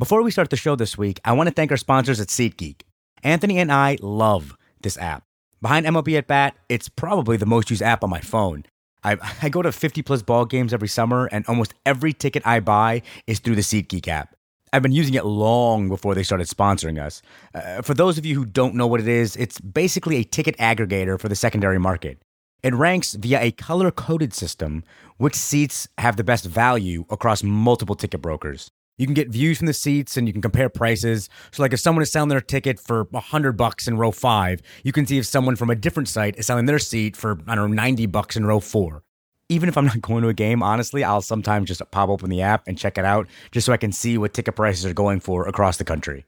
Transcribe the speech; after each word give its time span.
Before 0.00 0.22
we 0.22 0.30
start 0.30 0.48
the 0.48 0.56
show 0.56 0.76
this 0.76 0.96
week, 0.96 1.20
I 1.26 1.34
want 1.34 1.50
to 1.50 1.54
thank 1.54 1.70
our 1.70 1.76
sponsors 1.76 2.20
at 2.20 2.28
SeatGeek. 2.28 2.84
Anthony 3.22 3.58
and 3.58 3.70
I 3.70 3.98
love 4.00 4.56
this 4.80 4.96
app. 4.96 5.24
Behind 5.60 5.84
MLB 5.84 6.16
at 6.16 6.26
Bat, 6.26 6.56
it's 6.70 6.88
probably 6.88 7.36
the 7.36 7.44
most 7.44 7.68
used 7.68 7.82
app 7.82 8.02
on 8.02 8.08
my 8.08 8.20
phone. 8.22 8.64
I, 9.04 9.18
I 9.42 9.50
go 9.50 9.60
to 9.60 9.70
50 9.70 10.00
plus 10.00 10.22
ball 10.22 10.46
games 10.46 10.72
every 10.72 10.88
summer, 10.88 11.28
and 11.30 11.44
almost 11.46 11.74
every 11.84 12.14
ticket 12.14 12.46
I 12.46 12.60
buy 12.60 13.02
is 13.26 13.40
through 13.40 13.56
the 13.56 13.60
SeatGeek 13.60 14.08
app. 14.08 14.34
I've 14.72 14.80
been 14.80 14.92
using 14.92 15.12
it 15.12 15.26
long 15.26 15.90
before 15.90 16.14
they 16.14 16.22
started 16.22 16.46
sponsoring 16.46 16.98
us. 16.98 17.20
Uh, 17.54 17.82
for 17.82 17.92
those 17.92 18.16
of 18.16 18.24
you 18.24 18.36
who 18.36 18.46
don't 18.46 18.76
know 18.76 18.86
what 18.86 19.00
it 19.00 19.08
is, 19.08 19.36
it's 19.36 19.60
basically 19.60 20.16
a 20.16 20.24
ticket 20.24 20.56
aggregator 20.56 21.20
for 21.20 21.28
the 21.28 21.36
secondary 21.36 21.78
market. 21.78 22.22
It 22.62 22.72
ranks 22.72 23.12
via 23.16 23.42
a 23.42 23.50
color 23.50 23.90
coded 23.90 24.32
system 24.32 24.82
which 25.18 25.34
seats 25.34 25.88
have 25.98 26.16
the 26.16 26.24
best 26.24 26.46
value 26.46 27.04
across 27.10 27.42
multiple 27.42 27.96
ticket 27.96 28.22
brokers. 28.22 28.70
You 29.00 29.06
can 29.06 29.14
get 29.14 29.30
views 29.30 29.56
from 29.56 29.66
the 29.66 29.72
seats 29.72 30.18
and 30.18 30.26
you 30.26 30.32
can 30.34 30.42
compare 30.42 30.68
prices. 30.68 31.30
So 31.52 31.62
like 31.62 31.72
if 31.72 31.80
someone 31.80 32.02
is 32.02 32.12
selling 32.12 32.28
their 32.28 32.42
ticket 32.42 32.78
for 32.78 33.04
100 33.04 33.52
bucks 33.52 33.88
in 33.88 33.96
row 33.96 34.10
5, 34.10 34.60
you 34.84 34.92
can 34.92 35.06
see 35.06 35.16
if 35.16 35.24
someone 35.24 35.56
from 35.56 35.70
a 35.70 35.74
different 35.74 36.06
site 36.06 36.36
is 36.36 36.44
selling 36.44 36.66
their 36.66 36.78
seat 36.78 37.16
for 37.16 37.38
I 37.46 37.54
don't 37.54 37.70
know 37.70 37.82
90 37.82 38.04
bucks 38.06 38.36
in 38.36 38.44
row 38.44 38.60
4. 38.60 39.02
Even 39.48 39.70
if 39.70 39.78
I'm 39.78 39.86
not 39.86 40.00
going 40.02 40.22
to 40.22 40.28
a 40.28 40.34
game, 40.34 40.62
honestly, 40.62 41.02
I'll 41.02 41.22
sometimes 41.22 41.68
just 41.68 41.80
pop 41.90 42.10
open 42.10 42.28
the 42.28 42.42
app 42.42 42.68
and 42.68 42.76
check 42.76 42.98
it 42.98 43.06
out 43.06 43.26
just 43.52 43.64
so 43.64 43.72
I 43.72 43.78
can 43.78 43.90
see 43.90 44.18
what 44.18 44.34
ticket 44.34 44.54
prices 44.54 44.84
are 44.84 44.92
going 44.92 45.20
for 45.20 45.48
across 45.48 45.78
the 45.78 45.84
country. 45.84 46.26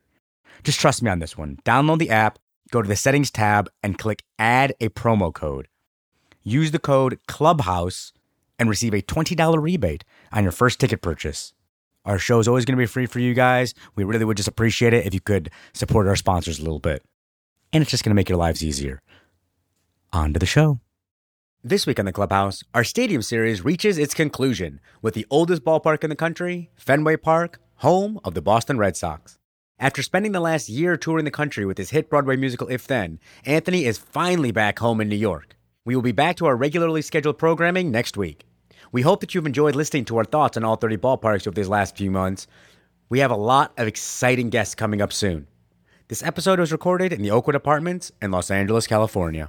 Just 0.64 0.80
trust 0.80 1.02
me 1.02 1.10
on 1.10 1.18
this 1.18 1.36
one. 1.36 1.58
Download 1.66 1.98
the 1.98 2.08
app, 2.08 2.38
go 2.70 2.80
to 2.80 2.88
the 2.88 2.96
settings 2.96 3.30
tab 3.30 3.68
and 3.82 3.98
click 3.98 4.22
add 4.38 4.72
a 4.80 4.88
promo 4.88 5.30
code. 5.30 5.68
Use 6.42 6.70
the 6.70 6.78
code 6.78 7.18
clubhouse 7.28 8.14
and 8.58 8.70
receive 8.70 8.94
a 8.94 9.02
$20 9.02 9.62
rebate 9.62 10.04
on 10.32 10.42
your 10.42 10.52
first 10.52 10.80
ticket 10.80 11.02
purchase. 11.02 11.52
Our 12.04 12.18
show 12.18 12.40
is 12.40 12.48
always 12.48 12.64
going 12.64 12.76
to 12.76 12.82
be 12.82 12.86
free 12.86 13.06
for 13.06 13.20
you 13.20 13.32
guys. 13.32 13.74
We 13.94 14.02
really 14.04 14.24
would 14.24 14.36
just 14.36 14.48
appreciate 14.48 14.92
it 14.92 15.06
if 15.06 15.14
you 15.14 15.20
could 15.20 15.50
support 15.72 16.08
our 16.08 16.16
sponsors 16.16 16.58
a 16.58 16.62
little 16.62 16.80
bit. 16.80 17.04
And 17.72 17.80
it's 17.80 17.90
just 17.90 18.04
going 18.04 18.10
to 18.10 18.16
make 18.16 18.28
your 18.28 18.38
lives 18.38 18.64
easier. 18.64 19.00
On 20.12 20.32
to 20.32 20.38
the 20.38 20.46
show. 20.46 20.80
This 21.62 21.86
week 21.86 22.00
on 22.00 22.06
the 22.06 22.12
Clubhouse, 22.12 22.64
our 22.74 22.82
stadium 22.82 23.22
series 23.22 23.64
reaches 23.64 23.96
its 23.96 24.14
conclusion 24.14 24.80
with 25.00 25.14
the 25.14 25.26
oldest 25.30 25.64
ballpark 25.64 26.02
in 26.02 26.10
the 26.10 26.16
country, 26.16 26.70
Fenway 26.74 27.16
Park, 27.16 27.60
home 27.76 28.18
of 28.24 28.34
the 28.34 28.42
Boston 28.42 28.78
Red 28.78 28.96
Sox. 28.96 29.38
After 29.78 30.02
spending 30.02 30.32
the 30.32 30.40
last 30.40 30.68
year 30.68 30.96
touring 30.96 31.24
the 31.24 31.30
country 31.30 31.64
with 31.64 31.78
his 31.78 31.90
hit 31.90 32.10
Broadway 32.10 32.34
musical 32.36 32.68
If 32.68 32.88
Then, 32.88 33.20
Anthony 33.44 33.84
is 33.84 33.96
finally 33.96 34.50
back 34.50 34.80
home 34.80 35.00
in 35.00 35.08
New 35.08 35.16
York. 35.16 35.56
We 35.84 35.94
will 35.94 36.02
be 36.02 36.12
back 36.12 36.36
to 36.36 36.46
our 36.46 36.56
regularly 36.56 37.02
scheduled 37.02 37.38
programming 37.38 37.92
next 37.92 38.16
week. 38.16 38.44
We 38.92 39.00
hope 39.00 39.20
that 39.22 39.34
you've 39.34 39.46
enjoyed 39.46 39.74
listening 39.74 40.04
to 40.06 40.18
our 40.18 40.24
thoughts 40.24 40.58
on 40.58 40.64
all 40.64 40.76
30 40.76 40.98
ballparks 40.98 41.46
over 41.46 41.54
these 41.54 41.68
last 41.68 41.96
few 41.96 42.10
months. 42.10 42.46
We 43.08 43.20
have 43.20 43.30
a 43.30 43.36
lot 43.36 43.72
of 43.78 43.88
exciting 43.88 44.50
guests 44.50 44.74
coming 44.74 45.00
up 45.00 45.14
soon. 45.14 45.46
This 46.08 46.22
episode 46.22 46.60
was 46.60 46.72
recorded 46.72 47.10
in 47.10 47.22
the 47.22 47.30
Oakwood 47.30 47.54
Apartments 47.54 48.12
in 48.20 48.30
Los 48.30 48.50
Angeles, 48.50 48.86
California. 48.86 49.48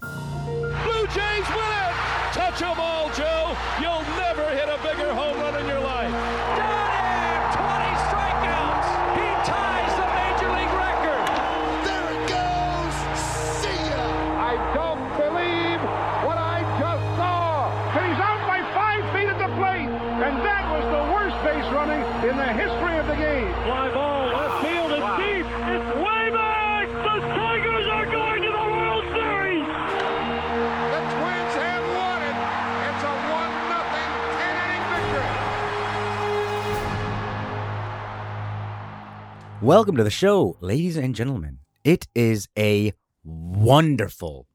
Welcome 39.64 39.96
to 39.96 40.04
the 40.04 40.10
show, 40.10 40.58
ladies 40.60 40.98
and 40.98 41.16
gentlemen. 41.16 41.60
It 41.86 42.06
is 42.14 42.50
a 42.60 42.92
wonderful 43.24 44.46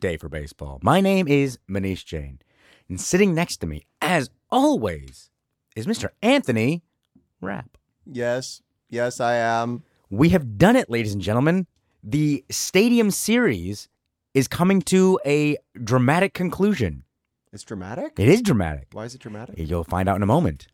day 0.00 0.16
for 0.16 0.30
baseball. 0.30 0.78
My 0.82 1.02
name 1.02 1.28
is 1.28 1.58
Muneesh 1.68 2.02
Jain, 2.06 2.38
and 2.88 2.98
sitting 2.98 3.34
next 3.34 3.58
to 3.58 3.66
me, 3.66 3.84
as 4.00 4.30
always, 4.50 5.28
is 5.76 5.86
Mr. 5.86 6.08
Anthony 6.22 6.82
Rapp. 7.42 7.76
Yes, 8.10 8.62
yes, 8.88 9.20
I 9.20 9.34
am. 9.34 9.82
We 10.08 10.30
have 10.30 10.56
done 10.56 10.76
it, 10.76 10.88
ladies 10.88 11.12
and 11.12 11.20
gentlemen. 11.20 11.66
The 12.02 12.42
Stadium 12.48 13.10
Series 13.10 13.90
is 14.32 14.48
coming 14.48 14.80
to 14.82 15.20
a 15.26 15.58
dramatic 15.82 16.32
conclusion. 16.32 17.04
It's 17.52 17.64
dramatic. 17.64 18.14
It 18.18 18.28
is 18.28 18.40
dramatic. 18.40 18.88
Why 18.92 19.04
is 19.04 19.14
it 19.14 19.20
dramatic? 19.20 19.56
You'll 19.58 19.84
find 19.84 20.08
out 20.08 20.16
in 20.16 20.22
a 20.22 20.26
moment. 20.26 20.68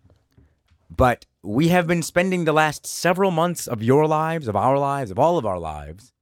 But 1.00 1.24
we 1.42 1.68
have 1.68 1.86
been 1.86 2.02
spending 2.02 2.44
the 2.44 2.52
last 2.52 2.84
several 2.84 3.30
months 3.30 3.66
of 3.66 3.82
your 3.82 4.06
lives, 4.06 4.46
of 4.48 4.54
our 4.54 4.78
lives, 4.78 5.10
of 5.10 5.18
all 5.18 5.38
of 5.38 5.46
our 5.46 5.58
lives, 5.58 6.12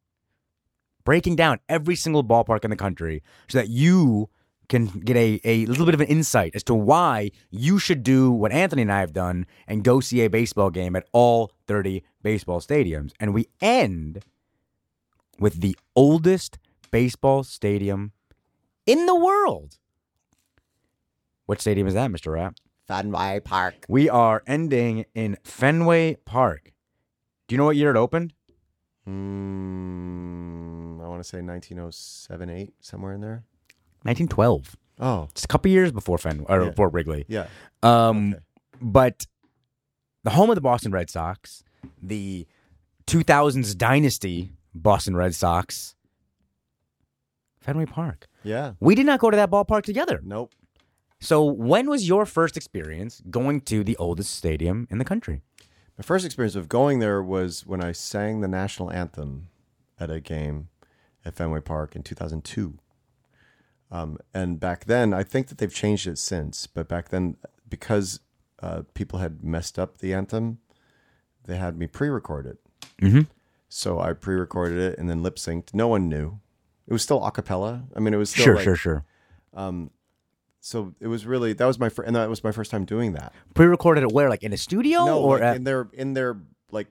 breaking 1.02 1.34
down 1.34 1.58
every 1.68 1.96
single 1.96 2.22
ballpark 2.22 2.62
in 2.62 2.70
the 2.70 2.76
country 2.76 3.24
so 3.48 3.58
that 3.58 3.70
you 3.70 4.30
can 4.68 4.86
get 4.86 5.16
a, 5.16 5.40
a 5.42 5.66
little 5.66 5.84
bit 5.84 5.94
of 5.94 6.00
an 6.00 6.06
insight 6.06 6.54
as 6.54 6.62
to 6.62 6.74
why 6.74 7.32
you 7.50 7.80
should 7.80 8.04
do 8.04 8.30
what 8.30 8.52
Anthony 8.52 8.82
and 8.82 8.92
I 8.92 9.00
have 9.00 9.12
done 9.12 9.46
and 9.66 9.82
go 9.82 9.98
see 9.98 10.20
a 10.20 10.30
baseball 10.30 10.70
game 10.70 10.94
at 10.94 11.08
all 11.10 11.50
30 11.66 12.04
baseball 12.22 12.60
stadiums. 12.60 13.10
And 13.18 13.34
we 13.34 13.48
end 13.60 14.22
with 15.40 15.60
the 15.60 15.76
oldest 15.96 16.56
baseball 16.92 17.42
stadium 17.42 18.12
in 18.86 19.06
the 19.06 19.16
world. 19.16 19.76
What 21.46 21.60
stadium 21.60 21.88
is 21.88 21.94
that, 21.94 22.12
Mr. 22.12 22.34
Rapp? 22.34 22.54
Fenway 22.98 23.40
Park. 23.44 23.84
We 23.88 24.08
are 24.08 24.42
ending 24.46 25.04
in 25.14 25.36
Fenway 25.44 26.14
Park. 26.24 26.72
Do 27.46 27.54
you 27.54 27.58
know 27.58 27.66
what 27.66 27.76
year 27.76 27.90
it 27.90 27.96
opened? 27.96 28.32
Mm, 29.78 31.02
I 31.04 31.08
want 31.08 31.22
to 31.22 31.28
say 31.28 31.38
1907, 31.42 32.48
8, 32.50 32.72
somewhere 32.80 33.12
in 33.12 33.20
there. 33.20 33.44
1912. 34.02 34.76
Oh, 35.00 35.28
It's 35.30 35.44
a 35.44 35.48
couple 35.48 35.70
years 35.70 35.92
before 35.92 36.18
Fenway 36.18 36.46
or 36.48 36.62
Yeah. 36.64 36.70
before 36.70 36.88
Wrigley. 36.88 37.24
yeah. 37.28 37.46
Um, 37.82 38.32
Okay. 38.34 38.42
but 38.80 39.26
the 40.24 40.30
home 40.30 40.50
of 40.50 40.54
the 40.56 40.60
Boston 40.60 40.90
Red 40.92 41.08
Sox, 41.10 41.62
the 42.02 42.46
2000s 43.06 43.74
dynasty 43.74 44.52
Boston 44.74 45.14
Red 45.16 45.34
Sox, 45.34 45.94
Fenway 47.60 47.86
Park. 47.86 48.26
Yeah. 48.42 48.72
We 48.80 48.94
did 48.94 49.06
not 49.06 49.20
go 49.20 49.30
to 49.30 49.36
that 49.36 49.50
ballpark 49.50 49.82
together. 49.82 50.20
Nope. 50.24 50.52
So, 51.20 51.44
when 51.44 51.88
was 51.90 52.06
your 52.08 52.24
first 52.26 52.56
experience 52.56 53.22
going 53.28 53.62
to 53.62 53.82
the 53.82 53.96
oldest 53.96 54.34
stadium 54.34 54.86
in 54.90 54.98
the 54.98 55.04
country? 55.04 55.42
My 55.98 56.02
first 56.02 56.24
experience 56.24 56.54
of 56.54 56.68
going 56.68 57.00
there 57.00 57.20
was 57.22 57.66
when 57.66 57.82
I 57.82 57.90
sang 57.90 58.40
the 58.40 58.46
national 58.48 58.92
anthem 58.92 59.48
at 59.98 60.10
a 60.10 60.20
game 60.20 60.68
at 61.24 61.34
Fenway 61.34 61.60
Park 61.60 61.96
in 61.96 62.04
2002. 62.04 62.78
Um, 63.90 64.18
and 64.32 64.60
back 64.60 64.84
then, 64.84 65.12
I 65.12 65.24
think 65.24 65.48
that 65.48 65.58
they've 65.58 65.74
changed 65.74 66.06
it 66.06 66.18
since, 66.18 66.66
but 66.68 66.88
back 66.88 67.08
then, 67.08 67.36
because 67.68 68.20
uh, 68.62 68.82
people 68.94 69.18
had 69.18 69.42
messed 69.42 69.76
up 69.78 69.98
the 69.98 70.14
anthem, 70.14 70.58
they 71.46 71.56
had 71.56 71.76
me 71.76 71.86
pre-record 71.88 72.46
it. 72.46 72.58
Mhm. 73.00 73.26
So 73.68 73.98
I 73.98 74.12
pre-recorded 74.12 74.78
it 74.78 74.98
and 74.98 75.10
then 75.10 75.22
lip 75.22 75.36
synced. 75.36 75.74
No 75.74 75.88
one 75.88 76.08
knew. 76.08 76.38
It 76.86 76.92
was 76.92 77.02
still 77.02 77.24
a 77.24 77.30
cappella. 77.32 77.84
I 77.96 78.00
mean, 78.00 78.14
it 78.14 78.18
was 78.18 78.30
still 78.30 78.44
Sure, 78.44 78.54
like- 78.56 78.64
sure, 78.64 78.76
sure. 78.76 79.04
So 80.60 80.94
it 81.00 81.06
was 81.06 81.26
really 81.26 81.52
that 81.52 81.66
was 81.66 81.78
my 81.78 81.88
first, 81.88 82.06
and 82.06 82.16
that 82.16 82.28
was 82.28 82.42
my 82.42 82.52
first 82.52 82.70
time 82.70 82.84
doing 82.84 83.12
that. 83.12 83.32
Pre-recorded 83.54 84.02
it 84.02 84.12
where, 84.12 84.28
like 84.28 84.42
in 84.42 84.52
a 84.52 84.56
studio 84.56 85.04
no, 85.04 85.20
or 85.20 85.34
like, 85.34 85.42
at, 85.42 85.56
in 85.56 85.64
their 85.64 85.88
in 85.92 86.14
their 86.14 86.36
like 86.70 86.88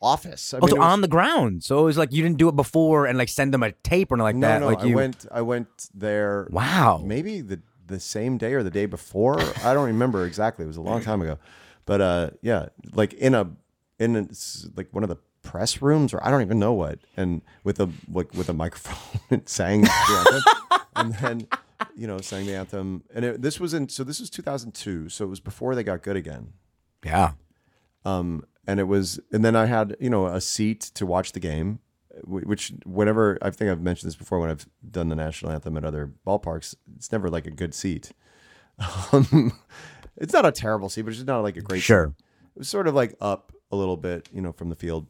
office. 0.00 0.52
I 0.54 0.58
also 0.58 0.76
it 0.76 0.78
was- 0.78 0.86
on 0.86 1.00
the 1.00 1.08
ground? 1.08 1.64
So 1.64 1.80
it 1.80 1.84
was 1.84 1.98
like 1.98 2.12
you 2.12 2.22
didn't 2.22 2.38
do 2.38 2.48
it 2.48 2.56
before 2.56 3.06
and 3.06 3.16
like 3.18 3.28
send 3.28 3.54
them 3.54 3.62
a 3.62 3.72
tape 3.72 4.10
or 4.10 4.16
anything 4.16 4.24
like 4.24 4.36
no, 4.36 4.48
that. 4.48 4.60
no. 4.60 4.66
like 4.66 4.80
I 4.80 4.84
you, 4.86 4.96
went 4.96 5.26
I 5.30 5.42
went 5.42 5.88
there. 5.94 6.48
Wow. 6.50 7.02
maybe 7.04 7.40
the 7.40 7.60
the 7.86 8.00
same 8.00 8.36
day 8.36 8.54
or 8.54 8.62
the 8.62 8.70
day 8.70 8.86
before. 8.86 9.40
I 9.64 9.74
don't 9.74 9.86
remember 9.86 10.26
exactly. 10.26 10.64
It 10.64 10.68
was 10.68 10.76
a 10.76 10.82
long 10.82 11.00
time 11.02 11.22
ago, 11.22 11.38
but 11.86 12.00
uh, 12.00 12.30
yeah, 12.42 12.66
like 12.92 13.14
in 13.14 13.34
a 13.34 13.50
in 13.98 14.16
a, 14.16 14.28
like 14.76 14.88
one 14.92 15.02
of 15.02 15.08
the 15.08 15.16
press 15.42 15.80
rooms 15.80 16.12
or 16.12 16.22
I 16.22 16.30
don't 16.30 16.42
even 16.42 16.58
know 16.58 16.72
what, 16.74 16.98
and 17.16 17.42
with 17.64 17.80
a 17.80 17.88
like 18.12 18.32
with 18.34 18.48
a 18.48 18.52
microphone 18.52 19.20
and 19.30 19.48
sang 19.48 19.86
anthem, 20.08 20.42
and 20.96 21.14
then 21.14 21.48
you 21.94 22.06
know 22.06 22.20
sang 22.20 22.46
the 22.46 22.54
anthem. 22.54 23.04
And 23.14 23.24
it, 23.24 23.42
this 23.42 23.60
was 23.60 23.74
in 23.74 23.88
so 23.88 24.04
this 24.04 24.20
was 24.20 24.30
2002, 24.30 25.08
so 25.08 25.24
it 25.24 25.28
was 25.28 25.40
before 25.40 25.74
they 25.74 25.82
got 25.82 26.02
good 26.02 26.16
again. 26.16 26.52
Yeah. 27.04 27.32
um, 28.04 28.44
and 28.66 28.80
it 28.80 28.84
was, 28.84 29.18
and 29.32 29.44
then 29.44 29.56
I 29.56 29.66
had 29.66 29.96
you 30.00 30.10
know 30.10 30.26
a 30.26 30.40
seat 30.40 30.80
to 30.94 31.06
watch 31.06 31.32
the 31.32 31.40
game, 31.40 31.78
which 32.24 32.72
whenever 32.84 33.38
I 33.40 33.50
think 33.50 33.70
I've 33.70 33.80
mentioned 33.80 34.08
this 34.08 34.16
before 34.16 34.38
when 34.40 34.50
I've 34.50 34.68
done 34.90 35.08
the 35.08 35.16
national 35.16 35.52
anthem 35.52 35.76
at 35.76 35.84
other 35.84 36.12
ballparks, 36.26 36.74
it's 36.96 37.10
never 37.12 37.30
like 37.30 37.46
a 37.46 37.50
good 37.50 37.74
seat. 37.74 38.12
Um, 39.12 39.52
it's 40.16 40.32
not 40.32 40.46
a 40.46 40.52
terrible 40.52 40.88
seat, 40.88 41.02
but 41.02 41.08
it's 41.08 41.18
just 41.18 41.26
not 41.26 41.40
like 41.40 41.56
a 41.56 41.60
great. 41.60 41.82
Sure. 41.82 42.14
Seat. 42.16 42.24
It 42.54 42.58
was 42.60 42.68
sort 42.68 42.86
of 42.86 42.94
like 42.94 43.14
up 43.20 43.52
a 43.72 43.76
little 43.76 43.96
bit, 43.96 44.28
you 44.32 44.40
know, 44.40 44.52
from 44.52 44.68
the 44.68 44.76
field. 44.76 45.06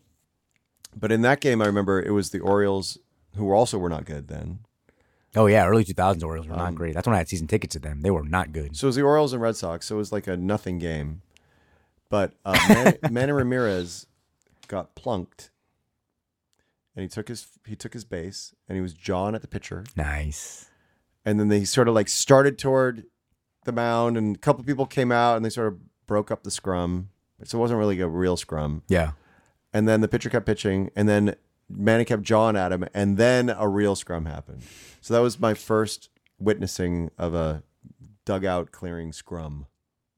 But 0.96 1.12
in 1.12 1.20
that 1.22 1.40
game, 1.40 1.60
I 1.60 1.66
remember 1.66 2.00
it 2.02 2.12
was 2.12 2.30
the 2.30 2.40
Orioles 2.40 2.98
who 3.36 3.52
also 3.52 3.78
were 3.78 3.88
not 3.88 4.04
good 4.04 4.28
then. 4.28 4.60
Oh 5.38 5.46
yeah, 5.46 5.66
early 5.66 5.84
2000s 5.84 6.24
Orioles 6.24 6.48
were 6.48 6.56
not 6.56 6.74
great. 6.74 6.94
That's 6.94 7.06
when 7.06 7.14
I 7.14 7.18
had 7.18 7.28
season 7.28 7.46
tickets 7.46 7.74
to 7.74 7.78
them. 7.78 8.00
They 8.02 8.10
were 8.10 8.24
not 8.24 8.52
good. 8.52 8.76
So 8.76 8.86
it 8.86 8.88
was 8.88 8.96
the 8.96 9.02
Orioles 9.02 9.32
and 9.32 9.40
Red 9.40 9.54
Sox. 9.56 9.86
So 9.86 9.94
it 9.94 9.98
was 9.98 10.10
like 10.10 10.26
a 10.26 10.36
nothing 10.36 10.78
game. 10.78 11.22
But 12.10 12.32
uh, 12.44 12.58
Manny, 12.68 12.98
Manny 13.10 13.32
Ramirez 13.32 14.06
got 14.66 14.94
plunked, 14.96 15.50
and 16.96 17.02
he 17.02 17.08
took 17.08 17.28
his 17.28 17.46
he 17.66 17.76
took 17.76 17.92
his 17.92 18.04
base, 18.04 18.54
and 18.68 18.76
he 18.76 18.82
was 18.82 18.94
jawing 18.94 19.34
at 19.34 19.42
the 19.42 19.48
pitcher, 19.48 19.84
Nice. 19.96 20.68
and 21.24 21.38
then 21.38 21.48
they 21.48 21.64
sort 21.64 21.86
of 21.86 21.94
like 21.94 22.08
started 22.08 22.58
toward 22.58 23.04
the 23.64 23.72
mound, 23.72 24.16
and 24.16 24.34
a 24.34 24.38
couple 24.38 24.64
people 24.64 24.86
came 24.86 25.12
out, 25.12 25.36
and 25.36 25.44
they 25.44 25.50
sort 25.50 25.68
of 25.68 25.78
broke 26.06 26.30
up 26.30 26.42
the 26.42 26.50
scrum. 26.50 27.10
So 27.44 27.58
it 27.58 27.60
wasn't 27.60 27.78
really 27.78 28.00
a 28.00 28.08
real 28.08 28.36
scrum. 28.36 28.82
Yeah. 28.88 29.12
And 29.72 29.86
then 29.86 30.00
the 30.00 30.08
pitcher 30.08 30.30
kept 30.30 30.46
pitching, 30.46 30.90
and 30.96 31.08
then 31.08 31.36
Manny 31.70 32.04
kept 32.04 32.22
jawing 32.22 32.56
at 32.56 32.72
him, 32.72 32.84
and 32.94 33.16
then 33.16 33.50
a 33.50 33.68
real 33.68 33.94
scrum 33.94 34.24
happened. 34.26 34.62
So 35.00 35.14
that 35.14 35.20
was 35.20 35.38
my 35.38 35.54
first 35.54 36.08
witnessing 36.38 37.10
of 37.18 37.34
a 37.34 37.62
dugout 38.24 38.70
clearing 38.72 39.12
scrum. 39.12 39.66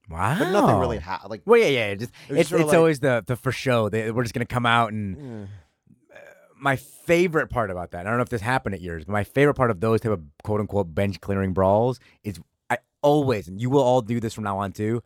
Wow. 0.09 0.37
But 0.39 0.51
nothing 0.51 0.77
really 0.79 0.99
happened. 0.99 1.31
Like 1.31 1.43
Well, 1.47 1.59
yeah, 1.61 1.67
yeah. 1.69 1.95
Just, 1.95 2.13
It 2.29 2.37
it's 2.39 2.53
it's 2.53 2.65
like- 2.65 2.77
always 2.77 3.01
the 3.01 3.23
the 3.27 3.37
for 3.37 3.53
show. 3.53 3.89
They, 3.89 4.11
we're 4.11 4.23
just 4.25 4.35
gonna 4.35 4.45
come 4.47 4.67
out 4.67 4.93
and. 4.93 5.45
Uh, 5.45 6.17
my 6.63 6.77
favorite 6.77 7.49
part 7.49 7.71
about 7.71 7.93
that, 7.93 8.01
I 8.07 8.11
don't 8.11 8.19
know 8.19 8.23
if 8.23 8.29
this 8.29 8.43
happened 8.43 8.75
at 8.75 8.81
yours, 8.83 9.05
but 9.07 9.13
my 9.13 9.25
favorite 9.25 9.55
part 9.55 9.71
of 9.71 9.81
those 9.81 10.01
type 10.03 10.13
of 10.13 10.21
quote 10.43 10.61
unquote 10.61 10.95
bench 10.95 11.21
clearing 11.21 11.53
brawls 11.55 11.99
is 12.23 12.39
I 12.69 12.79
always, 13.03 13.49
and 13.49 13.59
you 13.61 13.71
will 13.71 13.83
all 13.83 14.03
do 14.03 14.21
this 14.21 14.35
from 14.35 14.45
now 14.45 14.59
on 14.59 14.73
too, 14.73 15.03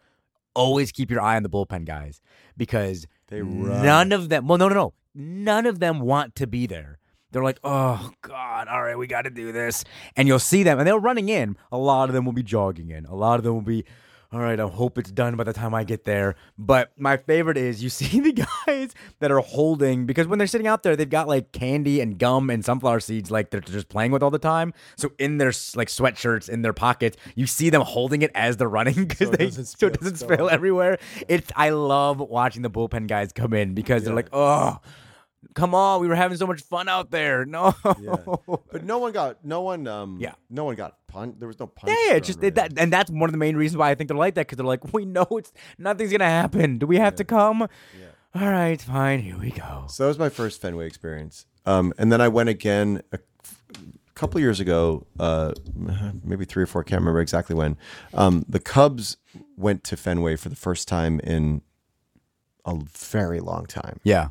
always 0.55 0.91
keep 0.91 1.11
your 1.11 1.21
eye 1.21 1.37
on 1.37 1.43
the 1.45 1.49
bullpen 1.51 1.85
guys 1.85 2.21
because 2.57 3.07
They 3.29 3.41
run. 3.43 3.85
none 3.85 4.11
of 4.13 4.29
them. 4.31 4.49
Well, 4.49 4.59
no, 4.59 4.69
no, 4.69 4.75
no, 4.75 4.93
none 5.15 5.67
of 5.67 5.79
them 5.79 6.01
want 6.01 6.35
to 6.37 6.47
be 6.47 6.67
there. 6.67 6.99
They're 7.35 7.43
like, 7.43 7.59
oh 7.65 8.13
God, 8.23 8.69
all 8.69 8.83
right, 8.83 8.97
we 8.97 9.09
got 9.09 9.23
to 9.23 9.31
do 9.31 9.51
this, 9.51 9.85
and 10.17 10.29
you'll 10.29 10.39
see 10.39 10.63
them, 10.63 10.79
and 10.79 10.87
they're 10.87 10.99
running 10.99 11.29
in. 11.29 11.57
A 11.73 11.77
lot 11.77 12.09
of 12.09 12.15
them 12.15 12.25
will 12.25 12.33
be 12.33 12.45
jogging 12.45 12.91
in. 12.91 13.07
A 13.07 13.15
lot 13.15 13.39
of 13.39 13.45
them 13.45 13.55
will 13.55 13.61
be. 13.61 13.85
All 14.33 14.41
right, 14.41 14.59
I 14.59 14.67
hope 14.67 14.99
it's 14.99 15.13
done 15.13 15.37
by 15.37 15.45
the 15.45 15.53
time 15.53 15.75
I 15.75 15.85
get 15.85 16.05
there. 16.05 16.35
But 16.59 16.91
my 16.99 17.17
favorite 17.17 17.57
is 17.57 17.85
you 17.85 17.89
see 17.91 18.19
the 18.19 18.33
guys 18.33 18.93
that 19.21 19.31
are 19.31 19.39
holding 19.39 20.07
because 20.07 20.27
when 20.27 20.39
they're 20.39 20.49
sitting 20.49 20.67
out 20.67 20.83
there, 20.83 20.97
they've 20.97 21.09
got 21.09 21.29
like 21.29 21.53
candy 21.53 22.01
and 22.01 22.19
gum 22.19 22.51
and 22.51 22.65
sunflower 22.65 22.99
seeds 23.01 23.31
like 23.31 23.51
they're 23.51 23.61
just 23.61 23.89
playing 23.89 24.11
with 24.11 24.25
all 24.25 24.33
the 24.33 24.39
time. 24.41 24.73
So 24.97 25.13
in 25.21 25.39
their 25.39 25.53
like 25.77 25.87
sweatshirts 25.87 26.49
in 26.49 26.63
their 26.63 26.73
pockets, 26.73 27.17
you 27.37 27.47
see 27.47 27.71
them 27.71 27.83
holding 27.83 28.23
it 28.23 28.33
as 28.35 28.57
they're 28.57 28.69
running 28.69 29.05
because 29.07 29.29
it 29.31 29.39
they 29.39 29.45
doesn't 29.47 29.67
so 29.67 29.87
it 29.87 30.01
doesn't 30.01 30.17
spill 30.17 30.51
everywhere. 30.51 30.99
It's 31.29 31.53
I 31.55 31.71
love 31.71 32.19
watching 32.19 32.63
the 32.63 32.71
bullpen 32.71 33.07
guys 33.07 33.33
come 33.33 33.53
in 33.55 33.75
because 33.75 34.03
they're 34.03 34.15
like, 34.15 34.31
oh, 34.33 34.81
come 35.55 35.75
on, 35.75 36.01
we 36.01 36.09
were 36.09 36.15
having 36.15 36.37
so 36.37 36.47
much 36.47 36.61
fun 36.63 36.89
out 36.89 37.11
there. 37.11 37.45
No, 37.55 37.75
Yeah. 38.01 38.17
But 38.73 38.85
no 38.85 38.99
one 38.99 39.13
got 39.13 39.45
no 39.45 39.63
one 39.63 39.87
um 39.87 40.19
Yeah. 40.21 40.35
no 40.51 40.65
one 40.65 40.75
got 40.75 40.99
punched. 41.09 41.39
There 41.39 41.47
was 41.49 41.59
no 41.59 41.67
punch. 41.67 41.91
Yeah, 42.07 42.15
yeah, 42.15 42.19
just 42.19 42.43
it, 42.43 42.55
that, 42.57 42.73
and 42.79 42.93
that's 42.93 43.11
one 43.11 43.29
of 43.29 43.33
the 43.33 43.39
main 43.39 43.57
reasons 43.57 43.79
why 43.79 43.91
I 43.91 43.95
think 43.95 44.09
they're 44.09 44.17
like 44.17 44.35
that 44.35 44.47
because 44.47 44.57
they're 44.57 44.67
like, 44.67 44.93
we 44.93 45.05
know 45.05 45.27
it's 45.33 45.53
nothing's 45.79 46.11
gonna 46.13 46.25
happen. 46.25 46.79
Do 46.79 46.87
we 46.87 46.97
have 46.99 47.15
to 47.17 47.25
come? 47.25 47.61
Yeah. 47.99 48.41
All 48.43 48.51
right, 48.51 48.81
fine. 48.83 49.21
Here 49.21 49.39
we 49.39 49.51
go. 49.53 49.85
So 49.89 50.03
that 50.03 50.09
was 50.09 50.19
my 50.19 50.29
first 50.29 50.61
Fenway 50.61 50.87
experience. 50.89 51.47
Um, 51.67 51.93
and 51.99 52.11
then 52.11 52.21
I 52.21 52.27
went 52.29 52.49
again 52.49 53.03
a 53.13 53.19
couple 54.17 54.41
years 54.41 54.59
ago, 54.59 55.07
uh, 55.21 55.53
maybe 56.25 56.45
three 56.45 56.65
or 56.65 56.67
four. 56.67 56.83
Can't 56.83 57.01
remember 57.01 57.21
exactly 57.21 57.55
when. 57.55 57.77
Um, 58.13 58.45
the 58.49 58.59
Cubs 58.59 59.19
went 59.57 59.85
to 59.85 59.97
Fenway 59.97 60.35
for 60.37 60.49
the 60.49 60.57
first 60.57 60.89
time 60.89 61.21
in 61.21 61.63
a 62.67 62.75
very 62.77 63.39
long 63.41 63.67
time. 63.67 64.01
Yeah, 64.03 64.29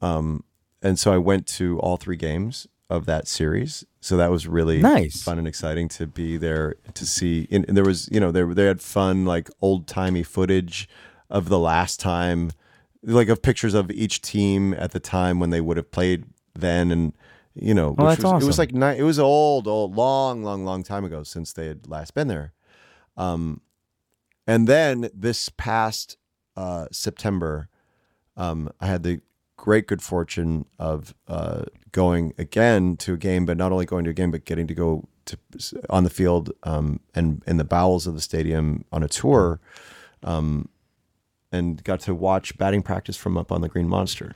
and 0.00 0.98
so 0.98 1.12
I 1.12 1.18
went 1.18 1.46
to 1.58 1.78
all 1.80 1.96
three 1.96 2.16
games 2.16 2.66
of 2.88 3.06
that 3.06 3.28
series. 3.28 3.84
So 4.00 4.16
that 4.16 4.30
was 4.30 4.46
really 4.48 4.80
Nice. 4.80 5.22
fun 5.22 5.38
and 5.38 5.46
exciting 5.46 5.88
to 5.90 6.06
be 6.06 6.36
there 6.36 6.74
to 6.94 7.06
see. 7.06 7.46
And, 7.50 7.64
and 7.68 7.76
there 7.76 7.84
was, 7.84 8.08
you 8.10 8.18
know, 8.18 8.32
they 8.32 8.42
they 8.42 8.64
had 8.64 8.80
fun 8.80 9.24
like 9.24 9.48
old 9.60 9.86
timey 9.86 10.22
footage 10.22 10.88
of 11.28 11.48
the 11.48 11.58
last 11.58 12.00
time, 12.00 12.50
like 13.02 13.28
of 13.28 13.42
pictures 13.42 13.74
of 13.74 13.90
each 13.90 14.20
team 14.22 14.74
at 14.74 14.90
the 14.92 15.00
time 15.00 15.38
when 15.38 15.50
they 15.50 15.60
would 15.60 15.76
have 15.76 15.90
played 15.90 16.24
then, 16.54 16.90
and 16.90 17.12
you 17.54 17.74
know, 17.74 17.94
Oh, 17.98 18.06
that's 18.06 18.22
was, 18.22 18.42
it 18.42 18.46
was 18.46 18.58
like 18.58 18.72
ni- 18.72 18.98
it 18.98 19.02
was 19.04 19.18
old, 19.18 19.68
old, 19.68 19.94
long, 19.94 20.42
long, 20.42 20.64
long 20.64 20.82
time 20.82 21.04
ago 21.04 21.22
since 21.22 21.52
they 21.52 21.66
had 21.66 21.88
last 21.88 22.14
been 22.14 22.26
there. 22.28 22.52
Um, 23.16 23.60
and 24.46 24.66
then 24.66 25.10
this 25.14 25.48
past 25.50 26.16
uh, 26.56 26.86
September, 26.90 27.68
um, 28.36 28.70
I 28.80 28.86
had 28.86 29.02
the 29.02 29.20
great 29.60 29.86
good 29.86 30.00
fortune 30.00 30.64
of 30.78 31.14
uh, 31.28 31.64
going 31.92 32.32
again 32.38 32.96
to 32.96 33.12
a 33.12 33.16
game, 33.18 33.44
but 33.44 33.58
not 33.58 33.72
only 33.72 33.84
going 33.84 34.04
to 34.04 34.10
a 34.10 34.14
game, 34.14 34.30
but 34.30 34.46
getting 34.46 34.66
to 34.66 34.74
go 34.74 35.06
to 35.26 35.36
on 35.90 36.02
the 36.02 36.08
field 36.08 36.50
um, 36.62 36.98
and 37.14 37.42
in 37.46 37.58
the 37.58 37.64
bowels 37.64 38.06
of 38.06 38.14
the 38.14 38.22
stadium 38.22 38.86
on 38.90 39.02
a 39.02 39.08
tour, 39.08 39.60
um, 40.22 40.70
and 41.52 41.84
got 41.84 42.00
to 42.00 42.14
watch 42.14 42.56
batting 42.56 42.82
practice 42.82 43.18
from 43.18 43.36
up 43.36 43.52
on 43.52 43.60
the 43.60 43.68
Green 43.68 43.86
Monster, 43.86 44.34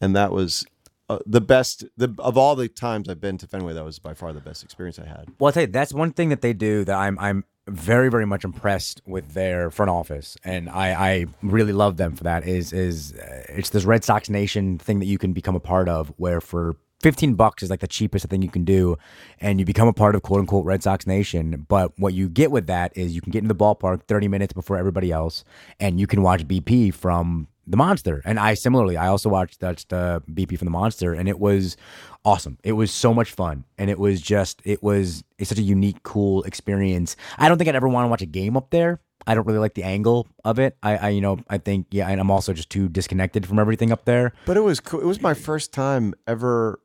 and 0.00 0.16
that 0.16 0.32
was. 0.32 0.64
Uh, 1.06 1.18
the 1.26 1.38
best 1.38 1.84
the, 1.98 2.14
of 2.18 2.38
all 2.38 2.56
the 2.56 2.66
times 2.66 3.10
I've 3.10 3.20
been 3.20 3.36
to 3.36 3.46
Fenway, 3.46 3.74
that 3.74 3.84
was 3.84 3.98
by 3.98 4.14
far 4.14 4.32
the 4.32 4.40
best 4.40 4.64
experience 4.64 4.98
I 4.98 5.04
had. 5.04 5.26
Well, 5.38 5.48
I'll 5.48 5.52
tell 5.52 5.64
you, 5.64 5.66
that's 5.66 5.92
one 5.92 6.14
thing 6.14 6.30
that 6.30 6.40
they 6.40 6.54
do 6.54 6.82
that 6.84 6.96
I'm 6.96 7.18
I'm 7.18 7.44
very 7.66 8.10
very 8.10 8.26
much 8.26 8.44
impressed 8.44 9.00
with 9.06 9.34
their 9.34 9.70
front 9.70 9.90
office, 9.90 10.36
and 10.44 10.68
I 10.68 10.88
I 10.92 11.26
really 11.42 11.72
love 11.72 11.96
them 11.96 12.14
for 12.14 12.24
that. 12.24 12.46
Is 12.46 12.72
is 12.72 13.14
uh, 13.14 13.44
it's 13.48 13.70
this 13.70 13.84
Red 13.84 14.04
Sox 14.04 14.28
Nation 14.28 14.78
thing 14.78 14.98
that 15.00 15.06
you 15.06 15.18
can 15.18 15.32
become 15.32 15.56
a 15.56 15.60
part 15.60 15.88
of, 15.88 16.12
where 16.16 16.40
for 16.40 16.76
15 17.00 17.34
bucks 17.34 17.62
is 17.62 17.68
like 17.68 17.80
the 17.80 17.86
cheapest 17.86 18.26
thing 18.28 18.40
you 18.40 18.48
can 18.48 18.64
do 18.64 18.96
and 19.38 19.60
you 19.60 19.66
become 19.66 19.88
a 19.88 19.92
part 19.92 20.14
of 20.14 20.22
quote 20.22 20.40
unquote 20.40 20.64
Red 20.64 20.82
Sox 20.82 21.06
Nation 21.06 21.66
but 21.68 21.92
what 21.98 22.14
you 22.14 22.30
get 22.30 22.50
with 22.50 22.66
that 22.66 22.96
is 22.96 23.14
you 23.14 23.20
can 23.20 23.30
get 23.30 23.42
in 23.42 23.48
the 23.48 23.54
ballpark 23.54 24.04
30 24.04 24.26
minutes 24.28 24.54
before 24.54 24.78
everybody 24.78 25.12
else 25.12 25.44
and 25.78 26.00
you 26.00 26.06
can 26.06 26.22
watch 26.22 26.48
BP 26.48 26.94
from 26.94 27.48
the 27.66 27.76
monster. 27.76 28.22
And 28.24 28.38
I 28.38 28.54
similarly 28.54 28.96
I 28.96 29.08
also 29.08 29.28
watched 29.28 29.60
that's 29.60 29.84
the 29.84 29.96
uh, 29.96 30.20
BP 30.20 30.58
from 30.58 30.66
the 30.66 30.72
monster 30.72 31.14
and 31.14 31.28
it 31.28 31.38
was 31.38 31.76
awesome. 32.24 32.58
It 32.62 32.72
was 32.72 32.90
so 32.90 33.14
much 33.14 33.32
fun. 33.32 33.64
And 33.78 33.90
it 33.90 33.98
was 33.98 34.20
just 34.20 34.60
it 34.64 34.82
was 34.82 35.24
it's 35.38 35.48
such 35.48 35.58
a 35.58 35.62
unique 35.62 36.02
cool 36.02 36.42
experience. 36.44 37.16
I 37.38 37.48
don't 37.48 37.58
think 37.58 37.68
I'd 37.68 37.76
ever 37.76 37.88
want 37.88 38.06
to 38.06 38.08
watch 38.08 38.22
a 38.22 38.26
game 38.26 38.56
up 38.56 38.70
there. 38.70 39.00
I 39.26 39.34
don't 39.34 39.46
really 39.46 39.58
like 39.58 39.74
the 39.74 39.84
angle 39.84 40.28
of 40.44 40.58
it. 40.58 40.76
I, 40.82 40.96
I 40.96 41.08
you 41.10 41.20
know 41.20 41.38
I 41.48 41.58
think 41.58 41.86
yeah 41.90 42.08
and 42.08 42.20
I'm 42.20 42.30
also 42.30 42.52
just 42.52 42.70
too 42.70 42.88
disconnected 42.88 43.46
from 43.46 43.58
everything 43.58 43.92
up 43.92 44.04
there. 44.04 44.32
But 44.46 44.56
it 44.56 44.62
was 44.62 44.80
cool. 44.80 45.00
It 45.00 45.06
was 45.06 45.20
my 45.20 45.34
first 45.34 45.72
time 45.72 46.14
ever 46.26 46.80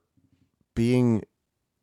being 0.75 1.23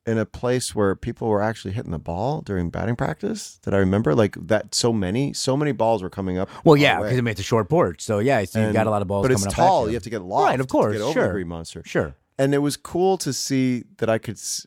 in 0.06 0.18
a 0.18 0.24
place 0.24 0.74
where 0.74 0.94
people 0.94 1.28
were 1.28 1.42
actually 1.42 1.72
hitting 1.72 1.90
the 1.90 1.98
ball 1.98 2.40
during 2.40 2.70
batting 2.70 2.96
practice. 2.96 3.58
That 3.62 3.74
I 3.74 3.78
remember, 3.78 4.14
like 4.14 4.36
that. 4.46 4.74
So 4.74 4.92
many, 4.92 5.32
so 5.32 5.56
many 5.56 5.72
balls 5.72 6.02
were 6.02 6.10
coming 6.10 6.38
up. 6.38 6.48
Well, 6.64 6.76
yeah, 6.76 6.98
because 6.98 7.18
I 7.18 7.20
mean, 7.20 7.32
it's 7.32 7.40
a 7.40 7.44
short 7.44 7.68
porch, 7.68 8.00
so 8.00 8.20
yeah, 8.20 8.44
so 8.44 8.60
you've 8.62 8.72
got 8.72 8.86
a 8.86 8.90
lot 8.90 9.02
of 9.02 9.08
balls. 9.08 9.24
But 9.24 9.32
it's 9.32 9.42
coming 9.42 9.52
up 9.52 9.56
tall. 9.56 9.88
You 9.88 9.94
have 9.94 10.04
to 10.04 10.10
get 10.10 10.22
lost. 10.22 10.46
Right, 10.50 10.60
of 10.60 10.68
course, 10.68 10.92
to 10.94 10.98
get 10.98 11.04
over 11.04 11.12
sure. 11.12 11.32
Green 11.32 11.48
Monster. 11.48 11.82
Sure. 11.84 12.14
And 12.38 12.54
it 12.54 12.58
was 12.58 12.76
cool 12.76 13.16
to 13.18 13.32
see 13.32 13.84
that 13.96 14.10
I 14.10 14.18
could 14.18 14.36
s- 14.36 14.66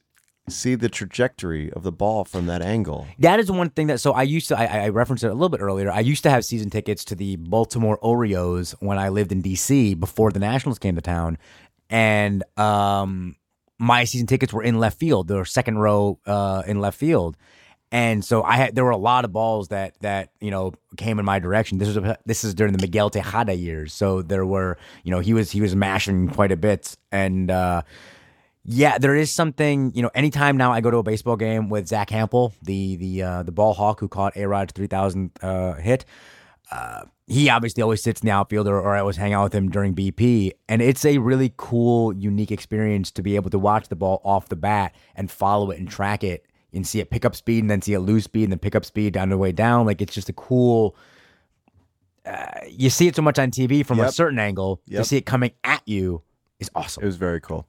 see 0.50 0.74
the 0.74 0.90
trajectory 0.90 1.72
of 1.72 1.84
the 1.84 1.92
ball 1.92 2.26
from 2.26 2.48
that 2.48 2.62
angle. 2.64 3.08
That 3.20 3.40
is 3.40 3.52
one 3.52 3.70
thing 3.70 3.88
that. 3.88 4.00
So 4.00 4.12
I 4.12 4.24
used 4.24 4.48
to. 4.50 4.60
I, 4.60 4.86
I 4.86 4.90
referenced 4.90 5.24
it 5.24 5.28
a 5.28 5.34
little 5.34 5.50
bit 5.50 5.62
earlier. 5.62 5.92
I 5.92 6.00
used 6.00 6.24
to 6.24 6.30
have 6.30 6.44
season 6.44 6.70
tickets 6.70 7.06
to 7.06 7.16
the 7.16 7.38
Baltimore 7.38 7.98
Orioles 8.02 8.74
when 8.80 8.98
I 8.98 9.10
lived 9.10 9.32
in 9.32 9.42
D.C. 9.42 9.94
before 9.94 10.32
the 10.32 10.40
Nationals 10.40 10.80
came 10.80 10.96
to 10.96 11.02
town, 11.02 11.38
and 11.90 12.44
um, 12.58 13.36
my 13.80 14.04
season 14.04 14.28
tickets 14.28 14.54
were 14.54 14.64
in 14.64 14.78
left 14.78 15.00
field. 15.00 15.30
Were 15.30 15.46
second 15.46 15.80
row 15.80 16.20
uh, 16.26 16.64
in 16.68 16.80
left 16.80 16.98
field. 16.98 17.38
And 17.92 18.24
so 18.24 18.44
I 18.44 18.58
had 18.58 18.76
there 18.76 18.84
were 18.84 18.92
a 18.92 18.98
lot 18.98 19.26
of 19.26 19.34
balls 19.34 19.70
that 19.70 19.96
that 20.02 20.30
you 20.40 20.52
know 20.52 20.74
came 20.96 21.18
in 21.18 21.26
my 21.26 21.40
direction. 21.40 21.80
This 21.80 21.96
was 21.96 22.16
this 22.24 22.44
is 22.44 22.54
during 22.54 22.74
the 22.74 22.80
Miguel 22.80 23.10
Tejada 23.10 23.56
years, 23.56 23.94
so 23.94 24.22
there 24.22 24.46
were 24.46 24.78
you 25.04 25.10
know 25.10 25.20
he 25.20 25.34
was 25.34 25.50
he 25.50 25.60
was 25.60 25.76
mashing 25.76 26.30
quite 26.30 26.52
a 26.52 26.56
bit, 26.56 26.96
and 27.12 27.50
uh, 27.50 27.82
yeah, 28.64 29.00
there 29.00 29.16
is 29.16 29.32
something 29.32 29.92
you 29.96 30.04
know. 30.04 30.12
Anytime 30.14 30.56
now 30.56 30.72
I 30.72 30.82
go 30.82 30.92
to 30.92 30.98
a 30.98 31.04
baseball 31.04 31.36
game 31.36 31.70
with 31.70 31.88
Zack 31.88 32.10
Hample, 32.10 32.54
the 32.62 32.96
the 32.98 33.24
uh, 33.24 33.44
the 33.44 33.52
ball 33.52 33.74
hawk 33.74 34.00
who 34.00 34.08
caught 34.08 34.38
A 34.38 34.46
Rod's 34.46 34.74
three 34.74 34.88
thousand 34.88 35.32
uh, 35.42 35.74
hit. 35.74 36.06
Uh, 36.72 37.04
he 37.28 37.50
obviously 37.50 37.82
always 37.82 38.02
sits 38.02 38.22
in 38.22 38.28
the 38.28 38.32
outfield, 38.32 38.68
or, 38.68 38.80
or 38.80 38.96
I 38.96 39.00
always 39.00 39.18
hang 39.18 39.34
out 39.34 39.44
with 39.46 39.56
him 39.56 39.70
during 39.70 39.96
BP, 39.96 40.52
and 40.68 40.82
it's 40.82 41.06
a 41.06 41.18
really 41.18 41.54
cool, 41.58 42.14
unique 42.14 42.52
experience 42.52 43.12
to 43.12 43.22
be 43.22 43.36
able 43.36 43.50
to 43.52 43.60
watch 43.60 43.88
the 43.88 43.96
ball 43.96 44.22
off 44.24 44.50
the 44.50 44.56
bat 44.56 44.96
and 45.16 45.30
follow 45.30 45.72
it 45.72 45.80
and 45.80 45.90
track 45.90 46.24
it 46.24 46.46
and 46.74 46.86
see 46.86 47.00
it 47.00 47.10
pick 47.10 47.26
up 47.26 47.36
speed 47.36 47.64
and 47.64 47.70
then 47.70 47.82
see 47.82 47.94
it 47.94 48.00
lose 48.00 48.26
speed 48.26 48.44
and 48.44 48.52
then 48.52 48.60
pick 48.60 48.76
up 48.76 48.86
speed 48.86 49.14
down 49.14 49.30
the 49.30 49.38
way 49.38 49.52
down. 49.52 49.86
Like 49.86 50.02
it's 50.02 50.14
just 50.14 50.30
a 50.30 50.34
cool. 50.34 50.96
Uh, 52.26 52.46
you 52.68 52.90
see 52.90 53.08
it 53.08 53.16
so 53.16 53.22
much 53.22 53.40
on 53.40 53.50
TV 53.50 53.86
from 53.86 54.00
a 54.00 54.12
certain 54.12 54.40
angle. 54.40 54.82
To 55.00 55.04
see 55.04 55.18
it 55.18 55.26
coming 55.26 55.52
at 55.64 55.82
you 55.88 56.22
is 56.60 56.70
awesome. 56.76 57.04
It 57.04 57.08
was 57.08 57.16
very 57.16 57.42
cool. 57.42 57.68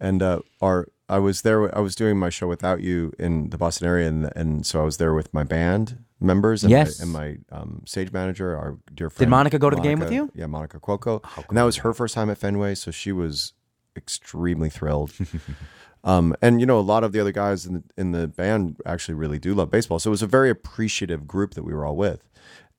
And 0.00 0.22
uh, 0.22 0.40
our 0.62 0.88
I 1.08 1.18
was 1.18 1.42
there. 1.42 1.74
I 1.76 1.80
was 1.80 1.94
doing 1.94 2.18
my 2.18 2.30
show 2.30 2.46
without 2.46 2.80
you 2.80 3.12
in 3.18 3.50
the 3.50 3.58
Boston 3.58 3.88
area, 3.88 4.08
and 4.08 4.32
and 4.36 4.66
so 4.66 4.80
I 4.80 4.84
was 4.84 4.96
there 4.98 5.12
with 5.12 5.34
my 5.34 5.44
band 5.44 6.04
members 6.20 6.64
and 6.64 6.70
Yes. 6.70 7.04
my, 7.04 7.24
and 7.26 7.40
my 7.50 7.56
um, 7.56 7.82
stage 7.86 8.12
manager, 8.12 8.56
our 8.56 8.76
dear 8.94 9.10
friend. 9.10 9.26
Did 9.26 9.30
Monica 9.30 9.58
go 9.58 9.70
to 9.70 9.76
the 9.76 9.82
game 9.82 9.98
with 10.00 10.12
you? 10.12 10.30
Yeah, 10.34 10.46
Monica 10.46 10.80
Cuoco. 10.80 11.22
and 11.48 11.56
that 11.56 11.62
was 11.64 11.76
her 11.78 11.92
first 11.92 12.14
time 12.14 12.30
at 12.30 12.38
Fenway, 12.38 12.74
so 12.74 12.90
she 12.90 13.12
was 13.12 13.52
extremely 13.96 14.70
thrilled. 14.70 15.12
um, 16.04 16.34
and 16.42 16.60
you 16.60 16.66
know, 16.66 16.78
a 16.78 16.80
lot 16.80 17.04
of 17.04 17.12
the 17.12 17.20
other 17.20 17.32
guys 17.32 17.66
in 17.66 17.74
the, 17.74 17.82
in 17.96 18.12
the 18.12 18.28
band 18.28 18.76
actually 18.86 19.14
really 19.14 19.38
do 19.38 19.54
love 19.54 19.70
baseball, 19.70 19.98
so 19.98 20.10
it 20.10 20.12
was 20.12 20.22
a 20.22 20.26
very 20.26 20.50
appreciative 20.50 21.26
group 21.26 21.54
that 21.54 21.62
we 21.62 21.72
were 21.72 21.84
all 21.84 21.96
with. 21.96 22.28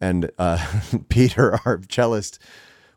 And 0.02 0.32
uh, 0.38 0.66
Peter, 1.10 1.54
our 1.66 1.80
cellist, 1.80 2.40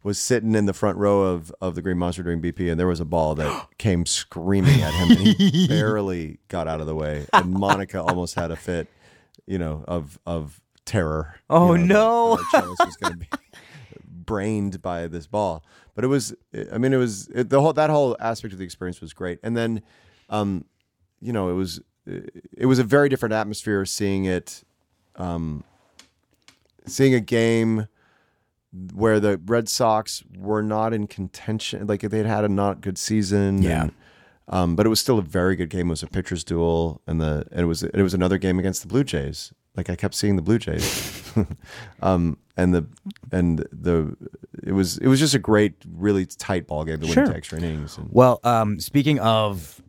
was 0.05 0.19
sitting 0.19 0.57
in 0.57 0.67
the 0.67 0.73
front 0.73 0.99
row 0.99 1.23
of, 1.23 1.55
of 1.61 1.77
the 1.77 1.83
Green 1.83 1.99
Monster 1.99 2.25
doing 2.25 2.43
BP, 2.43 2.69
and 2.71 2.79
there 2.79 2.89
was 2.89 2.99
a 3.01 3.05
ball 3.05 3.37
that 3.37 3.69
came 3.79 4.05
screaming 4.07 4.81
at 4.81 4.93
him, 4.95 5.11
and 5.13 5.21
he 5.21 5.69
barely 5.69 6.39
got 6.49 6.67
out 6.67 6.81
of 6.81 6.87
the 6.87 6.95
way. 6.95 7.27
And 7.33 7.53
Monica 7.53 8.03
almost 8.03 8.35
had 8.35 8.51
a 8.51 8.57
fit, 8.57 8.89
you 9.47 9.59
know, 9.59 9.85
of 9.89 10.19
of 10.27 10.61
terror. 10.85 11.35
you 11.51 11.57
Oh, 11.57 11.77
know, 11.77 11.85
no. 11.85 12.37
that- 12.37 12.49
that 12.53 12.69
was 12.87 12.97
going 12.97 13.13
to 13.15 13.19
be 13.19 13.29
brained 14.07 14.81
by 14.83 15.07
this 15.07 15.27
ball. 15.27 15.63
But 15.95 16.05
it 16.05 16.09
was, 16.09 16.35
I 16.73 16.79
mean, 16.79 16.93
it 16.93 16.97
was 16.97 17.29
it, 17.29 17.51
the 17.51 17.61
whole 17.61 17.73
that 17.75 17.91
whole 17.91 18.17
aspect 18.19 18.53
of 18.53 18.59
the 18.59 18.65
experience 18.65 19.01
was 19.01 19.13
great. 19.13 19.39
And 19.43 19.57
then, 19.57 19.83
um, 20.31 20.65
you 21.21 21.33
know, 21.33 21.51
it 21.51 21.55
was 21.55 21.81
it 22.07 22.67
was 22.67 22.79
a 22.79 22.85
very 22.85 23.09
different 23.09 23.33
atmosphere 23.35 23.85
seeing 23.85 24.25
it, 24.25 24.65
um, 25.17 25.63
seeing 26.87 27.15
a 27.15 27.21
game 27.21 27.87
where 28.95 29.21
the 29.21 29.39
Red 29.45 29.69
Sox 29.69 30.25
were 30.39 30.63
not 30.63 30.95
in 30.95 31.07
contention, 31.07 31.87
like 31.87 32.01
they'd 32.01 32.25
had 32.27 32.45
a 32.45 32.49
not 32.49 32.81
good 32.81 32.97
season. 32.97 33.63
Yeah. 33.63 33.83
and, 33.83 33.93
um, 34.53 34.77
but 34.77 34.85
it 34.87 34.89
was 34.91 35.01
still 35.01 35.19
a 35.19 35.23
very 35.23 35.57
good 35.57 35.71
game. 35.71 35.89
It 35.89 35.91
was 35.91 36.03
a 36.03 36.07
pitcher's 36.07 36.45
duel, 36.45 37.01
and 37.07 37.21
the 37.21 37.47
and 37.51 37.61
it 37.61 37.65
was 37.65 37.83
it 37.83 38.03
was 38.03 38.15
another 38.15 38.39
game 38.39 38.59
against 38.59 38.83
the 38.83 38.89
Blue 38.89 39.03
Jays. 39.03 39.53
Like 39.77 39.89
I 39.89 39.97
kept 39.97 40.15
seeing 40.15 40.37
the 40.37 40.43
Blue 40.43 40.59
Jays, 40.59 41.33
um, 42.03 42.37
and 42.59 42.75
the 42.75 42.87
and 43.33 43.67
the 43.73 44.15
it 44.63 44.73
was 44.73 44.99
it 44.99 45.09
was 45.09 45.19
just 45.19 45.35
a 45.35 45.39
great, 45.39 45.75
really 45.91 46.27
tight 46.27 46.67
ball 46.67 46.85
game. 46.85 47.01
The 47.01 47.07
winning 47.07 47.15
Sure. 47.25 47.33
to 47.33 47.37
extra 47.37 47.59
innings. 47.59 47.97
And, 47.97 48.09
Well, 48.13 48.39
um, 48.45 48.79
speaking 48.79 49.19
of 49.21 49.81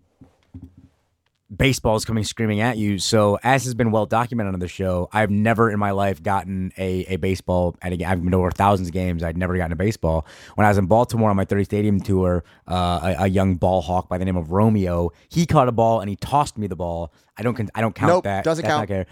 baseballs 1.56 2.04
coming 2.06 2.24
screaming 2.24 2.62
at 2.62 2.78
you, 2.78 2.98
so 2.98 3.38
as 3.44 3.64
has 3.66 3.76
been 3.76 3.92
well 3.92 4.06
documented 4.06 4.54
on 4.54 4.60
the 4.60 4.68
show, 4.68 5.08
I've 5.14 5.30
never 5.30 5.70
in 5.70 5.78
my 5.80 5.92
life 5.92 6.22
gotten 6.24 6.72
a, 6.78 7.06
a 7.10 7.16
baseball 7.18 7.76
at 7.82 7.94
a 7.94 7.98
game. 7.98 8.08
I've 8.08 8.22
been 8.24 8.32
to 8.32 8.38
over 8.38 8.52
thousands 8.52 8.88
of 8.90 8.94
games. 8.94 9.24
I'd 9.24 9.38
never 9.38 9.56
gotten 9.56 9.72
a 9.72 9.76
baseball. 9.76 10.26
When 10.56 10.66
I 10.66 10.70
was 10.70 10.78
in 10.78 10.88
Baltimore 10.88 11.30
on 11.30 11.36
my 11.36 11.46
30 11.46 11.64
Stadium 11.66 12.00
tour, 12.00 12.44
uh, 12.68 13.16
a, 13.20 13.24
a 13.24 13.28
young 13.28 13.56
ball 13.56 13.82
hawk 13.82 14.10
by 14.10 14.18
the 14.18 14.26
name 14.26 14.38
of 14.38 14.52
Romeo, 14.52 15.12
he 15.30 15.46
caught 15.46 15.68
a 15.68 15.72
ball 15.72 16.00
and 16.00 16.10
he 16.10 16.16
tossed 16.16 16.58
me 16.58 16.68
the 16.68 16.76
ball. 16.76 17.14
I 17.38 17.44
don't 17.44 17.60
I 17.76 17.82
don't 17.82 17.94
count 17.96 18.10
Nope, 18.10 18.24
that. 18.24 18.44
doesn't 18.44 18.64
That's 18.64 18.76
count. 18.76 18.88
care. 18.88 19.06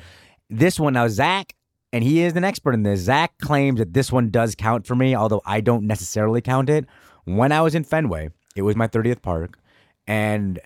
This 0.50 0.80
one 0.80 0.94
now, 0.94 1.08
Zack, 1.08 1.56
and 1.94 2.04
he 2.04 2.22
is 2.22 2.36
an 2.36 2.44
expert 2.44 2.74
in 2.74 2.84
this. 2.84 3.02
Zack 3.02 3.38
claims 3.40 3.80
that 3.80 3.94
this 3.94 4.12
one 4.12 4.30
does 4.30 4.56
count 4.56 4.88
for 4.88 4.96
me, 4.96 5.16
although 5.16 5.42
I 5.46 5.62
don't 5.62 5.86
necessarily 5.86 6.42
count 6.42 6.70
it. 6.70 6.86
When 7.26 7.52
I 7.52 7.62
was 7.62 7.76
in 7.76 7.84
Fenway, 7.84 8.30
it 8.56 8.64
was 8.64 8.76
my 8.76 8.88
30th 8.88 9.22
park, 9.22 9.60
and 10.08 10.60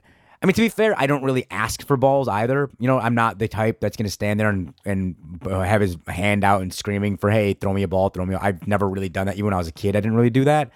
I 0.46 0.48
mean 0.48 0.54
to 0.54 0.62
be 0.62 0.70
fair, 0.70 0.94
I 0.96 1.08
don't 1.08 1.24
really 1.24 1.48
ask 1.50 1.84
for 1.88 1.98
balls 1.98 2.28
either. 2.28 2.70
You 2.78 2.86
know, 2.86 3.00
I'm 3.00 3.16
not 3.16 3.40
the 3.40 3.48
type 3.48 3.80
that's 3.80 3.98
going 3.98 4.06
to 4.06 4.12
stand 4.12 4.40
there 4.40 4.48
and 4.48 4.76
and 4.86 5.16
have 5.44 5.82
his 5.82 5.98
hand 6.06 6.44
out 6.44 6.62
and 6.62 6.72
screaming 6.72 7.18
for 7.18 7.32
hey, 7.32 7.56
throw 7.56 7.74
me 7.74 7.82
a 7.82 7.88
ball, 7.88 8.10
throw 8.10 8.28
me. 8.28 8.36
A-. 8.36 8.40
I've 8.40 8.68
never 8.68 8.88
really 8.88 9.10
done 9.10 9.26
that. 9.26 9.38
Even 9.38 9.46
when 9.46 9.54
I 9.56 9.58
was 9.58 9.68
a 9.68 9.72
kid, 9.72 9.96
I 9.96 10.02
didn't 10.02 10.16
really 10.16 10.30
do 10.30 10.44
that. 10.44 10.70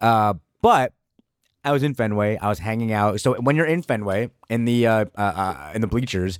Uh, 0.00 0.34
but 0.62 0.92
I 1.64 1.72
was 1.72 1.82
in 1.82 1.94
Fenway. 1.94 2.36
I 2.36 2.48
was 2.48 2.60
hanging 2.60 2.92
out. 2.92 3.20
So 3.20 3.34
when 3.40 3.56
you're 3.56 3.66
in 3.66 3.82
Fenway 3.82 4.30
in 4.48 4.66
the 4.66 4.86
uh, 4.86 5.06
uh, 5.16 5.20
uh, 5.20 5.72
in 5.74 5.80
the 5.80 5.88
bleachers, 5.88 6.38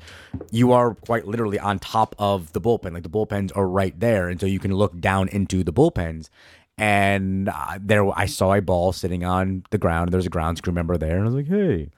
you 0.53 0.71
are 0.71 0.95
quite 0.95 1.27
literally 1.27 1.59
on 1.59 1.81
top 1.81 2.15
of 2.17 2.53
the 2.53 2.61
bullpen. 2.61 2.93
Like 2.93 3.03
the 3.03 3.09
bullpens 3.09 3.51
are 3.57 3.67
right 3.67 3.99
there, 3.99 4.29
and 4.29 4.41
so 4.41 4.47
you 4.47 4.61
can 4.61 4.73
look 4.73 5.01
down 5.01 5.27
into 5.31 5.65
the 5.65 5.73
bullpens. 5.73 6.29
And 6.77 7.49
uh, 7.49 7.81
there, 7.81 8.09
I 8.17 8.27
saw 8.27 8.55
a 8.55 8.63
ball 8.63 8.93
sitting 8.93 9.25
on 9.25 9.65
the 9.71 9.79
ground. 9.79 10.13
There 10.13 10.19
was 10.19 10.27
a 10.27 10.31
grounds 10.31 10.61
crew 10.61 10.73
member 10.73 10.97
there, 10.97 11.17
and 11.17 11.23
I 11.23 11.25
was 11.25 11.35
like, 11.35 11.49
"Hey, 11.49 11.91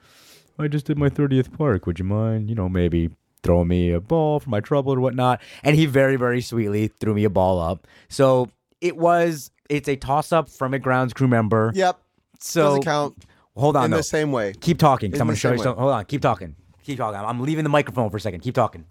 I 0.60 0.68
just 0.68 0.86
did 0.86 0.98
my 0.98 1.08
30th 1.10 1.56
park. 1.56 1.86
Would 1.86 1.98
you 1.98 2.04
mind, 2.04 2.48
you 2.48 2.54
know, 2.54 2.68
maybe 2.68 3.10
throwing 3.42 3.68
me 3.68 3.90
a 3.92 4.00
ball 4.00 4.40
for 4.40 4.50
my 4.50 4.60
trouble 4.60 4.92
or 4.94 5.00
whatnot?" 5.00 5.40
And 5.64 5.76
he 5.76 5.86
very, 5.86 6.16
very 6.16 6.40
sweetly 6.40 6.88
threw 6.88 7.14
me 7.14 7.24
a 7.24 7.30
ball 7.30 7.58
up. 7.60 7.86
So 8.08 8.50
it 8.80 8.96
was. 8.96 9.50
It's 9.68 9.88
a 9.88 9.94
toss 9.96 10.32
up 10.32 10.48
from 10.50 10.74
a 10.74 10.78
grounds 10.80 11.12
crew 11.12 11.28
member. 11.28 11.70
yep, 11.74 12.00
So 12.40 12.62
doesn't 12.64 12.82
count 12.82 13.16
Hold 13.56 13.76
on, 13.76 13.84
in 13.86 13.90
though. 13.92 13.96
the 13.98 14.02
same 14.02 14.32
way. 14.32 14.52
Keep 14.60 14.78
talking. 14.78 15.10
'cause 15.12 15.18
In 15.18 15.22
I'm 15.22 15.26
going 15.28 15.34
to 15.36 15.40
show 15.40 15.52
you 15.52 15.58
way. 15.58 15.62
something. 15.64 15.80
Hold 15.80 15.94
on. 15.94 16.04
Keep 16.06 16.22
talking. 16.22 16.56
Keep 16.82 16.98
talking. 16.98 17.16
I'm- 17.20 17.26
I'm 17.28 17.40
leaving 17.40 17.62
the 17.62 17.70
microphone 17.70 18.10
for 18.10 18.16
a 18.16 18.20
second. 18.20 18.40
Keep 18.40 18.54
talking. 18.56 18.84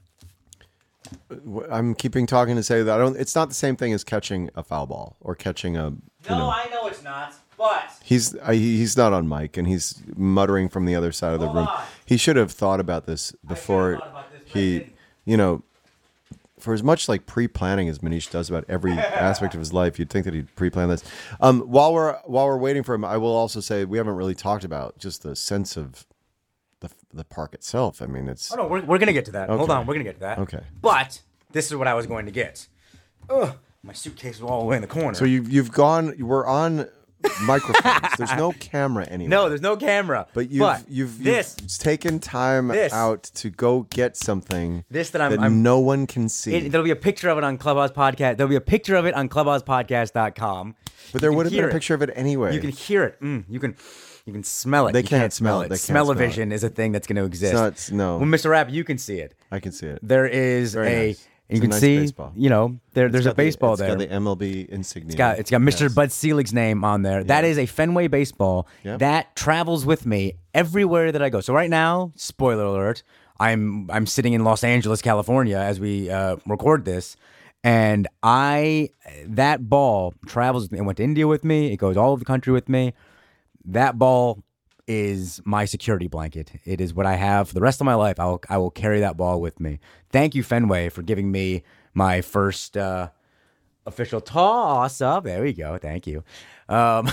Uh, 1.32 1.36
I'm 1.72 1.96
keeping 1.96 2.26
talking 2.28 2.56
to 2.56 2.64
say 2.64 2.84
that 2.84 2.94
I 2.96 2.98
don't. 2.98 3.18
It's 3.18 3.36
not 3.36 3.50
the 3.50 3.56
same 3.56 3.76
thing 3.76 3.94
as 3.94 4.04
catching 4.04 4.50
a 4.56 4.64
foul 4.64 4.86
ball 4.86 5.16
or 5.22 5.36
catching 5.36 5.76
a. 5.76 5.90
No, 5.90 5.98
know, 6.30 6.50
I 6.50 6.68
know 6.72 6.88
it's 6.88 7.04
not. 7.04 7.34
But 7.60 7.92
He's 8.04 8.36
I, 8.38 8.56
he's 8.56 8.98
not 8.98 9.14
on 9.14 9.28
mic 9.30 9.56
and 9.58 9.68
he's 9.68 10.02
muttering 10.16 10.70
from 10.70 10.86
the 10.86 10.96
other 10.96 11.12
side 11.12 11.34
of 11.34 11.42
the 11.42 11.48
room. 11.48 11.68
on. 11.68 11.84
He 12.06 12.18
should 12.18 12.38
have 12.38 12.52
thought 12.52 12.80
about 12.80 13.06
this 13.06 13.34
before 13.46 13.98
thought 14.00 14.10
about 14.10 14.32
this, 14.32 14.52
he, 14.52 14.94
you 15.26 15.38
know, 15.38 15.62
for 16.58 16.74
as 16.74 16.82
much 16.84 17.08
like 17.08 17.26
pre-planning 17.26 17.88
as 17.88 18.00
Muneesh 18.00 18.32
does 18.32 18.50
about 18.50 18.66
every 18.68 18.94
aspect 18.98 19.54
of 19.54 19.60
his 19.60 19.74
life, 19.74 20.00
you'd 20.00 20.10
think 20.10 20.26
that 20.26 20.34
he'd 20.34 20.54
pre-plan 20.56 20.90
this. 20.90 21.04
Um, 21.40 21.62
while 21.62 21.94
we're 21.94 22.18
while 22.26 22.48
we're 22.48 22.58
waiting 22.58 22.84
for 22.84 22.96
him, 22.96 23.04
I 23.06 23.18
will 23.18 23.36
also 23.36 23.60
say 23.60 23.86
we 23.86 23.98
haven't 23.98 24.16
really 24.16 24.36
talked 24.36 24.64
about 24.64 24.98
just 24.98 25.24
the 25.24 25.36
sense 25.36 25.78
of 25.78 26.06
the 26.80 26.90
the 27.14 27.26
park 27.26 27.54
itself. 27.54 28.02
I 28.02 28.06
mean, 28.06 28.28
it's 28.30 28.52
oh 28.54 28.56
no, 28.56 28.68
we're, 28.68 28.82
we're 28.82 28.98
going 28.98 29.08
to 29.08 29.14
get 29.14 29.26
to 29.26 29.32
that. 29.34 29.50
Hold 29.50 29.70
on. 29.70 29.86
We're 29.86 29.94
going 29.96 30.06
to 30.06 30.10
get 30.10 30.16
to 30.16 30.22
that. 30.22 30.40
Okay. 30.40 30.62
But 30.82 31.22
this 31.52 31.68
is 31.68 31.76
what 31.76 31.88
I 31.88 31.94
was 31.94 32.08
going 32.08 32.26
to 32.26 32.32
get. 32.32 32.68
Ugh, 33.30 33.56
my 33.84 33.94
suitcase 33.94 34.38
is 34.38 34.42
all 34.42 34.62
the 34.62 34.66
way 34.66 34.76
in 34.78 34.82
the 34.82 34.88
corner. 34.88 35.14
so 35.14 35.26
you 35.26 35.44
you've 35.44 35.72
gone. 35.72 36.16
We're 36.20 36.48
on 36.48 36.88
microphones. 37.44 38.16
There's 38.18 38.36
no 38.36 38.52
camera 38.60 39.06
anywhere. 39.06 39.30
no, 39.30 39.50
there's 39.50 39.62
no 39.62 39.76
camera. 39.78 40.28
But 40.34 40.50
you've 40.50 40.60
but 40.62 40.84
you've, 40.90 41.18
you've 41.18 41.24
this 41.24 41.56
taken 41.78 42.20
time 42.20 42.70
This. 42.70 42.94
out 42.94 43.24
to 43.36 43.50
go 43.50 43.84
get 43.90 44.16
something 44.18 44.84
This 44.90 45.10
that 45.12 45.22
I'm- 45.22 45.32
that 45.32 45.40
I'm- 45.40 45.64
no 45.64 45.80
one 45.80 46.08
can 46.08 46.30
see. 46.30 46.56
it, 46.56 46.72
there'll 46.72 46.86
be 46.86 46.92
a 46.92 46.96
picture 46.96 47.30
of 47.30 47.38
it 47.38 47.44
on 47.44 47.58
Clubhouse 47.58 47.92
Podcast. 47.92 48.38
There'll 48.38 48.50
be 48.50 48.56
a 48.56 48.62
picture 48.62 48.96
of 48.96 49.06
it 49.06 49.14
on 49.14 49.30
clubhousepodcast.com. 49.30 50.76
but 51.12 51.22
there 51.22 51.32
would 51.32 51.46
have 51.46 51.54
been 51.54 51.64
a 51.66 51.68
it. 51.68 51.72
picture 51.72 51.94
of 51.94 52.02
it 52.02 52.10
anyway. 52.16 52.54
You 52.54 52.62
can 52.62 52.72
hear 52.72 53.04
it. 53.04 53.20
Mm, 53.22 53.46
you 53.50 53.60
can 53.60 53.76
you 54.26 54.34
can 54.34 54.44
smell 54.44 54.88
it. 54.88 54.94
They 54.94 55.00
You 55.02 55.08
can't 55.08 55.34
smell 55.34 55.62
it. 55.62 55.70
Can't 55.70 55.80
Smell-o-vision 55.80 56.52
is 56.52 56.64
a 56.64 56.70
thing 56.70 56.92
that's 56.92 57.08
going 57.08 57.16
to 57.16 57.24
exist. 57.26 57.54
not- 57.54 57.90
no. 57.92 58.18
Well, 58.18 58.28
Mr. 58.28 58.50
Rapp, 58.52 58.70
you 58.70 58.84
can 58.84 58.98
see 59.00 59.20
it. 59.20 59.34
I 59.52 59.60
can 59.60 59.72
see 59.72 59.88
it. 59.88 60.00
There 60.04 60.28
is 60.28 60.74
Very 60.76 60.88
a. 60.94 61.08
nice. 61.08 61.28
You 61.50 61.62
can 61.62 61.72
nice 61.72 61.80
see, 61.80 61.98
baseball. 61.98 62.32
you 62.36 62.50
know, 62.50 62.80
there, 62.94 63.10
there's 63.10 63.26
a 63.26 63.30
It's 63.30 63.36
the- 63.36 63.44
baseball 63.44 63.74
it's 63.74 63.80
there. 63.82 63.90
got 63.90 63.98
the 64.00 64.08
MLB 64.08 64.70
insignia. 64.70 65.08
It's 65.08 65.16
got 65.16 65.40
it's 65.40 65.50
got 65.50 65.62
Mr. 65.62 65.82
Yes. 65.82 65.94
Bud 65.94 66.12
Selig's 66.12 66.54
name 66.54 66.84
on 66.84 67.02
there. 67.02 67.24
That 67.24 67.44
is 67.44 67.58
a 67.58 67.66
Fenway 67.66 68.08
baseball 68.08 68.68
Yep. 68.84 69.00
that 69.00 69.36
travels 69.36 69.86
with 69.86 70.06
me 70.06 70.34
everywhere 70.54 71.12
that 71.12 71.22
I 71.24 71.30
go. 71.30 71.42
So 71.42 71.54
right 71.54 71.70
now, 71.70 72.12
spoiler 72.16 72.66
alert, 72.66 73.02
I'm 73.40 73.90
I'm 73.90 74.06
sitting 74.06 74.34
in 74.34 74.44
Los 74.44 74.64
Angeles, 74.64 75.02
California, 75.02 75.58
as 75.58 75.80
we 75.80 76.10
uh, 76.12 76.36
record 76.46 76.86
this, 76.86 77.16
and 77.64 78.08
I 78.22 78.90
that 79.26 79.68
ball 79.70 80.14
travels. 80.28 80.68
It 80.72 80.82
went 80.82 80.98
to 80.98 81.04
India 81.04 81.28
with 81.28 81.44
me. 81.44 81.74
It 81.74 81.78
goes 81.78 81.98
all 81.98 82.12
over 82.12 82.20
the 82.20 82.26
country 82.26 82.54
with 82.54 82.70
me. 82.70 82.94
That 83.66 83.98
ball 83.98 84.44
is 84.90 85.40
my 85.46 85.64
security 85.66 86.08
blanket. 86.08 86.52
It 86.66 86.82
is 86.82 86.94
what 86.94 87.06
I 87.06 87.16
have 87.16 87.48
for 87.48 87.54
the 87.54 87.62
rest 87.62 87.80
of 87.80 87.86
my 87.86 87.94
life. 87.96 88.20
I 88.20 88.26
will 88.26 88.42
I 88.50 88.58
will 88.58 88.72
carry 88.72 89.00
that 89.00 89.16
ball 89.16 89.40
with 89.40 89.60
me. 89.60 89.80
Thank 90.12 90.36
you, 90.36 90.44
Fenway, 90.44 90.90
for 90.90 91.04
giving 91.04 91.32
me 91.32 91.64
my 91.94 92.22
first. 92.22 92.76
Uh, 92.76 93.10
official 93.86 94.22
toss 94.22 95.02
up. 95.02 95.26
There 95.26 95.42
we 95.42 95.54
go. 95.54 95.78
Thank 95.78 96.08
you. 96.08 96.24
Um, 96.70 97.10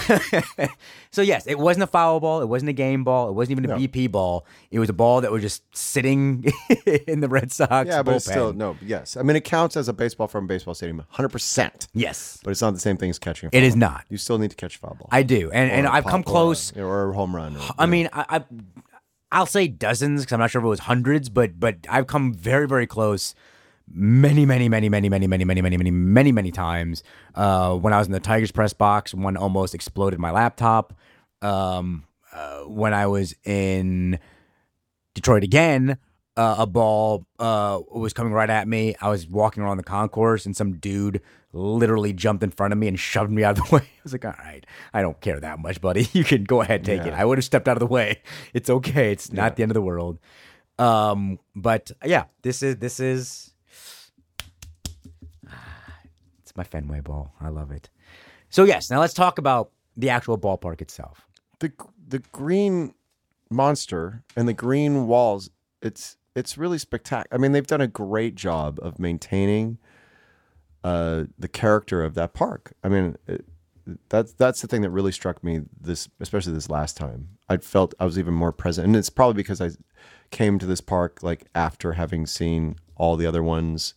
so 1.11 1.23
yes, 1.23 1.47
it 1.47 1.59
wasn't 1.59 1.85
a 1.85 1.87
foul 1.87 2.21
ball. 2.21 2.43
It 2.43 2.47
wasn't 2.47 2.69
a 2.69 2.75
game 2.75 3.05
ball. 3.05 3.29
It 3.31 3.33
wasn't 3.33 3.59
even 3.59 3.71
a 3.71 3.77
BP 3.77 4.13
ball. 4.13 4.47
It 4.71 4.79
was 4.79 4.89
a 4.91 4.93
ball 4.93 5.23
that 5.23 5.33
was 5.33 5.43
just 5.43 5.63
sitting 5.75 6.45
in 7.07 7.21
the 7.21 7.29
Red 7.29 7.51
Sox 7.51 7.89
Yeah, 7.89 8.03
but 8.03 8.13
bullpen. 8.13 8.17
it's 8.17 8.25
still 8.27 8.53
no. 8.53 8.77
Yes, 8.83 9.17
I 9.17 9.23
mean 9.23 9.35
it 9.37 9.45
counts 9.45 9.77
as 9.77 9.89
a 9.89 9.93
baseball 9.93 10.29
from 10.29 10.45
a 10.45 10.47
baseball 10.47 10.75
stadium, 10.75 10.99
100. 10.99 11.31
percent 11.31 11.89
yes, 11.95 12.39
But 12.45 12.51
it's 12.51 12.61
not 12.61 12.75
the 12.75 12.81
same 12.81 12.97
thing 12.99 13.11
as 13.11 13.19
catching. 13.19 13.49
A 13.53 13.57
it 13.57 13.63
is 13.63 13.73
ball. 13.75 13.81
not. 13.81 14.05
You 14.11 14.19
still 14.19 14.39
need 14.39 14.51
to 14.51 14.57
catch 14.57 14.77
a 14.77 14.79
foul 14.79 14.95
ball. 14.99 15.09
I 15.11 15.23
do, 15.23 15.51
and 15.51 15.71
and 15.71 15.87
Or 15.87 15.91
a 15.91 15.93
I've 15.95 16.05
come 16.05 16.21
or 16.21 16.23
a- 16.23 16.25
close. 16.25 16.77
or 16.77 17.11
a 17.11 17.15
home 17.15 17.35
run. 17.35 17.57
Or, 17.57 17.63
I 17.79 17.87
mean, 17.87 18.09
I, 18.13 18.25
I 18.29 18.45
I'll 19.33 19.47
say 19.47 19.69
dozens 19.69 20.21
because 20.23 20.35
I'm 20.35 20.41
not 20.41 20.51
sure 20.51 20.61
if 20.61 20.67
it 20.67 20.69
was 20.69 20.81
hundreds, 20.81 21.29
but 21.31 21.59
but 21.59 21.79
I've 21.89 22.07
come 22.07 22.33
very 22.35 22.69
very 22.69 22.87
close. 22.87 23.35
Many, 23.89 24.45
many, 24.45 24.69
many, 24.69 24.89
many, 24.89 25.09
many, 25.09 25.27
many, 25.27 25.45
many, 25.45 25.63
many, 25.63 25.77
many, 25.77 25.91
many, 25.91 26.33
many 26.33 26.51
times. 26.51 27.03
Uh, 27.35 27.77
when 27.77 27.93
I 27.93 27.99
was 27.99 28.09
in 28.09 28.13
the 28.13 28.21
Tigers 28.21 28.51
press 28.51 28.73
box, 28.73 29.15
one 29.15 29.37
almost 29.37 29.75
exploded 29.75 30.19
my 30.19 30.31
laptop. 30.31 30.93
Um, 31.41 32.05
uh, 32.33 32.63
when 32.63 32.93
I 32.93 33.07
was 33.07 33.35
in 33.45 34.19
Detroit 35.15 35.45
again, 35.45 35.99
uh, 36.37 36.57
a 36.59 36.67
ball 36.67 37.27
uh, 37.39 37.81
was 37.91 38.13
coming 38.13 38.33
right 38.33 38.51
at 38.51 38.69
me. 38.69 38.95
I 39.01 39.09
was 39.09 39.27
walking 39.27 39.63
around 39.63 39.79
the 39.79 39.83
concourse, 39.83 40.45
and 40.45 40.55
some 40.55 40.75
dude 40.75 41.23
literally 41.53 42.13
jumped 42.13 42.43
in 42.43 42.51
front 42.51 42.73
of 42.73 42.79
me 42.79 42.89
and 42.89 42.99
shoved 42.99 43.31
me 43.31 43.43
out 43.43 43.59
of 43.59 43.65
the 43.65 43.77
way. 43.77 43.83
I 43.83 44.01
was 44.03 44.13
like, 44.13 44.25
"All 44.25 44.35
right, 44.39 44.65
I 44.93 45.01
don't 45.01 45.19
care 45.21 45.41
that 45.41 45.59
much, 45.59 45.81
buddy. 45.81 46.09
You 46.13 46.25
can 46.25 46.45
go 46.45 46.61
ahead, 46.61 46.85
take 46.85 47.03
it." 47.03 47.15
I 47.15 47.25
would 47.25 47.39
have 47.39 47.45
stepped 47.45 47.69
out 47.69 47.77
of 47.77 47.81
the 47.81 47.87
way. 47.87 48.21
It's 48.53 48.69
okay. 48.69 49.13
It's 49.13 49.33
not 49.33 49.57
the 49.57 49.63
end 49.63 49.71
of 49.71 49.75
the 49.75 49.83
world. 49.83 50.19
Um, 50.79 51.39
but 51.55 51.91
yeah, 52.05 52.25
this 52.43 52.63
is 52.63 52.77
this 52.77 53.01
is 53.01 53.55
my 56.57 56.65
Fenway 56.65 57.01
ball. 57.01 57.33
I 57.41 57.49
love 57.49 57.71
it. 57.71 57.89
So 58.51 58.65
yes, 58.65 58.91
now 58.91 59.01
let's 59.01 59.15
talk 59.15 59.39
about 59.39 59.71
the 59.97 60.11
actual 60.11 60.39
ballpark 60.39 60.81
itself. 60.81 61.27
the 61.61 61.73
the 62.07 62.19
green 62.33 62.95
monster 63.51 64.23
and 64.37 64.49
the 64.49 64.53
green 64.53 65.07
walls 65.07 65.51
it's 65.81 66.17
it's 66.35 66.59
really 66.59 66.79
spectacular 66.79 67.29
i 67.33 67.39
mean 67.39 67.53
they've 67.53 67.67
done 67.67 67.81
a 67.81 67.87
great 67.87 68.35
job 68.35 68.79
of 68.83 68.99
maintaining 68.99 69.79
uh 70.85 71.25
the 71.39 71.49
character 71.49 72.03
of 72.05 72.15
that 72.15 72.35
park 72.35 72.73
i 72.83 72.89
mean 72.89 73.17
it, 73.29 73.45
that's 74.09 74.33
that's 74.33 74.61
the 74.63 74.67
thing 74.67 74.83
that 74.83 74.91
really 74.91 75.13
struck 75.13 75.45
me 75.45 75.61
this 75.81 76.09
especially 76.19 76.53
this 76.53 76.69
last 76.69 76.97
time 76.97 77.29
i 77.49 77.57
felt 77.57 77.95
i 78.01 78.05
was 78.05 78.19
even 78.19 78.35
more 78.35 78.51
present 78.53 78.85
and 78.87 78.97
it's 78.97 79.11
probably 79.11 79.35
because 79.35 79.61
i 79.61 79.71
came 80.33 80.59
to 80.59 80.67
this 80.67 80.81
park 80.81 81.23
like 81.23 81.47
after 81.55 81.93
having 81.93 82.27
seen 82.27 82.77
all 82.97 83.17
the 83.17 83.27
other 83.27 83.43
ones 83.45 83.95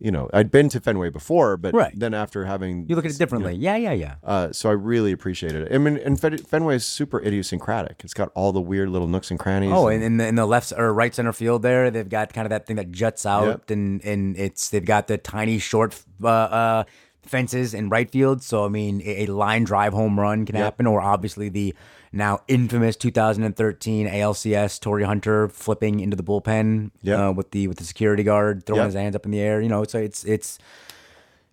you 0.00 0.10
know 0.10 0.28
i'd 0.32 0.50
been 0.50 0.68
to 0.68 0.80
fenway 0.80 1.08
before 1.08 1.56
but 1.56 1.72
Right. 1.74 1.92
then 1.96 2.14
after 2.14 2.44
having 2.44 2.86
You 2.88 2.96
look 2.96 3.04
at 3.04 3.12
it 3.12 3.18
differently. 3.18 3.54
Yeah, 3.54 3.76
yeah, 3.76 3.92
yeah. 3.92 4.14
uh, 4.24 4.52
so 4.52 4.68
I 4.68 4.72
really 4.72 5.12
appreciated 5.12 5.62
it. 5.62 5.74
I 5.74 5.78
mean, 5.78 5.96
and 5.98 6.18
Fenway 6.20 6.76
is 6.76 6.84
super 6.84 7.20
idiosyncratic. 7.20 8.02
It's 8.04 8.14
got 8.14 8.30
all 8.34 8.52
the 8.52 8.60
weird 8.60 8.88
little 8.90 9.08
nooks 9.08 9.30
and 9.30 9.38
crannies. 9.38 9.72
Oh, 9.72 9.88
and- 9.88 10.02
and 10.02 10.04
in 10.04 10.16
the, 10.18 10.26
in 10.26 10.34
the 10.34 10.46
left 10.46 10.72
or 10.76 10.92
right 10.92 11.14
center 11.14 11.32
field 11.32 11.62
there, 11.62 11.90
they've 11.90 12.08
got 12.08 12.32
kind 12.32 12.44
of 12.46 12.50
that 12.50 12.66
thing 12.66 12.76
that 12.76 12.90
juts 12.90 13.24
out, 13.24 13.46
Yep. 13.46 13.70
and 13.70 14.04
and 14.04 14.36
it's 14.36 14.70
they've 14.70 14.84
got 14.84 15.06
the 15.06 15.16
tiny 15.18 15.58
short 15.58 16.00
uh, 16.22 16.28
uh, 16.28 16.84
fences 17.22 17.72
in 17.74 17.88
right 17.88 18.10
field. 18.10 18.42
So 18.42 18.64
I 18.64 18.68
mean, 18.68 19.00
a, 19.04 19.24
a 19.24 19.26
line 19.26 19.64
drive 19.64 19.92
home 19.92 20.18
run 20.18 20.44
can 20.46 20.56
Yep. 20.56 20.64
happen, 20.64 20.86
or 20.86 21.00
obviously 21.00 21.48
the 21.48 21.74
now 22.14 22.40
infamous 22.48 22.96
2013 22.96 24.06
ALCS 24.08 24.80
Torii 24.80 25.04
Hunter 25.04 25.48
flipping 25.48 26.00
into 26.00 26.16
the 26.16 26.22
bullpen 26.22 26.90
Yep. 27.02 27.18
uh, 27.18 27.32
with 27.32 27.50
the 27.50 27.68
with 27.68 27.78
the 27.78 27.84
security 27.84 28.22
guard 28.22 28.64
throwing 28.66 28.80
Yep. 28.80 28.86
his 28.86 28.94
hands 28.94 29.16
up 29.16 29.24
in 29.24 29.30
the 29.30 29.40
air. 29.40 29.60
You 29.60 29.68
know, 29.68 29.84
so 29.84 29.98
it's 29.98 30.24
it's 30.24 30.58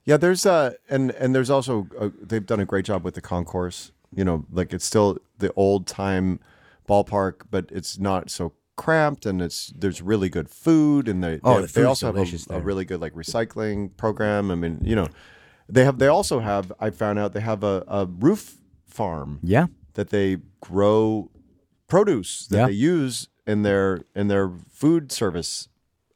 yeah, 0.06 0.18
there's 0.18 0.46
uh, 0.46 0.74
and 0.90 1.12
and 1.12 1.36
there's 1.36 1.50
also 1.50 1.88
uh 2.00 2.10
they've 2.22 2.46
done 2.46 2.60
a 2.60 2.66
great 2.66 2.86
job 2.86 3.04
with 3.04 3.14
the 3.16 3.22
concourse. 3.22 3.92
You 4.16 4.24
know, 4.26 4.46
like 4.52 4.74
it's 4.74 4.86
still 4.86 5.18
the 5.38 5.54
old 5.56 5.88
time 5.88 6.40
ballpark, 6.90 7.42
but 7.50 7.66
it's 7.72 7.98
not 8.00 8.30
so 8.30 8.54
cramped, 8.76 9.26
and 9.26 9.42
it's 9.42 9.72
there's 9.78 10.02
really 10.02 10.28
good 10.30 10.50
food, 10.50 11.08
and 11.08 11.24
they 11.24 11.40
Oh, 11.44 11.62
they, 11.62 11.66
the 11.68 11.74
they 11.74 11.84
also 11.84 12.08
have 12.08 12.18
a, 12.18 12.54
a 12.56 12.60
really 12.60 12.84
good 12.86 13.00
like 13.00 13.14
recycling 13.14 13.96
program. 13.96 14.50
I 14.52 14.56
mean, 14.56 14.80
you 14.84 14.96
know, 14.96 15.08
they 15.70 15.86
have 15.86 16.00
they 16.00 16.08
also 16.08 16.40
have 16.40 16.74
I 16.80 16.90
found 16.90 17.20
out 17.20 17.34
they 17.34 17.42
have 17.42 17.64
a, 17.64 17.84
a 17.88 18.06
roof 18.06 18.58
farm. 18.88 19.40
yeah. 19.44 19.68
That 19.94 20.10
they 20.10 20.38
grow 20.62 21.30
produce 21.88 22.48
that 22.48 22.58
Yeah. 22.58 22.66
they 22.68 22.74
use 22.74 23.28
in 23.48 23.64
their 23.64 24.02
in 24.16 24.28
their 24.28 24.50
food 24.72 25.12
service 25.12 25.68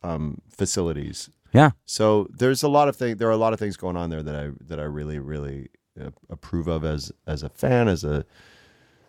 um, 0.04 0.40
facilities. 0.50 1.30
Yeah. 1.54 1.72
So 1.86 2.28
there's 2.30 2.64
a 2.64 2.68
lot 2.70 2.88
of 2.90 2.96
things. 2.96 3.18
There 3.18 3.28
are 3.28 3.32
a 3.32 3.38
lot 3.38 3.54
of 3.54 3.60
things 3.60 3.78
going 3.78 3.98
on 3.98 4.10
there 4.10 4.24
that 4.24 4.36
I 4.36 4.50
that 4.68 4.80
I 4.80 4.84
really 4.84 5.20
really 5.20 5.70
uh, 6.00 6.12
approve 6.30 6.68
of 6.68 6.84
as 6.86 7.12
as 7.26 7.44
a 7.44 7.50
fan, 7.50 7.88
as 7.88 8.04
a 8.04 8.26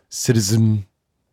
citizen. 0.09 0.87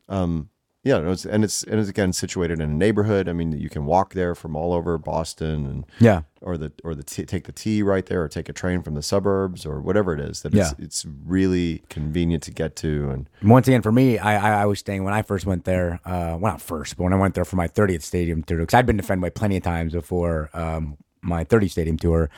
Um, 0.09 0.49
yeah, 0.83 0.99
no, 0.99 1.11
it's, 1.11 1.25
and 1.25 1.43
it's 1.43 1.63
and 1.63 1.79
it's 1.79 1.89
again 1.89 2.11
situated 2.13 2.59
in 2.59 2.69
a 2.69 2.73
neighborhood. 2.73 3.29
I 3.29 3.33
mean, 3.33 3.53
you 3.53 3.69
can 3.69 3.85
walk 3.85 4.13
there 4.13 4.35
from 4.35 4.55
all 4.55 4.73
over 4.73 4.97
Boston, 4.97 5.65
and 5.65 5.85
Yeah. 5.99 6.23
or 6.41 6.57
the 6.57 6.71
or 6.83 6.93
the 6.93 7.03
t- 7.03 7.25
take 7.25 7.45
the 7.45 7.51
T 7.53 7.81
right 7.81 8.05
there, 8.05 8.21
or 8.23 8.27
take 8.27 8.49
a 8.49 8.53
train 8.53 8.81
from 8.83 8.93
the 8.95 9.01
suburbs, 9.01 9.65
or 9.65 9.79
whatever 9.81 10.13
it 10.13 10.19
is. 10.19 10.41
That 10.41 10.53
Yeah. 10.53 10.71
it's, 10.71 10.79
it's 10.79 11.05
really 11.25 11.83
convenient 11.89 12.43
to 12.43 12.51
get 12.51 12.75
to, 12.77 13.09
and 13.11 13.29
Once 13.41 13.67
again, 13.67 13.81
for 13.81 13.91
me, 13.93 14.17
I, 14.17 14.35
I, 14.59 14.61
I 14.63 14.65
was 14.65 14.79
staying 14.79 15.03
when 15.05 15.13
I 15.13 15.21
first 15.21 15.45
went 15.45 15.63
there. 15.63 16.01
Uh, 16.05 16.37
well, 16.39 16.51
not 16.53 16.61
first, 16.61 16.97
but 16.97 17.03
when 17.03 17.13
I 17.13 17.17
went 17.17 17.35
there 17.35 17.45
for 17.45 17.55
my 17.55 17.67
30th 17.69 18.01
stadium 18.03 18.43
tour, 18.43 18.57
because 18.59 18.73
I'd 18.73 18.85
been 18.85 18.97
to 18.97 19.03
Fenway 19.03 19.29
plenty 19.29 19.55
of 19.57 19.63
times 19.63 19.93
before 19.93 20.49
um, 20.53 20.97
my 21.21 21.45
30th 21.45 21.71
stadium 21.71 21.97
tour. 21.97 22.29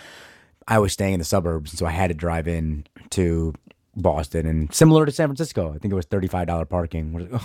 I 0.68 0.80
was 0.80 0.94
staying 0.94 1.14
in 1.14 1.20
the 1.20 1.26
suburbs, 1.26 1.72
and 1.72 1.80
so 1.80 1.86
I 1.86 1.92
had 1.92 2.08
to 2.08 2.14
drive 2.16 2.48
in 2.48 2.86
to 3.12 3.54
Boston, 3.96 4.46
and 4.46 4.74
similar 4.74 5.06
to 5.06 5.12
San 5.12 5.28
Francisco, 5.28 5.70
I 5.74 5.78
think 5.80 5.92
it 5.92 5.96
was 5.96 6.06
$35 6.08 6.68
parking. 6.70 7.14
We're 7.14 7.22
like, 7.30 7.42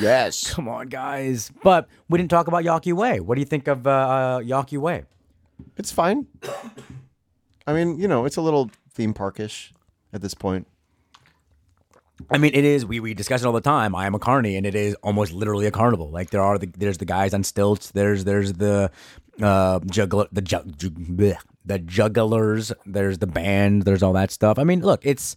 yes, 0.00 0.50
Come 0.54 0.68
on, 0.68 0.88
guys! 0.88 1.50
But 1.62 1.88
we 2.08 2.18
didn't 2.18 2.30
talk 2.30 2.48
about 2.48 2.64
Yawkey 2.64 2.92
Way. 2.92 3.20
What 3.20 3.34
do 3.36 3.40
you 3.40 3.46
think 3.46 3.68
of 3.68 3.86
uh, 3.86 3.90
uh, 3.90 4.38
Yawkey 4.40 4.78
Way? 4.78 5.04
it's 5.76 5.92
fine. 5.92 6.26
I 7.66 7.72
mean, 7.72 7.98
you 7.98 8.08
know, 8.08 8.24
it's 8.24 8.36
a 8.36 8.42
little 8.42 8.70
theme 8.92 9.14
parkish 9.14 9.72
at 10.12 10.20
this 10.20 10.34
point. 10.34 10.66
I 12.30 12.38
mean, 12.38 12.52
it 12.54 12.64
is. 12.64 12.86
We 12.86 13.00
we 13.00 13.12
discuss 13.12 13.42
it 13.42 13.46
all 13.46 13.52
the 13.52 13.60
time. 13.60 13.94
I 13.94 14.06
am 14.06 14.14
a 14.14 14.18
carny, 14.18 14.56
and 14.56 14.64
it 14.64 14.74
is 14.74 14.94
almost 15.02 15.32
literally 15.32 15.66
a 15.66 15.70
carnival. 15.70 16.10
Like 16.10 16.30
there 16.30 16.42
are 16.42 16.58
the 16.58 16.66
there's 16.66 16.98
the 16.98 17.04
guys 17.04 17.34
on 17.34 17.42
stilts. 17.42 17.90
There's 17.90 18.24
there's 18.24 18.52
the 18.54 18.90
uh 19.42 19.80
juggler 19.86 20.28
the 20.30 20.40
jug, 20.40 20.78
jug 20.78 20.94
bleh, 20.94 21.36
the 21.64 21.80
jugglers. 21.80 22.72
There's 22.86 23.18
the 23.18 23.26
band. 23.26 23.82
There's 23.82 24.02
all 24.02 24.12
that 24.12 24.30
stuff. 24.30 24.58
I 24.58 24.64
mean, 24.64 24.80
look, 24.80 25.04
it's 25.04 25.34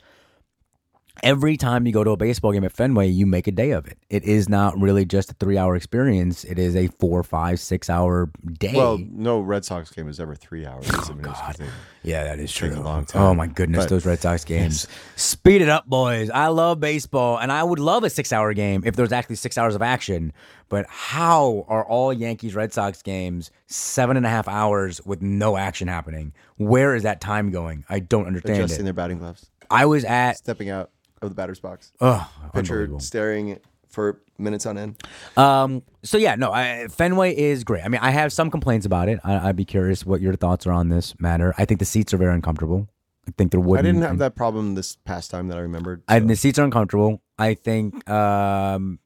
every 1.24 1.58
time 1.58 1.86
you 1.86 1.94
go 1.94 2.04
to 2.04 2.12
a 2.12 2.18
baseball 2.18 2.52
game 2.52 2.64
at 2.64 2.72
Fenway, 2.72 3.08
you 3.08 3.26
make 3.26 3.48
a 3.48 3.52
day 3.52 3.72
of 3.72 3.88
it. 3.88 3.98
It 4.10 4.24
is 4.24 4.48
not 4.50 4.80
really 4.80 5.06
just 5.06 5.32
a 5.32 5.34
three 5.36 5.58
hour 5.58 5.76
experience. 5.76 6.44
It 6.44 6.60
is 6.60 6.76
a 6.76 6.88
four, 6.88 7.24
five, 7.24 7.60
six 7.60 7.90
hour 7.90 8.30
day. 8.60 8.74
Well, 8.76 8.98
no 9.12 9.40
Red 9.40 9.66
Sox 9.66 9.92
game 9.92 10.08
is 10.08 10.20
ever 10.20 10.36
three 10.36 10.66
hours. 10.66 10.90
Oh, 10.92 11.14
mean, 11.14 11.22
God. 11.22 11.56
Yeah, 12.04 12.24
that 12.24 12.40
is 12.40 12.54
true. 12.54 12.74
A 12.74 12.80
long 12.80 13.06
time. 13.06 13.22
Oh 13.22 13.34
my 13.34 13.48
goodness, 13.48 13.86
But- 13.86 13.90
those 13.90 14.06
Red 14.06 14.20
Sox 14.20 14.46
games. 14.46 14.88
Speed 15.16 15.62
it 15.62 15.70
up, 15.70 15.88
boys. 15.88 16.30
I 16.30 16.48
love 16.48 16.80
baseball, 16.80 17.38
and 17.38 17.52
I 17.52 17.64
would 17.64 17.80
love 17.80 18.04
a 18.04 18.10
six-hour 18.10 18.54
game 18.54 18.84
if 18.86 18.96
there 18.96 19.04
was 19.04 19.12
actually 19.12 19.36
six 19.36 19.58
hours 19.58 19.76
of 19.76 19.82
action. 19.82 20.32
But 20.70 20.86
how 20.90 21.66
are 21.68 21.86
all 21.86 22.12
Yankees 22.14 22.56
Red 22.56 22.74
Sox 22.74 23.02
games 23.02 23.52
seven 23.68 24.18
and 24.18 24.26
a 24.26 24.30
half 24.30 24.48
hours 24.48 25.02
with 25.06 25.22
no 25.22 25.58
action 25.58 25.88
happening? 25.88 26.34
Where 26.58 26.96
is 26.96 27.04
that 27.04 27.22
time 27.22 27.52
going? 27.52 27.86
I 27.90 28.00
don't 28.00 28.28
understand 28.28 28.60
adjusting 28.60 28.82
it. 28.82 28.84
their 28.86 28.94
batting 28.94 29.20
gloves, 29.20 29.50
I 29.70 29.86
was 29.86 30.04
at 30.06 30.38
stepping 30.38 30.70
out 30.70 30.92
of 31.22 31.30
the 31.30 31.36
batter's 31.36 31.60
box, 31.60 31.92
oh, 32.02 32.30
pitcher 32.54 32.90
staring 33.00 33.60
for 33.90 34.22
minutes 34.38 34.66
on 34.66 34.78
end. 34.78 35.02
Um. 35.36 35.84
So 36.04 36.18
yeah, 36.18 36.36
no. 36.36 36.52
I, 36.52 36.88
Fenway 36.90 37.36
is 37.36 37.64
great. 37.64 37.84
I 37.84 37.88
mean, 37.88 38.02
I 38.02 38.12
have 38.12 38.32
some 38.32 38.52
complaints 38.52 38.86
about 38.86 39.10
it. 39.10 39.20
I, 39.24 39.50
I'd 39.50 39.56
be 39.56 39.66
curious 39.66 40.06
what 40.06 40.22
your 40.22 40.36
thoughts 40.36 40.68
are 40.68 40.72
on 40.72 40.90
this 40.90 41.20
matter. 41.20 41.54
I 41.58 41.66
think 41.66 41.80
the 41.80 41.86
seats 41.86 42.14
are 42.14 42.18
very 42.18 42.34
uncomfortable. 42.34 42.88
I 43.28 43.32
think 43.38 43.52
they're 43.52 43.60
wooden. 43.60 43.86
I 43.86 43.90
didn't 43.90 44.04
have 44.04 44.20
that 44.20 44.36
problem 44.36 44.76
this 44.76 44.96
past 45.04 45.32
time 45.32 45.50
that 45.50 45.58
I 45.58 45.62
remembered. 45.62 46.04
I, 46.08 46.20
so- 46.20 46.26
the 46.26 46.36
seats 46.36 46.60
are 46.60 46.64
uncomfortable. 46.64 47.22
I 47.40 47.54
think 47.56 48.10
um, 48.10 49.00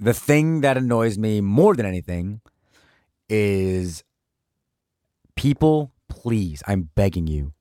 the 0.00 0.14
thing 0.14 0.60
that 0.62 0.76
annoys 0.76 1.18
me 1.18 1.40
more 1.40 1.74
than 1.74 1.86
anything 1.86 2.40
is 3.28 4.04
people, 5.34 5.92
please, 6.08 6.62
I'm 6.66 6.90
begging 6.94 7.26
you, 7.26 7.52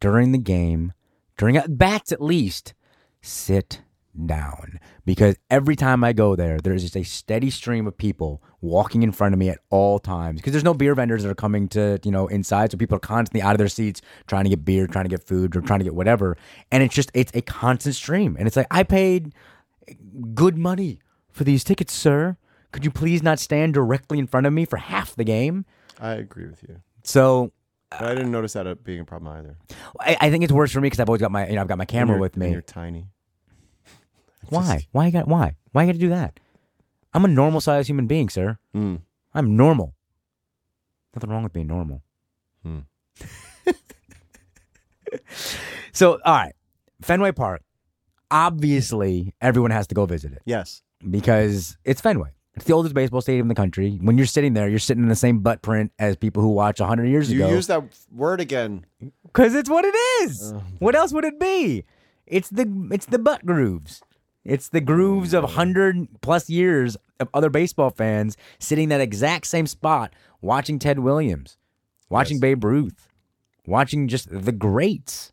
during 0.00 0.32
the 0.32 0.38
game, 0.38 0.92
during 1.36 1.56
at 1.56 1.76
bats 1.78 2.12
at 2.12 2.22
least, 2.22 2.74
sit 3.22 3.80
down. 4.26 4.78
Because 5.04 5.36
every 5.50 5.74
time 5.74 6.04
I 6.04 6.12
go 6.12 6.36
there, 6.36 6.58
there's 6.58 6.82
just 6.82 6.96
a 6.96 7.02
steady 7.02 7.50
stream 7.50 7.86
of 7.86 7.96
people 7.96 8.42
walking 8.60 9.02
in 9.02 9.10
front 9.12 9.32
of 9.32 9.38
me 9.38 9.48
at 9.48 9.58
all 9.70 9.98
times. 9.98 10.40
Because 10.40 10.52
there's 10.52 10.64
no 10.64 10.74
beer 10.74 10.94
vendors 10.94 11.22
that 11.22 11.30
are 11.30 11.34
coming 11.34 11.68
to, 11.68 11.98
you 12.04 12.10
know, 12.10 12.26
inside. 12.26 12.70
So 12.70 12.78
people 12.78 12.96
are 12.96 13.00
constantly 13.00 13.42
out 13.42 13.52
of 13.52 13.58
their 13.58 13.68
seats 13.68 14.02
trying 14.26 14.44
to 14.44 14.50
get 14.50 14.64
beer, 14.64 14.86
trying 14.86 15.04
to 15.04 15.08
get 15.08 15.24
food, 15.26 15.56
or 15.56 15.60
trying 15.62 15.80
to 15.80 15.84
get 15.84 15.94
whatever. 15.94 16.36
And 16.70 16.82
it's 16.82 16.94
just, 16.94 17.10
it's 17.14 17.32
a 17.34 17.42
constant 17.42 17.94
stream. 17.94 18.36
And 18.38 18.46
it's 18.46 18.56
like, 18.56 18.68
I 18.70 18.82
paid 18.82 19.34
good 20.34 20.58
money 20.58 21.00
for 21.30 21.44
these 21.44 21.64
tickets, 21.64 21.92
sir. 21.92 22.36
Could 22.70 22.84
you 22.84 22.90
please 22.90 23.22
not 23.22 23.38
stand 23.38 23.74
directly 23.74 24.18
in 24.18 24.26
front 24.26 24.46
of 24.46 24.52
me 24.52 24.64
for 24.64 24.76
half 24.76 25.14
the 25.14 25.24
game? 25.24 25.64
I 26.00 26.14
agree 26.14 26.46
with 26.46 26.62
you, 26.62 26.80
So 27.04 27.52
but 27.98 28.08
I 28.08 28.14
didn't 28.14 28.30
notice 28.32 28.52
that 28.54 28.84
being 28.84 29.00
a 29.00 29.04
problem 29.04 29.36
either. 29.36 29.56
I, 30.00 30.16
I 30.20 30.30
think 30.30 30.44
it's 30.44 30.52
worse 30.52 30.72
for 30.72 30.80
me 30.80 30.86
because 30.86 31.00
I've 31.00 31.08
always 31.08 31.20
got 31.20 31.30
my, 31.30 31.46
you 31.48 31.54
know, 31.54 31.60
I've 31.60 31.68
got 31.68 31.78
my 31.78 31.84
camera 31.84 32.18
with 32.18 32.34
and 32.34 32.42
me. 32.44 32.50
You're 32.52 32.60
tiny. 32.62 33.06
Why? 34.48 34.86
Why 34.92 35.06
you 35.06 35.12
got? 35.12 35.28
Why? 35.28 35.56
Why 35.72 35.82
you 35.82 35.88
got 35.88 35.92
to 35.94 35.98
do 35.98 36.08
that? 36.10 36.38
I'm 37.14 37.24
a 37.24 37.28
normal 37.28 37.60
sized 37.60 37.88
human 37.88 38.06
being, 38.06 38.28
sir. 38.28 38.58
Mm. 38.74 39.00
I'm 39.34 39.56
normal. 39.56 39.94
Nothing 41.14 41.30
wrong 41.30 41.42
with 41.42 41.52
being 41.52 41.66
normal. 41.66 42.02
Hmm. 42.62 42.78
so, 45.92 46.18
all 46.24 46.34
right, 46.34 46.54
Fenway 47.02 47.32
Park. 47.32 47.62
Obviously, 48.30 49.34
everyone 49.42 49.70
has 49.72 49.86
to 49.88 49.94
go 49.94 50.06
visit 50.06 50.32
it 50.32 50.40
Yes. 50.46 50.82
because 51.10 51.76
it's 51.84 52.00
Fenway. 52.00 52.30
It's 52.54 52.66
the 52.66 52.74
oldest 52.74 52.94
baseball 52.94 53.22
stadium 53.22 53.44
in 53.44 53.48
the 53.48 53.54
country. 53.54 53.98
When 54.02 54.18
you're 54.18 54.26
sitting 54.26 54.52
there, 54.52 54.68
you're 54.68 54.78
sitting 54.78 55.02
in 55.02 55.08
the 55.08 55.16
same 55.16 55.38
butt 55.40 55.62
print 55.62 55.90
as 55.98 56.16
people 56.16 56.42
who 56.42 56.50
watch 56.50 56.80
100 56.80 57.06
years 57.06 57.30
ago. 57.30 57.38
You 57.38 57.44
ago. 57.46 57.54
use 57.54 57.66
that 57.68 57.82
word 58.14 58.40
again. 58.40 58.84
Because 59.24 59.54
it's 59.54 59.70
what 59.70 59.84
it 59.86 59.94
is. 60.22 60.52
Oh. 60.54 60.62
What 60.78 60.94
else 60.94 61.12
would 61.12 61.24
it 61.24 61.40
be? 61.40 61.84
It's 62.26 62.50
the 62.50 62.88
it's 62.90 63.06
the 63.06 63.18
butt 63.18 63.46
grooves. 63.46 64.02
It's 64.44 64.68
the 64.68 64.80
grooves 64.80 65.32
of 65.34 65.52
hundred 65.52 66.08
plus 66.20 66.50
years 66.50 66.96
of 67.20 67.28
other 67.32 67.48
baseball 67.48 67.90
fans 67.90 68.36
sitting 68.58 68.88
that 68.90 69.00
exact 69.00 69.46
same 69.46 69.66
spot, 69.66 70.12
watching 70.40 70.78
Ted 70.78 70.98
Williams, 70.98 71.56
watching. 72.10 72.40
Babe 72.40 72.64
Ruth, 72.64 73.08
watching 73.66 74.08
just 74.08 74.28
the 74.30 74.52
greats 74.52 75.32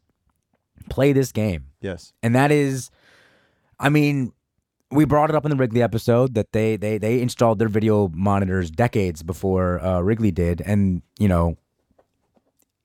play 0.90 1.12
this 1.14 1.32
game. 1.32 1.66
Yes. 1.82 2.14
And 2.22 2.36
that 2.36 2.52
is, 2.52 2.92
I 3.80 3.90
mean, 3.90 4.34
we 4.92 5.06
brought 5.06 5.30
it 5.30 5.36
up 5.36 5.46
in 5.46 5.52
the 5.52 5.58
Wrigley 5.58 5.82
episode 5.82 6.34
that 6.34 6.52
they 6.52 6.76
they 6.78 6.98
they 6.98 7.22
installed 7.22 7.60
their 7.60 7.70
video 7.70 8.10
monitors 8.14 8.72
decades 8.72 9.22
before 9.24 9.80
uh, 9.84 10.00
Wrigley 10.02 10.32
did, 10.32 10.62
and 10.62 11.02
you 11.20 11.28
know, 11.28 11.58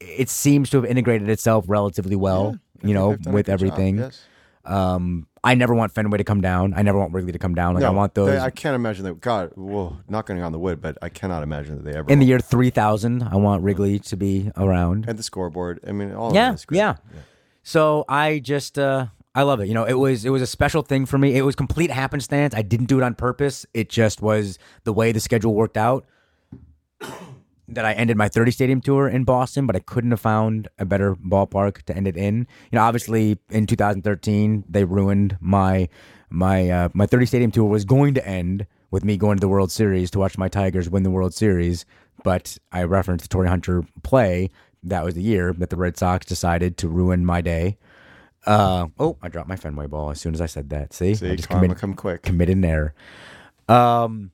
it 0.01 0.29
seems 0.29 0.71
to 0.71 0.77
have 0.79 0.85
integrated 0.91 1.29
itself 1.29 1.65
relatively 1.69 2.17
well. 2.17 2.59
I 2.83 2.87
you 2.87 2.93
know, 2.95 3.11
they've 3.11 3.23
done 3.23 3.33
a 3.33 3.35
with 3.35 3.47
good 3.47 3.51
job, 3.59 3.67
everything. 3.69 3.99
yes. 3.99 4.23
Um, 4.67 5.27
I 5.43 5.55
never 5.55 5.75
want 5.75 5.93
Fenway 5.93 6.17
to 6.19 6.25
come 6.25 6.41
down. 6.41 6.73
I 6.75 6.81
never 6.81 6.99
want 6.99 7.13
Wrigley 7.13 7.33
to 7.33 7.39
come 7.39 7.55
down. 7.55 7.75
Like 7.75 7.85
I 7.85 7.91
want 7.91 8.15
those 8.15 8.29
they- 8.29 8.39
I 8.39 8.49
can't 8.49 8.75
imagine 8.75 9.05
that. 9.05 9.21
God, 9.21 9.53
well, 9.57 10.01
not 10.09 10.25
going 10.25 10.41
on 10.43 10.53
the 10.53 10.59
wood, 10.59 10.81
but 10.81 10.97
I 11.03 11.11
cannot 11.11 11.43
imagine 11.43 11.77
that 11.77 11.85
they 11.85 11.95
ever 11.97 12.11
in 12.11 12.19
the 12.19 12.25
year 12.27 12.39
three 12.39 12.71
thousand. 12.71 13.23
I 13.23 13.37
want 13.37 13.63
Wrigley 13.63 13.99
to 13.99 14.17
be 14.17 14.51
around. 14.57 15.05
and 15.07 15.19
the 15.19 15.23
scoreboard. 15.23 15.81
I 15.87 15.93
mean, 15.93 16.13
all 16.15 16.35
Yeah, 16.35 16.49
of 16.49 16.53
it 16.55 16.61
is 16.61 16.65
great. 16.65 16.79
yeah. 16.79 16.97
So 17.63 18.05
I 18.09 18.39
just 18.39 18.79
uh 18.79 19.07
I 19.35 19.43
love 19.43 19.61
it. 19.61 19.67
You 19.67 19.75
know, 19.75 19.85
it 19.85 19.95
was 19.95 20.25
it 20.25 20.31
was 20.31 20.43
a 20.43 20.47
special 20.47 20.83
thing 20.83 21.07
for 21.07 21.19
me. 21.19 21.37
It 21.37 21.43
was 21.43 21.57
complete 21.57 21.91
happenstance. 21.91 22.55
I 22.55 22.63
didn't 22.63 22.87
do 22.87 22.99
it 22.99 23.03
on 23.03 23.15
purpose. 23.15 23.67
It 23.75 23.89
just 23.89 24.23
was 24.23 24.59
the 24.85 24.93
way 24.93 25.11
the 25.13 25.21
schedule 25.21 25.55
worked 25.55 25.77
out. 25.77 26.07
That 27.67 27.87
I 27.87 27.95
ended 27.95 28.19
my 28.19 28.29
30 28.29 28.51
stadium 28.51 28.83
tour 28.83 29.09
in 29.09 29.25
Boston, 29.25 29.67
but 29.67 29.75
I 29.75 29.79
couldn't 29.79 30.11
have 30.11 30.21
found 30.21 30.69
a 30.79 30.85
better 30.85 31.17
ballpark 31.17 31.81
to 31.85 31.97
end 31.97 32.07
it 32.07 32.15
in. 32.15 32.47
You 32.71 32.77
know, 32.77 32.83
obviously 32.83 33.39
in 33.49 33.65
2013 33.65 34.65
they 34.69 34.85
ruined 34.85 35.39
my 35.41 35.89
my 36.29 36.69
uh, 36.69 36.89
my 36.93 37.07
30 37.07 37.25
stadium 37.25 37.51
tour 37.51 37.65
was 37.65 37.87
going 37.87 38.13
to 38.15 38.29
end 38.29 38.67
with 38.91 39.03
me 39.03 39.17
going 39.17 39.39
to 39.39 39.41
the 39.41 39.49
World 39.49 39.73
Series 39.73 40.11
to 40.11 40.19
watch 40.19 40.37
my 40.37 40.47
Tigers 40.47 40.91
win 40.91 41.05
the 41.05 41.11
World 41.11 41.33
Series, 41.33 41.87
but 42.23 42.59
I 42.71 42.83
referenced 42.83 43.25
the 43.25 43.29
Torii 43.31 43.49
Hunter 43.49 43.83
play. 44.03 44.51
That 44.83 45.03
was 45.03 45.15
the 45.15 45.23
year 45.23 45.55
that 45.55 45.71
the 45.71 45.77
Red 45.77 45.97
Sox 45.97 46.27
decided 46.27 46.77
to 46.77 46.89
ruin 46.89 47.25
my 47.25 47.41
day. 47.41 47.79
Uh, 48.47 48.89
oh, 48.99 49.17
I 49.23 49.29
dropped 49.29 49.49
my 49.49 49.57
Fenway 49.57 49.87
ball 49.87 50.11
as 50.11 50.21
soon 50.21 50.35
as 50.35 50.41
I 50.41 50.47
said 50.47 50.71
that. 50.71 50.93
See, 50.93 51.15
See, 51.15 51.31
I 51.31 51.37
just 51.37 51.49
commit- 51.49 51.77
come 51.79 51.95
quick. 51.95 52.23
committed 52.23 52.57
an 52.57 52.65
error. 52.65 52.95
Um, 53.69 54.33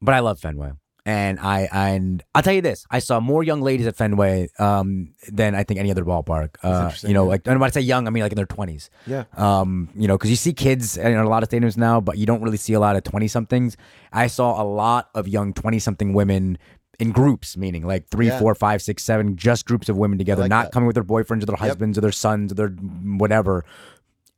but 0.00 0.14
I 0.14 0.20
love 0.20 0.40
Fenway, 0.40 0.72
and 1.04 1.38
I 1.38 1.68
and 1.70 2.22
I'll 2.34 2.42
tell 2.42 2.54
you 2.54 2.62
this: 2.62 2.86
I 2.90 2.98
saw 2.98 3.20
more 3.20 3.44
young 3.44 3.60
ladies 3.60 3.86
at 3.86 3.96
Fenway 3.96 4.48
um, 4.58 5.12
than 5.30 5.54
I 5.54 5.62
think 5.62 5.78
any 5.78 5.90
other 5.90 6.04
ballpark. 6.04 6.56
Uh, 6.62 6.90
you 7.02 7.14
know, 7.14 7.24
yeah. 7.24 7.28
like 7.28 7.42
and 7.46 7.60
when 7.60 7.68
I 7.68 7.70
say 7.70 7.82
young, 7.82 8.06
I 8.06 8.10
mean 8.10 8.22
like 8.22 8.32
in 8.32 8.36
their 8.36 8.46
twenties. 8.46 8.90
Yeah. 9.06 9.24
Um, 9.36 9.90
you 9.94 10.08
know, 10.08 10.16
because 10.16 10.30
you 10.30 10.36
see 10.36 10.52
kids 10.52 10.96
in 10.96 11.14
a 11.14 11.28
lot 11.28 11.42
of 11.42 11.50
stadiums 11.50 11.76
now, 11.76 12.00
but 12.00 12.18
you 12.18 12.26
don't 12.26 12.42
really 12.42 12.56
see 12.56 12.72
a 12.72 12.80
lot 12.80 12.96
of 12.96 13.04
twenty 13.04 13.28
somethings. 13.28 13.76
I 14.12 14.26
saw 14.26 14.60
a 14.60 14.64
lot 14.64 15.10
of 15.14 15.28
young 15.28 15.52
twenty 15.52 15.78
something 15.78 16.14
women. 16.14 16.58
In 16.98 17.10
groups, 17.10 17.56
meaning 17.56 17.86
like 17.86 18.06
three, 18.08 18.28
Yeah. 18.28 18.38
four, 18.38 18.54
five, 18.54 18.82
six, 18.82 19.02
seven, 19.02 19.34
just 19.36 19.64
groups 19.66 19.88
of 19.88 19.96
women 19.96 20.18
together, 20.18 20.42
like 20.42 20.50
not 20.50 20.64
that. 20.66 20.72
coming 20.72 20.86
with 20.86 20.94
their 20.94 21.02
boyfriends 21.04 21.42
or 21.42 21.46
their 21.46 21.56
husbands 21.56 21.96
or 21.98 22.00
their 22.02 22.12
sons 22.12 22.52
or 22.52 22.54
their 22.54 22.68
whatever. 22.68 23.64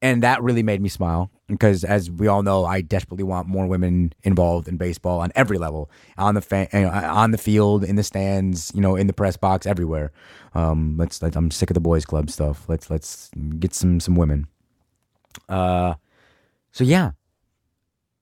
And 0.00 0.22
that 0.22 0.42
really 0.42 0.62
made 0.62 0.80
me 0.82 0.88
smile 0.88 1.30
because 1.48 1.82
as 1.82 2.10
we 2.10 2.26
all 2.26 2.42
know 2.42 2.64
i 2.66 2.80
desperately 2.82 3.24
want 3.24 3.46
more 3.48 3.66
women 3.66 4.12
involved 4.22 4.66
in 4.68 4.76
baseball 4.76 5.20
on 5.20 5.30
every 5.34 5.56
level 5.58 5.90
on 6.18 6.34
the 6.34 6.40
fa- 6.42 6.68
you 6.72 6.80
know, 6.82 6.90
on 6.90 7.30
the 7.32 7.38
field 7.38 7.84
in 7.84 7.96
the 7.96 8.02
stands 8.02 8.70
you 8.74 8.80
know 8.82 8.96
in 8.96 9.06
the 9.06 9.12
press 9.14 9.36
box 9.36 9.66
everywhere. 9.66 10.10
Um 10.54 10.96
let's, 10.98 11.20
let's 11.22 11.36
i'm 11.36 11.50
sick 11.50 11.70
of 11.70 11.74
the 11.74 11.80
boys 11.80 12.04
club 12.06 12.30
stuff. 12.30 12.66
Let's 12.68 12.88
let's 12.90 13.30
get 13.58 13.72
some 13.74 13.98
some 14.00 14.14
women. 14.14 14.46
Uh 15.48 15.94
so 16.72 16.84
yeah 16.84 17.12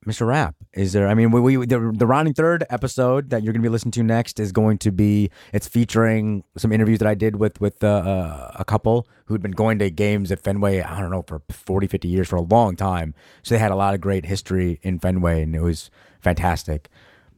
Mr. 0.07 0.27
Rapp, 0.27 0.57
is 0.73 0.93
there? 0.93 1.07
I 1.07 1.15
mean, 1.15 1.31
we, 1.31 1.41
we 1.41 1.67
the 1.67 1.93
the 1.97 2.07
rounding 2.07 2.35
third 2.35 2.65
episode 2.71 3.31
that 3.31 3.43
you're 3.45 3.53
going 3.53 3.63
to 3.63 3.69
be 3.69 3.71
listening 3.73 3.93
to 3.93 4.03
next 4.03 4.41
is 4.41 4.51
going 4.51 4.79
to 4.79 4.91
be 4.91 5.31
it's 5.53 5.69
featuring 5.69 6.43
some 6.57 6.73
interviews 6.73 6.99
that 6.99 7.07
I 7.07 7.15
did 7.15 7.37
with 7.37 7.61
with 7.61 7.85
uh, 7.85 7.87
uh, 7.89 8.51
a 8.57 8.65
couple 8.65 9.07
who'd 9.27 9.41
been 9.43 9.53
going 9.53 9.79
to 9.79 9.91
games 9.91 10.33
at 10.33 10.41
Fenway. 10.41 10.81
I 10.81 11.01
don't 11.01 11.11
know 11.11 11.23
for 11.23 11.41
40, 11.49 11.87
50 11.87 12.09
years 12.09 12.29
for 12.29 12.37
a 12.37 12.41
long 12.43 12.75
time, 12.75 13.15
so 13.43 13.55
they 13.55 13.61
had 13.61 13.71
a 13.71 13.77
lot 13.77 13.95
of 13.95 14.01
great 14.01 14.27
history 14.27 14.81
in 14.83 14.99
Fenway, 14.99 15.43
and 15.43 15.55
it 15.55 15.63
was 15.63 15.89
fantastic. 16.21 16.89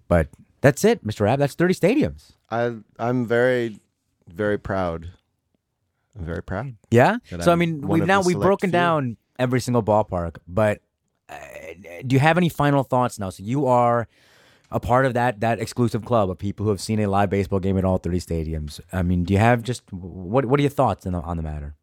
But 0.08 0.28
that's 0.62 0.84
it, 0.84 1.04
Mr. 1.06 1.20
Rapp. 1.20 1.38
That's 1.38 1.54
thirty 1.54 1.74
stadiums. 1.74 2.32
I 2.50 2.76
I'm 2.98 3.26
very 3.26 3.78
very 4.26 4.58
proud. 4.58 5.10
I'm 6.18 6.24
very 6.24 6.42
proud. 6.42 6.76
Yeah. 6.90 7.16
So 7.28 7.50
I 7.50 7.52
I'm 7.52 7.58
mean, 7.58 7.86
we've 7.86 8.06
now 8.06 8.22
we've 8.22 8.40
broken 8.40 8.70
few. 8.70 8.72
down 8.78 9.16
every 9.38 9.60
single 9.60 9.82
ballpark, 9.82 10.36
but 10.48 10.80
uh, 11.28 11.34
do 12.06 12.14
you 12.14 12.20
have 12.20 12.36
any 12.36 12.48
final 12.48 12.82
thoughts 12.82 13.18
now? 13.18 13.30
So 13.30 13.42
you 13.42 13.66
are 13.66 14.08
a 14.70 14.80
part 14.80 15.06
of 15.06 15.14
that 15.14 15.40
that 15.40 15.60
exclusive 15.60 16.04
club 16.04 16.30
of 16.30 16.38
people 16.38 16.64
who 16.64 16.70
have 16.70 16.80
seen 16.80 16.98
a 17.00 17.06
live 17.06 17.30
baseball 17.30 17.60
game 17.60 17.78
at 17.78 17.84
all 17.84 17.98
30 17.98 18.18
stadiums. 18.20 18.80
I 18.92 19.02
mean, 19.02 19.24
do 19.24 19.32
you 19.34 19.38
have 19.40 19.62
just 19.62 19.82
what 19.92 20.44
what 20.46 20.58
are 20.58 20.62
your 20.62 20.70
thoughts 20.70 21.06
on 21.06 21.12
the, 21.12 21.20
on 21.20 21.36
the 21.36 21.42
matter? 21.42 21.74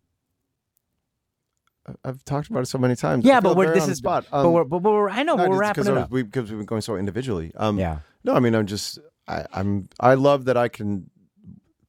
I've 2.05 2.23
talked 2.23 2.47
about 2.49 2.61
it 2.61 2.67
so 2.67 2.77
many 2.77 2.95
times. 2.95 3.25
Yeah, 3.25 3.39
but 3.39 3.55
we're, 3.57 3.73
this 3.73 3.87
is 3.87 3.97
spot. 3.97 4.25
but 4.31 4.45
Um, 4.45 4.53
we're, 4.53 4.63
but 4.63 4.83
we're 4.83 5.09
I 5.09 5.23
know 5.23 5.35
no, 5.35 5.49
we're 5.49 5.57
wrapping 5.57 5.87
it 5.87 5.97
up. 5.97 6.11
we- 6.11 6.21
because 6.23 6.49
we've 6.51 6.59
been 6.59 6.65
going 6.65 6.81
so 6.81 6.95
individually. 6.95 7.51
Um, 7.55 7.79
Yeah. 7.79 7.99
No, 8.23 8.35
I 8.35 8.39
mean, 8.39 8.53
I'm 8.53 8.67
just, 8.67 8.99
I, 9.27 9.45
I'm, 9.51 9.89
I 9.99 10.13
love 10.13 10.45
that 10.45 10.55
I 10.55 10.67
can 10.67 11.09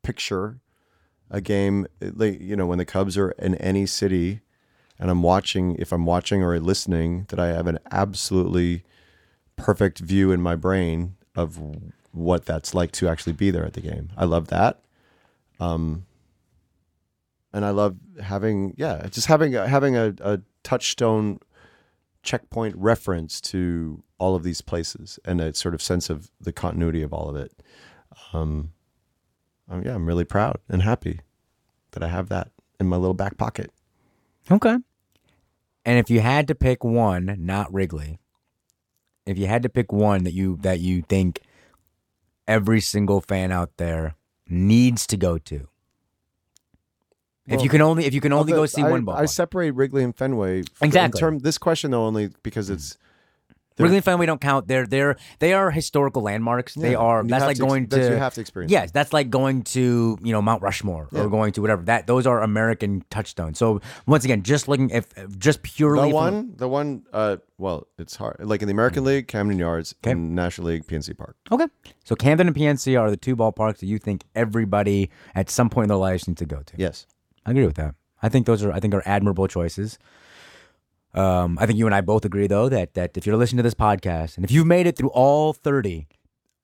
picture 0.02 0.60
a 1.30 1.42
game, 1.42 1.86
like 2.00 2.40
you 2.40 2.56
know, 2.56 2.66
when 2.66 2.78
the 2.78 2.86
Cubs 2.86 3.18
are 3.18 3.32
in 3.32 3.54
any 3.56 3.84
city, 3.84 4.40
and 4.98 5.10
I'm 5.10 5.22
watching. 5.22 5.76
If 5.78 5.92
I'm 5.92 6.06
watching 6.06 6.42
or 6.42 6.58
listening, 6.60 7.26
that 7.28 7.38
I 7.38 7.48
have 7.48 7.66
an 7.66 7.78
absolutely 7.90 8.84
perfect 9.56 9.98
view 9.98 10.32
in 10.32 10.40
my 10.40 10.56
brain 10.56 11.16
of 11.34 11.58
what 12.12 12.44
that's 12.44 12.74
like 12.74 12.92
to 12.92 13.08
actually 13.08 13.32
be 13.32 13.50
there 13.50 13.64
at 13.64 13.72
the 13.72 13.80
game. 13.80 14.10
I 14.16 14.24
love 14.24 14.48
that. 14.48 14.82
Um, 15.58 16.06
and 17.52 17.64
I 17.64 17.70
love 17.70 17.96
having, 18.22 18.74
yeah, 18.76 19.06
just 19.10 19.26
having 19.26 19.52
having 19.52 19.96
a, 19.96 20.14
a 20.20 20.40
touchstone 20.62 21.38
checkpoint 22.22 22.74
reference 22.76 23.40
to 23.40 24.02
all 24.18 24.34
of 24.34 24.42
these 24.42 24.60
places 24.60 25.18
and 25.24 25.40
a 25.40 25.52
sort 25.54 25.74
of 25.74 25.82
sense 25.82 26.08
of 26.08 26.30
the 26.40 26.52
continuity 26.52 27.02
of 27.02 27.12
all 27.12 27.28
of 27.28 27.36
it. 27.36 27.52
Um, 28.32 28.72
um, 29.68 29.82
yeah, 29.84 29.94
I'm 29.94 30.06
really 30.06 30.24
proud 30.24 30.58
and 30.68 30.82
happy 30.82 31.20
that 31.92 32.02
I 32.02 32.08
have 32.08 32.28
that 32.28 32.50
in 32.78 32.88
my 32.88 32.96
little 32.96 33.14
back 33.14 33.36
pocket. 33.36 33.70
Okay. 34.50 34.76
And 35.84 35.98
if 35.98 36.10
you 36.10 36.20
had 36.20 36.46
to 36.48 36.54
pick 36.54 36.84
one, 36.84 37.36
not 37.38 37.72
Wrigley, 37.72 38.18
if 39.26 39.38
you 39.38 39.46
had 39.46 39.62
to 39.62 39.68
pick 39.68 39.92
one 39.92 40.24
that 40.24 40.32
you 40.32 40.58
that 40.62 40.80
you 40.80 41.02
think 41.02 41.40
every 42.46 42.80
single 42.80 43.20
fan 43.20 43.52
out 43.52 43.76
there 43.76 44.16
needs 44.48 45.06
to 45.08 45.16
go 45.16 45.38
to. 45.38 45.68
if 47.46 47.62
you 47.62 47.68
can 47.68 47.80
only 47.80 48.04
if 48.04 48.14
you 48.14 48.20
can 48.20 48.32
only 48.32 48.52
Of 48.52 48.56
go 48.56 48.66
see 48.66 48.82
I, 48.82 48.90
one 48.90 49.04
ball. 49.04 49.16
I 49.16 49.26
separate 49.26 49.72
Wrigley 49.72 50.02
and 50.04 50.16
Fenway. 50.16 50.64
Exactly. 50.80 51.18
In 51.18 51.20
term, 51.20 51.38
this 51.40 51.58
question 51.58 51.90
though 51.90 52.04
only 52.04 52.30
because 52.42 52.70
it's 52.70 52.96
they're- 53.76 53.88
Wrigley 53.88 54.26
don't 54.26 54.40
count. 54.40 54.68
They're 54.68 54.86
they're 54.86 55.16
they 55.38 55.52
are 55.54 55.70
historical 55.70 56.22
landmarks. 56.22 56.74
they 56.74 56.94
are. 56.94 57.22
you 57.22 57.28
That's 57.28 57.44
like 57.44 57.56
to 57.56 57.62
going 57.66 57.88
to 57.88 57.98
you 57.98 58.16
have 58.16 58.34
to 58.34 58.40
experience 58.40 58.70
Yes, 58.72 58.90
that's 58.90 59.12
like 59.12 59.30
going 59.30 59.62
to 59.62 60.18
you 60.22 60.32
know 60.32 60.42
Mount 60.42 60.62
Rushmore 60.62 61.08
Yeah. 61.12 61.22
or 61.22 61.28
going 61.30 61.52
to 61.52 61.60
whatever. 61.60 61.82
That 61.82 62.06
those 62.06 62.26
are 62.26 62.42
American 62.42 63.04
touchstones. 63.10 63.58
So 63.58 63.80
once 64.06 64.24
again, 64.24 64.42
just 64.42 64.68
looking 64.68 64.90
if 64.90 65.08
just 65.38 65.62
purely 65.62 66.08
the 66.08 66.10
from- 66.10 66.12
one, 66.12 66.52
the 66.56 66.68
one. 66.68 67.02
Uh, 67.12 67.36
well, 67.58 67.86
it's 67.98 68.16
hard. 68.16 68.36
Like 68.40 68.62
in 68.62 68.68
the 68.68 68.72
American 68.72 69.04
League, 69.04 69.28
Camden 69.28 69.58
Yards, 69.58 69.94
Okay. 70.02 70.10
and 70.12 70.34
National 70.34 70.66
League, 70.68 70.86
PNC 70.86 71.16
Park. 71.16 71.36
Okay. 71.50 71.66
So 72.04 72.14
Camden 72.16 72.48
and 72.48 72.56
PNC 72.56 72.98
are 73.00 73.10
the 73.10 73.16
two 73.16 73.36
ballparks 73.36 73.78
that 73.78 73.86
you 73.86 73.98
think 73.98 74.24
everybody 74.34 75.10
at 75.34 75.48
some 75.50 75.70
point 75.70 75.84
in 75.84 75.88
their 75.88 75.96
lives 75.98 76.26
needs 76.26 76.38
to 76.40 76.46
go 76.46 76.62
to. 76.62 76.74
Yes. 76.76 77.06
I 77.46 77.50
agree 77.52 77.66
with 77.66 77.76
that. 77.76 77.94
I 78.22 78.28
think 78.28 78.46
those 78.46 78.62
are 78.64 78.72
I 78.72 78.80
think 78.80 78.94
are 78.94 79.02
admirable 79.06 79.48
choices. 79.48 79.98
Um, 81.14 81.58
I 81.60 81.66
think 81.66 81.78
you 81.78 81.86
and 81.86 81.94
I 81.94 82.00
both 82.00 82.24
agree 82.24 82.46
though 82.46 82.68
that 82.70 82.94
that 82.94 83.16
if 83.16 83.26
you're 83.26 83.36
listening 83.36 83.58
to 83.58 83.62
this 83.62 83.74
podcast 83.74 84.36
and 84.36 84.44
if 84.44 84.50
you've 84.50 84.66
made 84.66 84.86
it 84.86 84.96
through 84.96 85.10
all 85.10 85.52
30 85.52 86.06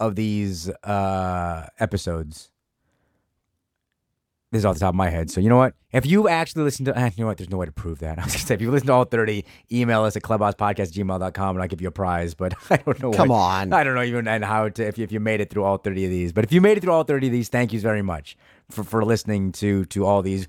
of 0.00 0.14
these 0.14 0.70
uh, 0.84 1.66
episodes, 1.78 2.50
this 4.50 4.60
is 4.60 4.64
off 4.64 4.74
the 4.74 4.80
top 4.80 4.90
of 4.90 4.94
my 4.94 5.10
head. 5.10 5.30
So 5.30 5.42
you 5.42 5.50
know 5.50 5.58
what? 5.58 5.74
If 5.92 6.06
you 6.06 6.26
actually 6.28 6.62
listen 6.62 6.86
to, 6.86 7.12
you 7.16 7.22
know 7.22 7.26
what? 7.26 7.36
There's 7.36 7.50
no 7.50 7.58
way 7.58 7.66
to 7.66 7.72
prove 7.72 7.98
that. 7.98 8.18
I 8.18 8.24
was 8.24 8.32
gonna 8.32 8.46
say 8.46 8.54
if 8.54 8.62
you 8.62 8.70
listen 8.70 8.86
to 8.86 8.94
all 8.94 9.04
30, 9.04 9.44
email 9.70 10.04
us 10.04 10.16
at 10.16 10.22
clubhousepodcast@gmail.com 10.22 11.56
and 11.56 11.62
I'll 11.62 11.68
give 11.68 11.82
you 11.82 11.88
a 11.88 11.90
prize. 11.92 12.32
But 12.34 12.54
I 12.70 12.78
don't 12.78 12.98
know. 13.02 13.10
Come 13.12 13.28
what- 13.28 13.36
on. 13.36 13.72
I 13.74 13.84
don't 13.84 13.94
know 13.94 14.02
even 14.02 14.26
and 14.26 14.42
how 14.44 14.70
to 14.70 14.86
if 14.86 14.96
you, 14.96 15.04
if 15.04 15.12
you 15.12 15.20
made 15.20 15.42
it 15.42 15.50
through 15.50 15.64
all 15.64 15.76
30 15.76 16.06
of 16.06 16.10
these. 16.10 16.32
But 16.32 16.44
if 16.44 16.52
you 16.52 16.62
made 16.62 16.78
it 16.78 16.80
through 16.80 16.92
all 16.94 17.04
30 17.04 17.26
of 17.26 17.32
these, 17.32 17.50
thank 17.50 17.74
you 17.74 17.80
very 17.80 18.02
much 18.02 18.36
for 18.70 18.82
for 18.82 19.04
listening 19.04 19.52
to 19.52 19.84
to 19.86 20.06
all 20.06 20.22
these. 20.22 20.46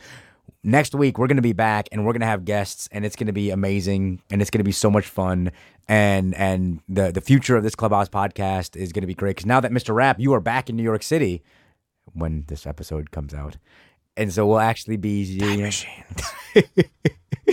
Next 0.64 0.96
week 0.96 1.18
we're 1.18 1.28
gonna 1.28 1.42
be 1.42 1.54
back 1.54 1.90
and 1.92 2.06
we're 2.06 2.14
gonna 2.14 2.26
have 2.26 2.46
guests 2.46 2.90
and 2.92 3.06
it's 3.06 3.16
gonna 3.16 3.34
be 3.34 3.50
amazing 3.50 4.22
and 4.32 4.42
it's 4.42 4.50
gonna 4.50 4.64
be 4.64 4.72
so 4.72 4.90
much 4.90 5.06
fun 5.06 5.52
and 5.88 6.36
and 6.36 6.82
the 6.88 7.12
the 7.12 7.22
future 7.22 7.56
of 7.56 7.64
this 7.64 7.76
clubhouse 7.76 8.10
podcast 8.10 8.76
is 8.76 8.92
gonna 8.92 9.08
be 9.08 9.14
great 9.14 9.36
because 9.36 9.46
now 9.46 9.60
that 9.60 9.72
Mr. 9.72 9.94
Rapp 9.94 10.20
you 10.20 10.34
are 10.34 10.40
back 10.40 10.70
in 10.70 10.76
New 10.76 10.84
York 10.84 11.04
City 11.04 11.44
when 12.14 12.46
this 12.48 12.66
episode 12.66 13.12
comes 13.12 13.34
out 13.34 13.58
and 14.18 14.34
so 14.34 14.46
we'll 14.46 14.60
actually 14.60 14.98
be 14.98 15.40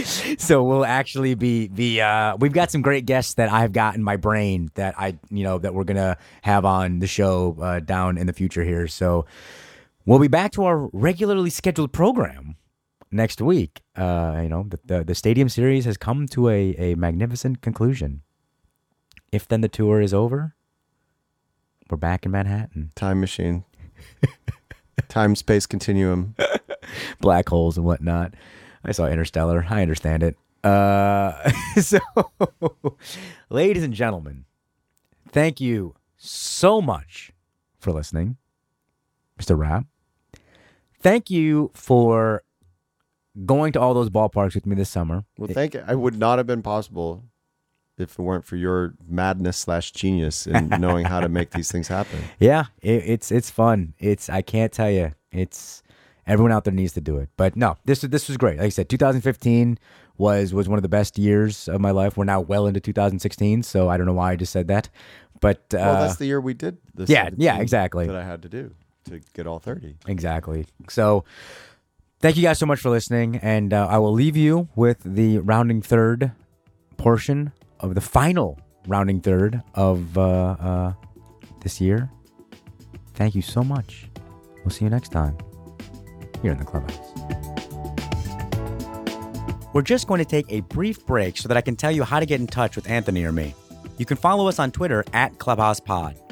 so 0.38 0.62
we'll 0.62 0.84
actually 0.84 1.34
be 1.34 1.68
be 1.68 2.00
uh 2.00 2.36
we've 2.38 2.52
got 2.52 2.70
some 2.70 2.82
great 2.82 3.06
guests 3.06 3.34
that 3.34 3.50
I've 3.50 3.72
got 3.72 3.94
in 3.94 4.02
my 4.02 4.16
brain 4.16 4.70
that 4.74 4.94
I 4.98 5.16
you 5.30 5.44
know 5.44 5.58
that 5.58 5.74
we're 5.74 5.84
gonna 5.84 6.18
have 6.42 6.64
on 6.64 6.98
the 6.98 7.06
show 7.06 7.56
uh, 7.60 7.80
down 7.80 8.18
in 8.18 8.26
the 8.26 8.32
future 8.32 8.64
here. 8.64 8.88
So 8.88 9.26
we'll 10.04 10.18
be 10.18 10.28
back 10.28 10.52
to 10.52 10.64
our 10.64 10.88
regularly 10.92 11.50
scheduled 11.50 11.92
program 11.92 12.56
next 13.10 13.40
week. 13.40 13.82
Uh, 13.96 14.40
you 14.42 14.48
know 14.48 14.66
the, 14.68 14.78
the 14.84 15.04
the 15.04 15.14
stadium 15.14 15.48
series 15.48 15.84
has 15.84 15.96
come 15.96 16.26
to 16.28 16.48
a 16.48 16.74
a 16.78 16.94
magnificent 16.94 17.62
conclusion. 17.62 18.22
If 19.32 19.48
then 19.48 19.60
the 19.60 19.68
tour 19.68 20.00
is 20.00 20.14
over, 20.14 20.54
we're 21.90 21.96
back 21.96 22.24
in 22.24 22.32
Manhattan. 22.32 22.92
Time 22.94 23.20
machine. 23.20 23.64
time 25.08 25.34
space 25.34 25.66
continuum. 25.66 26.34
black 27.20 27.48
holes 27.48 27.76
and 27.76 27.84
whatnot. 27.84 28.34
I 28.84 28.92
saw 28.92 29.06
Interstellar. 29.06 29.66
I 29.68 29.82
understand 29.82 30.22
it. 30.22 30.36
Uh, 30.62 31.50
so, 31.80 31.98
ladies 33.50 33.82
and 33.82 33.94
gentlemen, 33.94 34.44
thank 35.28 35.60
you 35.60 35.94
so 36.16 36.80
much 36.80 37.32
for 37.78 37.92
listening, 37.92 38.36
Mr. 39.38 39.56
Rapp. 39.56 39.86
Thank 41.00 41.30
you 41.30 41.70
for 41.74 42.42
going 43.44 43.72
to 43.72 43.80
all 43.80 43.92
those 43.94 44.08
ballparks 44.10 44.54
with 44.54 44.66
me 44.66 44.74
this 44.74 44.88
summer. 44.88 45.24
Well, 45.36 45.48
thank 45.52 45.74
you. 45.74 45.84
I 45.86 45.94
would 45.94 46.18
not 46.18 46.38
have 46.38 46.46
been 46.46 46.62
possible 46.62 47.24
if 47.98 48.18
it 48.18 48.22
weren't 48.22 48.44
for 48.44 48.56
your 48.56 48.94
madness 49.08 49.56
slash 49.56 49.90
genius 49.92 50.46
in 50.46 50.68
knowing 50.80 51.06
how 51.06 51.20
to 51.20 51.28
make 51.28 51.50
these 51.50 51.70
things 51.70 51.88
happen. 51.88 52.20
Yeah, 52.38 52.66
it, 52.82 53.02
it's 53.06 53.30
it's 53.32 53.50
fun. 53.50 53.94
It's 53.98 54.28
I 54.30 54.42
can't 54.42 54.72
tell 54.72 54.90
you. 54.90 55.12
It's 55.32 55.82
everyone 56.26 56.52
out 56.52 56.64
there 56.64 56.72
needs 56.74 56.92
to 56.94 57.00
do 57.00 57.18
it. 57.18 57.28
But 57.36 57.56
no, 57.56 57.76
this 57.84 58.00
this 58.02 58.28
was 58.28 58.36
great. 58.36 58.58
Like 58.58 58.66
I 58.66 58.70
said, 58.70 58.88
2015 58.88 59.78
was 60.18 60.52
was 60.54 60.68
one 60.68 60.78
of 60.78 60.82
the 60.82 60.88
best 60.88 61.18
years 61.18 61.68
of 61.68 61.80
my 61.80 61.90
life. 61.90 62.16
We're 62.16 62.24
now 62.24 62.40
well 62.40 62.66
into 62.66 62.80
2016, 62.80 63.62
so 63.62 63.88
I 63.88 63.96
don't 63.96 64.06
know 64.06 64.12
why 64.14 64.32
I 64.32 64.36
just 64.36 64.52
said 64.52 64.68
that. 64.68 64.88
But 65.40 65.58
uh, 65.74 65.78
Well, 65.78 66.00
that's 66.06 66.16
the 66.16 66.26
year 66.26 66.40
we 66.40 66.54
did 66.54 66.78
this. 66.94 67.10
yeah, 67.10 67.28
yeah, 67.36 67.58
exactly. 67.58 68.06
That 68.06 68.16
I 68.16 68.24
had 68.24 68.42
to 68.42 68.48
do 68.48 68.74
to 69.04 69.20
get 69.34 69.46
all 69.46 69.58
30. 69.58 69.96
Exactly. 70.08 70.66
So, 70.88 71.24
thank 72.26 72.36
you 72.36 72.42
guys 72.42 72.58
so 72.58 72.66
much 72.66 72.80
for 72.80 72.90
listening, 72.90 73.36
and 73.36 73.72
uh, 73.72 73.86
I 73.88 73.98
will 73.98 74.12
leave 74.12 74.36
you 74.36 74.68
with 74.74 74.98
the 75.04 75.38
rounding 75.38 75.80
third 75.80 76.32
portion 76.96 77.52
of 77.78 77.94
the 77.94 78.00
final 78.00 78.58
rounding 78.88 79.20
third 79.20 79.62
of 79.74 80.18
uh, 80.18 80.56
uh, 80.58 80.92
this 81.62 81.80
year. 81.80 82.10
Thank 83.14 83.36
you 83.36 83.42
so 83.42 83.62
much. 83.62 84.08
We'll 84.56 84.70
see 84.70 84.84
you 84.84 84.90
next 84.90 85.12
time 85.12 85.38
here 86.42 86.50
in 86.50 86.58
the 86.58 86.64
clubhouse. 86.64 86.98
We're 89.72 89.82
just 89.82 90.08
going 90.08 90.18
to 90.18 90.24
take 90.24 90.46
a 90.48 90.62
brief 90.62 91.06
break 91.06 91.36
so 91.36 91.46
that 91.46 91.56
I 91.56 91.60
can 91.60 91.76
tell 91.76 91.92
you 91.92 92.02
how 92.02 92.18
to 92.18 92.26
get 92.26 92.40
in 92.40 92.48
touch 92.48 92.74
with 92.74 92.90
Anthony 92.90 93.22
or 93.22 93.30
me. 93.30 93.54
You 93.98 94.04
can 94.04 94.16
follow 94.16 94.48
us 94.48 94.58
on 94.58 94.72
Twitter 94.72 95.04
at 95.12 95.34
ClubhousePod. 95.34 96.25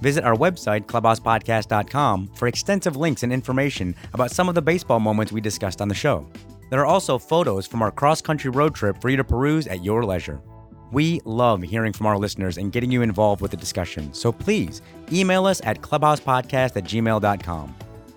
Visit 0.00 0.24
our 0.24 0.34
website, 0.34 0.86
clubhousepodcast.com, 0.86 2.28
for 2.34 2.48
extensive 2.48 2.96
links 2.96 3.22
and 3.22 3.32
information 3.32 3.94
about 4.12 4.30
some 4.30 4.48
of 4.48 4.54
the 4.54 4.62
baseball 4.62 5.00
moments 5.00 5.32
we 5.32 5.40
discussed 5.40 5.80
on 5.80 5.88
the 5.88 5.94
show. 5.94 6.28
There 6.70 6.80
are 6.80 6.86
also 6.86 7.18
photos 7.18 7.66
from 7.66 7.82
our 7.82 7.90
cross 7.90 8.20
country 8.20 8.50
road 8.50 8.74
trip 8.74 9.00
for 9.00 9.08
you 9.08 9.16
to 9.16 9.24
peruse 9.24 9.66
at 9.66 9.84
your 9.84 10.04
leisure. 10.04 10.40
We 10.92 11.20
love 11.24 11.62
hearing 11.62 11.92
from 11.92 12.06
our 12.06 12.18
listeners 12.18 12.58
and 12.58 12.72
getting 12.72 12.90
you 12.90 13.02
involved 13.02 13.40
with 13.40 13.50
the 13.50 13.56
discussion, 13.56 14.12
so 14.14 14.32
please 14.32 14.82
email 15.12 15.46
us 15.46 15.60
at 15.64 15.80
clubhousepodcast 15.80 16.76
at 16.76 16.84
gmail.com. 16.84 17.74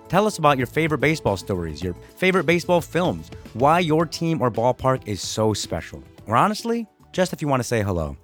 Tell 0.08 0.26
us 0.26 0.40
about 0.40 0.58
your 0.58 0.68
favorite 0.68 1.00
baseball 1.00 1.38
stories, 1.38 1.84
your 1.84 1.94
favorite 1.94 2.46
baseball 2.46 2.82
films, 2.82 3.30
why 3.54 3.80
your 3.80 4.06
team 4.06 4.42
or 4.42 4.50
ballpark 4.50 5.08
is 5.08 5.22
so 5.22 5.54
special, 5.54 6.04
or 6.26 6.36
honestly, 6.36 6.88
just 7.12 7.34
if 7.34 7.42
you 7.42 7.48
want 7.48 7.62
to 7.62 7.68
say 7.68 7.84
hello. 7.84 8.18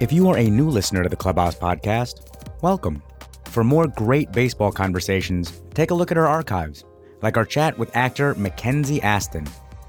If 0.00 0.12
you 0.12 0.28
are 0.28 0.38
a 0.38 0.48
new 0.48 0.70
listener 0.70 1.02
to 1.02 1.08
the 1.08 1.16
Clubhouse 1.16 1.56
podcast, 1.56 2.20
welcome. 2.62 3.02
For 3.46 3.64
more 3.64 3.88
great 3.88 4.30
baseball 4.30 4.70
conversations, 4.70 5.60
take 5.74 5.90
a 5.90 5.94
look 5.94 6.12
at 6.12 6.16
our 6.16 6.28
archives, 6.28 6.84
like 7.20 7.36
our 7.36 7.44
chat 7.44 7.76
with 7.76 7.96
actor 7.96 8.36
Mackenzie 8.36 9.02
Astin. 9.02 9.44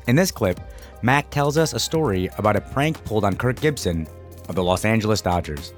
In 0.07 0.15
this 0.15 0.31
clip, 0.31 0.59
Mac 1.03 1.29
tells 1.29 1.59
us 1.59 1.73
a 1.73 1.79
story 1.79 2.27
about 2.39 2.55
a 2.55 2.61
prank 2.61 3.03
pulled 3.05 3.23
on 3.23 3.35
Kirk 3.35 3.61
Gibson 3.61 4.07
of 4.47 4.55
the 4.55 4.63
Los 4.63 4.83
Angeles 4.83 5.21
Dodgers. 5.21 5.75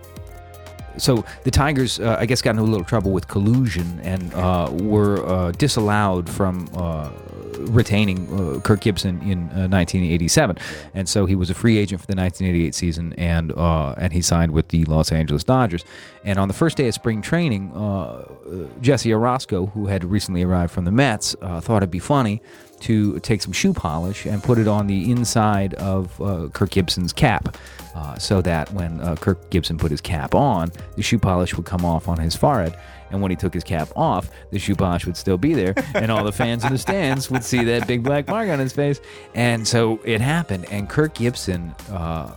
So 0.98 1.26
the 1.44 1.52
Tigers, 1.52 2.00
uh, 2.00 2.16
I 2.18 2.26
guess, 2.26 2.42
got 2.42 2.52
into 2.52 2.62
a 2.62 2.64
little 2.64 2.86
trouble 2.86 3.12
with 3.12 3.28
collusion 3.28 4.00
and 4.02 4.34
uh, 4.34 4.70
were 4.72 5.28
uh, 5.28 5.52
disallowed 5.52 6.30
from 6.30 6.70
uh, 6.74 7.12
retaining 7.60 8.28
uh, 8.34 8.60
Kirk 8.62 8.82
Gibson 8.82 9.22
in 9.22 9.40
uh, 9.50 9.68
1987, 9.68 10.58
and 10.94 11.08
so 11.08 11.26
he 11.26 11.36
was 11.36 11.50
a 11.50 11.54
free 11.54 11.78
agent 11.78 12.02
for 12.02 12.08
the 12.08 12.16
1988 12.16 12.76
season, 12.76 13.14
and 13.14 13.52
uh, 13.54 13.94
and 13.98 14.14
he 14.14 14.22
signed 14.22 14.52
with 14.52 14.70
the 14.70 14.86
Los 14.86 15.12
Angeles 15.12 15.44
Dodgers. 15.44 15.84
And 16.24 16.38
on 16.40 16.48
the 16.48 16.54
first 16.54 16.78
day 16.78 16.88
of 16.88 16.94
spring 16.94 17.22
training, 17.22 17.72
uh, 17.76 17.80
uh, 17.80 18.26
Jesse 18.82 19.10
Orosco, 19.10 19.72
who 19.72 19.88
had 19.88 20.04
recently 20.04 20.44
arrived 20.44 20.72
from 20.72 20.86
the 20.86 20.92
Mets, 20.92 21.36
uh, 21.42 21.60
thought 21.62 21.78
it'd 21.78 21.92
be 21.92 22.00
funny 22.00 22.42
to 22.82 23.20
take 23.20 23.42
some 23.42 23.54
shoe 23.54 23.74
polish 23.74 24.26
and 24.26 24.44
put 24.44 24.58
it 24.58 24.68
on 24.68 24.88
the 24.88 25.12
inside 25.12 25.76
of 25.76 26.18
Kirk 26.54 26.72
Gibson's 26.72 27.14
cap, 27.14 27.56
so 28.18 28.42
that 28.42 28.74
when 28.74 29.16
Kirk 29.18 29.52
Gibson 29.52 29.78
put 29.78 29.92
his 29.92 30.02
cap 30.02 30.34
on, 30.34 30.72
the 30.96 31.04
shoe 31.04 31.20
polish 31.20 31.56
would 31.56 31.68
come 31.68 31.86
off 31.86 32.08
on 32.08 32.18
his 32.18 32.36
forehead. 32.36 32.76
And 33.12 33.22
when 33.22 33.32
he 33.32 33.38
took 33.38 33.54
his 33.54 33.64
cap 33.64 33.90
off, 33.96 34.30
the 34.52 34.60
polish 34.76 35.06
would 35.06 35.18
still 35.18 35.38
be 35.38 35.54
there, 35.54 35.74
and 35.96 36.12
all 36.12 36.24
the 36.24 36.32
fans 36.32 36.64
in 36.64 36.72
the 36.72 36.78
stands 36.78 37.30
would 37.30 37.44
see 37.44 37.64
that 37.66 37.88
big 37.88 38.04
black 38.04 38.28
mark 38.28 38.50
on 38.50 38.60
his 38.60 38.74
face. 38.74 39.02
And 39.36 39.68
so 39.68 40.00
it 40.04 40.22
happened, 40.22 40.66
and 40.72 40.90
Kirk 40.90 41.16
Gibson 41.16 41.76
uh, 41.92 42.34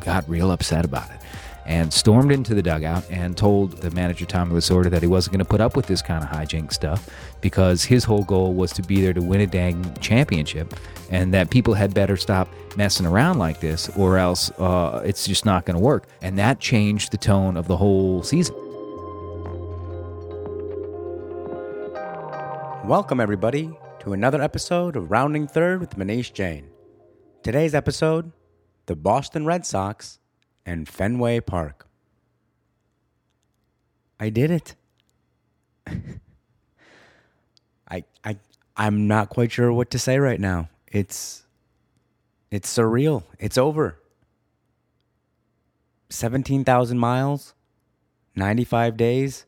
got 0.00 0.28
real 0.28 0.50
upset 0.50 0.84
about 0.84 1.10
it 1.10 1.18
and 1.68 1.92
stormed 1.92 2.32
into 2.32 2.54
the 2.54 2.62
dugout 2.62 3.04
and 3.10 3.36
told 3.36 3.72
the 3.72 3.90
manager 3.90 4.24
Tommy 4.24 4.54
Lasorda 4.54 4.88
that 4.88 5.02
he 5.02 5.06
wasn't 5.06 5.32
going 5.32 5.44
to 5.44 5.44
put 5.44 5.60
up 5.60 5.76
with 5.76 5.86
this 5.86 6.00
kind 6.00 6.24
of 6.24 6.30
hijink 6.30 6.72
stuff 6.72 7.10
because 7.42 7.84
his 7.84 8.04
whole 8.04 8.24
goal 8.24 8.54
was 8.54 8.72
to 8.72 8.82
be 8.82 9.02
there 9.02 9.12
to 9.12 9.20
win 9.20 9.42
a 9.42 9.46
dang 9.46 9.94
championship, 10.00 10.74
and 11.10 11.32
that 11.34 11.50
people 11.50 11.74
had 11.74 11.92
better 11.94 12.16
stop 12.16 12.48
messing 12.76 13.06
around 13.06 13.38
like 13.38 13.60
this, 13.60 13.90
or 13.96 14.18
else 14.18 14.50
uh, 14.52 15.02
it's 15.04 15.26
just 15.26 15.44
not 15.44 15.66
going 15.66 15.76
to 15.76 15.82
work. 15.82 16.04
And 16.22 16.38
that 16.38 16.58
changed 16.58 17.12
the 17.12 17.18
tone 17.18 17.56
of 17.56 17.68
the 17.68 17.76
whole 17.76 18.22
season. 18.22 18.56
Welcome, 22.88 23.20
everybody, 23.20 23.70
to 23.98 24.14
another 24.14 24.40
episode 24.40 24.96
of 24.96 25.10
Rounding 25.10 25.46
Third 25.46 25.78
with 25.78 25.98
Muneesh 25.98 26.32
Jain. 26.32 26.70
Today's 27.42 27.74
episode 27.74 28.32
the 28.86 28.96
Boston 28.96 29.44
Red 29.44 29.66
Sox 29.66 30.20
and 30.64 30.88
Fenway 30.88 31.40
Park. 31.40 31.86
I 34.18 34.30
did 34.30 34.50
it. 34.50 34.74
I, 37.90 38.04
I, 38.24 38.38
I'm 38.74 39.06
not 39.06 39.28
quite 39.28 39.52
sure 39.52 39.70
what 39.70 39.90
to 39.90 39.98
say 39.98 40.18
right 40.18 40.40
now. 40.40 40.70
It's, 40.90 41.42
it's 42.50 42.74
surreal. 42.74 43.22
It's 43.38 43.58
over. 43.58 44.00
17,000 46.08 46.98
miles, 46.98 47.52
95 48.34 48.96
days, 48.96 49.44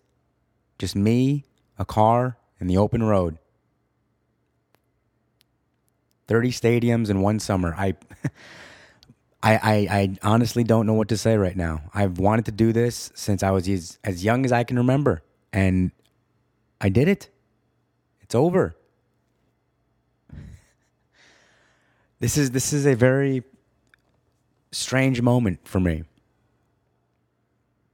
just 0.78 0.94
me, 0.94 1.46
a 1.78 1.86
car, 1.86 2.36
and 2.60 2.68
the 2.68 2.76
open 2.76 3.02
road. 3.02 3.38
30 6.28 6.52
stadiums 6.52 7.10
in 7.10 7.20
one 7.20 7.40
summer. 7.40 7.74
I, 7.76 7.96
I, 9.42 9.54
I, 9.54 9.74
I 9.90 10.16
honestly 10.22 10.62
don't 10.62 10.86
know 10.86 10.94
what 10.94 11.08
to 11.08 11.16
say 11.16 11.36
right 11.36 11.56
now. 11.56 11.82
I've 11.92 12.18
wanted 12.18 12.44
to 12.44 12.52
do 12.52 12.72
this 12.72 13.10
since 13.14 13.42
I 13.42 13.50
was 13.50 13.68
as, 13.68 13.98
as 14.04 14.22
young 14.22 14.44
as 14.44 14.52
I 14.52 14.62
can 14.62 14.76
remember, 14.76 15.22
and 15.52 15.90
I 16.80 16.88
did 16.90 17.08
it. 17.08 17.30
It's 18.20 18.34
over. 18.34 18.76
This 22.20 22.36
is 22.36 22.50
this 22.50 22.74
is 22.74 22.84
a 22.84 22.94
very 22.94 23.42
strange 24.72 25.22
moment 25.22 25.66
for 25.66 25.80
me. 25.80 26.04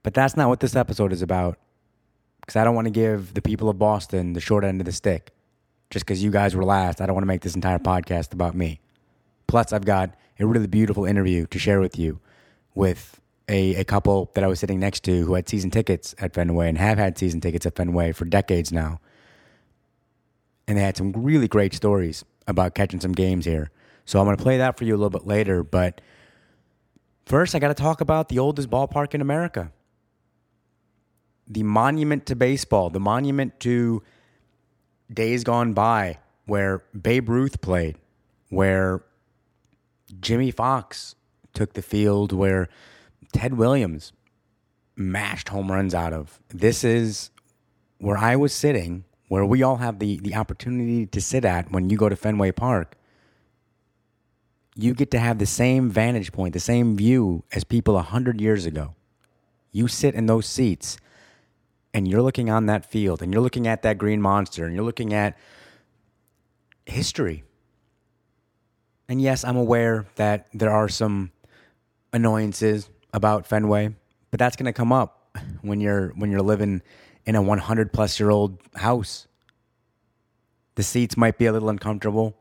But 0.03 0.15
that's 0.15 0.37
not 0.37 0.49
what 0.49 0.59
this 0.59 0.75
episode 0.75 1.13
is 1.13 1.23
about. 1.23 1.59
Because 2.47 2.61
I 2.61 2.65
don't 2.65 2.77
want 2.77 2.87
to 2.87 2.93
give 2.93 3.35
the 3.35 3.43
people 3.43 3.69
of 3.69 3.77
Boston 3.77 4.33
the 4.33 4.41
short 4.41 4.63
end 4.63 4.81
of 4.81 4.85
the 4.85 4.93
stick. 4.93 5.33
Just 5.91 6.07
because 6.07 6.23
you 6.23 6.31
guys 6.31 6.55
were 6.55 6.65
last, 6.65 7.01
I 7.01 7.07
don't 7.07 7.15
want 7.15 7.25
to 7.25 7.29
make 7.29 7.41
this 7.43 7.57
entire 7.57 7.79
podcast 7.79 8.33
about 8.33 8.55
me. 8.55 8.81
Plus, 9.49 9.73
I've 9.73 9.85
got 9.85 10.15
a 10.39 10.47
really 10.47 10.67
beautiful 10.67 11.05
interview 11.05 11.47
to 11.47 11.59
share 11.59 11.81
with 11.81 11.99
you 11.99 12.21
with 12.75 13.21
a, 13.49 13.77
a 13.77 13.85
couple 13.85 14.31
that 14.35 14.45
I 14.45 14.47
was 14.47 14.61
sitting 14.61 14.81
next 14.81 15.05
to 15.05 15.25
who 15.25 15.35
had 15.35 15.49
season 15.49 15.71
tickets 15.71 16.15
at 16.19 16.35
Fenway 16.35 16.69
and 16.69 16.79
have 16.79 16.99
had 16.99 17.19
season 17.19 17.41
tickets 17.41 17.67
at 17.67 17.77
Fenway 17.77 18.13
for 18.13 18.25
decades 18.25 18.73
now. 18.73 19.01
And 20.69 20.77
they 20.77 20.83
had 20.83 20.97
some 20.97 21.13
really 21.13 21.49
great 21.49 21.75
stories 21.75 22.25
about 22.47 22.75
catching 22.75 23.01
some 23.01 23.13
games 23.13 23.45
here. 23.45 23.71
So 24.05 24.21
I'm 24.21 24.27
going 24.27 24.37
to 24.37 24.43
play 24.43 24.59
that 24.59 24.77
for 24.77 24.85
you 24.85 24.95
a 24.95 24.99
little 24.99 25.11
bit 25.11 25.27
later. 25.27 25.63
But 25.63 26.01
first, 27.25 27.55
I 27.55 27.59
got 27.59 27.69
to 27.69 27.75
talk 27.75 28.01
about 28.01 28.29
the 28.29 28.39
oldest 28.39 28.71
ballpark 28.71 29.15
in 29.15 29.21
America 29.21 29.73
the 31.49 31.63
monument 31.63 32.27
to 32.27 32.37
baseball, 32.37 32.91
the 32.91 33.01
monument 33.01 33.59
to 33.61 34.03
days 35.13 35.45
gone 35.45 35.73
by 35.73 36.19
where 36.47 36.85
Babe 37.01 37.29
Ruth 37.29 37.61
played, 37.61 37.97
where 38.49 39.03
Jimmie 40.21 40.51
Foxx 40.51 41.15
took 41.53 41.75
the 41.75 41.83
field, 41.83 42.33
where 42.33 42.69
Ted 43.33 43.55
Williams 43.55 44.13
mashed 44.97 45.49
home 45.49 45.71
runs 45.71 45.95
out 45.95 46.13
of. 46.13 46.41
This 46.49 46.85
is 46.85 47.31
where 47.99 48.17
I 48.17 48.37
was 48.37 48.53
sitting, 48.53 49.05
where 49.29 49.45
we 49.45 49.63
all 49.63 49.77
have 49.77 49.99
the, 49.99 50.19
the 50.19 50.35
opportunity 50.35 51.07
to 51.07 51.21
sit 51.21 51.45
at 51.45 51.71
when 51.71 51.91
you 51.91 51.97
go 51.97 52.09
to 52.09 52.17
Fenway 52.17 52.53
Park. 52.53 52.97
You 54.75 54.95
get 54.95 55.11
to 55.13 55.19
have 55.19 55.39
the 55.39 55.47
same 55.47 55.91
vantage 55.91 56.33
point, 56.33 56.53
the 56.53 56.61
same 56.61 56.97
view 56.97 57.45
as 57.53 57.65
people 57.65 57.95
100 57.95 58.41
years 58.41 58.67
ago. 58.67 58.95
You 59.73 59.89
sit 59.89 60.15
in 60.15 60.27
those 60.27 60.47
seats 60.47 60.99
and 61.97 62.07
you're 62.07 62.21
looking 62.21 62.51
on 62.51 62.67
that 62.67 62.85
field 62.85 63.23
and 63.23 63.33
you're 63.33 63.43
looking 63.43 63.67
at 63.67 63.81
that 63.81 63.97
green 63.97 64.21
monster 64.21 64.67
and 64.67 64.75
you're 64.75 64.85
looking 64.85 65.15
at 65.15 65.35
history. 66.85 67.43
And 69.09 69.19
yes, 69.19 69.45
I'm 69.45 69.57
aware 69.57 70.05
that 70.17 70.47
there 70.53 70.71
are 70.71 70.91
some 70.91 71.33
annoyances 72.13 72.91
about 73.15 73.47
Fenway, 73.47 73.95
but 74.31 74.39
that's 74.39 74.57
going 74.57 74.67
to 74.67 74.75
come 74.75 74.93
up 74.93 75.39
when 75.63 75.81
you're 75.81 76.09
when 76.17 76.31
you're 76.31 76.43
living 76.43 76.83
in 77.25 77.35
a 77.35 77.41
100 77.41 77.95
plus 77.95 78.21
year 78.21 78.29
old 78.29 78.59
house. 78.75 79.27
The 80.75 80.83
seats 80.83 81.17
might 81.17 81.39
be 81.39 81.47
a 81.47 81.53
little 81.53 81.71
uncomfortable. 81.71 82.37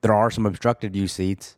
There 0.00 0.12
are 0.12 0.32
some 0.32 0.46
obstructed 0.46 0.94
view 0.94 1.06
seats. 1.06 1.56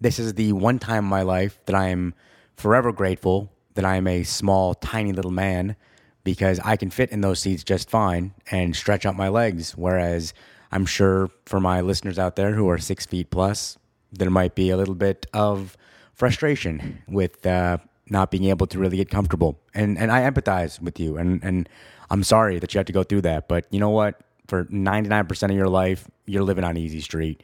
This 0.00 0.18
is 0.18 0.32
the 0.32 0.54
one 0.54 0.78
time 0.78 1.04
in 1.04 1.10
my 1.10 1.20
life 1.20 1.60
that 1.66 1.76
I 1.76 1.88
am 1.88 2.14
forever 2.56 2.92
grateful 2.92 3.51
that 3.74 3.84
I 3.84 3.96
am 3.96 4.06
a 4.06 4.22
small, 4.22 4.74
tiny 4.74 5.12
little 5.12 5.30
man 5.30 5.76
because 6.24 6.60
I 6.64 6.76
can 6.76 6.90
fit 6.90 7.10
in 7.10 7.20
those 7.20 7.40
seats 7.40 7.64
just 7.64 7.90
fine 7.90 8.34
and 8.50 8.76
stretch 8.76 9.06
out 9.06 9.16
my 9.16 9.28
legs. 9.28 9.72
Whereas 9.72 10.34
I'm 10.70 10.86
sure 10.86 11.30
for 11.46 11.60
my 11.60 11.80
listeners 11.80 12.18
out 12.18 12.36
there 12.36 12.52
who 12.52 12.68
are 12.68 12.78
six 12.78 13.06
feet 13.06 13.30
plus, 13.30 13.78
there 14.12 14.30
might 14.30 14.54
be 14.54 14.70
a 14.70 14.76
little 14.76 14.94
bit 14.94 15.26
of 15.32 15.76
frustration 16.14 17.02
with 17.08 17.44
uh, 17.46 17.78
not 18.08 18.30
being 18.30 18.44
able 18.44 18.66
to 18.68 18.78
really 18.78 18.96
get 18.96 19.10
comfortable. 19.10 19.58
And 19.74 19.98
and 19.98 20.12
I 20.12 20.28
empathize 20.30 20.80
with 20.80 21.00
you, 21.00 21.16
and 21.16 21.42
and 21.42 21.68
I'm 22.10 22.22
sorry 22.22 22.58
that 22.58 22.72
you 22.74 22.78
have 22.78 22.86
to 22.86 22.92
go 22.92 23.02
through 23.02 23.22
that. 23.22 23.48
But 23.48 23.66
you 23.70 23.80
know 23.80 23.90
what? 23.90 24.20
For 24.48 24.64
99% 24.66 25.42
of 25.44 25.56
your 25.56 25.68
life, 25.68 26.08
you're 26.26 26.42
living 26.42 26.64
on 26.64 26.76
easy 26.76 27.00
street. 27.00 27.42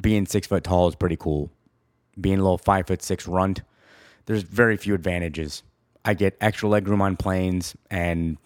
Being 0.00 0.26
six 0.26 0.46
foot 0.46 0.64
tall 0.64 0.88
is 0.88 0.94
pretty 0.94 1.16
cool. 1.16 1.50
Being 2.18 2.38
a 2.38 2.42
little 2.42 2.58
five 2.58 2.86
foot 2.86 3.02
six 3.02 3.26
runt, 3.26 3.62
there's 4.30 4.44
very 4.44 4.76
few 4.76 4.94
advantages. 4.94 5.64
I 6.04 6.14
get 6.14 6.36
extra 6.40 6.68
legroom 6.68 7.00
on 7.00 7.16
planes 7.16 7.74
and 7.90 8.38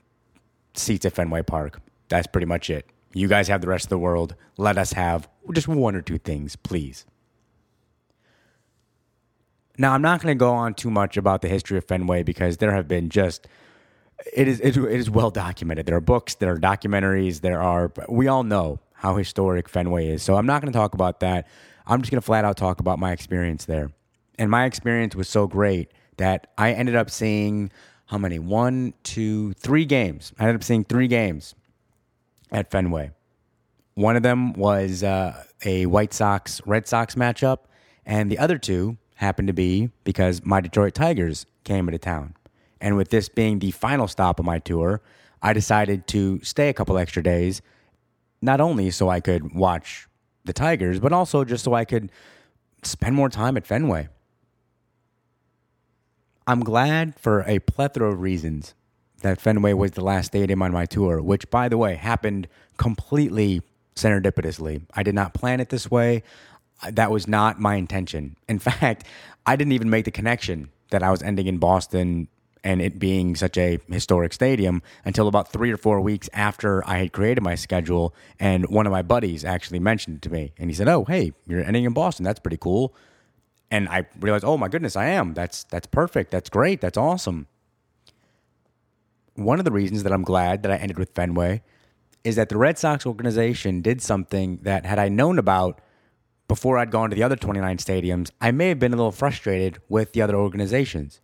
seats 0.72 1.04
at 1.04 1.12
Fenway 1.12 1.42
Park. 1.42 1.78
That's 2.08 2.26
pretty 2.26 2.46
much 2.46 2.70
it. 2.70 2.86
You 3.12 3.28
guys 3.28 3.48
have 3.48 3.60
the 3.60 3.68
rest 3.68 3.84
of 3.84 3.88
the 3.90 3.98
world. 3.98 4.34
Let 4.56 4.78
us 4.78 4.94
have 4.94 5.28
just 5.52 5.68
one 5.68 5.94
or 5.94 6.00
two 6.00 6.16
things, 6.16 6.56
please. 6.56 7.04
Now, 9.76 9.92
I'm 9.92 10.00
not 10.00 10.22
going 10.22 10.34
to 10.34 10.38
go 10.38 10.54
on 10.54 10.72
too 10.72 10.90
much 10.90 11.18
about 11.18 11.42
the 11.42 11.48
history 11.48 11.76
of 11.76 11.84
Fenway 11.84 12.22
because 12.22 12.56
there 12.56 12.72
have 12.72 12.88
been 12.88 13.10
just 13.10 13.46
it 14.34 14.48
is 14.48 14.60
it 14.60 14.78
is 14.78 15.10
well 15.10 15.30
documented. 15.30 15.84
There 15.84 15.96
are 15.96 16.00
books, 16.00 16.36
there 16.36 16.50
are 16.54 16.58
documentaries, 16.58 17.42
there 17.42 17.60
are 17.60 17.92
we 18.08 18.26
all 18.26 18.42
know 18.42 18.80
how 18.94 19.16
historic 19.16 19.68
Fenway 19.68 20.08
is. 20.08 20.22
So 20.22 20.36
I'm 20.36 20.46
not 20.46 20.62
going 20.62 20.72
to 20.72 20.78
talk 20.78 20.94
about 20.94 21.20
that. 21.20 21.46
I'm 21.86 22.00
just 22.00 22.10
going 22.10 22.22
to 22.22 22.24
flat 22.24 22.46
out 22.46 22.56
talk 22.56 22.80
about 22.80 22.98
my 22.98 23.12
experience 23.12 23.66
there. 23.66 23.90
And 24.38 24.50
my 24.50 24.64
experience 24.64 25.14
was 25.14 25.28
so 25.28 25.46
great 25.46 25.90
that 26.16 26.52
I 26.58 26.72
ended 26.72 26.96
up 26.96 27.10
seeing 27.10 27.70
how 28.06 28.18
many? 28.18 28.38
One, 28.38 28.94
two, 29.02 29.52
three 29.54 29.84
games. 29.84 30.32
I 30.38 30.44
ended 30.44 30.56
up 30.56 30.64
seeing 30.64 30.84
three 30.84 31.08
games 31.08 31.54
at 32.50 32.70
Fenway. 32.70 33.12
One 33.94 34.16
of 34.16 34.22
them 34.22 34.52
was 34.54 35.02
uh, 35.02 35.44
a 35.64 35.86
White 35.86 36.12
Sox 36.12 36.60
Red 36.66 36.86
Sox 36.86 37.14
matchup, 37.14 37.58
and 38.04 38.30
the 38.30 38.38
other 38.38 38.58
two 38.58 38.98
happened 39.16 39.48
to 39.48 39.54
be 39.54 39.90
because 40.02 40.44
my 40.44 40.60
Detroit 40.60 40.94
Tigers 40.94 41.46
came 41.62 41.88
into 41.88 41.98
town. 41.98 42.34
And 42.80 42.96
with 42.96 43.08
this 43.10 43.28
being 43.28 43.60
the 43.60 43.70
final 43.70 44.08
stop 44.08 44.38
of 44.38 44.44
my 44.44 44.58
tour, 44.58 45.00
I 45.40 45.52
decided 45.52 46.06
to 46.08 46.40
stay 46.42 46.68
a 46.68 46.74
couple 46.74 46.98
extra 46.98 47.22
days, 47.22 47.62
not 48.42 48.60
only 48.60 48.90
so 48.90 49.08
I 49.08 49.20
could 49.20 49.54
watch 49.54 50.08
the 50.44 50.52
Tigers, 50.52 50.98
but 51.00 51.12
also 51.12 51.44
just 51.44 51.64
so 51.64 51.72
I 51.72 51.84
could 51.84 52.10
spend 52.82 53.14
more 53.14 53.28
time 53.28 53.56
at 53.56 53.66
Fenway. 53.66 54.08
I'm 56.46 56.60
glad 56.60 57.18
for 57.18 57.42
a 57.46 57.58
plethora 57.60 58.12
of 58.12 58.20
reasons 58.20 58.74
that 59.22 59.40
Fenway 59.40 59.72
was 59.72 59.92
the 59.92 60.04
last 60.04 60.26
stadium 60.26 60.60
on 60.62 60.72
my 60.72 60.84
tour, 60.84 61.22
which, 61.22 61.48
by 61.50 61.68
the 61.68 61.78
way, 61.78 61.94
happened 61.94 62.48
completely 62.76 63.62
serendipitously. 63.96 64.82
I 64.94 65.02
did 65.02 65.14
not 65.14 65.32
plan 65.32 65.60
it 65.60 65.70
this 65.70 65.90
way. 65.90 66.22
That 66.90 67.10
was 67.10 67.26
not 67.26 67.58
my 67.58 67.76
intention. 67.76 68.36
In 68.48 68.58
fact, 68.58 69.04
I 69.46 69.56
didn't 69.56 69.72
even 69.72 69.88
make 69.88 70.04
the 70.04 70.10
connection 70.10 70.68
that 70.90 71.02
I 71.02 71.10
was 71.10 71.22
ending 71.22 71.46
in 71.46 71.58
Boston 71.58 72.28
and 72.62 72.80
it 72.80 72.98
being 72.98 73.36
such 73.36 73.58
a 73.58 73.78
historic 73.88 74.32
stadium 74.32 74.82
until 75.04 75.28
about 75.28 75.52
three 75.52 75.70
or 75.70 75.76
four 75.76 76.00
weeks 76.00 76.30
after 76.32 76.86
I 76.86 76.98
had 76.98 77.12
created 77.12 77.42
my 77.42 77.54
schedule. 77.54 78.14
And 78.40 78.68
one 78.68 78.86
of 78.86 78.92
my 78.92 79.02
buddies 79.02 79.44
actually 79.44 79.80
mentioned 79.80 80.16
it 80.16 80.22
to 80.22 80.30
me. 80.30 80.52
And 80.58 80.70
he 80.70 80.74
said, 80.74 80.88
Oh, 80.88 81.04
hey, 81.04 81.32
you're 81.46 81.62
ending 81.62 81.84
in 81.84 81.92
Boston. 81.92 82.24
That's 82.24 82.40
pretty 82.40 82.56
cool. 82.56 82.94
And 83.70 83.88
I 83.88 84.06
realized, 84.20 84.44
oh 84.44 84.56
my 84.56 84.68
goodness, 84.68 84.96
I 84.96 85.06
am. 85.06 85.34
That's 85.34 85.64
that's 85.64 85.86
perfect. 85.86 86.30
That's 86.30 86.50
great. 86.50 86.80
That's 86.80 86.98
awesome. 86.98 87.48
One 89.34 89.58
of 89.58 89.64
the 89.64 89.72
reasons 89.72 90.04
that 90.04 90.12
I'm 90.12 90.22
glad 90.22 90.62
that 90.62 90.70
I 90.70 90.76
ended 90.76 90.98
with 90.98 91.10
Fenway 91.14 91.62
is 92.22 92.36
that 92.36 92.48
the 92.48 92.56
Red 92.56 92.78
Sox 92.78 93.04
organization 93.04 93.82
did 93.82 94.00
something 94.00 94.60
that 94.62 94.86
had 94.86 94.98
I 94.98 95.08
known 95.08 95.38
about 95.38 95.80
before 96.48 96.78
I'd 96.78 96.90
gone 96.90 97.10
to 97.10 97.16
the 97.16 97.22
other 97.22 97.36
29 97.36 97.78
stadiums, 97.78 98.30
I 98.40 98.50
may 98.50 98.68
have 98.68 98.78
been 98.78 98.92
a 98.92 98.96
little 98.96 99.12
frustrated 99.12 99.78
with 99.88 100.12
the 100.12 100.22
other 100.22 100.36
organizations. 100.36 101.20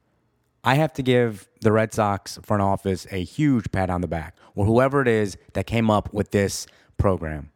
I 0.64 0.74
have 0.74 0.92
to 0.94 1.02
give 1.02 1.48
the 1.60 1.72
Red 1.72 1.92
Sox 1.94 2.38
front 2.42 2.62
office 2.62 3.06
a 3.10 3.22
huge 3.22 3.70
pat 3.70 3.90
on 3.90 4.00
the 4.00 4.08
back, 4.08 4.36
or 4.54 4.66
whoever 4.66 5.00
it 5.02 5.08
is 5.08 5.36
that 5.52 5.66
came 5.66 5.90
up 5.90 6.12
with 6.12 6.30
this 6.32 6.66
program. 6.98 7.50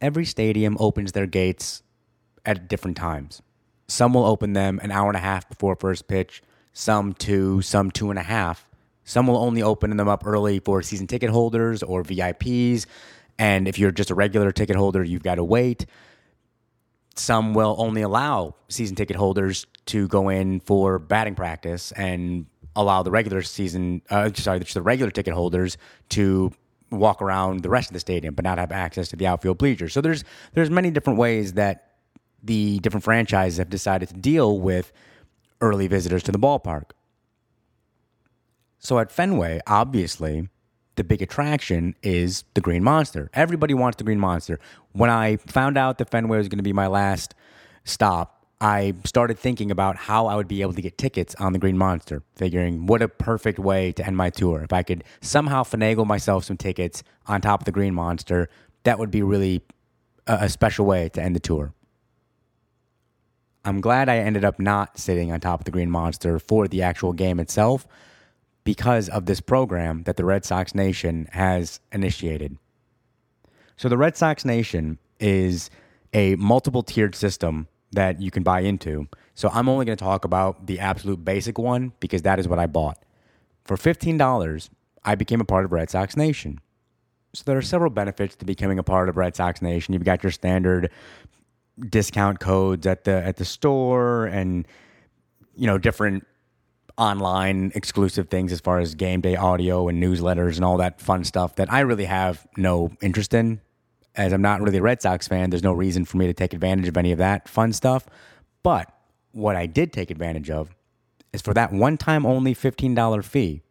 Every 0.00 0.24
stadium 0.24 0.76
opens 0.80 1.12
their 1.12 1.26
gates 1.26 1.82
at 2.44 2.68
different 2.68 2.96
times. 2.96 3.42
Some 3.88 4.14
will 4.14 4.24
open 4.24 4.52
them 4.52 4.78
an 4.82 4.90
hour 4.90 5.08
and 5.08 5.16
a 5.16 5.20
half 5.20 5.48
before 5.48 5.74
first 5.74 6.06
pitch, 6.06 6.42
some 6.72 7.12
two, 7.12 7.60
some 7.62 7.90
two 7.90 8.10
and 8.10 8.18
a 8.18 8.22
half. 8.22 8.68
Some 9.04 9.26
will 9.26 9.38
only 9.38 9.62
open 9.62 9.96
them 9.96 10.08
up 10.08 10.24
early 10.24 10.60
for 10.60 10.82
season 10.82 11.06
ticket 11.08 11.30
holders 11.30 11.82
or 11.82 12.04
VIPs. 12.04 12.86
And 13.38 13.66
if 13.66 13.78
you're 13.78 13.90
just 13.90 14.10
a 14.10 14.14
regular 14.14 14.52
ticket 14.52 14.76
holder, 14.76 15.02
you've 15.02 15.22
got 15.22 15.36
to 15.36 15.44
wait. 15.44 15.86
Some 17.16 17.54
will 17.54 17.74
only 17.78 18.02
allow 18.02 18.54
season 18.68 18.94
ticket 18.94 19.16
holders 19.16 19.66
to 19.86 20.06
go 20.06 20.28
in 20.28 20.60
for 20.60 20.98
batting 20.98 21.34
practice 21.34 21.90
and 21.92 22.46
allow 22.76 23.02
the 23.02 23.10
regular 23.10 23.42
season, 23.42 24.02
uh, 24.10 24.30
sorry, 24.34 24.60
the 24.60 24.82
regular 24.82 25.10
ticket 25.10 25.34
holders 25.34 25.76
to 26.10 26.52
walk 26.90 27.20
around 27.22 27.60
the 27.60 27.68
rest 27.68 27.88
of 27.90 27.94
the 27.94 28.00
stadium, 28.00 28.34
but 28.34 28.44
not 28.44 28.58
have 28.58 28.72
access 28.72 29.08
to 29.08 29.16
the 29.16 29.26
outfield 29.26 29.58
bleachers. 29.58 29.92
So 29.92 30.00
there's 30.00 30.24
there's 30.54 30.70
many 30.70 30.90
different 30.90 31.18
ways 31.18 31.54
that 31.54 31.89
the 32.42 32.78
different 32.80 33.04
franchises 33.04 33.58
have 33.58 33.70
decided 33.70 34.08
to 34.08 34.14
deal 34.14 34.58
with 34.58 34.92
early 35.60 35.86
visitors 35.86 36.22
to 36.24 36.32
the 36.32 36.38
ballpark. 36.38 36.90
So 38.78 38.98
at 38.98 39.12
Fenway, 39.12 39.60
obviously, 39.66 40.48
the 40.96 41.04
big 41.04 41.22
attraction 41.22 41.94
is 42.02 42.44
the 42.54 42.60
Green 42.60 42.82
Monster. 42.82 43.30
Everybody 43.34 43.74
wants 43.74 43.96
the 43.96 44.04
Green 44.04 44.20
Monster. 44.20 44.58
When 44.92 45.10
I 45.10 45.36
found 45.36 45.76
out 45.76 45.98
that 45.98 46.10
Fenway 46.10 46.38
was 46.38 46.48
going 46.48 46.58
to 46.58 46.64
be 46.64 46.72
my 46.72 46.86
last 46.86 47.34
stop, 47.84 48.46
I 48.60 48.92
started 49.04 49.38
thinking 49.38 49.70
about 49.70 49.96
how 49.96 50.26
I 50.26 50.36
would 50.36 50.48
be 50.48 50.60
able 50.60 50.74
to 50.74 50.82
get 50.82 50.98
tickets 50.98 51.34
on 51.36 51.54
the 51.54 51.58
Green 51.58 51.78
Monster, 51.78 52.22
figuring 52.36 52.86
what 52.86 53.00
a 53.00 53.08
perfect 53.08 53.58
way 53.58 53.92
to 53.92 54.06
end 54.06 54.16
my 54.16 54.28
tour. 54.28 54.62
If 54.62 54.72
I 54.72 54.82
could 54.82 55.04
somehow 55.22 55.62
finagle 55.62 56.06
myself 56.06 56.44
some 56.44 56.58
tickets 56.58 57.02
on 57.26 57.40
top 57.40 57.62
of 57.62 57.64
the 57.64 57.72
Green 57.72 57.94
Monster, 57.94 58.50
that 58.82 58.98
would 58.98 59.10
be 59.10 59.22
really 59.22 59.62
a, 60.26 60.48
special 60.48 60.84
way 60.84 61.08
to 61.10 61.22
end 61.22 61.34
the 61.34 61.40
tour. 61.40 61.72
I'm 63.64 63.80
glad 63.80 64.08
I 64.08 64.18
ended 64.18 64.44
up 64.44 64.58
not 64.58 64.98
sitting 64.98 65.30
on 65.32 65.40
top 65.40 65.60
of 65.60 65.64
the 65.64 65.70
Green 65.70 65.90
Monster 65.90 66.38
for 66.38 66.66
the 66.66 66.82
actual 66.82 67.12
game 67.12 67.38
itself 67.38 67.86
because 68.64 69.08
of 69.08 69.26
this 69.26 69.40
program 69.40 70.04
that 70.04 70.16
the 70.16 70.24
Red 70.24 70.44
Sox 70.44 70.74
Nation 70.74 71.28
has 71.32 71.80
initiated. 71.92 72.56
So, 73.76 73.88
the 73.88 73.98
Red 73.98 74.16
Sox 74.16 74.44
Nation 74.44 74.98
is 75.18 75.70
a 76.12 76.36
multiple 76.36 76.82
tiered 76.82 77.14
system 77.14 77.68
that 77.92 78.20
you 78.20 78.30
can 78.30 78.42
buy 78.42 78.60
into. 78.60 79.08
So, 79.34 79.50
I'm 79.52 79.68
only 79.68 79.84
going 79.84 79.96
to 79.96 80.04
talk 80.04 80.24
about 80.24 80.66
the 80.66 80.80
absolute 80.80 81.24
basic 81.24 81.58
one 81.58 81.92
because 82.00 82.22
that 82.22 82.38
is 82.38 82.48
what 82.48 82.58
I 82.58 82.66
bought. 82.66 82.98
For 83.64 83.76
$15, 83.76 84.70
I 85.04 85.14
became 85.14 85.40
a 85.40 85.44
part 85.44 85.64
of 85.64 85.72
Red 85.72 85.90
Sox 85.90 86.16
Nation. 86.16 86.60
So, 87.34 87.42
there 87.44 87.58
are 87.58 87.62
several 87.62 87.90
benefits 87.90 88.36
to 88.36 88.44
becoming 88.44 88.78
a 88.78 88.82
part 88.82 89.08
of 89.08 89.16
Red 89.16 89.36
Sox 89.36 89.60
Nation. 89.60 89.92
You've 89.94 90.04
got 90.04 90.22
your 90.22 90.32
standard 90.32 90.90
discount 91.88 92.40
codes 92.40 92.86
at 92.86 93.04
the 93.04 93.12
at 93.12 93.36
the 93.36 93.44
store 93.44 94.26
and 94.26 94.66
you 95.54 95.66
know 95.66 95.78
different 95.78 96.26
online 96.98 97.72
exclusive 97.74 98.28
things 98.28 98.52
as 98.52 98.60
far 98.60 98.78
as 98.78 98.94
game 98.94 99.20
day 99.20 99.34
audio 99.34 99.88
and 99.88 100.02
newsletters 100.02 100.56
and 100.56 100.64
all 100.64 100.76
that 100.76 101.00
fun 101.00 101.24
stuff 101.24 101.56
that 101.56 101.72
I 101.72 101.80
really 101.80 102.04
have 102.04 102.46
no 102.56 102.92
interest 103.00 103.32
in. 103.32 103.60
As 104.16 104.32
I'm 104.32 104.42
not 104.42 104.60
really 104.60 104.78
a 104.78 104.82
Red 104.82 105.00
Sox 105.00 105.26
fan, 105.26 105.50
there's 105.50 105.62
no 105.62 105.72
reason 105.72 106.04
for 106.04 106.18
me 106.18 106.26
to 106.26 106.34
take 106.34 106.52
advantage 106.52 106.88
of 106.88 106.96
any 106.96 107.12
of 107.12 107.18
that 107.18 107.48
fun 107.48 107.72
stuff. 107.72 108.06
But 108.62 108.92
what 109.32 109.56
I 109.56 109.66
did 109.66 109.92
take 109.92 110.10
advantage 110.10 110.50
of 110.50 110.74
is 111.32 111.40
for 111.40 111.54
that 111.54 111.72
one 111.72 111.96
time 111.96 112.26
only 112.26 112.54
$15 112.54 113.24
fee 113.24 113.62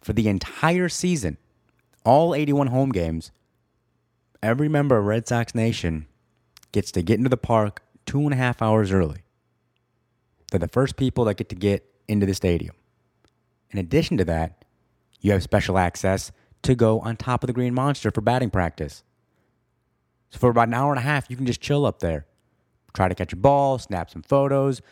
for 0.00 0.12
the 0.12 0.28
entire 0.28 0.88
season, 0.88 1.38
all 2.04 2.34
81 2.34 2.68
home 2.68 2.92
games, 2.92 3.32
every 4.42 4.68
member 4.68 4.96
of 4.96 5.04
Red 5.04 5.26
Sox 5.26 5.54
Nation 5.54 6.06
gets 6.74 6.90
to 6.90 7.02
get 7.02 7.18
into 7.18 7.30
the 7.30 7.36
park 7.36 7.82
two 8.04 8.20
and 8.20 8.34
a 8.34 8.36
half 8.36 8.60
hours 8.60 8.90
early. 8.90 9.22
They're 10.50 10.58
the 10.58 10.68
first 10.68 10.96
people 10.96 11.24
that 11.24 11.36
get 11.36 11.48
to 11.50 11.54
get 11.54 11.86
into 12.08 12.26
the 12.26 12.34
stadium. 12.34 12.74
In 13.70 13.78
addition 13.78 14.18
to 14.18 14.24
that, 14.24 14.64
you 15.20 15.30
have 15.32 15.42
special 15.42 15.78
access 15.78 16.32
to 16.62 16.74
go 16.74 17.00
on 17.00 17.16
top 17.16 17.44
of 17.44 17.46
the 17.46 17.52
Green 17.52 17.74
Monster 17.74 18.10
for 18.10 18.20
batting 18.20 18.50
practice. 18.50 19.04
So 20.30 20.38
for 20.38 20.50
about 20.50 20.66
an 20.66 20.74
hour 20.74 20.90
and 20.90 20.98
a 20.98 21.02
half, 21.02 21.30
you 21.30 21.36
can 21.36 21.46
just 21.46 21.60
chill 21.60 21.86
up 21.86 22.00
there, 22.00 22.26
try 22.92 23.08
to 23.08 23.14
catch 23.14 23.32
a 23.32 23.36
ball, 23.36 23.78
snap 23.78 24.10
some 24.10 24.22
photos, 24.22 24.82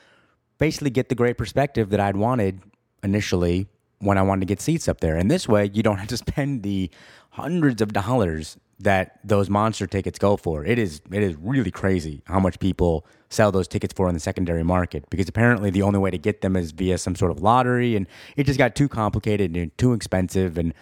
basically 0.59 0.91
get 0.91 1.09
the 1.09 1.17
great 1.17 1.37
perspective 1.37 1.91
that 1.91 1.99
I'd 1.99 2.17
wanted 2.17 2.61
initially 3.03 3.67
when 3.99 4.19
I 4.19 4.23
wanted 4.23 4.41
to 4.41 4.47
get 4.47 4.61
seats 4.61 4.87
up 4.87 5.01
there. 5.01 5.17
And 5.17 5.29
this 5.29 5.49
way, 5.49 5.69
you 5.73 5.83
don't 5.83 5.99
have 5.99 6.09
to 6.09 6.17
spend 6.29 6.63
the 6.63 6.91
hundreds 7.31 7.83
of 7.83 7.93
dollars 7.93 8.57
that 8.83 9.19
those 9.25 9.49
monster 9.49 9.87
tickets 9.87 10.19
go 10.19 10.37
for. 10.37 10.65
It 10.65 10.79
is 10.79 11.01
it 11.11 11.23
is 11.23 11.37
really 11.37 11.71
crazy 11.71 12.23
how 12.27 12.41
much 12.41 12.59
people 12.59 13.07
sell 13.31 13.51
those 13.51 13.69
tickets 13.69 13.95
for 13.95 14.09
in 14.09 14.15
the 14.15 14.21
secondary 14.21 14.63
market 14.63 15.09
because 15.09 15.29
apparently 15.29 15.71
the 15.71 15.83
only 15.83 15.99
way 15.99 16.11
to 16.11 16.19
get 16.19 16.43
them 16.43 16.55
is 16.57 16.73
via 16.73 16.99
some 16.99 17.17
sort 17.17 17.31
of 17.31 17.41
lottery 17.41 17.97
and 17.97 18.07
it 18.37 18.45
just 18.45 18.59
got 18.59 18.75
too 18.75 18.89
complicated 18.89 19.57
and 19.57 19.77
too 19.79 19.95
expensive 19.95 20.59
and 20.59 20.75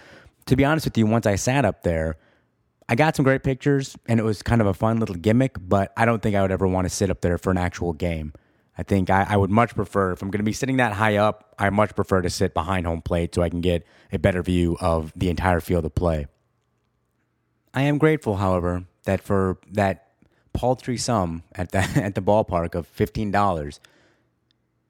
to 0.46 0.56
be 0.56 0.64
honest 0.64 0.84
with 0.84 0.98
you 0.98 1.06
once 1.06 1.26
I 1.26 1.36
sat 1.36 1.64
up 1.64 1.84
there 1.84 2.16
I 2.90 2.96
got 2.96 3.14
some 3.14 3.22
great 3.22 3.44
pictures 3.44 3.96
and 4.08 4.18
it 4.18 4.24
was 4.24 4.42
kind 4.42 4.60
of 4.60 4.66
a 4.66 4.74
fun 4.74 4.98
little 4.98 5.14
gimmick, 5.14 5.56
but 5.60 5.92
I 5.96 6.04
don't 6.04 6.20
think 6.20 6.34
I 6.34 6.42
would 6.42 6.50
ever 6.50 6.66
want 6.66 6.86
to 6.86 6.88
sit 6.90 7.08
up 7.08 7.20
there 7.20 7.38
for 7.38 7.52
an 7.52 7.56
actual 7.56 7.92
game. 7.92 8.32
I 8.76 8.82
think 8.82 9.10
I, 9.10 9.24
I 9.28 9.36
would 9.36 9.50
much 9.50 9.76
prefer, 9.76 10.10
if 10.10 10.22
I'm 10.22 10.30
going 10.30 10.40
to 10.40 10.44
be 10.44 10.52
sitting 10.52 10.78
that 10.78 10.94
high 10.94 11.16
up, 11.16 11.54
I 11.56 11.70
much 11.70 11.94
prefer 11.94 12.20
to 12.20 12.28
sit 12.28 12.52
behind 12.52 12.86
home 12.86 13.00
plate 13.00 13.32
so 13.32 13.42
I 13.42 13.48
can 13.48 13.60
get 13.60 13.86
a 14.10 14.18
better 14.18 14.42
view 14.42 14.76
of 14.80 15.12
the 15.14 15.30
entire 15.30 15.60
field 15.60 15.84
of 15.84 15.94
play. 15.94 16.26
I 17.72 17.82
am 17.82 17.98
grateful, 17.98 18.36
however, 18.36 18.84
that 19.04 19.20
for 19.20 19.58
that 19.72 20.08
paltry 20.52 20.96
sum 20.96 21.42
at 21.54 21.72
the, 21.72 21.78
at 21.96 22.14
the 22.14 22.22
ballpark 22.22 22.74
of 22.74 22.88
$15, 22.94 23.78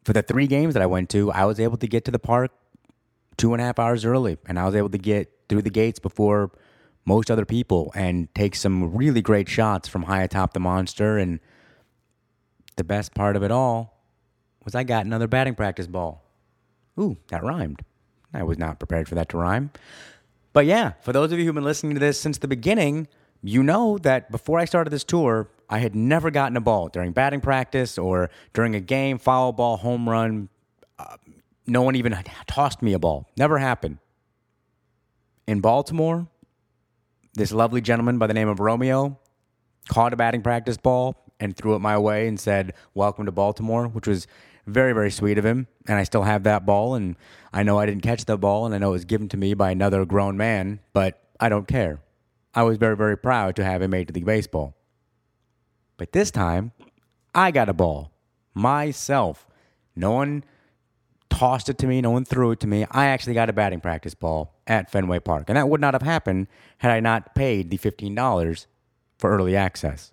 for 0.04 0.12
the 0.12 0.22
three 0.22 0.46
games 0.46 0.74
that 0.74 0.82
I 0.82 0.86
went 0.86 1.10
to, 1.10 1.30
I 1.30 1.44
was 1.44 1.60
able 1.60 1.76
to 1.76 1.86
get 1.86 2.04
to 2.06 2.10
the 2.10 2.18
park 2.18 2.52
two 3.36 3.52
and 3.52 3.62
a 3.62 3.64
half 3.64 3.78
hours 3.78 4.04
early, 4.04 4.38
and 4.46 4.58
I 4.58 4.66
was 4.66 4.74
able 4.74 4.90
to 4.90 4.98
get 4.98 5.30
through 5.48 5.62
the 5.62 5.70
gates 5.70 5.98
before 5.98 6.50
most 7.04 7.30
other 7.30 7.44
people 7.44 7.90
and 7.94 8.32
take 8.34 8.54
some 8.54 8.94
really 8.94 9.22
great 9.22 9.48
shots 9.48 9.88
from 9.88 10.04
high 10.04 10.22
atop 10.22 10.52
the 10.52 10.60
monster. 10.60 11.18
And 11.18 11.40
the 12.76 12.84
best 12.84 13.14
part 13.14 13.36
of 13.36 13.42
it 13.42 13.50
all 13.50 14.04
was 14.64 14.74
I 14.74 14.84
got 14.84 15.06
another 15.06 15.26
batting 15.26 15.54
practice 15.54 15.86
ball. 15.86 16.24
Ooh, 16.98 17.16
that 17.28 17.42
rhymed. 17.42 17.82
I 18.32 18.42
was 18.42 18.58
not 18.58 18.78
prepared 18.78 19.08
for 19.08 19.14
that 19.16 19.28
to 19.30 19.38
rhyme. 19.38 19.70
But 20.52 20.66
yeah, 20.66 20.92
for 21.02 21.12
those 21.12 21.32
of 21.32 21.38
you 21.38 21.44
who've 21.44 21.54
been 21.54 21.64
listening 21.64 21.94
to 21.94 22.00
this 22.00 22.20
since 22.20 22.38
the 22.38 22.48
beginning, 22.48 23.06
you 23.42 23.62
know 23.62 23.98
that 23.98 24.30
before 24.30 24.58
I 24.58 24.64
started 24.64 24.90
this 24.90 25.04
tour, 25.04 25.48
I 25.68 25.78
had 25.78 25.94
never 25.94 26.30
gotten 26.30 26.56
a 26.56 26.60
ball 26.60 26.88
during 26.88 27.12
batting 27.12 27.40
practice 27.40 27.96
or 27.96 28.30
during 28.52 28.74
a 28.74 28.80
game, 28.80 29.18
foul 29.18 29.52
ball, 29.52 29.76
home 29.76 30.08
run. 30.08 30.48
Uh, 30.98 31.16
no 31.66 31.82
one 31.82 31.94
even 31.94 32.16
tossed 32.46 32.82
me 32.82 32.92
a 32.92 32.98
ball. 32.98 33.28
Never 33.36 33.58
happened. 33.58 33.98
In 35.46 35.60
Baltimore, 35.60 36.26
this 37.34 37.52
lovely 37.52 37.80
gentleman 37.80 38.18
by 38.18 38.26
the 38.26 38.34
name 38.34 38.48
of 38.48 38.58
Romeo 38.58 39.18
caught 39.88 40.12
a 40.12 40.16
batting 40.16 40.42
practice 40.42 40.76
ball 40.76 41.16
and 41.38 41.56
threw 41.56 41.74
it 41.74 41.78
my 41.78 41.96
way 41.96 42.26
and 42.26 42.38
said, 42.38 42.74
Welcome 42.94 43.26
to 43.26 43.32
Baltimore, 43.32 43.86
which 43.88 44.06
was 44.06 44.26
very, 44.70 44.92
very 44.92 45.10
sweet 45.10 45.38
of 45.38 45.44
him. 45.44 45.66
And 45.86 45.98
I 45.98 46.04
still 46.04 46.22
have 46.22 46.44
that 46.44 46.66
ball. 46.66 46.94
And 46.94 47.16
I 47.52 47.62
know 47.62 47.78
I 47.78 47.86
didn't 47.86 48.02
catch 48.02 48.24
the 48.24 48.38
ball 48.38 48.66
and 48.66 48.74
I 48.74 48.78
know 48.78 48.90
it 48.90 48.92
was 48.92 49.04
given 49.04 49.28
to 49.30 49.36
me 49.36 49.54
by 49.54 49.70
another 49.70 50.04
grown 50.04 50.36
man, 50.36 50.80
but 50.92 51.22
I 51.38 51.48
don't 51.48 51.68
care. 51.68 52.00
I 52.54 52.62
was 52.62 52.78
very, 52.78 52.96
very 52.96 53.16
proud 53.16 53.56
to 53.56 53.64
have 53.64 53.82
a 53.82 53.88
Major 53.88 54.12
League 54.12 54.26
Baseball. 54.26 54.74
But 55.96 56.12
this 56.12 56.30
time, 56.30 56.72
I 57.34 57.50
got 57.50 57.68
a 57.68 57.72
ball 57.72 58.10
myself. 58.54 59.46
No 59.94 60.12
one 60.12 60.44
tossed 61.28 61.68
it 61.68 61.78
to 61.78 61.86
me. 61.86 62.00
No 62.00 62.10
one 62.10 62.24
threw 62.24 62.50
it 62.50 62.60
to 62.60 62.66
me. 62.66 62.86
I 62.90 63.06
actually 63.06 63.34
got 63.34 63.48
a 63.48 63.52
batting 63.52 63.80
practice 63.80 64.14
ball 64.14 64.54
at 64.66 64.90
Fenway 64.90 65.20
Park. 65.20 65.44
And 65.48 65.56
that 65.56 65.68
would 65.68 65.80
not 65.80 65.94
have 65.94 66.02
happened 66.02 66.48
had 66.78 66.90
I 66.90 67.00
not 67.00 67.34
paid 67.34 67.70
the 67.70 67.78
$15 67.78 68.66
for 69.18 69.30
early 69.30 69.56
access. 69.56 70.12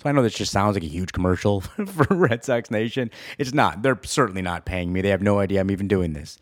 So 0.00 0.08
I 0.08 0.12
know 0.12 0.22
this 0.22 0.34
just 0.34 0.52
sounds 0.52 0.76
like 0.76 0.84
a 0.84 0.88
huge 0.88 1.12
commercial 1.12 1.60
for 1.86 2.06
Red 2.14 2.44
Sox 2.44 2.70
Nation. 2.70 3.10
It's 3.36 3.52
not. 3.52 3.82
They're 3.82 3.98
certainly 4.04 4.42
not 4.42 4.64
paying 4.64 4.92
me. 4.92 5.00
They 5.00 5.08
have 5.08 5.22
no 5.22 5.40
idea 5.40 5.60
I'm 5.60 5.70
even 5.70 5.88
doing 5.88 6.12
this. 6.12 6.38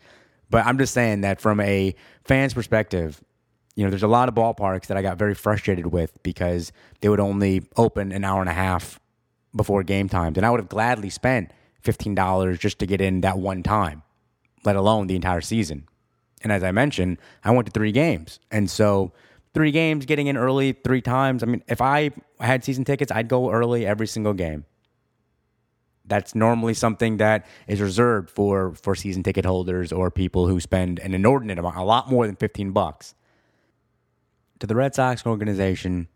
But 0.49 0.65
I'm 0.65 0.77
just 0.77 0.93
saying 0.93 1.21
that 1.21 1.41
from 1.41 1.59
a 1.59 1.95
fan's 2.23 2.53
perspective, 2.53 3.21
you 3.75 3.83
know, 3.83 3.89
there's 3.89 4.03
a 4.03 4.07
lot 4.07 4.29
of 4.29 4.35
ballparks 4.35 4.87
that 4.87 4.97
I 4.97 5.01
got 5.01 5.17
very 5.17 5.33
frustrated 5.33 5.87
with 5.87 6.21
because 6.23 6.71
they 7.01 7.09
would 7.09 7.19
only 7.19 7.67
open 7.75 8.11
an 8.11 8.23
hour 8.23 8.41
and 8.41 8.49
a 8.49 8.53
half 8.53 8.99
before 9.55 9.83
game 9.83 10.07
times. 10.07 10.37
And 10.37 10.45
I 10.45 10.51
would 10.51 10.59
have 10.59 10.69
gladly 10.69 11.09
spent 11.09 11.51
$15 11.83 12.59
just 12.59 12.79
to 12.79 12.85
get 12.85 13.01
in 13.01 13.21
that 13.21 13.39
one 13.39 13.63
time, 13.63 14.03
let 14.65 14.75
alone 14.75 15.07
the 15.07 15.15
entire 15.15 15.41
season. 15.41 15.87
And 16.43 16.51
as 16.51 16.63
I 16.63 16.71
mentioned, 16.71 17.17
I 17.43 17.51
went 17.51 17.65
to 17.65 17.71
three 17.71 17.91
games. 17.91 18.39
And 18.51 18.69
so, 18.69 19.11
three 19.57 19.71
games, 19.71 20.05
getting 20.05 20.27
in 20.27 20.37
early 20.37 20.71
three 20.71 21.01
times. 21.01 21.41
I 21.41 21.47
mean, 21.47 21.63
if 21.67 21.81
I 21.81 22.11
had 22.39 22.63
season 22.63 22.85
tickets, 22.85 23.11
I'd 23.11 23.27
go 23.27 23.49
early 23.49 23.87
every 23.87 24.05
single 24.05 24.33
game. 24.33 24.65
That's 26.05 26.35
normally 26.35 26.75
something 26.75 27.17
that 27.17 27.47
is 27.67 27.81
reserved 27.81 28.29
for, 28.29 28.75
for 28.75 28.93
season 28.93 29.23
ticket 29.23 29.45
holders 29.45 29.91
or 29.91 30.11
people 30.11 30.47
who 30.47 30.59
spend 30.59 30.99
an 30.99 31.15
inordinate 31.15 31.57
amount, 31.57 31.75
a 31.75 31.83
lot 31.83 32.07
more 32.07 32.27
than 32.27 32.35
15 32.35 32.71
bucks. 32.71 33.15
To 34.59 34.67
the 34.67 34.75
Red 34.75 34.93
Sox 34.93 35.25
organization, 35.25 36.07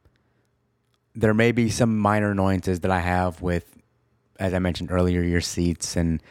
there 1.15 1.33
may 1.33 1.51
be 1.51 1.67
some 1.71 1.97
minor 1.97 2.29
annoyances 2.29 2.81
that 2.81 2.91
I 2.91 2.99
have 2.99 3.41
with, 3.41 3.75
as 4.39 4.53
I 4.53 4.59
mentioned 4.59 4.91
earlier, 4.91 5.23
your 5.23 5.41
seats 5.41 5.97
and 5.97 6.21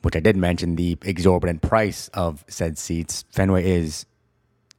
which 0.00 0.16
I 0.16 0.20
did 0.20 0.38
mention 0.38 0.76
the 0.76 0.96
exorbitant 1.02 1.60
price 1.60 2.08
of 2.14 2.46
said 2.48 2.78
seats. 2.78 3.26
Fenway 3.30 3.70
is 3.70 4.06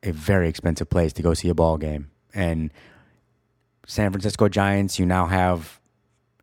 a 0.07 0.13
very 0.13 0.49
expensive 0.49 0.89
place 0.89 1.13
to 1.13 1.21
go 1.21 1.33
see 1.33 1.49
a 1.49 1.53
ball 1.53 1.77
game. 1.77 2.09
And 2.33 2.71
San 3.85 4.11
Francisco 4.11 4.49
Giants, 4.49 4.99
you 4.99 5.05
now 5.05 5.27
have 5.27 5.79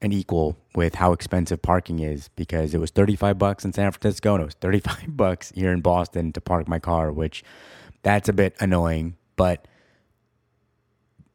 an 0.01 0.13
equal 0.13 0.57
with 0.75 0.97
how 0.97 1.13
expensive 1.13 1.63
parking 1.63 1.99
is 2.01 2.29
because 2.37 2.75
it 2.75 2.79
was 2.79 2.91
35 2.91 3.39
bucks 3.39 3.65
in 3.65 3.73
San 3.73 3.91
Francisco 3.91 4.35
and 4.35 4.43
it 4.43 4.45
was 4.45 4.55
35 4.55 5.05
bucks 5.17 5.53
here 5.55 5.73
in 5.73 5.81
Boston 5.81 6.33
to 6.33 6.41
park 6.41 6.69
my 6.69 6.79
car, 6.79 7.11
which 7.11 7.43
that's 8.03 8.29
a 8.29 8.33
bit 8.33 8.55
annoying, 8.61 9.17
but 9.37 9.67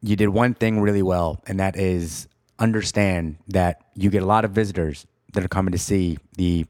you 0.02 0.16
did 0.16 0.30
one 0.30 0.54
thing 0.54 0.82
really 0.82 1.02
well 1.02 1.42
and 1.48 1.60
that 1.60 1.76
is 1.76 2.28
understand 2.60 3.38
that 3.48 3.82
you 3.96 4.10
get 4.10 4.22
a 4.22 4.26
lot 4.26 4.46
of 4.46 4.52
visitors 4.52 5.08
that 5.34 5.44
are 5.44 5.48
coming 5.50 5.72
to 5.72 5.78
see 5.78 6.18
the 6.38 6.66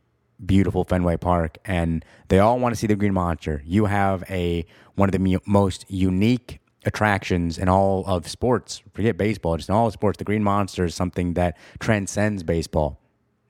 beautiful 0.45 0.83
Fenway 0.83 1.17
Park, 1.17 1.57
and 1.65 2.03
they 2.29 2.39
all 2.39 2.59
want 2.59 2.73
to 2.73 2.79
see 2.79 2.87
the 2.87 2.95
Green 2.95 3.13
Monster. 3.13 3.61
You 3.65 3.85
have 3.85 4.23
a 4.29 4.65
one 4.95 5.09
of 5.09 5.13
the 5.13 5.19
mu- 5.19 5.39
most 5.45 5.85
unique 5.89 6.59
attractions 6.85 7.57
in 7.57 7.67
all 7.67 8.05
of 8.07 8.27
sports. 8.27 8.81
Forget 8.93 9.17
baseball, 9.17 9.57
just 9.57 9.69
in 9.69 9.75
all 9.75 9.91
sports. 9.91 10.17
The 10.17 10.23
Green 10.23 10.43
Monster 10.43 10.85
is 10.85 10.95
something 10.95 11.33
that 11.33 11.57
transcends 11.79 12.43
baseball. 12.43 13.01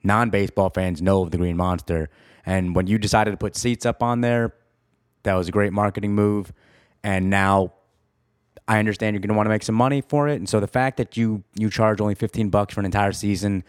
Non-baseball 0.02 0.70
fans 0.70 1.02
know 1.02 1.22
of 1.22 1.30
the 1.30 1.38
Green 1.38 1.56
Monster, 1.56 2.08
and 2.44 2.74
when 2.74 2.86
you 2.86 2.98
decided 2.98 3.32
to 3.32 3.36
put 3.36 3.56
seats 3.56 3.84
up 3.84 4.02
on 4.02 4.22
there, 4.22 4.54
that 5.22 5.34
was 5.34 5.48
a 5.48 5.52
great 5.52 5.72
marketing 5.72 6.14
move. 6.14 6.52
And 7.04 7.28
now 7.28 7.74
I 8.66 8.78
understand 8.78 9.14
you're 9.14 9.20
going 9.20 9.28
to 9.28 9.34
want 9.34 9.46
to 9.46 9.50
make 9.50 9.62
some 9.62 9.74
money 9.74 10.00
for 10.00 10.28
it, 10.28 10.36
and 10.36 10.48
so 10.48 10.58
the 10.58 10.66
fact 10.66 10.96
that 10.96 11.16
you 11.16 11.44
you 11.54 11.70
charge 11.70 12.00
only 12.00 12.14
15 12.14 12.48
bucks 12.48 12.74
for 12.74 12.80
an 12.80 12.86
entire 12.86 13.12
season, 13.12 13.62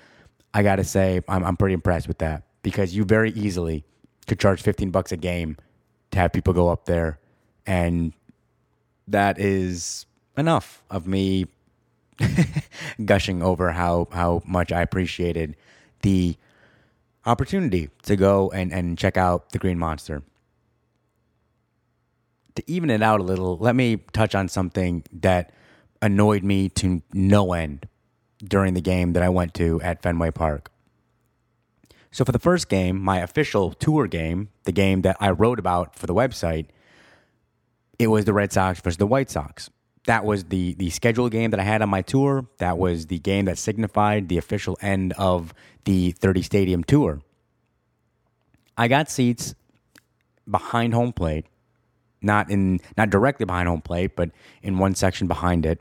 I 0.54 0.64
got 0.64 0.78
to 0.78 0.84
say 0.84 1.22
I'm 1.28 1.44
I'm 1.44 1.58
pretty 1.58 1.74
impressed 1.74 2.08
with 2.08 2.20
that 2.20 2.44
because 2.62 2.96
you 2.96 3.04
very 3.04 3.32
easily 3.32 3.84
could 4.28 4.40
charge 4.40 4.62
15 4.62 4.92
bucks 4.92 5.12
a 5.12 5.18
game 5.18 5.58
to 6.12 6.20
have 6.20 6.32
people 6.32 6.54
go 6.54 6.70
up 6.70 6.86
there 6.86 7.20
and 7.66 8.14
that 9.08 9.40
is 9.40 10.06
enough 10.38 10.84
of 10.90 11.08
me 11.08 11.46
gushing 13.06 13.42
over 13.42 13.72
how 13.72 14.08
how 14.12 14.42
much 14.46 14.72
I 14.72 14.82
appreciated 14.82 15.56
the 16.02 16.36
opportunity 17.26 17.90
to 18.04 18.16
go 18.16 18.50
and, 18.52 18.72
and 18.72 18.98
check 18.98 19.18
out 19.18 19.52
the 19.52 19.60
Green 19.60 19.78
Monster. 19.78 20.24
To 22.56 22.64
even 22.68 22.90
it 22.90 23.02
out 23.02 23.20
a 23.20 23.24
little, 23.24 23.58
let 23.58 23.76
me 23.76 23.98
touch 24.14 24.36
on 24.36 24.48
something 24.50 25.04
that 25.14 25.54
annoyed 26.02 26.44
me 26.44 26.70
to 26.70 27.02
no 27.14 27.54
end 27.54 27.88
during 28.44 28.74
the 28.74 28.82
game 28.82 29.14
that 29.14 29.24
I 29.24 29.30
went 29.30 29.54
to 29.56 29.80
at 29.82 30.02
Fenway 30.02 30.32
Park. 30.32 30.71
So 32.12 32.26
for 32.26 32.34
the 32.34 32.40
first 32.40 32.68
game, 32.68 33.02
my 33.02 33.20
official 33.20 33.72
tour 33.72 34.06
game, 34.08 34.50
the 34.66 34.74
game 34.74 35.02
that 35.04 35.16
I 35.20 35.32
wrote 35.32 35.60
about 35.60 35.96
for 35.98 36.08
the 36.08 36.14
website, 36.14 36.68
it 37.98 38.08
was 38.08 38.26
the 38.26 38.34
Red 38.34 38.52
Sox 38.52 38.82
versus 38.82 38.98
the 38.98 39.08
White 39.08 39.30
Sox. 39.30 39.70
That 40.08 40.26
was 40.26 40.46
the 40.46 40.74
the 40.74 40.90
scheduled 40.90 41.32
game 41.32 41.52
that 41.52 41.60
I 41.60 41.64
had 41.64 41.82
on 41.82 41.90
my 41.90 42.02
tour. 42.02 42.48
That 42.58 42.78
was 42.78 43.08
the 43.08 43.20
game 43.20 43.46
that 43.46 43.58
signified 43.58 44.28
the 44.30 44.38
official 44.38 44.78
end 44.82 45.14
of 45.14 45.54
the 45.86 46.12
30 46.12 46.42
stadium 46.42 46.84
tour. 46.84 47.22
I 48.78 48.88
got 48.88 49.10
seats 49.10 49.54
behind 50.50 50.94
home 50.94 51.14
plate, 51.14 51.46
not 52.22 52.50
in 52.50 52.82
not 52.98 53.10
directly 53.10 53.46
behind 53.46 53.70
home 53.70 53.82
plate, 53.82 54.16
but 54.16 54.32
in 54.64 54.80
one 54.80 54.96
section 54.96 55.28
behind 55.28 55.66
it, 55.66 55.80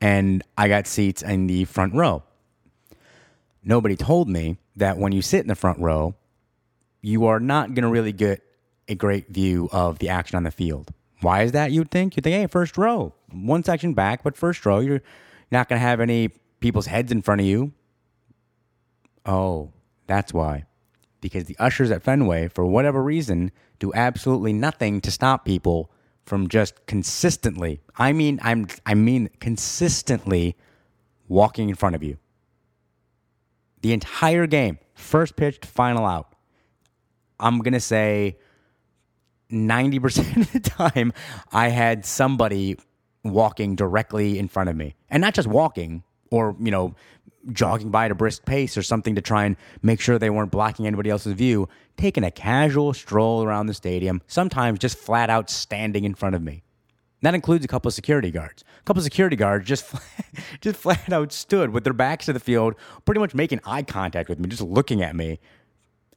and 0.00 0.42
I 0.56 0.66
got 0.66 0.86
seats 0.86 1.22
in 1.22 1.46
the 1.46 1.64
front 1.66 1.94
row. 1.94 2.22
Nobody 3.62 3.94
told 3.94 4.28
me 4.28 4.56
that 4.80 4.98
when 4.98 5.12
you 5.12 5.22
sit 5.22 5.40
in 5.40 5.48
the 5.48 5.54
front 5.54 5.78
row, 5.78 6.14
you 7.00 7.26
are 7.26 7.40
not 7.40 7.68
going 7.74 7.84
to 7.84 7.88
really 7.88 8.12
get 8.12 8.42
a 8.88 8.94
great 8.94 9.28
view 9.28 9.68
of 9.72 9.98
the 9.98 10.08
action 10.08 10.36
on 10.36 10.42
the 10.42 10.50
field. 10.50 10.92
Why 11.20 11.42
is 11.42 11.52
that? 11.52 11.70
You'd 11.70 11.90
think 11.90 12.16
you'd 12.16 12.24
think, 12.24 12.34
hey, 12.34 12.46
first 12.46 12.76
row, 12.76 13.14
one 13.30 13.62
section 13.62 13.94
back, 13.94 14.22
but 14.22 14.36
first 14.36 14.64
row, 14.66 14.80
you're 14.80 15.02
not 15.50 15.68
going 15.68 15.78
to 15.78 15.86
have 15.86 16.00
any 16.00 16.28
people's 16.60 16.86
heads 16.86 17.12
in 17.12 17.22
front 17.22 17.40
of 17.40 17.46
you. 17.46 17.72
Oh, 19.24 19.70
that's 20.06 20.32
why. 20.34 20.64
Because 21.20 21.44
the 21.44 21.56
ushers 21.58 21.90
at 21.90 22.02
Fenway, 22.02 22.48
for 22.48 22.64
whatever 22.64 23.02
reason, 23.02 23.52
do 23.78 23.92
absolutely 23.94 24.52
nothing 24.52 25.00
to 25.02 25.10
stop 25.10 25.44
people 25.44 25.90
from 26.24 26.48
just 26.48 26.86
consistently. 26.86 27.80
I 27.96 28.12
mean, 28.12 28.40
I'm 28.42 28.66
I 28.86 28.94
mean 28.94 29.28
consistently 29.40 30.56
walking 31.28 31.68
in 31.68 31.74
front 31.74 31.96
of 31.96 32.02
you. 32.02 32.16
The 33.82 33.92
entire 33.92 34.46
game, 34.46 34.78
first 34.94 35.36
pitch 35.36 35.60
to 35.60 35.68
final 35.68 36.06
out. 36.06 36.34
I'm 37.38 37.60
gonna 37.60 37.80
say 37.80 38.36
90% 39.50 40.36
of 40.40 40.52
the 40.52 40.60
time, 40.60 41.12
I 41.52 41.68
had 41.68 42.04
somebody 42.04 42.76
walking 43.24 43.74
directly 43.74 44.38
in 44.38 44.48
front 44.48 44.70
of 44.70 44.76
me. 44.76 44.94
And 45.10 45.20
not 45.20 45.34
just 45.34 45.48
walking 45.48 46.02
or, 46.30 46.56
you 46.60 46.70
know, 46.70 46.94
jogging 47.52 47.90
by 47.90 48.06
at 48.06 48.10
a 48.10 48.14
brisk 48.14 48.44
pace 48.44 48.76
or 48.76 48.82
something 48.82 49.14
to 49.14 49.20
try 49.20 49.44
and 49.44 49.56
make 49.82 50.00
sure 50.00 50.18
they 50.18 50.30
weren't 50.30 50.50
blocking 50.50 50.86
anybody 50.86 51.10
else's 51.10 51.32
view, 51.32 51.68
taking 51.96 52.24
a 52.24 52.30
casual 52.30 52.92
stroll 52.92 53.42
around 53.42 53.66
the 53.66 53.74
stadium, 53.74 54.20
sometimes 54.26 54.78
just 54.78 54.96
flat 54.96 55.30
out 55.30 55.50
standing 55.50 56.04
in 56.04 56.14
front 56.14 56.34
of 56.34 56.42
me. 56.42 56.62
That 57.22 57.34
includes 57.34 57.64
a 57.64 57.68
couple 57.68 57.88
of 57.88 57.94
security 57.94 58.30
guards. 58.30 58.64
A 58.80 58.82
couple 58.84 59.00
of 59.00 59.04
security 59.04 59.36
guards 59.36 59.66
just 59.66 59.94
just 60.60 60.78
flat 60.78 61.12
out 61.12 61.32
stood 61.32 61.70
with 61.70 61.84
their 61.84 61.92
backs 61.92 62.26
to 62.26 62.32
the 62.32 62.40
field, 62.40 62.74
pretty 63.04 63.20
much 63.20 63.34
making 63.34 63.60
eye 63.64 63.82
contact 63.82 64.28
with 64.28 64.38
me, 64.38 64.48
just 64.48 64.62
looking 64.62 65.02
at 65.02 65.14
me 65.14 65.38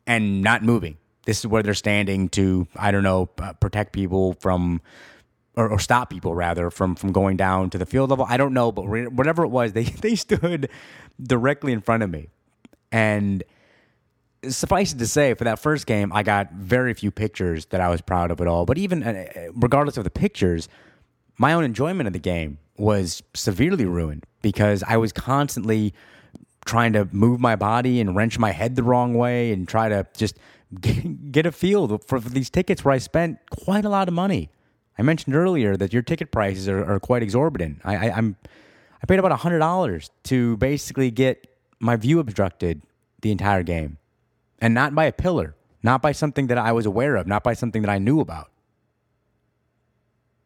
and 0.08 0.42
not 0.42 0.64
moving. 0.64 0.98
This 1.26 1.40
is 1.40 1.48
where 1.48 1.64
they're 1.64 1.74
standing 1.74 2.30
to, 2.30 2.68
I 2.76 2.92
don't 2.92 3.04
know, 3.04 3.30
uh, 3.42 3.54
protect 3.54 3.94
people 3.94 4.34
from, 4.34 4.82
or, 5.56 5.70
or, 5.70 5.80
stop 5.80 6.10
people 6.10 6.36
rather 6.36 6.70
from 6.70 6.96
from 6.96 7.12
going 7.12 7.38
down 7.38 7.70
to 7.72 7.78
the 7.78 7.86
field 7.86 8.10
level. 8.10 8.26
I 8.28 8.38
don't 8.38 8.54
know, 8.54 8.72
but 8.72 8.84
whatever 9.14 9.44
it 9.44 9.50
was, 9.50 9.72
they 9.74 9.84
they 9.84 10.16
stood 10.16 10.70
directly 11.22 11.74
in 11.74 11.82
front 11.82 12.04
of 12.04 12.10
me, 12.10 12.30
and 12.92 13.44
suffice 14.50 14.94
it 14.94 15.00
to 15.00 15.08
say, 15.08 15.34
for 15.34 15.44
that 15.46 15.60
first 15.60 15.86
game, 15.86 16.12
I 16.14 16.24
got 16.24 16.52
very 16.54 16.94
few 16.94 17.12
pictures 17.12 17.66
that 17.68 17.82
I 17.82 17.90
was 17.90 18.02
proud 18.02 18.32
of 18.32 18.42
at 18.42 18.48
all. 18.48 18.66
But 18.66 18.78
even 18.78 19.04
uh, 19.04 19.26
regardless 19.54 19.98
of 19.98 20.04
the 20.04 20.10
pictures, 20.10 20.68
my 21.38 21.54
own 21.54 21.64
enjoyment 21.64 22.08
of 22.08 22.14
the 22.14 22.20
game 22.20 22.60
was 22.78 23.22
severely 23.34 23.86
ruined 23.86 24.26
because 24.42 24.84
I 24.84 24.98
was 24.98 25.12
constantly 25.12 25.94
trying 26.66 26.94
to 26.94 27.08
move 27.12 27.40
my 27.40 27.56
body 27.56 28.00
and 28.00 28.16
wrench 28.16 28.40
my 28.40 28.52
head 28.52 28.76
the 28.76 28.84
wrong 28.84 29.14
way 29.14 29.52
and 29.52 29.68
try 29.68 29.90
to 29.90 30.08
just 30.16 30.38
get 31.32 31.46
a 31.46 31.52
feel 31.52 31.98
for 32.00 32.20
these 32.20 32.50
tickets 32.50 32.84
where 32.84 32.94
I 32.94 32.98
spent 32.98 33.40
quite 33.50 33.86
a 33.86 33.90
lot 33.90 34.08
of 34.08 34.14
money. 34.14 34.50
I 34.98 35.02
mentioned 35.02 35.36
earlier 35.36 35.76
that 35.78 35.92
your 35.92 36.04
ticket 36.04 36.32
prices 36.32 36.70
are, 36.70 36.84
are 36.84 37.00
quite 37.00 37.24
exorbitant. 37.24 37.82
I, 37.84 38.10
I, 38.10 38.18
I'm 38.18 38.38
I 39.02 39.06
paid 39.06 39.20
about 39.20 39.38
hundred 39.40 39.60
dollars 39.60 40.12
to 40.26 40.56
basically 40.58 41.12
get 41.12 41.48
my 41.80 41.98
view 41.98 42.20
obstructed 42.20 42.84
the 43.22 43.32
entire 43.32 43.64
game, 43.64 43.98
and 44.60 44.74
not 44.74 44.96
by 44.96 45.06
a 45.06 45.12
pillar, 45.12 45.56
not 45.82 46.02
by 46.02 46.14
something 46.14 46.48
that 46.48 46.58
I 46.58 46.72
was 46.72 46.86
aware 46.86 47.16
of, 47.18 47.28
not 47.28 47.44
by 47.44 47.54
something 47.54 47.82
that 47.82 47.92
I 47.92 47.98
knew 47.98 48.20
about. 48.22 48.50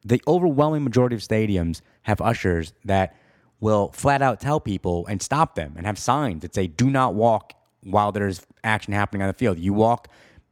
The 0.07 0.21
overwhelming 0.25 0.85
majority 0.85 1.15
of 1.15 1.21
stadiums 1.21 1.81
have 2.03 2.21
ushers 2.21 2.73
that 2.85 3.15
will 3.59 3.91
flat 3.91 4.21
out 4.21 4.39
tell 4.39 4.59
people 4.59 5.05
and 5.07 5.21
stop 5.21 5.55
them 5.55 5.73
and 5.75 5.85
have 5.85 5.99
signs 5.99 6.43
that 6.43 6.55
say 6.55 6.67
"Do 6.67 6.89
not 6.89 7.13
walk 7.13 7.53
while 7.83 8.11
there's 8.11 8.45
action 8.63 8.93
happening 8.93 9.21
on 9.21 9.27
the 9.27 9.33
field. 9.33 9.59
You 9.59 9.73
walk 9.73 10.07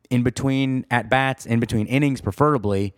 in 0.10 0.24
between 0.24 0.86
at 0.92 1.10
bats, 1.10 1.46
in 1.46 1.60
between 1.60 1.88
innings, 1.88 2.20
preferably, 2.20 2.94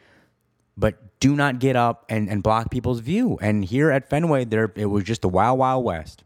but 0.76 1.20
do 1.20 1.36
not 1.36 1.60
get 1.60 1.76
up 1.76 2.05
and, 2.10 2.30
and 2.30 2.41
block 2.41 2.72
people's 2.72 2.99
view. 2.99 3.38
And 3.41 3.64
here 3.64 3.91
at 3.91 4.10
Fenway, 4.10 4.45
there 4.45 4.72
it 4.76 4.88
was 4.88 5.03
just 5.03 5.22
the 5.22 5.30
wild, 5.30 5.60
wild 5.60 5.86
west. 5.86 6.24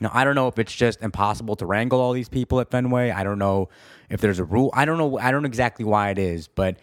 Now 0.00 0.10
I 0.12 0.24
don't 0.24 0.34
know 0.34 0.48
if 0.48 0.58
it's 0.58 0.74
just 0.74 1.00
impossible 1.02 1.54
to 1.56 1.66
wrangle 1.66 2.00
all 2.00 2.12
these 2.12 2.28
people 2.28 2.60
at 2.60 2.70
Fenway. 2.70 3.10
I 3.10 3.22
don't 3.22 3.38
know 3.38 3.68
if 4.10 4.20
there's 4.20 4.40
a 4.40 4.44
rule. 4.44 4.70
I 4.74 4.84
don't 4.84 4.98
know. 4.98 5.18
I 5.18 5.30
don't 5.30 5.42
know 5.42 5.48
exactly 5.48 5.84
why 5.84 6.10
it 6.10 6.18
is, 6.18 6.48
but 6.48 6.78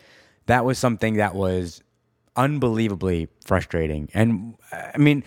that 0.46 0.64
was 0.64 0.78
something 0.78 1.16
that 1.16 1.36
was 1.36 1.82
unbelievably 2.36 3.30
frustrating. 3.46 4.10
And 4.14 4.56
I 4.72 4.98
mean, 4.98 5.24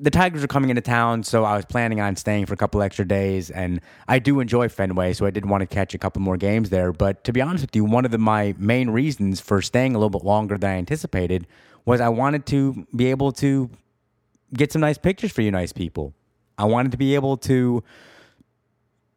the 0.00 0.10
Tigers 0.10 0.44
are 0.44 0.48
coming 0.48 0.70
into 0.70 0.82
town, 0.82 1.24
so 1.24 1.44
I 1.44 1.56
was 1.56 1.64
planning 1.64 2.00
on 2.00 2.14
staying 2.16 2.46
for 2.46 2.54
a 2.54 2.56
couple 2.56 2.80
extra 2.82 3.06
days. 3.06 3.50
And 3.50 3.80
I 4.06 4.18
do 4.18 4.40
enjoy 4.40 4.68
Fenway, 4.68 5.12
so 5.12 5.26
I 5.26 5.30
did 5.30 5.46
want 5.46 5.62
to 5.62 5.66
catch 5.66 5.94
a 5.94 5.98
couple 5.98 6.22
more 6.22 6.36
games 6.36 6.70
there. 6.70 6.92
But 6.92 7.24
to 7.24 7.32
be 7.32 7.40
honest 7.40 7.64
with 7.64 7.74
you, 7.74 7.84
one 7.84 8.04
of 8.04 8.10
the, 8.12 8.18
my 8.18 8.54
main 8.58 8.90
reasons 8.90 9.40
for 9.40 9.60
staying 9.60 9.94
a 9.94 9.98
little 9.98 10.10
bit 10.10 10.24
longer 10.24 10.56
than 10.56 10.70
I 10.70 10.74
anticipated 10.74 11.46
was 11.84 12.00
I 12.00 12.08
wanted 12.10 12.46
to 12.46 12.86
be 12.94 13.06
able 13.06 13.32
to 13.32 13.70
get 14.54 14.72
some 14.72 14.80
nice 14.80 14.98
pictures 14.98 15.32
for 15.32 15.42
you, 15.42 15.50
nice 15.50 15.72
people. 15.72 16.14
I 16.56 16.64
wanted 16.64 16.92
to 16.92 16.98
be 16.98 17.14
able 17.14 17.36
to 17.38 17.82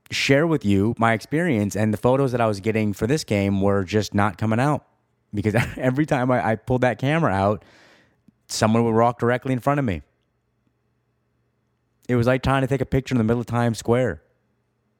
share 0.09 0.45
with 0.45 0.65
you 0.65 0.95
my 0.97 1.13
experience, 1.13 1.75
and 1.75 1.93
the 1.93 1.97
photos 1.97 2.31
that 2.31 2.41
I 2.41 2.47
was 2.47 2.59
getting 2.59 2.93
for 2.93 3.07
this 3.07 3.23
game 3.23 3.61
were 3.61 3.83
just 3.83 4.13
not 4.13 4.37
coming 4.37 4.59
out 4.59 4.85
because 5.33 5.55
every 5.77 6.05
time 6.05 6.31
I, 6.31 6.51
I 6.51 6.55
pulled 6.55 6.81
that 6.81 6.99
camera 6.99 7.31
out, 7.31 7.63
someone 8.47 8.83
would 8.83 8.95
walk 8.95 9.19
directly 9.19 9.53
in 9.53 9.59
front 9.59 9.79
of 9.79 9.85
me. 9.85 10.01
It 12.07 12.15
was 12.15 12.27
like 12.27 12.43
trying 12.43 12.61
to 12.61 12.67
take 12.67 12.81
a 12.81 12.85
picture 12.85 13.13
in 13.13 13.17
the 13.17 13.23
middle 13.23 13.39
of 13.39 13.45
Times 13.45 13.77
Square. 13.77 14.21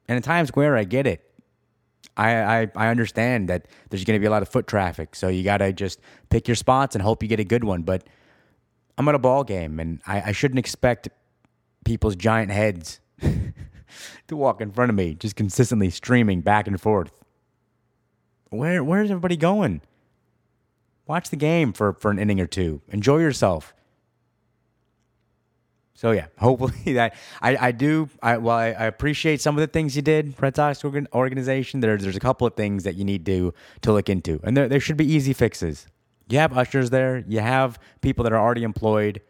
And 0.08 0.16
in 0.16 0.22
Times 0.22 0.48
Square, 0.48 0.76
I 0.76 0.84
get 0.84 1.06
it. 1.06 1.28
I, 2.16 2.36
I, 2.36 2.70
I 2.76 2.88
understand 2.88 3.48
that 3.48 3.66
there's 3.90 4.04
going 4.04 4.16
to 4.16 4.20
be 4.20 4.26
a 4.26 4.30
lot 4.30 4.42
of 4.42 4.48
foot 4.48 4.66
traffic, 4.66 5.14
so 5.14 5.28
you 5.28 5.42
got 5.42 5.58
to 5.58 5.72
just 5.72 6.00
pick 6.30 6.48
your 6.48 6.54
spots 6.54 6.94
and 6.94 7.02
hope 7.02 7.22
you 7.22 7.28
get 7.28 7.40
a 7.40 7.44
good 7.44 7.64
one. 7.64 7.82
But 7.82 8.04
I'm 8.98 9.08
at 9.08 9.14
a 9.14 9.18
ball 9.18 9.44
game, 9.44 9.80
and 9.80 10.00
I, 10.06 10.22
I 10.26 10.32
shouldn't 10.32 10.58
expect 10.58 11.08
people's 11.84 12.16
giant 12.16 12.50
heads 12.50 13.00
to 14.28 14.36
walk 14.36 14.60
in 14.60 14.72
front 14.72 14.90
of 14.90 14.96
me, 14.96 15.14
just 15.14 15.36
consistently 15.36 15.90
streaming 15.90 16.42
back 16.42 16.66
and 16.66 16.80
forth. 16.80 17.12
Where 18.50 18.84
where's 18.84 19.10
everybody 19.10 19.36
going? 19.36 19.80
Watch 21.06 21.30
the 21.30 21.36
game 21.36 21.72
for, 21.72 21.94
for 21.94 22.10
an 22.10 22.18
inning 22.18 22.40
or 22.40 22.46
two. 22.46 22.80
Enjoy 22.88 23.18
yourself. 23.18 23.74
So 25.94 26.10
yeah, 26.10 26.26
hopefully 26.38 26.94
that 26.94 27.14
I, 27.40 27.68
I 27.68 27.72
do. 27.72 28.08
I 28.20 28.36
well, 28.36 28.56
I, 28.56 28.66
I, 28.66 28.86
appreciate 28.86 29.40
some 29.40 29.56
of 29.56 29.60
the 29.60 29.68
things 29.68 29.94
you 29.94 30.02
did, 30.02 30.34
Red 30.42 30.56
Sox 30.56 30.84
organization. 30.84 31.78
There's 31.78 32.02
there's 32.02 32.16
a 32.16 32.20
couple 32.20 32.44
of 32.44 32.54
things 32.54 32.82
that 32.82 32.96
you 32.96 33.04
need 33.04 33.24
to 33.26 33.54
to 33.82 33.92
look 33.92 34.08
into, 34.08 34.40
and 34.42 34.56
there 34.56 34.68
there 34.68 34.80
should 34.80 34.96
be 34.96 35.06
easy 35.06 35.32
fixes. 35.32 35.86
You 36.28 36.38
have 36.38 36.56
ushers 36.58 36.90
there. 36.90 37.24
You 37.28 37.38
have 37.38 37.78
people 38.00 38.24
that 38.24 38.32
are 38.32 38.40
already 38.40 38.64
employed. 38.64 39.20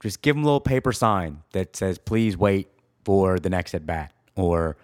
Just 0.00 0.20
give 0.20 0.36
them 0.36 0.44
a 0.44 0.46
little 0.46 0.60
paper 0.60 0.92
sign 0.92 1.44
that 1.52 1.74
says, 1.74 1.96
"Please 1.96 2.36
wait 2.36 2.68
for 3.04 3.38
the 3.38 3.48
next 3.48 3.74
at 3.74 3.86
bat." 3.86 4.12
Or 4.36 4.76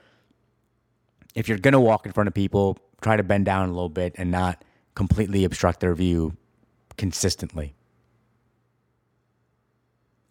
if 1.34 1.47
you're 1.47 1.59
gonna 1.59 1.80
walk 1.80 2.07
in 2.07 2.12
front 2.12 2.28
of 2.28 2.32
people, 2.32 2.78
try 3.03 3.18
to 3.18 3.22
bend 3.22 3.45
down 3.45 3.68
a 3.68 3.72
little 3.72 3.90
bit 3.90 4.14
and 4.16 4.30
not 4.30 4.64
completely 4.95 5.45
obstruct 5.45 5.80
their 5.80 5.95
view 5.95 6.36
consistently. 6.97 7.74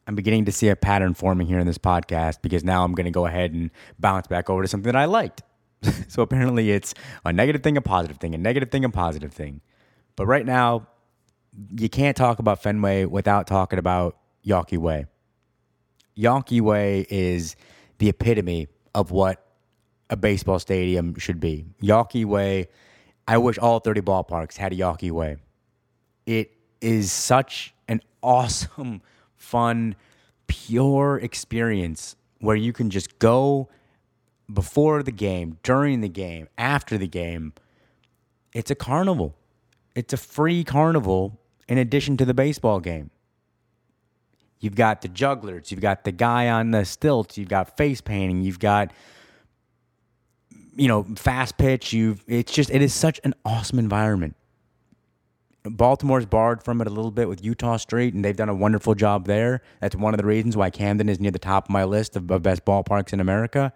I'm 0.05 0.15
beginning 0.15 0.45
to 0.45 0.51
see 0.51 0.67
a 0.67 0.75
pattern 0.75 1.13
forming 1.13 1.47
here 1.47 1.59
in 1.59 1.67
this 1.67 1.77
podcast 1.77 2.41
because 2.41 2.63
now 2.63 2.83
I'm 2.83 2.93
going 2.93 3.05
to 3.05 3.11
go 3.11 3.25
ahead 3.25 3.53
and 3.53 3.71
bounce 3.99 4.27
back 4.27 4.49
over 4.49 4.61
to 4.61 4.67
something 4.67 4.91
that 4.91 4.99
I 4.99 5.05
liked. 5.05 5.43
so 6.07 6.21
apparently 6.21 6.71
it's 6.71 6.93
a 7.23 7.31
negative 7.31 7.63
thing, 7.63 7.77
a 7.77 7.81
positive 7.81 8.17
thing, 8.17 8.35
a 8.35 8.37
negative 8.37 8.69
thing, 8.69 8.83
a 8.83 8.89
positive 8.89 9.31
thing. 9.31 9.61
But 10.15 10.25
right 10.25 10.45
now, 10.45 10.87
you 11.77 11.89
can't 11.89 12.17
talk 12.17 12.39
about 12.39 12.61
Fenway 12.61 13.05
without 13.05 13.47
talking 13.47 13.79
about 13.79 14.17
Yawkey 14.45 14.77
Way. 14.77 15.05
Yawkey 16.17 16.61
Way 16.61 17.05
is 17.09 17.55
the 17.99 18.09
epitome 18.09 18.67
of 18.93 19.11
what 19.11 19.45
a 20.09 20.17
baseball 20.17 20.59
stadium 20.59 21.17
should 21.17 21.39
be. 21.39 21.65
Yawkey 21.81 22.25
Way, 22.25 22.67
I 23.27 23.37
wish 23.37 23.57
all 23.57 23.79
30 23.79 24.01
ballparks 24.01 24.57
had 24.57 24.73
a 24.73 24.75
Yawkey 24.75 25.11
Way. 25.11 25.37
It 26.25 26.51
is 26.81 27.11
such 27.11 27.73
an 27.87 28.01
awesome 28.21 29.01
fun, 29.35 29.95
pure 30.47 31.17
experience 31.17 32.15
where 32.39 32.55
you 32.55 32.73
can 32.73 32.89
just 32.89 33.19
go 33.19 33.69
before 34.51 35.01
the 35.03 35.11
game, 35.11 35.57
during 35.63 36.01
the 36.01 36.09
game, 36.09 36.47
after 36.57 36.97
the 36.97 37.07
game. 37.07 37.53
It's 38.53 38.69
a 38.69 38.75
carnival. 38.75 39.35
It's 39.95 40.13
a 40.13 40.17
free 40.17 40.63
carnival 40.63 41.39
in 41.67 41.77
addition 41.77 42.17
to 42.17 42.25
the 42.25 42.33
baseball 42.33 42.79
game. 42.79 43.09
You've 44.59 44.75
got 44.75 45.01
the 45.01 45.07
jugglers, 45.07 45.71
you've 45.71 45.81
got 45.81 46.03
the 46.03 46.11
guy 46.11 46.49
on 46.49 46.71
the 46.71 46.85
stilts, 46.85 47.37
you've 47.37 47.49
got 47.49 47.75
face 47.75 47.99
painting, 47.99 48.43
you've 48.43 48.59
got 48.59 48.91
you 50.75 50.87
know, 50.87 51.03
fast 51.15 51.57
pitch, 51.57 51.93
you've 51.93 52.23
it's 52.27 52.51
just 52.51 52.69
it 52.69 52.81
is 52.81 52.93
such 52.93 53.19
an 53.23 53.33
awesome 53.45 53.79
environment. 53.79 54.35
Baltimore's 55.63 56.25
borrowed 56.25 56.61
from 56.61 56.81
it 56.81 56.87
a 56.87 56.89
little 56.89 57.11
bit 57.11 57.29
with 57.29 57.41
Eutaw 57.41 57.79
Street, 57.79 58.13
and 58.13 58.23
they've 58.23 58.35
done 58.35 58.49
a 58.49 58.55
wonderful 58.55 58.95
job 58.95 59.27
there. 59.27 59.61
That's 59.79 59.95
one 59.95 60.13
of 60.13 60.17
the 60.17 60.25
reasons 60.25 60.57
why 60.57 60.69
Camden 60.69 61.07
is 61.07 61.19
near 61.21 61.31
the 61.31 61.39
top 61.39 61.65
of 61.65 61.69
my 61.69 61.85
list 61.85 62.17
of, 62.17 62.29
of 62.29 62.41
best 62.41 62.65
ballparks 62.65 63.13
in 63.13 63.21
America. 63.21 63.71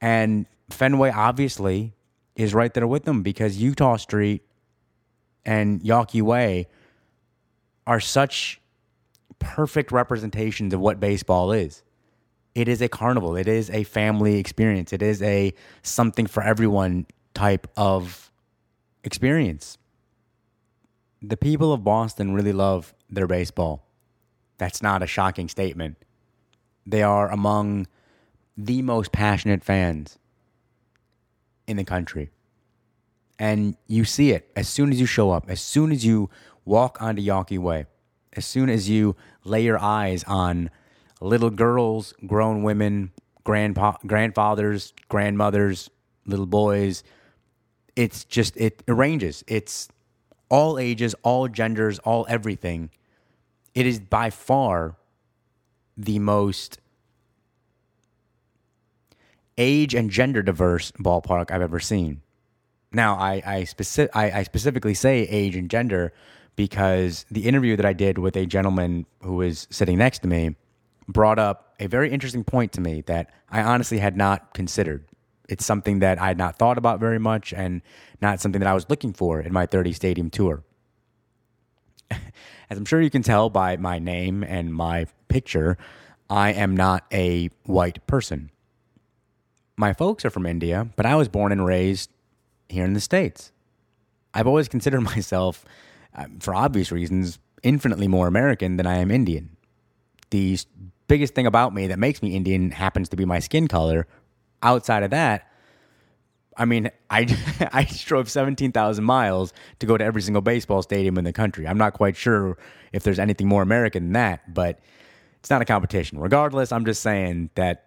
And 0.00 0.46
Fenway, 0.70 1.10
obviously, 1.10 1.94
is 2.34 2.52
right 2.52 2.74
there 2.74 2.86
with 2.86 3.04
them 3.04 3.22
because 3.22 3.58
Eutaw 3.58 4.00
Street 4.00 4.42
and 5.44 5.80
Yawkey 5.82 6.22
Way 6.22 6.66
are 7.86 8.00
such 8.00 8.60
perfect 9.38 9.92
representations 9.92 10.74
of 10.74 10.80
what 10.80 10.98
baseball 10.98 11.52
is. 11.52 11.82
It 12.54 12.68
is 12.68 12.82
a 12.82 12.88
carnival. 12.88 13.36
It 13.36 13.46
is 13.48 13.70
a 13.70 13.84
family 13.84 14.38
experience. 14.38 14.92
It 14.92 15.02
is 15.02 15.22
a 15.22 15.54
something 15.82 16.26
for 16.26 16.42
everyone 16.42 17.06
type 17.34 17.68
of 17.76 18.30
experience. 19.04 19.78
The 21.22 21.36
people 21.36 21.72
of 21.72 21.84
Boston 21.84 22.34
really 22.34 22.52
love 22.52 22.94
their 23.08 23.26
baseball. 23.26 23.86
That's 24.58 24.82
not 24.82 25.02
a 25.02 25.06
shocking 25.06 25.48
statement. 25.48 25.96
They 26.86 27.02
are 27.02 27.30
among 27.30 27.86
the 28.56 28.82
most 28.82 29.12
passionate 29.12 29.62
fans 29.62 30.18
in 31.66 31.76
the 31.76 31.84
country. 31.84 32.30
And 33.38 33.76
you 33.86 34.04
see 34.04 34.32
it 34.32 34.50
as 34.56 34.68
soon 34.68 34.90
as 34.90 35.00
you 35.00 35.06
show 35.06 35.30
up, 35.30 35.48
as 35.48 35.60
soon 35.60 35.92
as 35.92 36.04
you 36.04 36.28
walk 36.64 37.00
onto 37.00 37.22
Yawkey 37.22 37.58
Way, 37.58 37.86
as 38.34 38.44
soon 38.44 38.68
as 38.68 38.90
you 38.90 39.16
lay 39.44 39.62
your 39.62 39.78
eyes 39.78 40.24
on 40.24 40.70
little 41.20 41.50
girls, 41.50 42.14
grown 42.26 42.62
women, 42.62 43.12
grandpa, 43.44 43.96
grandfathers, 44.06 44.92
grandmothers, 45.08 45.90
little 46.26 46.46
boys. 46.46 47.02
It's 47.96 48.24
just, 48.24 48.56
it 48.56 48.82
arranges. 48.88 49.44
It's 49.46 49.88
all 50.48 50.78
ages, 50.78 51.14
all 51.22 51.48
genders, 51.48 51.98
all 52.00 52.26
everything. 52.28 52.90
It 53.74 53.86
is 53.86 54.00
by 54.00 54.30
far 54.30 54.96
the 55.96 56.18
most 56.18 56.78
age 59.58 59.94
and 59.94 60.10
gender 60.10 60.42
diverse 60.42 60.90
ballpark 60.92 61.50
I've 61.50 61.62
ever 61.62 61.78
seen. 61.78 62.22
Now, 62.92 63.14
I 63.14 63.42
I, 63.46 63.62
speci- 63.62 64.08
I, 64.14 64.30
I 64.30 64.42
specifically 64.42 64.94
say 64.94 65.20
age 65.20 65.54
and 65.54 65.70
gender 65.70 66.12
because 66.56 67.26
the 67.30 67.46
interview 67.46 67.76
that 67.76 67.86
I 67.86 67.92
did 67.92 68.18
with 68.18 68.36
a 68.36 68.46
gentleman 68.46 69.06
who 69.22 69.36
was 69.36 69.68
sitting 69.70 69.98
next 69.98 70.20
to 70.20 70.28
me 70.28 70.56
brought 71.12 71.38
up 71.38 71.74
a 71.80 71.86
very 71.86 72.10
interesting 72.10 72.44
point 72.44 72.72
to 72.72 72.80
me 72.80 73.02
that 73.02 73.30
I 73.48 73.62
honestly 73.62 73.98
had 73.98 74.16
not 74.16 74.54
considered. 74.54 75.04
It's 75.48 75.64
something 75.64 75.98
that 76.00 76.20
I 76.20 76.28
had 76.28 76.38
not 76.38 76.56
thought 76.56 76.78
about 76.78 77.00
very 77.00 77.18
much 77.18 77.52
and 77.52 77.82
not 78.20 78.40
something 78.40 78.60
that 78.60 78.68
I 78.68 78.74
was 78.74 78.88
looking 78.88 79.12
for 79.12 79.40
in 79.40 79.52
my 79.52 79.66
30 79.66 79.92
stadium 79.92 80.30
tour. 80.30 80.62
As 82.10 82.78
I'm 82.78 82.84
sure 82.84 83.00
you 83.00 83.10
can 83.10 83.22
tell 83.22 83.50
by 83.50 83.76
my 83.76 83.98
name 83.98 84.44
and 84.44 84.72
my 84.72 85.06
picture, 85.28 85.76
I 86.28 86.52
am 86.52 86.76
not 86.76 87.04
a 87.12 87.50
white 87.64 88.06
person. 88.06 88.50
My 89.76 89.92
folks 89.92 90.24
are 90.24 90.30
from 90.30 90.46
India, 90.46 90.88
but 90.94 91.06
I 91.06 91.16
was 91.16 91.28
born 91.28 91.50
and 91.50 91.64
raised 91.64 92.10
here 92.68 92.84
in 92.84 92.92
the 92.92 93.00
States. 93.00 93.50
I've 94.32 94.46
always 94.46 94.68
considered 94.68 95.00
myself, 95.14 95.64
uh, 96.14 96.26
for 96.38 96.54
obvious 96.54 96.92
reasons, 96.92 97.38
infinitely 97.62 98.06
more 98.06 98.28
American 98.28 98.76
than 98.76 98.86
I 98.86 98.98
am 98.98 99.10
Indian. 99.10 99.56
The 100.30 100.52
s- 100.54 100.66
biggest 101.10 101.34
thing 101.34 101.46
about 101.46 101.74
me 101.74 101.88
that 101.88 101.98
makes 101.98 102.22
me 102.22 102.36
Indian 102.36 102.70
happens 102.70 103.08
to 103.08 103.16
be 103.16 103.24
my 103.24 103.40
skin 103.40 103.66
color. 103.66 104.06
Outside 104.62 105.02
of 105.02 105.10
that, 105.10 105.48
I 106.56 106.64
mean, 106.64 106.88
I 107.10 107.26
I 107.72 107.84
drove 108.04 108.30
seventeen 108.30 108.70
thousand 108.70 109.04
miles 109.04 109.52
to 109.80 109.86
go 109.86 109.98
to 109.98 110.04
every 110.04 110.22
single 110.22 110.40
baseball 110.40 110.82
stadium 110.82 111.18
in 111.18 111.24
the 111.24 111.32
country. 111.32 111.66
I'm 111.66 111.78
not 111.78 111.94
quite 111.94 112.16
sure 112.16 112.56
if 112.92 113.02
there's 113.02 113.18
anything 113.18 113.48
more 113.48 113.60
American 113.60 114.04
than 114.04 114.12
that, 114.12 114.54
but 114.54 114.78
it's 115.40 115.50
not 115.50 115.60
a 115.60 115.64
competition. 115.64 116.20
Regardless, 116.20 116.70
I'm 116.70 116.84
just 116.84 117.02
saying 117.02 117.50
that 117.56 117.86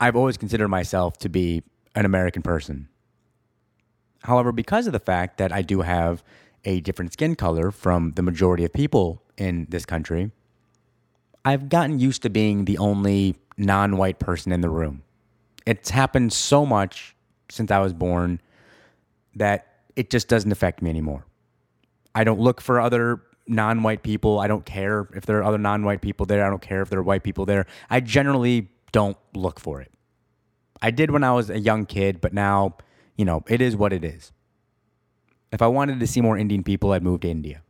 I've 0.00 0.16
always 0.16 0.36
considered 0.36 0.68
myself 0.68 1.16
to 1.18 1.28
be 1.28 1.62
an 1.94 2.04
American 2.04 2.42
person. 2.42 2.88
However, 4.24 4.50
because 4.50 4.88
of 4.88 4.92
the 4.92 4.98
fact 4.98 5.38
that 5.38 5.52
I 5.52 5.62
do 5.62 5.82
have 5.82 6.24
a 6.64 6.80
different 6.80 7.12
skin 7.12 7.36
color 7.36 7.70
from 7.70 8.12
the 8.16 8.22
majority 8.22 8.64
of 8.64 8.72
people 8.72 9.22
in 9.36 9.66
this 9.68 9.84
country, 9.84 10.32
I've 11.44 11.68
gotten 11.68 11.98
used 11.98 12.22
to 12.22 12.30
being 12.30 12.64
the 12.64 12.78
only 12.78 13.36
non 13.56 13.96
white 13.96 14.18
person 14.18 14.52
in 14.52 14.60
the 14.60 14.70
room. 14.70 15.02
It's 15.66 15.90
happened 15.90 16.32
so 16.32 16.64
much 16.64 17.14
since 17.50 17.70
I 17.70 17.78
was 17.78 17.92
born 17.92 18.40
that 19.34 19.66
it 19.96 20.10
just 20.10 20.28
doesn't 20.28 20.50
affect 20.52 20.82
me 20.82 20.90
anymore. 20.90 21.26
I 22.14 22.24
don't 22.24 22.40
look 22.40 22.60
for 22.60 22.80
other 22.80 23.22
non 23.46 23.82
white 23.82 24.02
people. 24.02 24.38
I 24.38 24.46
don't 24.46 24.64
care 24.64 25.08
if 25.14 25.26
there 25.26 25.38
are 25.38 25.44
other 25.44 25.58
non 25.58 25.84
white 25.84 26.00
people 26.00 26.26
there. 26.26 26.44
I 26.44 26.50
don't 26.50 26.62
care 26.62 26.82
if 26.82 26.90
there 26.90 27.00
are 27.00 27.04
white 27.04 27.22
people 27.22 27.44
there. 27.44 27.66
I 27.90 28.00
generally 28.00 28.68
don't 28.92 29.16
look 29.34 29.60
for 29.60 29.80
it. 29.80 29.90
I 30.80 30.90
did 30.90 31.10
when 31.10 31.24
I 31.24 31.32
was 31.32 31.50
a 31.50 31.58
young 31.58 31.86
kid, 31.86 32.20
but 32.20 32.32
now, 32.32 32.76
you 33.16 33.24
know, 33.24 33.42
it 33.48 33.60
is 33.60 33.76
what 33.76 33.92
it 33.92 34.04
is. 34.04 34.32
If 35.52 35.62
I 35.62 35.66
wanted 35.66 36.00
to 36.00 36.06
see 36.06 36.20
more 36.20 36.36
Indian 36.36 36.62
people, 36.62 36.92
I'd 36.92 37.02
move 37.02 37.20
to 37.20 37.28
India. 37.28 37.63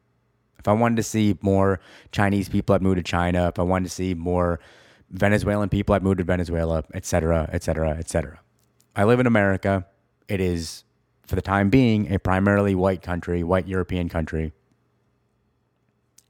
If 0.65 0.69
I 0.69 0.73
wanted 0.73 0.97
to 0.97 1.03
see 1.03 1.37
more 1.43 1.79
Chinese 2.11 2.49
people, 2.49 2.75
I'd 2.75 2.81
move 2.81 2.97
to 2.97 3.03
China. 3.03 3.49
If 3.49 3.59
I 3.59 3.63
wanted 3.63 3.85
to 3.85 3.91
see 3.91 4.15
more 4.15 4.61
Venezuelan 5.11 5.69
people, 5.69 5.95
I'd 5.95 6.03
move 6.03 6.17
to 6.17 6.25
Venezuela, 6.25 6.85
et 6.95 7.05
cetera, 7.05 7.51
et 7.53 7.63
cetera, 7.63 7.91
et 7.99 8.09
cetera. 8.09 8.41
I 8.97 9.05
live 9.05 9.21
in 9.21 9.27
America. 9.27 9.87
It 10.27 10.41
is, 10.41 10.85
for 11.27 11.35
the 11.37 11.43
time 11.43 11.69
being, 11.69 12.11
a 12.11 12.19
primarily 12.19 12.75
white 12.75 13.03
country, 13.03 13.45
white 13.45 13.69
European 13.69 14.09
country. 14.09 14.55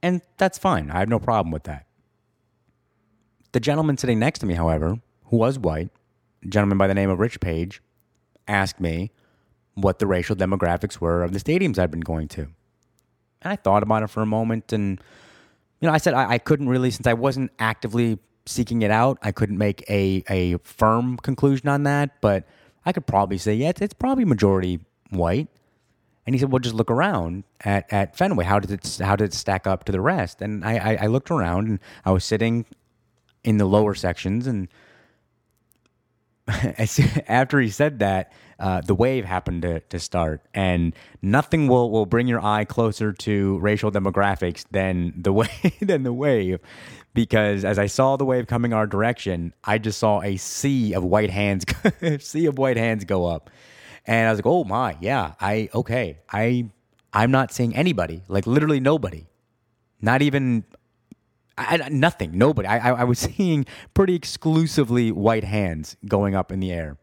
And 0.03 0.21
that's 0.35 0.57
fine. 0.57 0.91
I 0.91 0.99
have 0.99 1.07
no 1.07 1.17
problem 1.17 1.51
with 1.53 1.63
that. 1.63 1.85
The 3.53 3.61
gentleman 3.61 3.97
sitting 3.97 4.19
next 4.19 4.39
to 4.39 4.45
me, 4.45 4.55
however, 4.55 4.99
who 5.27 5.37
was 5.37 5.57
white, 5.57 5.91
a 6.43 6.47
gentleman 6.49 6.77
by 6.77 6.87
the 6.87 6.93
name 6.93 7.09
of 7.09 7.19
Rich 7.19 7.39
Page, 7.39 7.81
asked 8.49 8.81
me 8.81 9.11
what 9.75 9.99
the 9.99 10.07
racial 10.07 10.35
demographics 10.35 10.99
were 10.99 11.23
of 11.23 11.31
the 11.31 11.39
stadiums 11.39 11.79
I'd 11.79 11.89
been 11.89 12.01
going 12.01 12.27
to. 12.29 12.49
And 13.45 13.53
I 13.53 13.55
thought 13.55 13.83
about 13.83 14.03
it 14.03 14.09
for 14.09 14.21
a 14.21 14.25
moment 14.25 14.73
and 14.73 14.99
you 15.79 15.87
know, 15.87 15.93
I 15.93 15.97
said 15.99 16.13
I, 16.13 16.31
I 16.31 16.37
couldn't 16.39 16.67
really 16.67 16.91
since 16.91 17.05
I 17.07 17.13
wasn't 17.13 17.51
actively 17.59 18.17
seeking 18.45 18.81
it 18.81 18.91
out, 18.91 19.17
I 19.21 19.31
couldn't 19.31 19.57
make 19.57 19.83
a, 19.89 20.23
a 20.29 20.57
firm 20.59 21.17
conclusion 21.17 21.69
on 21.69 21.83
that, 21.83 22.21
but 22.21 22.43
I 22.85 22.91
could 22.91 23.05
probably 23.05 23.37
say, 23.37 23.53
yeah, 23.55 23.69
it's, 23.69 23.81
it's 23.81 23.93
probably 23.93 24.25
majority 24.25 24.79
white. 25.09 25.47
And 26.25 26.33
he 26.33 26.39
said, 26.39 26.51
"Well, 26.51 26.59
just 26.59 26.73
look 26.73 26.89
around 26.89 27.43
at, 27.61 27.91
at 27.93 28.17
Fenway. 28.17 28.45
How 28.45 28.57
did 28.57 28.71
it 28.71 28.97
how 28.99 29.15
did 29.15 29.25
it 29.25 29.33
stack 29.33 29.67
up 29.67 29.83
to 29.83 29.91
the 29.91 30.01
rest?" 30.01 30.41
And 30.41 30.65
I, 30.65 30.77
I, 30.77 30.97
I 31.03 31.05
looked 31.05 31.29
around, 31.29 31.67
and 31.67 31.79
I 32.03 32.11
was 32.11 32.25
sitting 32.25 32.65
in 33.43 33.57
the 33.57 33.65
lower 33.65 33.93
sections, 33.93 34.47
and 34.47 34.67
after 37.27 37.59
he 37.59 37.69
said 37.69 37.99
that, 37.99 38.31
uh, 38.59 38.81
the 38.81 38.95
wave 38.95 39.25
happened 39.25 39.63
to, 39.63 39.79
to 39.81 39.99
start, 39.99 40.41
and 40.53 40.95
nothing 41.21 41.67
will, 41.67 41.91
will 41.91 42.05
bring 42.05 42.27
your 42.27 42.43
eye 42.43 42.63
closer 42.63 43.11
to 43.11 43.57
racial 43.59 43.91
demographics 43.91 44.63
than 44.71 45.13
the 45.17 45.33
wave 45.33 45.49
than 45.81 46.03
the 46.03 46.13
wave, 46.13 46.59
because 47.13 47.65
as 47.65 47.77
I 47.77 47.87
saw 47.87 48.15
the 48.15 48.25
wave 48.25 48.47
coming 48.47 48.71
our 48.73 48.87
direction, 48.87 49.53
I 49.63 49.77
just 49.77 49.99
saw 49.99 50.21
a 50.21 50.37
sea 50.37 50.93
of 50.93 51.03
white 51.03 51.31
hands, 51.31 51.65
sea 52.19 52.45
of 52.45 52.57
white 52.57 52.77
hands 52.77 53.03
go 53.03 53.25
up, 53.25 53.49
and 54.05 54.27
I 54.27 54.31
was 54.31 54.39
like, 54.39 54.45
oh 54.45 54.63
my, 54.63 54.97
yeah, 55.01 55.33
I 55.41 55.69
okay, 55.73 56.19
I 56.31 56.69
I'm 57.11 57.31
not 57.31 57.51
seeing 57.51 57.75
anybody, 57.75 58.21
like 58.29 58.47
literally 58.47 58.79
nobody, 58.79 59.27
not 60.01 60.21
even 60.21 60.63
I- 61.57 61.89
nothing, 61.89 62.37
nobody. 62.37 62.67
I, 62.67 62.89
I, 62.89 63.01
I 63.01 63.03
was 63.03 63.19
seeing 63.37 63.65
pretty 63.93 64.15
exclusively 64.15 65.11
white 65.11 65.43
hands 65.43 65.97
going 66.07 66.35
up 66.35 66.51
in 66.51 66.59
the 66.59 66.71
air, 66.71 66.97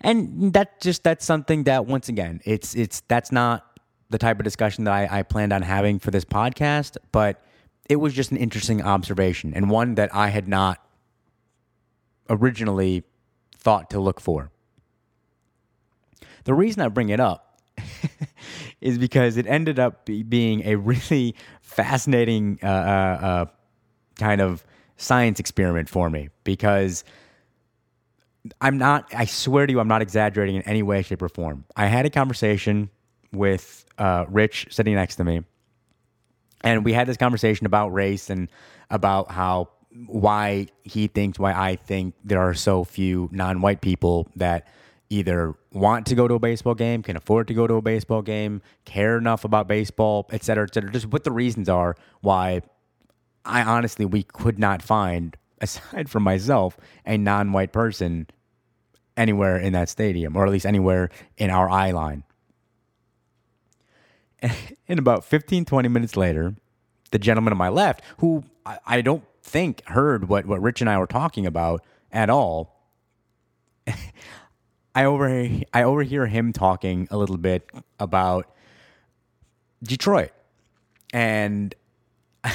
and 0.00 0.52
that 0.52 0.80
just 0.80 1.02
that's 1.02 1.24
something 1.24 1.64
that 1.64 1.86
once 1.86 2.08
again, 2.08 2.40
it's 2.44 2.74
it's 2.74 3.02
that's 3.08 3.32
not 3.32 3.80
the 4.10 4.18
type 4.18 4.38
of 4.38 4.44
discussion 4.44 4.84
that 4.84 4.92
I, 4.92 5.18
I 5.18 5.22
planned 5.22 5.52
on 5.52 5.62
having 5.62 5.98
for 5.98 6.10
this 6.10 6.24
podcast, 6.24 6.96
but 7.12 7.42
it 7.88 7.96
was 7.96 8.14
just 8.14 8.30
an 8.30 8.36
interesting 8.36 8.82
observation 8.82 9.52
and 9.54 9.70
one 9.70 9.94
that 9.96 10.14
I 10.14 10.28
had 10.28 10.48
not 10.48 10.78
originally 12.30 13.04
thought 13.56 13.90
to 13.90 14.00
look 14.00 14.20
for. 14.20 14.50
The 16.44 16.54
reason 16.54 16.82
I 16.82 16.88
bring 16.88 17.10
it 17.10 17.20
up 17.20 17.60
is 18.80 18.98
because 18.98 19.36
it 19.36 19.46
ended 19.46 19.78
up 19.78 20.06
be, 20.06 20.22
being 20.22 20.62
a 20.64 20.76
really 20.76 21.34
fascinating 21.78 22.58
uh, 22.60 22.66
uh, 22.66 22.70
uh, 23.26 23.46
kind 24.18 24.40
of 24.40 24.64
science 24.96 25.38
experiment 25.38 25.88
for 25.88 26.10
me 26.10 26.28
because 26.42 27.04
I'm 28.60 28.78
not, 28.78 29.14
I 29.14 29.26
swear 29.26 29.64
to 29.64 29.72
you, 29.72 29.78
I'm 29.78 29.86
not 29.86 30.02
exaggerating 30.02 30.56
in 30.56 30.62
any 30.62 30.82
way, 30.82 31.02
shape, 31.02 31.22
or 31.22 31.28
form. 31.28 31.64
I 31.76 31.86
had 31.86 32.04
a 32.04 32.10
conversation 32.10 32.90
with 33.32 33.84
uh, 33.96 34.24
Rich 34.28 34.66
sitting 34.70 34.96
next 34.96 35.16
to 35.16 35.24
me, 35.24 35.42
and 36.62 36.84
we 36.84 36.92
had 36.92 37.06
this 37.06 37.16
conversation 37.16 37.64
about 37.64 37.90
race 37.90 38.28
and 38.28 38.50
about 38.90 39.30
how 39.30 39.68
why 40.06 40.66
he 40.82 41.06
thinks 41.06 41.38
why 41.38 41.52
I 41.52 41.76
think 41.76 42.14
there 42.24 42.40
are 42.40 42.54
so 42.54 42.82
few 42.82 43.28
non-white 43.30 43.80
people 43.80 44.28
that 44.34 44.66
either 45.10 45.54
want 45.72 46.06
to 46.06 46.14
go 46.14 46.28
to 46.28 46.34
a 46.34 46.38
baseball 46.38 46.74
game, 46.74 47.02
can 47.02 47.16
afford 47.16 47.48
to 47.48 47.54
go 47.54 47.66
to 47.66 47.74
a 47.74 47.82
baseball 47.82 48.22
game, 48.22 48.62
care 48.84 49.16
enough 49.16 49.44
about 49.44 49.66
baseball, 49.66 50.26
et 50.30 50.44
cetera, 50.44 50.64
et 50.64 50.74
cetera. 50.74 50.90
Just 50.90 51.06
what 51.06 51.24
the 51.24 51.32
reasons 51.32 51.68
are 51.68 51.96
why 52.20 52.62
I 53.44 53.62
honestly 53.62 54.04
we 54.04 54.22
could 54.22 54.58
not 54.58 54.82
find, 54.82 55.36
aside 55.60 56.10
from 56.10 56.22
myself, 56.22 56.76
a 57.06 57.16
non-white 57.16 57.72
person 57.72 58.26
anywhere 59.16 59.56
in 59.56 59.72
that 59.72 59.88
stadium, 59.88 60.36
or 60.36 60.46
at 60.46 60.52
least 60.52 60.66
anywhere 60.66 61.10
in 61.36 61.50
our 61.50 61.68
eye 61.68 61.90
line. 61.90 62.24
And 64.90 64.98
about 64.98 65.22
15, 65.22 65.66
20 65.66 65.88
minutes 65.90 66.16
later, 66.16 66.54
the 67.10 67.18
gentleman 67.18 67.52
on 67.52 67.58
my 67.58 67.68
left, 67.68 68.02
who 68.20 68.44
I, 68.64 68.78
I 68.86 69.00
don't 69.02 69.22
think 69.42 69.86
heard 69.88 70.30
what, 70.30 70.46
what 70.46 70.62
Rich 70.62 70.80
and 70.80 70.88
I 70.88 70.96
were 70.96 71.06
talking 71.06 71.44
about 71.44 71.84
at 72.10 72.30
all, 72.30 72.74
I 74.98 75.04
over 75.04 75.48
I 75.72 75.84
overhear 75.84 76.26
him 76.26 76.52
talking 76.52 77.06
a 77.12 77.16
little 77.16 77.36
bit 77.36 77.70
about 78.00 78.52
Detroit, 79.80 80.32
and 81.12 81.72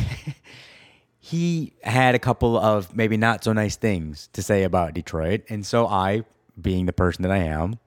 he 1.19 1.71
had 1.83 2.15
a 2.15 2.19
couple 2.19 2.57
of 2.57 2.93
maybe 2.93 3.15
not 3.15 3.45
so 3.45 3.53
nice 3.53 3.77
things 3.77 4.27
to 4.33 4.41
say 4.41 4.63
about 4.63 4.93
Detroit, 4.93 5.43
and 5.47 5.65
so 5.65 5.87
I, 5.87 6.23
being 6.61 6.85
the 6.85 6.91
person 6.91 7.21
that 7.21 7.31
I 7.31 7.37
am, 7.37 7.79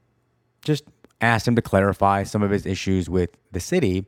just 0.63 0.85
asked 1.21 1.47
him 1.47 1.57
to 1.57 1.63
clarify 1.63 2.23
some 2.23 2.43
of 2.43 2.51
his 2.51 2.65
issues 2.65 3.11
with 3.11 3.37
the 3.53 3.61
city. 3.61 4.07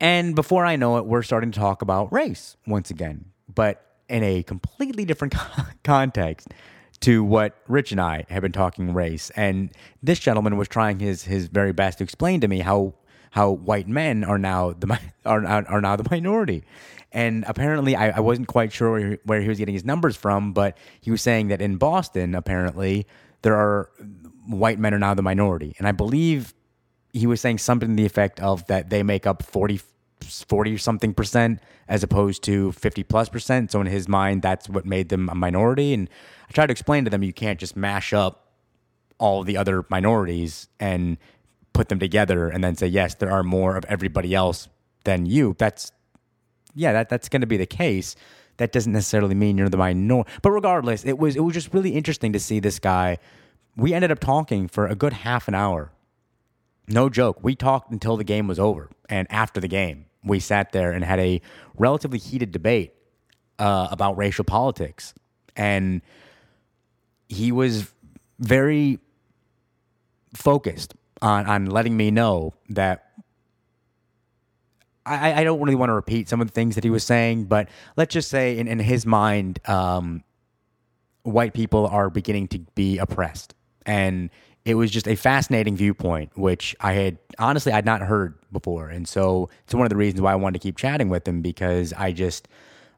And 0.00 0.34
before 0.34 0.66
I 0.66 0.76
know 0.76 0.98
it, 0.98 1.06
we're 1.06 1.22
starting 1.22 1.50
to 1.50 1.58
talk 1.58 1.80
about 1.80 2.12
race 2.12 2.58
once 2.66 2.90
again, 2.90 3.24
but 3.48 3.86
in 4.10 4.22
a 4.22 4.42
completely 4.42 5.06
different 5.06 5.34
context 5.82 6.48
to 7.02 7.22
what 7.22 7.56
Rich 7.68 7.92
and 7.92 8.00
I 8.00 8.24
have 8.28 8.42
been 8.42 8.52
talking 8.52 8.94
race. 8.94 9.30
And 9.30 9.70
this 10.02 10.18
gentleman 10.18 10.56
was 10.56 10.68
trying 10.68 10.98
his 10.98 11.22
his 11.24 11.46
very 11.48 11.72
best 11.72 11.98
to 11.98 12.04
explain 12.04 12.40
to 12.40 12.48
me 12.48 12.60
how 12.60 12.94
how 13.30 13.50
white 13.50 13.88
men 13.88 14.24
are 14.24 14.38
now 14.38 14.72
the 14.72 14.98
are 15.24 15.44
are 15.44 15.80
now 15.80 15.96
the 15.96 16.08
minority. 16.10 16.64
And 17.14 17.44
apparently, 17.46 17.94
I, 17.94 18.16
I 18.16 18.20
wasn't 18.20 18.48
quite 18.48 18.72
sure 18.72 18.92
where, 18.92 19.18
where 19.24 19.40
he 19.42 19.48
was 19.48 19.58
getting 19.58 19.74
his 19.74 19.84
numbers 19.84 20.16
from, 20.16 20.54
but 20.54 20.78
he 21.00 21.10
was 21.10 21.20
saying 21.20 21.48
that 21.48 21.60
in 21.60 21.76
Boston, 21.76 22.34
apparently, 22.34 23.06
there 23.42 23.54
are 23.54 23.90
white 24.46 24.78
men 24.78 24.94
are 24.94 24.98
now 24.98 25.12
the 25.12 25.22
minority. 25.22 25.74
And 25.78 25.86
I 25.86 25.92
believe 25.92 26.54
he 27.12 27.26
was 27.26 27.40
saying 27.40 27.58
something 27.58 27.90
to 27.90 27.94
the 27.94 28.06
effect 28.06 28.40
of 28.40 28.66
that 28.68 28.88
they 28.88 29.02
make 29.02 29.26
up 29.26 29.42
40, 29.42 29.80
40 30.48 30.76
something 30.78 31.14
percent 31.14 31.60
as 31.88 32.02
opposed 32.02 32.42
to 32.44 32.72
50 32.72 33.02
plus 33.02 33.28
percent. 33.28 33.70
So 33.70 33.80
in 33.80 33.86
his 33.86 34.08
mind, 34.08 34.42
that's 34.42 34.68
what 34.68 34.86
made 34.86 35.08
them 35.08 35.28
a 35.28 35.34
minority. 35.34 35.92
And 35.92 36.08
I 36.48 36.52
tried 36.52 36.66
to 36.66 36.72
explain 36.72 37.04
to 37.04 37.10
them 37.10 37.22
you 37.22 37.32
can't 37.32 37.58
just 37.58 37.76
mash 37.76 38.12
up 38.12 38.52
all 39.18 39.42
the 39.44 39.56
other 39.56 39.84
minorities 39.88 40.68
and 40.80 41.18
put 41.72 41.88
them 41.88 41.98
together 41.98 42.48
and 42.48 42.62
then 42.62 42.74
say, 42.76 42.86
yes, 42.86 43.14
there 43.16 43.30
are 43.30 43.42
more 43.42 43.76
of 43.76 43.84
everybody 43.86 44.34
else 44.34 44.68
than 45.04 45.26
you. 45.26 45.54
That's, 45.58 45.92
yeah, 46.74 46.92
that, 46.92 47.08
that's 47.08 47.28
going 47.28 47.40
to 47.40 47.46
be 47.46 47.56
the 47.56 47.66
case. 47.66 48.16
That 48.58 48.72
doesn't 48.72 48.92
necessarily 48.92 49.34
mean 49.34 49.58
you're 49.58 49.68
the 49.68 49.76
minority. 49.76 50.30
But 50.42 50.50
regardless, 50.50 51.04
it 51.04 51.18
was, 51.18 51.36
it 51.36 51.40
was 51.40 51.54
just 51.54 51.72
really 51.72 51.90
interesting 51.90 52.32
to 52.32 52.40
see 52.40 52.60
this 52.60 52.78
guy. 52.78 53.18
We 53.76 53.94
ended 53.94 54.10
up 54.10 54.20
talking 54.20 54.68
for 54.68 54.86
a 54.86 54.94
good 54.94 55.12
half 55.12 55.48
an 55.48 55.54
hour 55.54 55.92
no 56.88 57.08
joke. 57.08 57.38
We 57.42 57.54
talked 57.54 57.90
until 57.90 58.16
the 58.16 58.24
game 58.24 58.46
was 58.46 58.58
over. 58.58 58.90
And 59.08 59.26
after 59.30 59.60
the 59.60 59.68
game, 59.68 60.06
we 60.24 60.40
sat 60.40 60.72
there 60.72 60.92
and 60.92 61.04
had 61.04 61.18
a 61.18 61.40
relatively 61.76 62.18
heated 62.18 62.52
debate 62.52 62.94
uh, 63.58 63.88
about 63.90 64.16
racial 64.16 64.44
politics. 64.44 65.14
And 65.56 66.02
he 67.28 67.52
was 67.52 67.90
very 68.38 68.98
focused 70.34 70.94
on, 71.20 71.46
on 71.46 71.66
letting 71.66 71.96
me 71.96 72.10
know 72.10 72.54
that 72.70 73.06
I, 75.04 75.40
I 75.40 75.44
don't 75.44 75.60
really 75.60 75.74
want 75.74 75.90
to 75.90 75.94
repeat 75.94 76.28
some 76.28 76.40
of 76.40 76.46
the 76.46 76.52
things 76.52 76.74
that 76.76 76.84
he 76.84 76.90
was 76.90 77.04
saying, 77.04 77.44
but 77.44 77.68
let's 77.96 78.14
just 78.14 78.28
say 78.28 78.58
in, 78.58 78.68
in 78.68 78.78
his 78.78 79.04
mind, 79.04 79.58
um, 79.68 80.22
white 81.22 81.54
people 81.54 81.86
are 81.86 82.08
beginning 82.10 82.48
to 82.48 82.60
be 82.74 82.98
oppressed. 82.98 83.54
And 83.84 84.30
it 84.64 84.74
was 84.74 84.90
just 84.90 85.08
a 85.08 85.16
fascinating 85.16 85.76
viewpoint, 85.76 86.36
which 86.36 86.76
I 86.80 86.92
had 86.92 87.18
honestly 87.38 87.72
I'd 87.72 87.84
not 87.84 88.00
heard 88.02 88.34
before, 88.52 88.88
and 88.88 89.08
so 89.08 89.50
it's 89.64 89.74
one 89.74 89.84
of 89.84 89.90
the 89.90 89.96
reasons 89.96 90.20
why 90.20 90.32
I 90.32 90.36
wanted 90.36 90.60
to 90.60 90.62
keep 90.66 90.76
chatting 90.76 91.08
with 91.08 91.26
him 91.26 91.42
because 91.42 91.92
I 91.92 92.12
just 92.12 92.48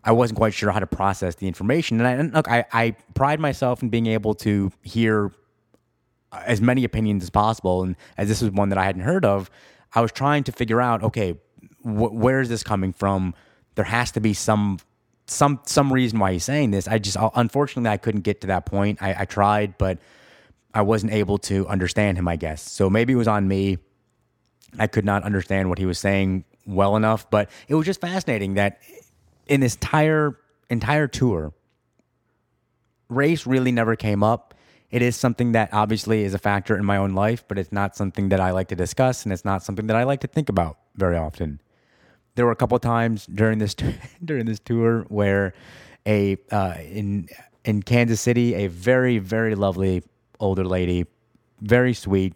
I 0.05 0.12
wasn't 0.12 0.39
quite 0.39 0.53
sure 0.53 0.71
how 0.71 0.81
to 0.81 0.87
process 0.87 1.37
the 1.37 1.49
information. 1.49 1.99
And, 1.99 2.07
I, 2.07 2.12
and 2.12 2.35
look, 2.35 2.51
I, 2.51 2.67
I 2.73 2.91
pride 3.15 3.41
myself 3.41 3.83
in 3.83 3.89
being 3.89 4.07
able 4.07 4.35
to 4.37 4.71
hear 4.83 5.33
uh, 6.31 6.43
as 6.45 6.61
many 6.61 6.85
opinions 6.85 7.23
as 7.23 7.31
possible, 7.31 7.83
and 7.83 7.97
as 8.19 8.29
this 8.29 8.43
was 8.43 8.51
one 8.51 8.69
that 8.69 8.79
I 8.79 8.85
hadn't 8.85 9.03
heard 9.03 9.25
of, 9.25 9.51
I 9.95 10.03
was 10.03 10.12
trying 10.12 10.45
to 10.45 10.53
figure 10.53 10.81
out 10.81 11.03
okay, 11.03 11.39
wh- 11.83 12.12
where 12.12 12.41
is 12.41 12.51
this 12.51 12.62
coming 12.62 12.93
from? 12.93 13.35
There 13.75 13.87
has 13.87 14.11
to 14.12 14.21
be 14.21 14.35
some 14.35 14.79
some 15.27 15.61
some 15.65 15.91
reason 15.91 16.19
why 16.19 16.33
he's 16.33 16.45
saying 16.45 16.73
this. 16.73 16.87
I 16.87 16.99
just 16.99 17.17
uh, 17.17 17.31
unfortunately 17.35 17.91
I 17.91 17.97
couldn't 17.97 18.23
get 18.23 18.43
to 18.43 18.49
that 18.49 18.67
point. 18.67 19.01
I, 19.03 19.15
I 19.21 19.25
tried, 19.25 19.79
but 19.79 19.99
I 20.75 20.83
wasn't 20.83 21.12
able 21.12 21.39
to 21.39 21.66
understand 21.68 22.18
him, 22.18 22.27
I 22.27 22.37
guess. 22.37 22.61
So 22.61 22.91
maybe 22.91 23.12
it 23.12 23.16
was 23.16 23.29
on 23.29 23.47
me. 23.47 23.79
I 24.79 24.89
could 24.89 25.05
not 25.05 25.22
understand 25.22 25.68
what 25.68 25.79
he 25.79 25.87
was 25.87 26.01
saying 26.01 26.45
well 26.66 26.97
enough, 26.97 27.31
but 27.31 27.49
it 27.68 27.77
was 27.77 27.87
just 27.87 28.01
fascinating 28.01 28.55
that 28.55 28.81
in 29.47 29.61
this 29.61 29.75
entire 29.75 30.39
entire 30.70 31.07
tour, 31.07 31.53
race 33.09 33.47
really 33.47 33.70
never 33.70 33.95
came 33.95 34.25
up. 34.25 34.55
It 34.91 35.03
is 35.03 35.16
something 35.16 35.53
that 35.53 35.70
obviously 35.72 36.25
is 36.25 36.35
a 36.35 36.39
factor 36.39 36.77
in 36.77 36.85
my 36.85 36.97
own 36.97 37.14
life, 37.14 37.45
but 37.47 37.59
it's 37.59 37.72
not 37.72 37.97
something 37.97 38.31
that 38.31 38.41
I 38.41 38.51
like 38.51 38.68
to 38.68 38.77
discuss, 38.77 39.25
and 39.25 39.33
it's 39.33 39.45
not 39.45 39.62
something 39.62 39.87
that 39.87 39.97
I 39.97 40.05
like 40.05 40.20
to 40.20 40.27
think 40.27 40.49
about 40.49 40.79
very 40.97 41.16
often. 41.16 41.61
There 42.35 42.45
were 42.47 42.53
a 42.53 42.57
couple 42.57 42.79
times 42.81 43.27
during 43.27 43.59
this 43.59 43.77
during 44.25 44.47
this 44.47 44.59
tour 44.59 45.03
where 45.09 45.55
a 46.07 46.37
uh, 46.51 46.75
in 46.81 47.29
in 47.64 47.83
Kansas 47.83 48.20
City, 48.20 48.55
a 48.55 48.66
very 48.66 49.18
very 49.18 49.55
lovely 49.55 50.03
older 50.41 50.64
lady, 50.64 51.07
very 51.61 51.95
sweet, 51.95 52.35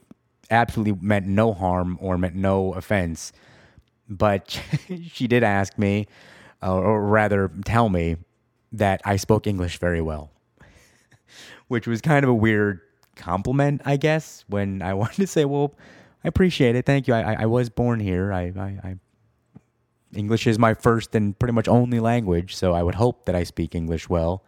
absolutely 0.51 0.99
meant 1.01 1.26
no 1.26 1.53
harm 1.53 1.99
or 2.01 2.18
meant 2.18 2.34
no 2.34 2.72
offense. 2.72 3.32
But 4.09 4.61
she 5.12 5.26
did 5.26 5.42
ask 5.42 5.78
me, 5.78 6.07
or 6.62 7.05
rather 7.07 7.51
tell 7.64 7.88
me, 7.88 8.16
that 8.72 9.01
I 9.05 9.16
spoke 9.16 9.46
English 9.46 9.78
very 9.78 10.01
well, 10.01 10.30
which 11.68 11.86
was 11.86 12.01
kind 12.01 12.24
of 12.24 12.30
a 12.30 12.34
weird 12.34 12.80
compliment, 13.16 13.82
I 13.84 13.96
guess, 13.96 14.44
when 14.49 14.82
I 14.82 14.94
wanted 15.03 15.16
to 15.16 15.26
say, 15.26 15.44
well, 15.44 15.74
I 16.24 16.28
appreciate 16.28 16.76
it. 16.76 16.84
Thank 16.84 17.09
you. 17.09 17.14
I, 17.14 17.34
I, 17.34 17.42
I 17.42 17.46
was 17.46 17.70
born 17.70 18.01
here. 18.01 18.32
I, 18.32 18.53
I, 18.57 18.78
I 18.84 18.96
English 20.14 20.46
is 20.46 20.59
my 20.59 20.74
first 20.74 21.14
and 21.14 21.38
pretty 21.38 21.53
much 21.53 21.68
only 21.68 22.01
language, 22.01 22.57
so 22.57 22.72
I 22.72 22.82
would 22.82 22.94
hope 22.94 23.26
that 23.26 23.34
I 23.34 23.44
speak 23.44 23.74
English 23.74 24.09
well 24.09 24.42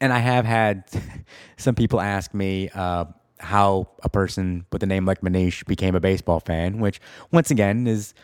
and 0.00 0.12
I 0.12 0.18
have 0.18 0.44
had 0.44 0.84
some 1.56 1.74
people 1.74 2.00
ask 2.00 2.34
me 2.34 2.70
uh, 2.74 3.06
how 3.38 3.88
a 4.02 4.08
person 4.08 4.66
with 4.72 4.82
a 4.82 4.86
name 4.86 5.04
like 5.04 5.20
Muneesh 5.20 5.66
became 5.66 5.94
a 5.94 6.00
baseball 6.00 6.40
fan, 6.40 6.78
which 6.78 7.00
once 7.30 7.50
again 7.50 7.86
is 7.86 8.14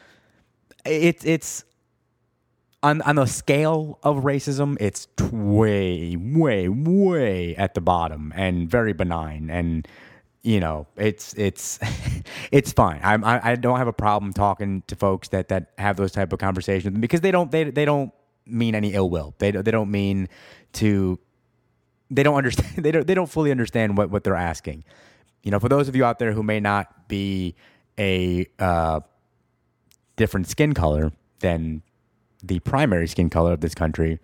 it's 0.84 1.24
it's 1.24 1.64
on 2.82 3.00
on 3.02 3.16
the 3.16 3.26
scale 3.26 3.98
of 4.02 4.24
racism, 4.24 4.76
it's 4.80 5.08
way 5.32 6.16
way 6.16 6.68
way 6.68 7.56
at 7.56 7.74
the 7.74 7.80
bottom 7.80 8.32
and 8.36 8.68
very 8.70 8.92
benign 8.92 9.50
and. 9.50 9.86
You 10.46 10.60
know, 10.60 10.86
it's 10.98 11.32
it's 11.38 11.78
it's 12.52 12.70
fine. 12.70 13.00
I'm, 13.02 13.24
I 13.24 13.52
I 13.52 13.56
don't 13.56 13.78
have 13.78 13.88
a 13.88 13.94
problem 13.94 14.34
talking 14.34 14.82
to 14.88 14.94
folks 14.94 15.28
that, 15.28 15.48
that 15.48 15.70
have 15.78 15.96
those 15.96 16.12
type 16.12 16.34
of 16.34 16.38
conversations 16.38 16.98
because 16.98 17.22
they 17.22 17.30
don't 17.30 17.50
they 17.50 17.70
they 17.70 17.86
don't 17.86 18.12
mean 18.44 18.74
any 18.74 18.92
ill 18.92 19.08
will. 19.08 19.34
They 19.38 19.52
they 19.52 19.70
don't 19.70 19.90
mean 19.90 20.28
to 20.74 21.18
they 22.14 22.22
don't 22.22 22.36
understand 22.36 22.76
they 22.84 22.90
don't 22.90 23.06
they 23.06 23.14
don't 23.14 23.30
fully 23.30 23.50
understand 23.50 23.98
what, 23.98 24.10
what 24.10 24.24
they're 24.24 24.36
asking. 24.36 24.84
You 25.42 25.50
know, 25.50 25.60
for 25.60 25.68
those 25.68 25.88
of 25.88 25.96
you 25.96 26.04
out 26.04 26.18
there 26.18 26.32
who 26.32 26.42
may 26.42 26.60
not 26.60 27.08
be 27.08 27.54
a 27.98 28.46
uh, 28.58 29.00
different 30.16 30.46
skin 30.48 30.72
color 30.72 31.12
than 31.40 31.82
the 32.42 32.60
primary 32.60 33.06
skin 33.06 33.28
color 33.28 33.52
of 33.52 33.60
this 33.60 33.74
country, 33.74 34.20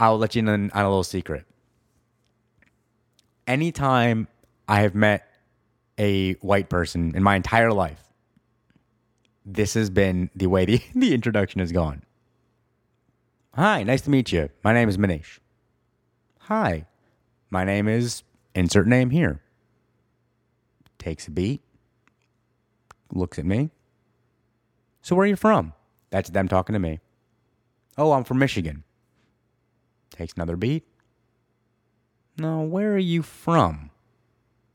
I'll 0.00 0.18
let 0.18 0.34
you 0.34 0.40
in 0.40 0.48
on 0.48 0.70
a 0.74 0.88
little 0.88 1.04
secret. 1.04 1.44
Anytime 3.46 4.26
I 4.66 4.80
have 4.80 4.94
met 4.94 5.28
a 5.98 6.32
white 6.34 6.68
person 6.68 7.14
in 7.14 7.22
my 7.22 7.36
entire 7.36 7.72
life, 7.72 8.02
this 9.44 9.74
has 9.74 9.90
been 9.90 10.30
the 10.34 10.46
way 10.46 10.64
the, 10.64 10.82
the 10.94 11.14
introduction 11.14 11.60
has 11.60 11.70
gone. 11.70 12.02
Hi, 13.54 13.84
nice 13.84 14.02
to 14.02 14.10
meet 14.10 14.32
you. 14.32 14.48
My 14.64 14.72
name 14.72 14.88
is 14.88 14.96
Muneesh. 14.96 15.38
Hi, 16.40 16.86
my 17.54 17.64
name 17.64 17.86
is 17.86 18.24
insert 18.54 18.88
name 18.88 19.10
here. 19.10 19.40
Takes 20.98 21.28
a 21.28 21.30
beat, 21.30 21.62
looks 23.12 23.38
at 23.38 23.46
me. 23.46 23.70
So, 25.02 25.14
where 25.14 25.24
are 25.24 25.28
you 25.28 25.36
from? 25.36 25.72
That's 26.10 26.30
them 26.30 26.48
talking 26.48 26.72
to 26.72 26.80
me. 26.80 26.98
Oh, 27.96 28.12
I'm 28.12 28.24
from 28.24 28.40
Michigan. 28.40 28.82
Takes 30.10 30.34
another 30.34 30.56
beat. 30.56 30.84
No, 32.36 32.62
where 32.62 32.92
are 32.94 32.98
you 32.98 33.22
from? 33.22 33.90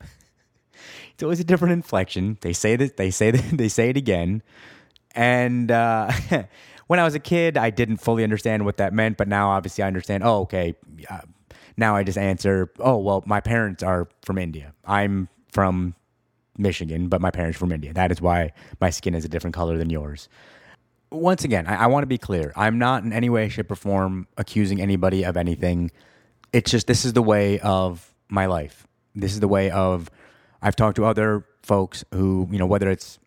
it's 0.00 1.22
always 1.22 1.40
a 1.40 1.44
different 1.44 1.72
inflection. 1.72 2.38
They 2.40 2.54
say 2.54 2.76
that 2.76 2.96
they 2.96 3.10
say 3.10 3.30
that 3.30 3.44
they 3.58 3.68
say 3.68 3.90
it 3.90 3.96
again. 3.98 4.42
And 5.14 5.70
uh, 5.70 6.10
when 6.86 6.98
I 6.98 7.04
was 7.04 7.14
a 7.14 7.20
kid, 7.20 7.58
I 7.58 7.68
didn't 7.68 7.98
fully 7.98 8.24
understand 8.24 8.64
what 8.64 8.78
that 8.78 8.94
meant, 8.94 9.18
but 9.18 9.28
now 9.28 9.50
obviously 9.50 9.84
I 9.84 9.86
understand. 9.86 10.22
Oh, 10.24 10.42
okay. 10.42 10.76
Uh, 11.10 11.20
now 11.76 11.96
I 11.96 12.02
just 12.02 12.18
answer, 12.18 12.70
oh 12.78 12.96
well, 12.98 13.22
my 13.26 13.40
parents 13.40 13.82
are 13.82 14.08
from 14.22 14.38
India. 14.38 14.74
I'm 14.84 15.28
from 15.52 15.94
Michigan, 16.58 17.08
but 17.08 17.20
my 17.20 17.30
parents 17.30 17.56
are 17.56 17.60
from 17.60 17.72
India. 17.72 17.92
That 17.92 18.10
is 18.12 18.20
why 18.20 18.52
my 18.80 18.90
skin 18.90 19.14
is 19.14 19.24
a 19.24 19.28
different 19.28 19.54
color 19.54 19.76
than 19.78 19.90
yours. 19.90 20.28
Once 21.10 21.44
again, 21.44 21.66
I, 21.66 21.84
I 21.84 21.86
want 21.86 22.02
to 22.02 22.06
be 22.06 22.18
clear. 22.18 22.52
I'm 22.56 22.78
not 22.78 23.02
in 23.02 23.12
any 23.12 23.28
way, 23.28 23.48
shape, 23.48 23.70
or 23.70 23.76
form 23.76 24.28
accusing 24.36 24.80
anybody 24.80 25.24
of 25.24 25.36
anything. 25.36 25.90
It's 26.52 26.70
just 26.70 26.86
this 26.86 27.04
is 27.04 27.14
the 27.14 27.22
way 27.22 27.58
of 27.60 28.14
my 28.28 28.46
life. 28.46 28.86
This 29.14 29.32
is 29.32 29.40
the 29.40 29.48
way 29.48 29.70
of 29.70 30.10
I've 30.62 30.76
talked 30.76 30.96
to 30.96 31.04
other 31.04 31.44
folks 31.62 32.04
who, 32.12 32.48
you 32.50 32.58
know, 32.58 32.66
whether 32.66 32.90
it's 32.90 33.18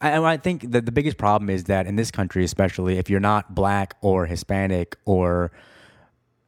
I, 0.00 0.32
I 0.32 0.36
think 0.36 0.72
that 0.72 0.84
the 0.84 0.92
biggest 0.92 1.16
problem 1.16 1.48
is 1.48 1.64
that 1.64 1.86
in 1.86 1.96
this 1.96 2.10
country, 2.10 2.44
especially 2.44 2.98
if 2.98 3.08
you're 3.08 3.20
not 3.20 3.54
black 3.54 3.94
or 4.00 4.26
Hispanic 4.26 4.96
or 5.04 5.52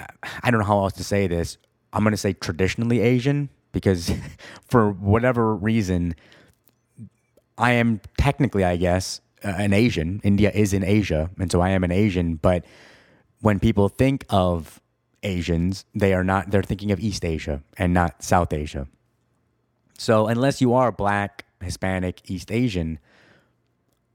I 0.01 0.51
don't 0.51 0.61
know 0.61 0.67
how 0.67 0.81
else 0.81 0.95
to 0.95 1.05
say 1.05 1.27
this. 1.27 1.59
I'm 1.93 2.03
going 2.03 2.13
to 2.13 2.19
say 2.19 2.33
traditionally 2.33 3.01
Asian 3.01 3.49
because 3.73 4.13
for 4.69 4.91
whatever 4.91 5.55
reason, 5.55 6.15
I 7.57 7.73
am 7.73 8.01
technically, 8.19 8.65
I 8.65 8.77
guess, 8.77 9.21
uh, 9.45 9.49
an 9.49 9.73
Asian. 9.73 10.21
India 10.25 10.51
is 10.53 10.73
in 10.73 10.83
Asia, 10.83 11.31
and 11.39 11.51
so 11.51 11.61
I 11.61 11.71
am 11.71 11.85
an 11.85 11.93
Asian. 11.93 12.37
But 12.37 12.65
when 13.41 13.61
people 13.61 13.89
think 13.89 14.25
of 14.31 14.81
Asians, 15.23 15.85
they 15.95 16.15
are 16.15 16.25
not, 16.25 16.51
they're 16.51 16.63
thinking 16.63 16.91
of 16.91 17.01
East 17.01 17.25
Asia 17.25 17.63
and 17.77 17.95
not 17.95 18.23
South 18.23 18.53
Asia. 18.53 18.89
So 19.99 20.27
unless 20.27 20.61
you 20.61 20.75
are 20.75 20.91
black, 20.91 21.45
Hispanic, 21.63 22.29
East 22.29 22.51
Asian, 22.51 22.99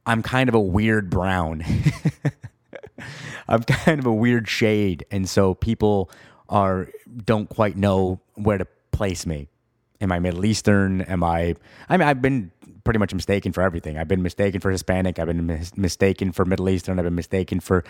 I'm 0.05 0.21
kind 0.23 0.49
of 0.49 0.55
a 0.55 0.59
weird 0.59 1.09
brown. 1.09 1.63
I'm 3.47 3.63
kind 3.63 3.99
of 3.99 4.05
a 4.05 4.13
weird 4.13 4.47
shade, 4.47 5.05
and 5.11 5.27
so 5.27 5.53
people 5.53 6.11
are 6.47 6.89
don't 7.25 7.49
quite 7.49 7.77
know 7.77 8.19
where 8.35 8.57
to 8.57 8.67
place 8.91 9.25
me. 9.25 9.49
Am 10.01 10.11
I 10.11 10.19
Middle 10.19 10.45
Eastern? 10.45 11.01
Am 11.01 11.23
I? 11.23 11.55
I 11.89 11.97
mean, 11.97 12.07
I've 12.07 12.21
been 12.21 12.51
pretty 12.83 12.99
much 12.99 13.13
mistaken 13.13 13.51
for 13.51 13.61
everything. 13.61 13.97
I've 13.97 14.07
been 14.07 14.23
mistaken 14.23 14.61
for 14.61 14.71
Hispanic. 14.71 15.19
I've 15.19 15.27
been 15.27 15.45
mis- 15.45 15.77
mistaken 15.77 16.31
for 16.31 16.45
Middle 16.45 16.69
Eastern. 16.69 16.97
I've 16.97 17.05
been 17.05 17.15
mistaken 17.15 17.59
for 17.59 17.83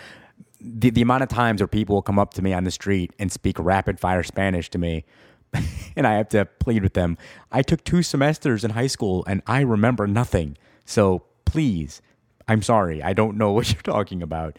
the 0.60 0.90
the 0.90 1.02
amount 1.02 1.22
of 1.22 1.28
times 1.28 1.60
where 1.60 1.68
people 1.68 1.94
will 1.94 2.02
come 2.02 2.18
up 2.18 2.34
to 2.34 2.42
me 2.42 2.52
on 2.52 2.64
the 2.64 2.70
street 2.70 3.12
and 3.18 3.32
speak 3.32 3.58
rapid 3.58 3.98
fire 3.98 4.22
Spanish 4.22 4.68
to 4.70 4.78
me. 4.78 5.04
and 5.96 6.06
I 6.06 6.14
have 6.14 6.28
to 6.30 6.44
plead 6.44 6.82
with 6.82 6.94
them. 6.94 7.18
I 7.50 7.62
took 7.62 7.82
two 7.82 8.02
semesters 8.02 8.64
in 8.64 8.72
high 8.72 8.86
school 8.86 9.24
and 9.26 9.42
I 9.46 9.60
remember 9.60 10.06
nothing. 10.06 10.56
So 10.84 11.24
please, 11.44 12.02
I'm 12.46 12.62
sorry. 12.62 13.02
I 13.02 13.12
don't 13.12 13.36
know 13.36 13.52
what 13.56 13.72
you're 13.72 13.82
talking 13.82 14.22
about 14.22 14.58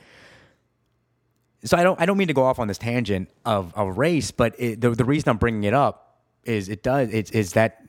so 1.64 1.78
I 1.78 1.84
don't 1.84 2.00
I 2.00 2.06
don't 2.06 2.18
mean 2.18 2.28
to 2.28 2.34
go 2.34 2.44
off 2.44 2.60
on 2.60 2.68
this 2.68 2.78
tangent 2.78 3.30
of 3.46 3.74
of 3.76 3.98
race, 3.98 4.32
but 4.32 4.56
it, 4.60 4.82
the 4.82 4.92
the 4.92 5.06
reason 5.06 5.30
I'm 5.30 5.38
bringing 5.38 5.64
it 5.64 5.74
up 5.74 6.22
is 6.44 6.70
it 6.70 6.84
does 6.84 7.10
it's 7.14 7.32
is 7.32 7.54
that 7.54 7.84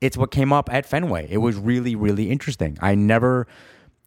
it's 0.00 0.16
what 0.16 0.30
came 0.30 0.52
up 0.52 0.72
at 0.72 0.86
Fenway. 0.86 1.28
It 1.30 1.38
was 1.38 1.56
really 1.56 1.94
really 1.94 2.30
interesting. 2.30 2.78
I 2.80 2.94
never 2.94 3.46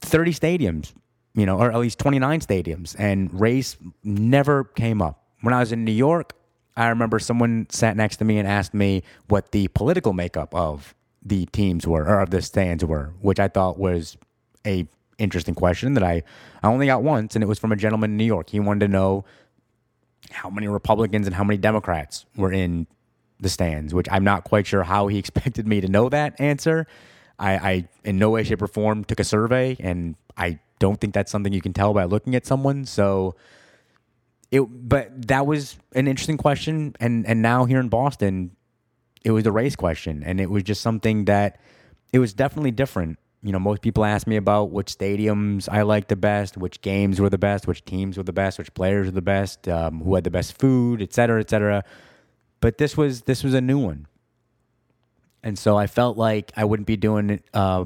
30 0.01 0.33
stadiums, 0.33 0.93
you 1.33 1.45
know, 1.45 1.59
or 1.59 1.71
at 1.71 1.77
least 1.79 1.99
29 1.99 2.41
stadiums, 2.41 2.95
and 2.97 3.39
race 3.39 3.77
never 4.03 4.63
came 4.63 5.01
up. 5.01 5.23
When 5.41 5.53
I 5.53 5.59
was 5.59 5.71
in 5.71 5.85
New 5.85 5.91
York, 5.91 6.33
I 6.75 6.89
remember 6.89 7.19
someone 7.19 7.67
sat 7.69 7.97
next 7.97 8.17
to 8.17 8.25
me 8.25 8.37
and 8.37 8.47
asked 8.47 8.73
me 8.73 9.03
what 9.27 9.51
the 9.51 9.67
political 9.69 10.13
makeup 10.13 10.53
of 10.53 10.95
the 11.23 11.45
teams 11.47 11.85
were 11.85 12.05
or 12.05 12.21
of 12.21 12.29
the 12.29 12.41
stands 12.41 12.85
were, 12.85 13.13
which 13.19 13.39
I 13.39 13.47
thought 13.47 13.77
was 13.79 14.17
a 14.65 14.87
interesting 15.17 15.55
question 15.55 15.93
that 15.95 16.03
I, 16.03 16.23
I 16.63 16.67
only 16.67 16.85
got 16.85 17.03
once, 17.03 17.35
and 17.35 17.43
it 17.43 17.47
was 17.47 17.59
from 17.59 17.71
a 17.71 17.75
gentleman 17.75 18.11
in 18.11 18.17
New 18.17 18.25
York. 18.25 18.49
He 18.49 18.59
wanted 18.59 18.81
to 18.81 18.87
know 18.87 19.25
how 20.31 20.49
many 20.49 20.67
Republicans 20.67 21.27
and 21.27 21.35
how 21.35 21.43
many 21.43 21.57
Democrats 21.57 22.25
were 22.35 22.51
in 22.51 22.87
the 23.39 23.49
stands, 23.49 23.93
which 23.93 24.07
I'm 24.11 24.23
not 24.23 24.43
quite 24.43 24.67
sure 24.67 24.83
how 24.83 25.07
he 25.07 25.17
expected 25.19 25.67
me 25.67 25.81
to 25.81 25.87
know 25.87 26.09
that 26.09 26.39
answer. 26.39 26.87
I, 27.39 27.51
I 27.53 27.89
in 28.03 28.17
no 28.17 28.31
way, 28.31 28.43
shape, 28.43 28.61
or 28.61 28.67
form 28.67 29.03
took 29.03 29.19
a 29.19 29.23
survey, 29.23 29.77
and 29.79 30.15
I 30.35 30.59
don't 30.79 30.99
think 30.99 31.13
that's 31.13 31.31
something 31.31 31.53
you 31.53 31.61
can 31.61 31.73
tell 31.73 31.93
by 31.93 32.05
looking 32.05 32.35
at 32.35 32.45
someone. 32.45 32.85
So, 32.85 33.35
it, 34.49 34.61
but 34.61 35.27
that 35.27 35.45
was 35.45 35.77
an 35.93 36.07
interesting 36.07 36.37
question, 36.37 36.95
and 36.99 37.27
and 37.27 37.41
now 37.41 37.65
here 37.65 37.79
in 37.79 37.89
Boston, 37.89 38.55
it 39.23 39.31
was 39.31 39.43
the 39.43 39.51
race 39.51 39.75
question, 39.75 40.23
and 40.23 40.41
it 40.41 40.49
was 40.49 40.63
just 40.63 40.81
something 40.81 41.25
that 41.25 41.59
it 42.11 42.17
was 42.17 42.33
definitely 42.33 42.71
different 42.71 43.19
you 43.43 43.51
know, 43.51 43.59
most 43.59 43.81
people 43.81 44.03
ask 44.03 44.25
me 44.25 44.35
about 44.35 44.71
which 44.71 44.87
stadiums 44.87 45.69
I 45.71 45.83
like 45.83 46.07
the 46.07 46.15
best, 46.15 46.57
which 46.57 46.81
games 46.81 47.21
were 47.21 47.29
the 47.29 47.37
best, 47.37 47.67
which 47.67 47.85
teams 47.85 48.17
were 48.17 48.23
the 48.23 48.33
best, 48.33 48.57
which 48.57 48.73
players 48.73 49.05
were 49.05 49.11
the 49.11 49.21
best, 49.21 49.67
um, 49.67 50.01
who 50.01 50.15
had 50.15 50.23
the 50.23 50.31
best 50.31 50.57
food, 50.59 51.01
et 51.01 51.13
cetera, 51.13 51.39
et 51.39 51.49
cetera. 51.49 51.83
But 52.59 52.79
this 52.79 52.97
was 52.97 53.21
this 53.21 53.43
was 53.43 53.53
a 53.53 53.61
new 53.61 53.77
one, 53.77 54.07
and 55.43 55.57
so 55.57 55.77
I 55.77 55.85
felt 55.85 56.17
like 56.17 56.51
I 56.57 56.65
wouldn't 56.65 56.87
be 56.87 56.97
doing 56.97 57.41
uh, 57.53 57.85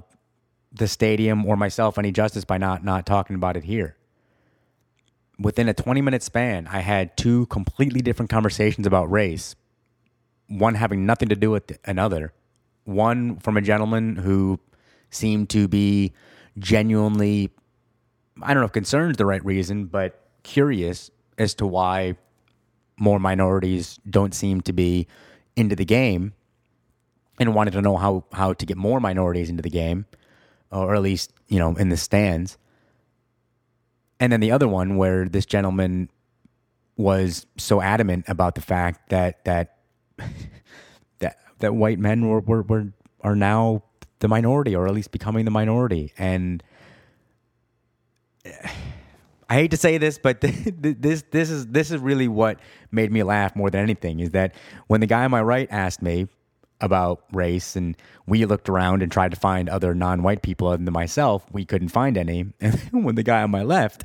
the 0.72 0.88
stadium 0.88 1.46
or 1.46 1.58
myself 1.58 1.98
any 1.98 2.12
justice 2.14 2.46
by 2.46 2.58
not 2.58 2.84
not 2.84 3.06
talking 3.06 3.36
about 3.36 3.58
it 3.58 3.66
here. 3.66 3.98
Within 5.38 5.68
a 5.68 5.74
twenty 5.74 6.02
minute 6.02 6.24
span, 6.24 6.68
I 6.68 6.80
had 6.80 7.18
two 7.18 7.46
completely 7.48 8.02
different 8.02 8.30
conversations 8.30 8.88
about 8.88 9.12
race, 9.12 9.56
one 10.48 10.76
having 10.76 11.06
nothing 11.06 11.28
to 11.28 11.36
do 11.36 11.52
with 11.52 11.78
another. 11.84 12.32
One 12.86 13.38
from 13.38 13.58
a 13.58 13.62
gentleman 13.62 14.16
who 14.16 14.60
seem 15.12 15.46
to 15.48 15.68
be 15.68 16.14
genuinely, 16.58 17.52
I 18.42 18.54
don't 18.54 18.62
know 18.62 18.66
if 18.66 18.72
concerned 18.72 19.12
is 19.12 19.18
the 19.18 19.26
right 19.26 19.44
reason, 19.46 19.86
but 19.86 20.20
curious 20.44 21.12
as 21.38 21.54
to 21.56 21.68
why 21.68 22.18
more 22.98 23.20
minorities 23.20 24.00
don't 24.10 24.34
seem 24.34 24.62
to 24.62 24.74
be 24.74 25.08
into 25.56 25.76
the 25.76 25.86
game 25.86 26.34
and 27.40 27.54
wanted 27.54 27.72
to 27.72 27.82
know 27.82 27.98
how, 27.98 28.24
how 28.32 28.54
to 28.54 28.66
get 28.66 28.78
more 28.78 29.00
minorities 29.00 29.50
into 29.50 29.62
the 29.62 29.70
game, 29.70 30.06
or 30.72 30.96
at 30.96 31.02
least, 31.02 31.34
you 31.48 31.60
know, 31.60 31.76
in 31.76 31.90
the 31.90 31.98
stands. 31.98 32.58
And 34.20 34.32
then 34.32 34.40
the 34.40 34.52
other 34.52 34.68
one 34.68 34.98
where 34.98 35.28
this 35.28 35.46
gentleman 35.46 36.10
was 36.96 37.46
so 37.58 37.82
adamant 37.82 38.26
about 38.28 38.56
the 38.56 38.62
fact 38.62 39.10
that 39.10 39.44
that 39.46 39.78
that 41.20 41.38
that 41.60 41.74
white 41.74 42.00
men 42.00 42.28
were, 42.28 42.42
were, 42.42 42.62
were 42.62 42.94
are 43.22 43.36
now 43.36 43.84
the 44.22 44.28
minority 44.28 44.76
or 44.76 44.88
at 44.88 44.94
least 44.94 45.12
becoming 45.12 45.46
the 45.46 45.52
minority. 45.52 46.14
And 46.18 46.64
I 49.50 49.54
hate 49.56 49.72
to 49.72 49.78
say 49.78 49.98
this, 49.98 50.18
but 50.18 50.42
this 50.42 51.24
this 51.30 51.50
is 51.50 51.68
this 51.68 51.92
is 51.92 52.00
really 52.00 52.28
what 52.28 52.60
made 52.92 53.12
me 53.12 53.24
laugh 53.24 53.56
more 53.56 53.70
than 53.70 53.82
anything 53.82 54.20
is 54.22 54.32
that 54.32 54.56
when 54.88 55.02
the 55.02 55.08
guy 55.08 55.26
on 55.26 55.32
my 55.32 55.42
right 55.42 55.68
asked 55.70 56.02
me 56.02 56.28
about 56.80 57.24
race 57.32 57.76
and 57.76 57.96
we 58.26 58.46
looked 58.46 58.70
around 58.70 59.04
and 59.04 59.12
tried 59.12 59.32
to 59.32 59.38
find 59.38 59.70
other 59.70 59.94
non-white 59.94 60.42
people 60.42 60.68
other 60.68 60.84
than 60.84 60.94
myself, 60.94 61.46
we 61.52 61.66
couldn't 61.66 61.90
find 61.90 62.18
any. 62.18 62.46
And 62.62 63.04
when 63.06 63.16
the 63.16 63.24
guy 63.24 63.44
on 63.44 63.52
my 63.52 63.64
left 63.64 64.04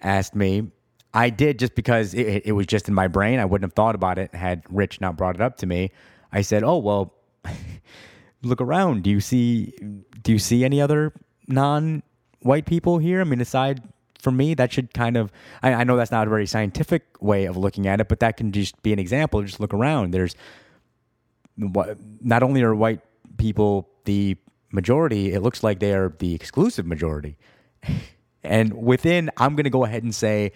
asked 0.00 0.34
me, 0.34 0.70
I 1.12 1.30
did 1.30 1.58
just 1.58 1.74
because 1.74 2.14
it, 2.14 2.42
it 2.46 2.52
was 2.52 2.66
just 2.66 2.88
in 2.88 2.94
my 2.94 3.08
brain. 3.08 3.38
I 3.40 3.44
wouldn't 3.44 3.70
have 3.70 3.74
thought 3.74 3.94
about 3.94 4.18
it 4.18 4.34
had 4.34 4.62
Rich 4.70 5.00
not 5.00 5.16
brought 5.16 5.34
it 5.34 5.40
up 5.40 5.56
to 5.58 5.66
me. 5.66 5.90
I 6.32 6.42
said, 6.42 6.62
"Oh 6.62 6.78
well." 6.78 7.14
look 8.48 8.60
around. 8.60 9.02
Do 9.02 9.10
you 9.10 9.20
see 9.20 9.72
do 10.22 10.32
you 10.32 10.38
see 10.38 10.64
any 10.64 10.80
other 10.80 11.12
non 11.48 12.02
white 12.40 12.66
people 12.66 12.98
here? 12.98 13.20
I 13.20 13.24
mean, 13.24 13.40
aside 13.40 13.82
from 14.18 14.36
me, 14.36 14.54
that 14.54 14.72
should 14.72 14.94
kind 14.94 15.16
of 15.16 15.32
I, 15.62 15.72
I, 15.74 15.84
know 15.84 15.96
that's 15.96 16.10
not 16.10 16.26
a 16.26 16.30
very 16.30 16.46
scientific 16.46 17.04
way 17.20 17.44
of 17.44 17.56
looking 17.56 17.86
at 17.86 18.00
it, 18.00 18.08
but 18.08 18.20
that 18.20 18.36
can 18.36 18.52
just 18.52 18.82
be 18.82 18.92
an 18.92 18.98
example. 18.98 19.42
Just 19.42 19.60
look 19.60 19.74
around. 19.74 20.12
There's 20.12 20.34
not 21.56 22.42
only 22.42 22.62
are 22.62 22.74
white 22.74 23.00
people 23.36 23.88
the 24.04 24.36
majority, 24.72 25.32
it 25.32 25.40
looks 25.40 25.62
like 25.62 25.78
they 25.78 25.94
are 25.94 26.14
the 26.18 26.34
exclusive 26.34 26.86
majority. 26.86 27.36
And 28.46 28.74
within, 28.74 29.30
I'm 29.38 29.56
going 29.56 29.64
to 29.64 29.70
go 29.70 29.86
ahead 29.86 30.02
and 30.02 30.14
say, 30.14 30.52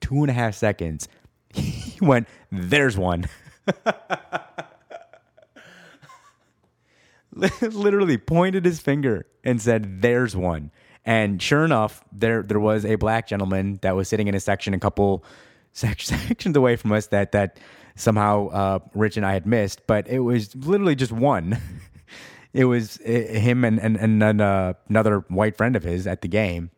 two 0.00 0.22
and 0.22 0.30
a 0.30 0.32
half 0.32 0.54
seconds, 0.54 1.06
he 1.54 1.98
went, 2.00 2.28
"There's 2.50 2.96
one." 2.96 3.28
literally 7.60 8.18
pointed 8.18 8.64
his 8.64 8.80
finger 8.80 9.26
and 9.44 9.60
said, 9.60 10.02
"There's 10.02 10.34
one." 10.34 10.70
And 11.04 11.40
sure 11.40 11.64
enough, 11.64 12.02
there 12.12 12.42
there 12.42 12.58
was 12.58 12.84
a 12.84 12.96
black 12.96 13.28
gentleman 13.28 13.78
that 13.82 13.94
was 13.94 14.08
sitting 14.08 14.26
in 14.26 14.34
a 14.34 14.40
section 14.40 14.74
a 14.74 14.78
couple 14.78 15.24
sections 15.72 16.56
away 16.56 16.76
from 16.76 16.92
us 16.92 17.08
that 17.08 17.32
that 17.32 17.58
somehow 17.94 18.48
uh, 18.48 18.78
Rich 18.94 19.16
and 19.16 19.26
I 19.26 19.32
had 19.32 19.46
missed, 19.46 19.86
but 19.86 20.08
it 20.08 20.20
was 20.20 20.54
literally 20.56 20.96
just 20.96 21.12
one. 21.12 21.58
it 22.52 22.64
was 22.64 22.98
uh, 23.06 23.10
him 23.10 23.64
and 23.64 23.78
and, 23.78 23.96
and 23.96 24.22
another 24.88 25.24
white 25.28 25.56
friend 25.56 25.76
of 25.76 25.82
his 25.82 26.06
at 26.06 26.22
the 26.22 26.28
game. 26.28 26.70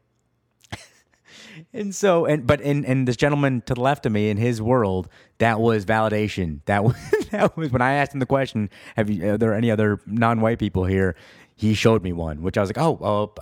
And 1.72 1.94
so 1.94 2.24
and 2.24 2.46
but 2.46 2.60
in 2.60 2.84
in 2.84 3.04
this 3.04 3.16
gentleman 3.16 3.60
to 3.62 3.74
the 3.74 3.80
left 3.80 4.06
of 4.06 4.12
me 4.12 4.30
in 4.30 4.36
his 4.36 4.60
world 4.60 5.08
that 5.38 5.60
was 5.60 5.84
validation 5.84 6.60
that 6.64 6.82
was 6.84 6.96
that 7.30 7.56
was 7.56 7.70
when 7.70 7.82
i 7.82 7.92
asked 7.94 8.12
him 8.12 8.20
the 8.20 8.26
question 8.26 8.70
have 8.96 9.10
you 9.10 9.32
are 9.32 9.38
there 9.38 9.54
any 9.54 9.70
other 9.70 10.00
non-white 10.06 10.58
people 10.58 10.84
here 10.84 11.14
he 11.56 11.74
showed 11.74 12.02
me 12.02 12.12
one 12.12 12.42
which 12.42 12.56
i 12.56 12.60
was 12.60 12.68
like 12.70 12.78
oh 12.78 12.98
oh 13.02 13.34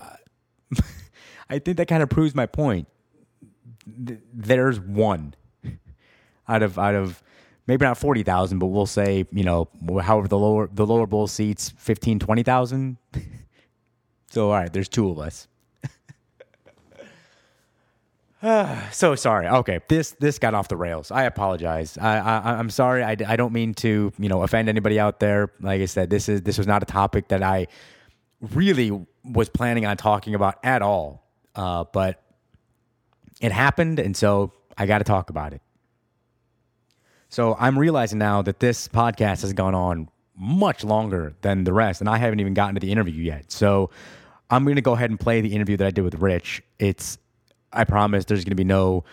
i 1.50 1.58
think 1.58 1.76
that 1.76 1.88
kind 1.88 2.02
of 2.02 2.08
proves 2.08 2.34
my 2.34 2.46
point 2.46 2.88
there's 3.86 4.80
one 4.80 5.34
out 6.48 6.62
of 6.62 6.78
out 6.78 6.94
of 6.94 7.22
maybe 7.66 7.84
not 7.84 7.98
40,000, 7.98 8.58
but 8.58 8.66
we'll 8.66 8.86
say, 8.86 9.26
you 9.32 9.44
know, 9.44 9.68
however 10.02 10.28
the 10.28 10.38
lower 10.38 10.68
the 10.72 10.86
lower 10.86 11.06
bowl 11.06 11.26
seats 11.26 11.72
15 11.78 12.18
20,000. 12.18 12.96
so 14.30 14.46
all 14.50 14.52
right, 14.52 14.72
there's 14.72 14.88
two 14.88 15.10
of 15.10 15.18
us. 15.18 15.48
so 18.92 19.14
sorry. 19.14 19.48
Okay, 19.48 19.80
this 19.88 20.12
this 20.12 20.38
got 20.38 20.54
off 20.54 20.68
the 20.68 20.76
rails. 20.76 21.10
I 21.10 21.24
apologize. 21.24 21.96
I, 21.98 22.18
I 22.18 22.58
I'm 22.58 22.70
sorry. 22.70 23.02
I, 23.02 23.16
I 23.26 23.36
don't 23.36 23.52
mean 23.52 23.74
to 23.74 24.12
you 24.18 24.28
know 24.28 24.42
offend 24.42 24.68
anybody 24.68 25.00
out 25.00 25.20
there. 25.20 25.50
Like 25.60 25.80
I 25.80 25.86
said, 25.86 26.10
this 26.10 26.28
is 26.28 26.42
this 26.42 26.58
was 26.58 26.66
not 26.66 26.82
a 26.82 26.86
topic 26.86 27.28
that 27.28 27.42
I 27.42 27.66
really 28.40 29.06
was 29.24 29.48
planning 29.48 29.86
on 29.86 29.96
talking 29.96 30.34
about 30.34 30.58
at 30.62 30.82
all. 30.82 31.24
Uh, 31.54 31.84
but 31.92 32.22
it 33.40 33.52
happened, 33.52 33.98
and 33.98 34.16
so 34.16 34.52
I 34.76 34.86
got 34.86 34.98
to 34.98 35.04
talk 35.04 35.30
about 35.30 35.52
it. 35.52 35.62
So 37.28 37.56
I'm 37.58 37.78
realizing 37.78 38.18
now 38.18 38.42
that 38.42 38.60
this 38.60 38.88
podcast 38.88 39.42
has 39.42 39.52
gone 39.52 39.74
on 39.74 40.08
much 40.36 40.84
longer 40.84 41.34
than 41.40 41.64
the 41.64 41.72
rest, 41.72 42.00
and 42.00 42.08
I 42.08 42.18
haven't 42.18 42.40
even 42.40 42.54
gotten 42.54 42.74
to 42.74 42.80
the 42.80 42.92
interview 42.92 43.22
yet. 43.22 43.50
So 43.50 43.90
I'm 44.50 44.64
going 44.64 44.76
to 44.76 44.82
go 44.82 44.92
ahead 44.92 45.10
and 45.10 45.18
play 45.18 45.40
the 45.40 45.54
interview 45.54 45.76
that 45.78 45.86
I 45.86 45.90
did 45.90 46.02
with 46.02 46.14
Rich. 46.16 46.62
It's, 46.78 47.18
I 47.76 47.84
promise, 47.84 48.24
there's 48.24 48.44
going 48.44 48.50
to 48.50 48.56
be 48.56 48.64
no 48.64 49.04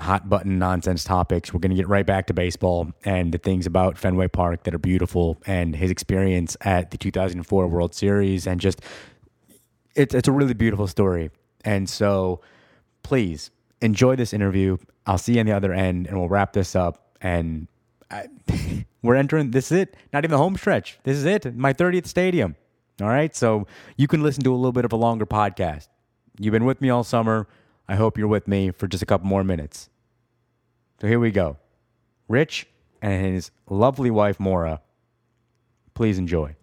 hot 0.00 0.28
button 0.28 0.58
nonsense 0.58 1.04
topics. 1.04 1.52
We're 1.52 1.60
going 1.60 1.70
to 1.70 1.76
get 1.76 1.88
right 1.88 2.06
back 2.06 2.26
to 2.26 2.34
baseball 2.34 2.90
and 3.04 3.32
the 3.32 3.38
things 3.38 3.66
about 3.66 3.96
Fenway 3.96 4.28
Park 4.28 4.64
that 4.64 4.74
are 4.74 4.78
beautiful 4.78 5.40
and 5.46 5.76
his 5.76 5.90
experience 5.90 6.56
at 6.62 6.90
the 6.90 6.98
2004 6.98 7.66
World 7.68 7.94
Series 7.94 8.46
and 8.46 8.60
just 8.60 8.80
it's 9.94 10.14
it's 10.14 10.26
a 10.26 10.32
really 10.32 10.54
beautiful 10.54 10.86
story. 10.88 11.30
And 11.64 11.88
so 11.88 12.40
please 13.02 13.50
enjoy 13.80 14.16
this 14.16 14.32
interview. 14.32 14.78
I'll 15.06 15.18
see 15.18 15.34
you 15.34 15.40
on 15.40 15.46
the 15.46 15.52
other 15.52 15.72
end 15.72 16.06
and 16.06 16.18
we'll 16.18 16.28
wrap 16.28 16.52
this 16.52 16.74
up 16.74 17.16
and 17.20 17.68
I, 18.10 18.26
we're 19.02 19.14
entering 19.14 19.52
this 19.52 19.70
is 19.70 19.78
it. 19.78 19.96
Not 20.12 20.24
even 20.24 20.32
the 20.32 20.38
home 20.38 20.56
stretch. 20.56 20.98
This 21.04 21.16
is 21.16 21.24
it. 21.24 21.54
My 21.56 21.72
30th 21.72 22.06
stadium. 22.06 22.56
All 23.00 23.08
right? 23.08 23.34
So 23.34 23.66
you 23.96 24.08
can 24.08 24.22
listen 24.22 24.42
to 24.44 24.52
a 24.52 24.56
little 24.56 24.72
bit 24.72 24.84
of 24.84 24.92
a 24.92 24.96
longer 24.96 25.26
podcast. 25.26 25.88
You've 26.38 26.52
been 26.52 26.64
with 26.64 26.80
me 26.80 26.90
all 26.90 27.04
summer. 27.04 27.46
I 27.88 27.96
hope 27.96 28.16
you're 28.16 28.28
with 28.28 28.48
me 28.48 28.70
for 28.70 28.86
just 28.86 29.02
a 29.02 29.06
couple 29.06 29.26
more 29.26 29.44
minutes. 29.44 29.90
So 31.00 31.06
here 31.06 31.20
we 31.20 31.30
go. 31.30 31.58
Rich 32.28 32.66
and 33.02 33.34
his 33.34 33.50
lovely 33.68 34.10
wife, 34.10 34.40
Maura. 34.40 34.80
Please 35.92 36.18
enjoy. 36.18 36.56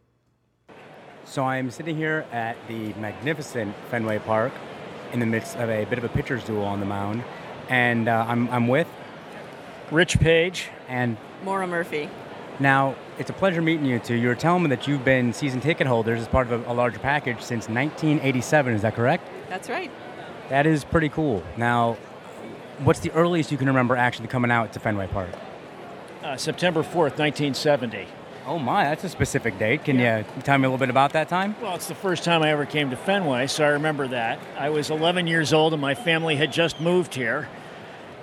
So 1.25 1.43
I 1.43 1.57
am 1.57 1.69
sitting 1.69 1.95
here 1.95 2.25
at 2.31 2.57
the 2.67 2.93
magnificent 2.93 3.75
Fenway 3.89 4.19
Park 4.19 4.51
in 5.13 5.19
the 5.19 5.25
midst 5.25 5.55
of 5.57 5.69
a 5.69 5.85
bit 5.85 5.97
of 5.97 6.03
a 6.03 6.09
pitcher's 6.09 6.43
duel 6.43 6.63
on 6.63 6.79
the 6.79 6.85
mound. 6.85 7.23
And 7.69 8.07
uh, 8.07 8.25
I'm, 8.27 8.49
I'm 8.49 8.67
with, 8.67 8.87
Rich 9.91 10.19
Page. 10.19 10.69
and 10.87 11.17
Maura 11.43 11.67
Murphy. 11.67 12.09
now 12.59 12.95
it's 13.17 13.29
a 13.29 13.33
pleasure 13.33 13.61
meeting 13.61 13.85
you 13.85 13.99
two. 13.99 14.15
You 14.15 14.27
were 14.27 14.35
telling 14.35 14.63
me 14.63 14.69
that 14.69 14.87
you've 14.87 15.05
been 15.05 15.33
season 15.33 15.61
ticket 15.61 15.87
holders 15.87 16.19
as 16.21 16.27
part 16.27 16.51
of 16.51 16.67
a, 16.67 16.71
a 16.71 16.73
larger 16.73 16.99
package 16.99 17.41
since 17.41 17.69
1987. 17.69 18.73
Is 18.73 18.81
that 18.81 18.95
correct? 18.95 19.27
That's 19.49 19.69
right. 19.69 19.91
That 20.51 20.67
is 20.67 20.83
pretty 20.83 21.07
cool. 21.07 21.41
Now, 21.55 21.93
what's 22.79 22.99
the 22.99 23.09
earliest 23.11 23.53
you 23.53 23.57
can 23.57 23.67
remember 23.67 23.95
actually 23.95 24.27
coming 24.27 24.51
out 24.51 24.73
to 24.73 24.81
Fenway 24.81 25.07
Park? 25.07 25.29
Uh, 26.21 26.35
September 26.35 26.81
4th, 26.81 27.17
1970. 27.17 28.05
Oh 28.45 28.59
my, 28.59 28.83
that's 28.83 29.05
a 29.05 29.09
specific 29.09 29.57
date. 29.57 29.85
Can 29.85 29.97
you 29.97 30.25
tell 30.43 30.57
me 30.57 30.65
a 30.65 30.67
little 30.67 30.77
bit 30.77 30.89
about 30.89 31.13
that 31.13 31.29
time? 31.29 31.55
Well, 31.61 31.75
it's 31.75 31.87
the 31.87 31.95
first 31.95 32.25
time 32.25 32.43
I 32.43 32.49
ever 32.49 32.65
came 32.65 32.89
to 32.89 32.97
Fenway, 32.97 33.47
so 33.47 33.63
I 33.63 33.69
remember 33.69 34.09
that. 34.09 34.39
I 34.57 34.71
was 34.71 34.89
11 34.89 35.25
years 35.25 35.53
old 35.53 35.71
and 35.71 35.81
my 35.81 35.95
family 35.95 36.35
had 36.35 36.51
just 36.51 36.81
moved 36.81 37.15
here. 37.15 37.47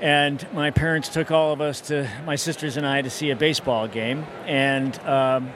And 0.02 0.46
my 0.52 0.70
parents 0.70 1.08
took 1.08 1.30
all 1.30 1.54
of 1.54 1.62
us 1.62 1.80
to, 1.88 2.10
my 2.26 2.36
sisters 2.36 2.76
and 2.76 2.86
I, 2.86 3.00
to 3.00 3.08
see 3.08 3.30
a 3.30 3.36
baseball 3.36 3.88
game. 3.88 4.26
And 4.44 4.98
um, 5.00 5.50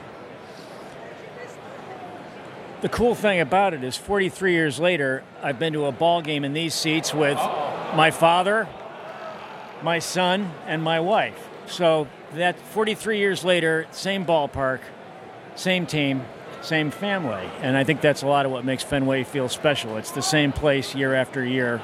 the 2.83 2.89
cool 2.89 3.15
thing 3.15 3.39
about 3.39 3.73
it 3.73 3.81
is 3.81 3.95
43 3.95 4.51
years 4.51 4.77
later, 4.77 5.23
I've 5.41 5.57
been 5.57 5.71
to 5.71 5.85
a 5.85 5.91
ball 5.93 6.21
game 6.21 6.43
in 6.43 6.51
these 6.51 6.73
seats 6.73 7.13
with 7.13 7.37
my 7.95 8.11
father, 8.11 8.67
my 9.81 9.99
son, 9.99 10.51
and 10.67 10.83
my 10.83 10.99
wife. 10.99 11.47
So 11.65 12.09
that 12.33 12.59
43 12.59 13.19
years 13.19 13.45
later, 13.45 13.87
same 13.91 14.25
ballpark, 14.25 14.81
same 15.55 15.85
team, 15.85 16.25
same 16.61 16.91
family. 16.91 17.49
And 17.61 17.77
I 17.77 17.85
think 17.85 18.01
that's 18.01 18.21
a 18.21 18.27
lot 18.27 18.45
of 18.45 18.51
what 18.51 18.65
makes 18.65 18.83
Fenway 18.83 19.23
feel 19.23 19.47
special. 19.47 19.95
It's 19.95 20.11
the 20.11 20.21
same 20.21 20.51
place 20.51 20.93
year 20.93 21.15
after 21.15 21.45
year. 21.45 21.81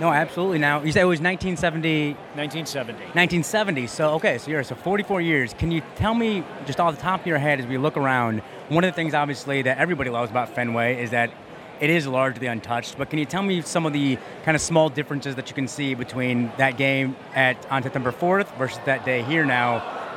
No, 0.00 0.10
absolutely. 0.10 0.60
Now, 0.60 0.82
you 0.82 0.92
said 0.92 1.02
it 1.02 1.04
was 1.04 1.20
1970, 1.20 2.14
1970. 2.36 3.00
1970. 3.00 3.86
So, 3.88 4.14
okay, 4.14 4.38
so 4.38 4.50
you're 4.50 4.62
so 4.62 4.76
44 4.76 5.20
years. 5.20 5.52
Can 5.52 5.70
you 5.70 5.82
tell 5.96 6.14
me, 6.14 6.42
just 6.64 6.80
off 6.80 6.94
the 6.94 7.02
top 7.02 7.20
of 7.20 7.26
your 7.26 7.38
head, 7.38 7.60
as 7.60 7.66
we 7.66 7.76
look 7.76 7.98
around, 7.98 8.40
one 8.68 8.84
of 8.84 8.90
the 8.92 8.94
things 8.94 9.14
obviously 9.14 9.62
that 9.62 9.78
everybody 9.78 10.10
loves 10.10 10.30
about 10.30 10.54
Fenway 10.54 11.02
is 11.02 11.10
that 11.10 11.32
it 11.80 11.90
is 11.90 12.06
largely 12.06 12.46
untouched. 12.46 12.98
But 12.98 13.10
can 13.10 13.18
you 13.18 13.24
tell 13.24 13.42
me 13.42 13.62
some 13.62 13.86
of 13.86 13.92
the 13.92 14.18
kind 14.44 14.54
of 14.54 14.60
small 14.60 14.88
differences 14.88 15.36
that 15.36 15.48
you 15.48 15.54
can 15.54 15.68
see 15.68 15.94
between 15.94 16.52
that 16.58 16.76
game 16.76 17.16
at 17.34 17.56
on 17.70 17.82
September 17.82 18.12
4th 18.12 18.56
versus 18.58 18.80
that 18.84 19.04
day 19.04 19.22
here 19.22 19.44
now 19.44 19.76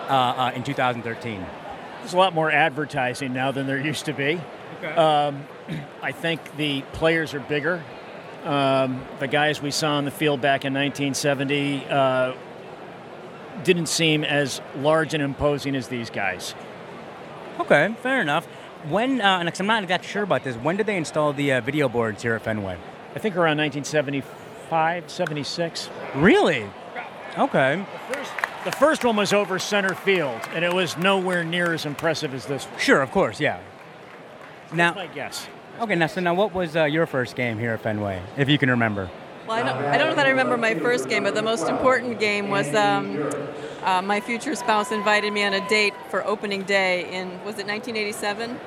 uh, 0.09 0.51
uh, 0.51 0.51
in 0.55 0.63
2013? 0.63 1.45
There's 1.99 2.13
a 2.13 2.17
lot 2.17 2.33
more 2.33 2.51
advertising 2.51 3.33
now 3.33 3.51
than 3.51 3.67
there 3.67 3.79
used 3.79 4.05
to 4.05 4.13
be. 4.13 4.41
Um, 4.95 5.45
I 6.01 6.11
think 6.11 6.55
the 6.57 6.81
players 6.93 7.33
are 7.33 7.39
bigger. 7.39 7.83
Um, 8.43 9.05
the 9.19 9.27
guys 9.27 9.61
we 9.61 9.69
saw 9.69 9.97
on 9.97 10.05
the 10.05 10.11
field 10.11 10.41
back 10.41 10.65
in 10.65 10.73
1970 10.73 11.85
uh, 11.87 12.33
didn't 13.63 13.85
seem 13.85 14.23
as 14.23 14.61
large 14.77 15.13
and 15.13 15.21
imposing 15.21 15.75
as 15.75 15.89
these 15.89 16.09
guys. 16.09 16.55
Okay, 17.61 17.93
fair 18.01 18.21
enough. 18.21 18.47
When, 18.89 19.21
uh, 19.21 19.37
and 19.37 19.51
I'm 19.59 19.67
not 19.67 19.83
exactly 19.83 20.09
sure 20.09 20.23
about 20.23 20.43
this, 20.43 20.55
when 20.55 20.77
did 20.77 20.87
they 20.87 20.97
install 20.97 21.31
the 21.31 21.53
uh, 21.53 21.61
video 21.61 21.87
boards 21.87 22.23
here 22.23 22.33
at 22.33 22.41
Fenway? 22.41 22.75
I 23.15 23.19
think 23.19 23.35
around 23.35 23.59
1975, 23.59 25.09
76. 25.09 25.89
Really? 26.15 26.65
Okay. 27.37 27.85
First, 28.11 28.31
the 28.65 28.71
first 28.71 29.05
one 29.05 29.15
was 29.15 29.31
over 29.31 29.59
center 29.59 29.93
field, 29.93 30.41
and 30.55 30.65
it 30.65 30.73
was 30.73 30.97
nowhere 30.97 31.43
near 31.43 31.71
as 31.71 31.85
impressive 31.85 32.33
as 32.33 32.47
this 32.47 32.65
one. 32.65 32.79
Sure, 32.79 33.01
of 33.01 33.11
course, 33.11 33.39
yeah. 33.39 33.59
Now, 34.73 34.95
I 34.97 35.05
guess. 35.05 35.47
okay, 35.79 35.93
now, 35.93 36.07
so 36.07 36.19
now 36.19 36.33
what 36.33 36.55
was 36.55 36.75
uh, 36.75 36.85
your 36.85 37.05
first 37.05 37.35
game 37.35 37.59
here 37.59 37.73
at 37.73 37.81
Fenway, 37.81 38.23
if 38.37 38.49
you 38.49 38.57
can 38.57 38.71
remember? 38.71 39.07
Well, 39.51 39.59
I 39.59 39.69
don't, 39.69 39.83
I 39.83 39.97
don't 39.97 40.07
know 40.07 40.15
that 40.15 40.27
I 40.27 40.29
remember 40.29 40.55
my 40.55 40.75
first 40.75 41.09
game, 41.09 41.25
but 41.25 41.35
the 41.35 41.41
most 41.41 41.67
important 41.67 42.21
game 42.21 42.47
was 42.47 42.73
um, 42.73 43.29
uh, 43.83 44.01
my 44.01 44.21
future 44.21 44.55
spouse 44.55 44.93
invited 44.93 45.33
me 45.33 45.43
on 45.43 45.51
a 45.51 45.67
date 45.67 45.93
for 46.09 46.25
opening 46.25 46.63
day 46.63 47.01
in, 47.11 47.27
was 47.43 47.59
it 47.59 47.67
1987? 47.67 48.57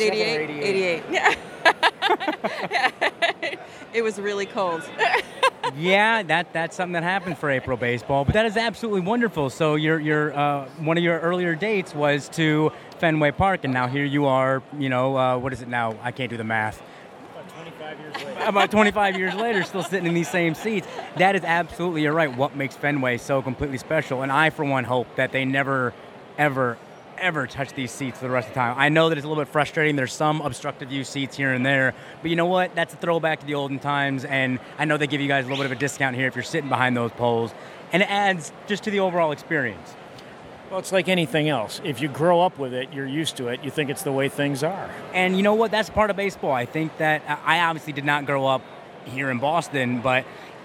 88? 0.00 0.50
88. 0.50 1.02
Yeah. 1.10 1.34
it 3.92 4.00
was 4.00 4.18
really 4.18 4.46
cold. 4.46 4.88
yeah, 5.76 6.22
that 6.22 6.50
that's 6.54 6.76
something 6.76 6.94
that 6.94 7.02
happened 7.02 7.36
for 7.36 7.50
April 7.50 7.76
baseball, 7.76 8.24
but 8.24 8.32
that 8.32 8.46
is 8.46 8.56
absolutely 8.56 9.02
wonderful. 9.02 9.50
So 9.50 9.74
your 9.74 10.00
your 10.00 10.34
uh, 10.34 10.66
one 10.78 10.96
of 10.96 11.04
your 11.04 11.20
earlier 11.20 11.54
dates 11.54 11.94
was 11.94 12.30
to 12.30 12.72
Fenway 13.00 13.32
Park, 13.32 13.64
and 13.64 13.74
now 13.74 13.86
here 13.86 14.06
you 14.06 14.24
are. 14.24 14.62
You 14.78 14.88
know, 14.88 15.18
uh, 15.18 15.36
what 15.36 15.52
is 15.52 15.60
it 15.60 15.68
now? 15.68 15.98
I 16.02 16.10
can't 16.10 16.30
do 16.30 16.38
the 16.38 16.44
math. 16.44 16.82
About 18.46 18.70
25 18.70 19.16
years 19.18 19.34
later, 19.34 19.62
still 19.64 19.82
sitting 19.82 20.06
in 20.06 20.14
these 20.14 20.28
same 20.28 20.54
seats. 20.54 20.86
That 21.16 21.34
is 21.34 21.42
absolutely, 21.44 22.02
you're 22.02 22.12
right, 22.12 22.34
what 22.34 22.54
makes 22.54 22.76
Fenway 22.76 23.18
so 23.18 23.42
completely 23.42 23.78
special. 23.78 24.22
And 24.22 24.30
I, 24.30 24.50
for 24.50 24.64
one, 24.64 24.84
hope 24.84 25.08
that 25.16 25.32
they 25.32 25.44
never, 25.44 25.92
ever, 26.38 26.78
ever 27.18 27.46
touch 27.46 27.72
these 27.72 27.90
seats 27.90 28.18
for 28.18 28.24
the 28.24 28.30
rest 28.30 28.48
of 28.48 28.54
the 28.54 28.60
time. 28.60 28.76
I 28.78 28.88
know 28.88 29.08
that 29.08 29.18
it's 29.18 29.24
a 29.24 29.28
little 29.28 29.42
bit 29.42 29.50
frustrating. 29.50 29.96
There's 29.96 30.12
some 30.12 30.40
obstructive 30.40 30.90
view 30.90 31.04
seats 31.04 31.36
here 31.36 31.52
and 31.52 31.66
there. 31.66 31.94
But 32.22 32.30
you 32.30 32.36
know 32.36 32.46
what? 32.46 32.74
That's 32.74 32.94
a 32.94 32.96
throwback 32.96 33.40
to 33.40 33.46
the 33.46 33.54
olden 33.54 33.78
times. 33.78 34.24
And 34.24 34.60
I 34.78 34.84
know 34.84 34.96
they 34.96 35.06
give 35.06 35.20
you 35.20 35.28
guys 35.28 35.44
a 35.44 35.48
little 35.48 35.64
bit 35.64 35.72
of 35.72 35.76
a 35.76 35.80
discount 35.80 36.14
here 36.14 36.28
if 36.28 36.36
you're 36.36 36.44
sitting 36.44 36.68
behind 36.68 36.96
those 36.96 37.10
poles. 37.12 37.52
And 37.92 38.02
it 38.02 38.10
adds 38.10 38.52
just 38.66 38.84
to 38.84 38.90
the 38.90 39.00
overall 39.00 39.32
experience. 39.32 39.94
Well, 40.70 40.80
it's 40.80 40.90
like 40.90 41.08
anything 41.08 41.48
else. 41.48 41.80
If 41.84 42.00
you 42.00 42.08
grow 42.08 42.40
up 42.40 42.58
with 42.58 42.74
it, 42.74 42.92
you're 42.92 43.06
used 43.06 43.36
to 43.36 43.48
it. 43.48 43.62
You 43.62 43.70
think 43.70 43.88
it's 43.88 44.02
the 44.02 44.10
way 44.10 44.28
things 44.28 44.64
are. 44.64 44.90
And 45.14 45.36
you 45.36 45.42
know 45.44 45.54
what? 45.54 45.70
That's 45.70 45.88
part 45.88 46.10
of 46.10 46.16
baseball. 46.16 46.50
I 46.50 46.66
think 46.66 46.96
that 46.98 47.22
I 47.44 47.60
obviously 47.60 47.92
did 47.92 48.04
not 48.04 48.26
grow 48.26 48.46
up 48.46 48.62
here 49.04 49.30
in 49.30 49.38
Boston, 49.38 50.00
but 50.00 50.24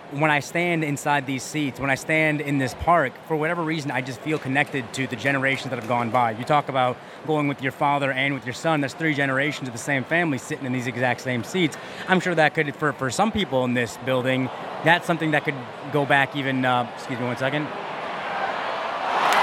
when 0.10 0.32
I 0.32 0.40
stand 0.40 0.84
inside 0.84 1.28
these 1.28 1.44
seats, 1.44 1.80
when 1.80 1.92
I 1.92 1.96
stand 1.96 2.42
in 2.42 2.58
this 2.58 2.74
park, 2.74 3.14
for 3.28 3.38
whatever 3.38 3.64
reason, 3.64 3.92
I 3.92 4.02
just 4.02 4.20
feel 4.22 4.40
connected 4.40 4.92
to 4.94 5.06
the 5.06 5.16
generations 5.16 5.70
that 5.70 5.80
have 5.80 5.88
gone 5.88 6.10
by. 6.10 6.32
You 6.32 6.44
talk 6.46 6.68
about 6.68 6.98
going 7.28 7.48
with 7.48 7.62
your 7.62 7.72
father 7.72 8.12
and 8.12 8.34
with 8.34 8.46
your 8.46 8.54
son, 8.54 8.82
that's 8.82 8.96
three 8.96 9.14
generations 9.14 9.70
of 9.70 9.74
the 9.74 9.80
same 9.80 10.04
family 10.04 10.40
sitting 10.40 10.66
in 10.66 10.74
these 10.74 10.88
exact 10.88 11.22
same 11.22 11.44
seats. 11.44 11.78
I'm 12.08 12.20
sure 12.20 12.34
that 12.36 12.56
could, 12.56 12.76
for, 12.76 12.92
for 12.92 13.12
some 13.12 13.32
people 13.32 13.64
in 13.66 13.76
this 13.76 13.98
building, 13.98 14.50
that's 14.84 15.06
something 15.06 15.32
that 15.32 15.46
could 15.46 15.56
go 15.94 16.08
back 16.08 16.36
even, 16.36 16.66
uh, 16.66 16.90
excuse 16.96 17.20
me 17.20 17.26
one 17.28 17.38
second. 17.38 17.68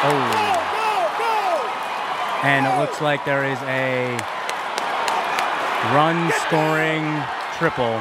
Oh. 0.01 0.65
And 2.45 2.67
it 2.67 2.79
looks 2.79 3.01
like 3.01 3.25
there 3.25 3.45
is 3.45 3.59
a 3.63 4.17
run 5.93 6.31
scoring 6.47 7.05
triple 7.59 8.01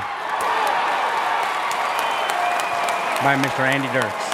by 3.23 3.35
Mr. 3.35 3.61
Andy 3.61 3.87
Dirks. 3.87 4.27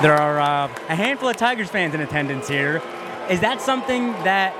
There 0.00 0.14
are 0.14 0.40
uh, 0.40 0.74
a 0.88 0.96
handful 0.96 1.28
of 1.28 1.36
Tigers 1.36 1.68
fans 1.68 1.94
in 1.94 2.00
attendance 2.00 2.48
here. 2.48 2.82
Is 3.28 3.40
that 3.40 3.60
something 3.60 4.12
that 4.24 4.54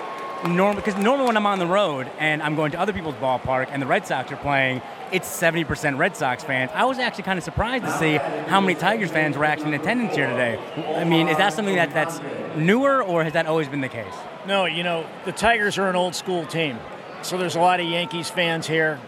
normal? 0.46 0.82
Because 0.82 1.00
normally 1.00 1.28
when 1.28 1.36
I'm 1.38 1.46
on 1.46 1.58
the 1.58 1.66
road 1.66 2.10
and 2.18 2.42
I'm 2.42 2.56
going 2.56 2.72
to 2.72 2.80
other 2.80 2.92
people's 2.92 3.14
ballpark 3.16 3.68
and 3.70 3.80
the 3.80 3.86
Red 3.86 4.06
Sox 4.06 4.30
are 4.32 4.36
playing, 4.36 4.82
it's 5.14 5.28
70% 5.28 5.96
Red 5.96 6.16
Sox 6.16 6.42
fans. 6.42 6.72
I 6.74 6.84
was 6.86 6.98
actually 6.98 7.22
kind 7.22 7.38
of 7.38 7.44
surprised 7.44 7.84
to 7.84 7.92
see 7.98 8.16
how 8.48 8.60
many 8.60 8.74
Tigers 8.74 9.12
fans 9.12 9.36
were 9.36 9.44
actually 9.44 9.74
in 9.74 9.80
attendance 9.80 10.16
here 10.16 10.26
today. 10.26 10.58
I 10.96 11.04
mean, 11.04 11.28
is 11.28 11.36
that 11.36 11.52
something 11.52 11.76
that 11.76 11.94
that's 11.94 12.20
newer 12.56 13.00
or 13.00 13.22
has 13.22 13.32
that 13.34 13.46
always 13.46 13.68
been 13.68 13.80
the 13.80 13.88
case? 13.88 14.12
No, 14.44 14.64
you 14.64 14.82
know, 14.82 15.06
the 15.24 15.30
Tigers 15.30 15.78
are 15.78 15.88
an 15.88 15.94
old 15.94 16.16
school 16.16 16.44
team. 16.46 16.80
So 17.22 17.38
there's 17.38 17.54
a 17.54 17.60
lot 17.60 17.78
of 17.78 17.86
Yankees 17.86 18.28
fans 18.28 18.66
here. 18.66 18.98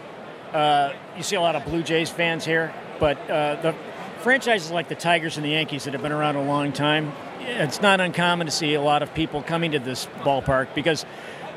Uh, 0.53 0.93
you 1.17 1.25
see 1.25 1.35
a 1.35 1.41
lot 1.41 1.57
of 1.57 1.65
Blue 1.65 1.83
Jays 1.83 2.09
fans 2.09 2.45
here. 2.45 2.73
But 3.01 3.19
uh, 3.29 3.61
the 3.61 3.75
franchises 4.21 4.71
like 4.71 4.87
the 4.87 4.95
Tigers 4.95 5.37
and 5.37 5.45
the 5.45 5.51
Yankees 5.51 5.85
that 5.85 5.93
have 5.93 6.03
been 6.03 6.13
around 6.13 6.37
a 6.37 6.45
long 6.45 6.73
time, 6.73 7.13
it's 7.41 7.83
not 7.83 8.01
uncommon 8.01 8.47
to 8.47 8.53
see 8.53 8.75
a 8.75 8.81
lot 8.81 9.03
of 9.03 9.13
people 9.13 9.43
coming 9.43 9.73
to 9.73 9.81
this 9.81 10.07
ballpark 10.21 10.69
because 10.73 11.05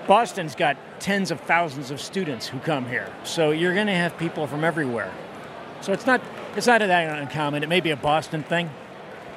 Boston's 0.10 0.56
got 0.56 0.76
tens 1.00 1.30
of 1.30 1.40
thousands 1.42 1.92
of 1.92 2.02
students 2.02 2.48
who 2.48 2.58
come 2.58 2.88
here. 2.88 3.14
So 3.24 3.52
you're 3.52 3.76
going 3.76 3.86
to 3.86 3.94
have 3.94 4.18
people 4.18 4.48
from 4.48 4.64
everywhere. 4.64 5.14
So 5.82 5.94
it's 5.94 6.08
not 6.08 6.20
it's 6.56 6.66
not 6.66 6.80
that 6.80 7.20
uncommon. 7.20 7.62
It 7.62 7.70
may 7.70 7.80
be 7.80 7.92
a 7.92 7.96
Boston 7.96 8.42
thing. 8.42 8.72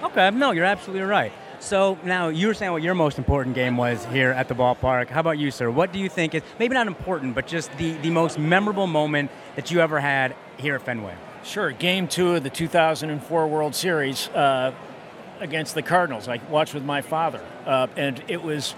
Okay, 0.02 0.30
no, 0.30 0.52
you're 0.52 0.64
absolutely 0.64 1.02
right. 1.02 1.30
So 1.60 1.98
now 2.04 2.28
you 2.28 2.46
were 2.46 2.54
saying 2.54 2.72
what 2.72 2.80
your 2.80 2.94
most 2.94 3.18
important 3.18 3.54
game 3.54 3.76
was 3.76 4.02
here 4.06 4.30
at 4.30 4.48
the 4.48 4.54
ballpark. 4.54 5.08
How 5.08 5.20
about 5.20 5.38
you, 5.38 5.50
sir? 5.50 5.70
What 5.70 5.92
do 5.92 5.98
you 5.98 6.08
think 6.08 6.34
is 6.34 6.42
maybe 6.58 6.72
not 6.72 6.86
important, 6.86 7.34
but 7.34 7.46
just 7.46 7.70
the, 7.76 7.92
the 7.98 8.10
most 8.10 8.38
memorable 8.38 8.86
moment 8.86 9.30
that 9.56 9.70
you 9.70 9.80
ever 9.80 10.00
had 10.00 10.34
here 10.56 10.76
at 10.76 10.82
Fenway? 10.82 11.14
Sure. 11.44 11.70
Game 11.72 12.08
two 12.08 12.36
of 12.36 12.44
the 12.44 12.50
2004 12.50 13.46
World 13.46 13.74
Series 13.74 14.28
uh, 14.28 14.72
against 15.38 15.74
the 15.74 15.82
Cardinals. 15.82 16.28
I 16.28 16.40
watched 16.48 16.72
with 16.72 16.82
my 16.82 17.02
father, 17.02 17.44
uh, 17.66 17.88
and 17.94 18.24
it 18.26 18.42
was 18.42 18.74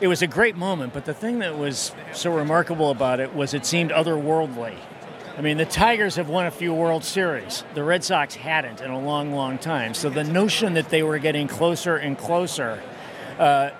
it 0.00 0.08
was 0.08 0.22
a 0.22 0.26
great 0.26 0.56
moment. 0.56 0.92
But 0.92 1.04
the 1.04 1.14
thing 1.14 1.40
that 1.40 1.58
was 1.58 1.92
so 2.12 2.34
remarkable 2.34 2.90
about 2.90 3.20
it 3.20 3.34
was 3.34 3.54
it 3.54 3.66
seemed 3.66 3.90
otherworldly. 3.90 4.76
I 5.36 5.42
mean, 5.42 5.58
the 5.58 5.66
Tigers 5.66 6.16
have 6.16 6.30
won 6.30 6.46
a 6.46 6.50
few 6.50 6.72
World 6.72 7.04
Series. 7.04 7.62
The 7.74 7.84
Red 7.84 8.02
Sox 8.02 8.34
hadn't 8.34 8.80
in 8.80 8.90
a 8.90 8.98
long, 8.98 9.32
long 9.32 9.58
time. 9.58 9.92
So 9.92 10.08
the 10.08 10.24
notion 10.24 10.74
that 10.74 10.88
they 10.88 11.02
were 11.02 11.18
getting 11.18 11.46
closer 11.46 11.96
and 11.96 12.16
closer 12.16 12.82
uh, 13.38 13.70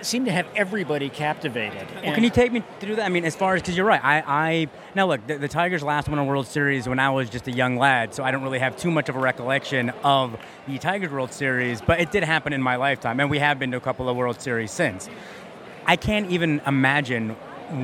seemed 0.00 0.26
to 0.26 0.32
have 0.32 0.46
everybody 0.56 1.08
captivated. 1.08 1.86
Well, 2.02 2.12
can 2.12 2.24
you 2.24 2.30
take 2.30 2.50
me 2.50 2.64
through 2.80 2.96
that? 2.96 3.06
I 3.06 3.08
mean, 3.08 3.24
as 3.24 3.36
far 3.36 3.54
as 3.54 3.62
because 3.62 3.76
you're 3.76 3.86
right. 3.86 4.04
I, 4.04 4.22
I 4.26 4.68
now 4.96 5.06
look. 5.06 5.24
The, 5.28 5.38
the, 5.38 5.48
Tigers 5.48 5.84
last 5.84 6.08
won 6.08 6.18
a 6.18 6.24
World 6.24 6.48
Series 6.48 6.88
when 6.88 6.98
I 6.98 7.10
was 7.10 7.30
just 7.30 7.46
a 7.46 7.52
young 7.52 7.76
lad, 7.76 8.12
so 8.12 8.24
I 8.24 8.32
don't 8.32 8.42
really 8.42 8.58
have 8.58 8.76
too 8.76 8.90
much 8.90 9.08
of 9.08 9.14
a 9.14 9.20
recollection 9.20 9.90
of 10.02 10.36
the 10.66 10.78
Tigers 10.78 11.12
World 11.12 11.32
Series. 11.32 11.80
But 11.80 12.00
it 12.00 12.10
did 12.10 12.24
happen 12.24 12.52
in 12.52 12.62
my 12.62 12.74
lifetime, 12.74 13.20
and 13.20 13.30
we 13.30 13.38
have 13.38 13.60
been 13.60 13.70
to 13.70 13.76
a 13.76 13.80
couple 13.80 14.08
of 14.08 14.16
World 14.16 14.40
Series 14.40 14.72
since. 14.72 15.08
I 15.88 15.94
can't 15.94 16.32
even 16.32 16.60
imagine 16.66 17.30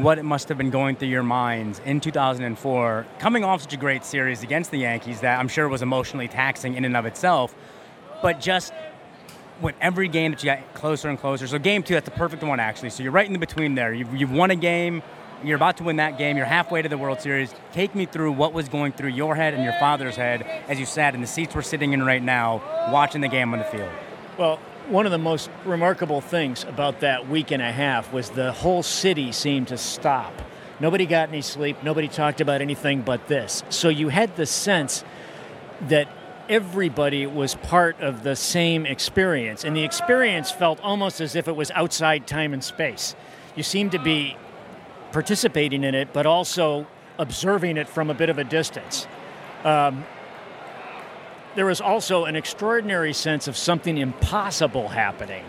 what 0.03 0.19
it 0.19 0.25
must 0.25 0.49
have 0.49 0.59
been 0.59 0.71
going 0.71 0.97
through 0.97 1.09
your 1.09 1.23
minds 1.23 1.81
in 1.85 2.01
2004, 2.01 3.07
coming 3.21 3.45
off 3.45 3.63
such 3.63 3.75
a 3.75 3.77
great 3.77 4.05
series 4.05 4.43
against 4.43 4.73
the 4.73 4.79
Yankees 4.79 5.21
that 5.21 5.39
I'm 5.39 5.47
sure 5.47 5.69
was 5.69 5.83
emotionally 5.83 6.27
taxing 6.27 6.75
in 6.75 6.85
and 6.85 6.97
of 6.97 7.07
itself, 7.07 7.55
but 8.21 8.41
just 8.41 8.73
with 9.61 9.77
every 9.81 10.09
game 10.09 10.33
that 10.33 10.43
you 10.43 10.47
got 10.47 10.75
closer 10.75 11.09
and 11.09 11.19
closer. 11.19 11.47
So 11.47 11.61
game 11.61 11.85
two, 11.85 11.95
that's 11.95 12.05
the 12.05 12.11
perfect 12.11 12.43
one 12.43 12.59
actually. 12.59 12.91
So 12.91 13.05
you're 13.05 13.13
right 13.13 13.27
in 13.27 13.33
the 13.33 13.39
between 13.39 13.77
there. 13.77 13.95
You've, 13.95 14.13
you've 14.17 14.33
won 14.33 14.51
a 14.51 14.57
game. 14.57 15.01
You're 15.45 15.57
about 15.57 15.77
to 15.77 15.85
win 15.85 15.97
that 15.97 16.19
game. 16.19 16.37
You're 16.37 16.47
halfway 16.47 16.83
to 16.83 16.89
the 16.89 16.99
World 16.99 17.21
Series. 17.21 17.55
Take 17.73 17.95
me 17.95 18.07
through 18.07 18.33
what 18.33 18.53
was 18.53 18.69
going 18.69 18.93
through 18.93 19.11
your 19.11 19.37
head 19.37 19.55
and 19.55 19.63
your 19.63 19.75
father's 19.75 20.17
head 20.17 20.43
as 20.69 20.81
you 20.81 20.87
sat 20.87 21.15
in 21.15 21.21
the 21.21 21.27
seats 21.29 21.55
we're 21.55 21.63
sitting 21.63 21.93
in 21.93 22.05
right 22.05 22.23
now, 22.23 22.63
watching 22.93 23.21
the 23.21 23.29
game 23.29 23.53
on 23.53 23.61
the 23.61 23.65
field. 23.65 23.91
Well, 24.39 24.59
one 24.89 25.07
of 25.07 25.13
the 25.13 25.19
most 25.19 25.51
remarkable 25.65 26.21
things 26.21 26.65
about 26.65 27.01
that 27.01 27.29
week 27.29 27.51
and 27.51 27.63
a 27.63 27.73
half 27.73 28.13
was 28.13 28.31
the 28.31 28.53
whole 28.53 28.83
city 28.83 29.33
seemed 29.33 29.69
to 29.69 29.79
stop. 29.79 30.33
Nobody 30.81 31.07
got 31.07 31.29
any 31.29 31.43
sleep. 31.43 31.83
Nobody 31.83 32.09
talked 32.09 32.41
about 32.41 32.61
anything 32.61 33.03
but 33.03 33.29
this. 33.29 33.63
So 33.71 33.89
you 33.89 34.09
had 34.09 34.37
the 34.37 34.47
sense 34.47 35.05
that 35.83 36.09
everybody 36.49 37.27
was 37.27 37.55
part 37.55 38.01
of 38.01 38.23
the 38.25 38.37
same 38.37 38.85
experience. 38.85 39.65
And 39.65 39.77
the 39.77 39.85
experience 39.85 40.51
felt 40.51 40.81
almost 40.81 41.21
as 41.21 41.37
if 41.37 41.49
it 41.49 41.57
was 41.57 41.71
outside 41.71 42.27
time 42.27 42.53
and 42.53 42.63
space. 42.63 43.15
You 43.55 43.63
seemed 43.63 43.93
to 43.93 43.99
be 43.99 44.37
participating 45.13 45.85
in 45.85 45.95
it, 45.95 46.13
but 46.13 46.27
also 46.27 46.87
observing 47.19 47.77
it 47.77 47.89
from 47.89 48.11
a 48.11 48.15
bit 48.15 48.29
of 48.29 48.39
a 48.39 48.45
distance. 48.45 49.07
Um, 49.65 50.05
there 51.55 51.67
was 51.67 51.81
also 51.81 52.25
an 52.25 52.37
extraordinary 52.37 53.13
sense 53.13 53.49
of 53.49 53.57
something 53.57 53.99
impossible 53.99 54.89
happening. 54.89 55.45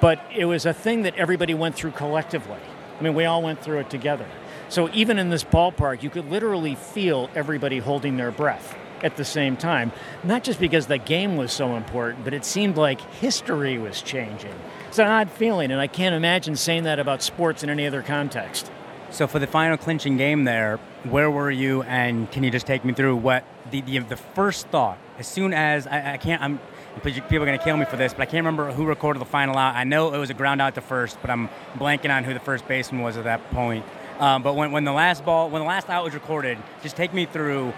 But 0.00 0.20
it 0.34 0.44
was 0.44 0.66
a 0.66 0.74
thing 0.74 1.02
that 1.02 1.16
everybody 1.16 1.54
went 1.54 1.74
through 1.74 1.92
collectively. 1.92 2.60
I 2.98 3.02
mean, 3.02 3.14
we 3.14 3.24
all 3.24 3.42
went 3.42 3.62
through 3.62 3.78
it 3.78 3.90
together. 3.90 4.26
So 4.68 4.90
even 4.92 5.18
in 5.18 5.30
this 5.30 5.42
ballpark, 5.42 6.02
you 6.02 6.10
could 6.10 6.30
literally 6.30 6.74
feel 6.74 7.30
everybody 7.34 7.78
holding 7.78 8.16
their 8.16 8.30
breath 8.30 8.76
at 9.02 9.16
the 9.16 9.24
same 9.24 9.56
time. 9.56 9.90
Not 10.22 10.44
just 10.44 10.60
because 10.60 10.86
the 10.86 10.98
game 10.98 11.36
was 11.36 11.52
so 11.52 11.76
important, 11.76 12.24
but 12.24 12.34
it 12.34 12.44
seemed 12.44 12.76
like 12.76 13.00
history 13.14 13.78
was 13.78 14.02
changing. 14.02 14.54
It's 14.88 14.98
an 14.98 15.06
odd 15.06 15.30
feeling, 15.30 15.70
and 15.70 15.80
I 15.80 15.86
can't 15.86 16.14
imagine 16.14 16.56
saying 16.56 16.84
that 16.84 16.98
about 16.98 17.22
sports 17.22 17.62
in 17.62 17.70
any 17.70 17.86
other 17.86 18.02
context. 18.02 18.70
So 19.10 19.26
for 19.26 19.38
the 19.38 19.46
final 19.46 19.76
clinching 19.76 20.16
game 20.16 20.44
there, 20.44 20.78
where 21.04 21.30
were 21.30 21.50
you, 21.50 21.82
and 21.82 22.30
can 22.30 22.44
you 22.44 22.50
just 22.50 22.66
take 22.66 22.84
me 22.84 22.92
through 22.92 23.16
what 23.16 23.44
the 23.70 23.80
the, 23.80 23.98
the 23.98 24.16
first 24.16 24.68
thought 24.68 24.98
as 25.18 25.26
soon 25.26 25.52
as 25.52 25.86
I, 25.86 26.14
I 26.14 26.16
can't 26.16 26.42
I'm 26.42 26.60
people 27.02 27.36
are 27.36 27.46
going 27.46 27.58
to 27.58 27.64
kill 27.64 27.76
me 27.76 27.84
for 27.84 27.96
this, 27.96 28.12
but 28.12 28.22
I 28.22 28.26
can't 28.26 28.44
remember 28.44 28.72
who 28.72 28.84
recorded 28.84 29.20
the 29.20 29.26
final 29.26 29.56
out. 29.56 29.74
I 29.76 29.84
know 29.84 30.12
it 30.12 30.18
was 30.18 30.30
a 30.30 30.34
ground 30.34 30.60
out 30.60 30.74
to 30.74 30.80
first, 30.80 31.18
but 31.20 31.30
I'm 31.30 31.48
blanking 31.76 32.14
on 32.14 32.24
who 32.24 32.34
the 32.34 32.40
first 32.40 32.66
baseman 32.66 33.02
was 33.02 33.16
at 33.16 33.24
that 33.24 33.48
point. 33.52 33.84
Um, 34.18 34.42
but 34.42 34.54
when, 34.54 34.72
when 34.72 34.84
the 34.84 34.92
last 34.92 35.24
ball, 35.24 35.48
when 35.48 35.62
the 35.62 35.68
last 35.68 35.88
out 35.88 36.04
was 36.04 36.14
recorded, 36.14 36.58
just 36.82 36.96
take 36.96 37.14
me 37.14 37.26
through 37.26 37.72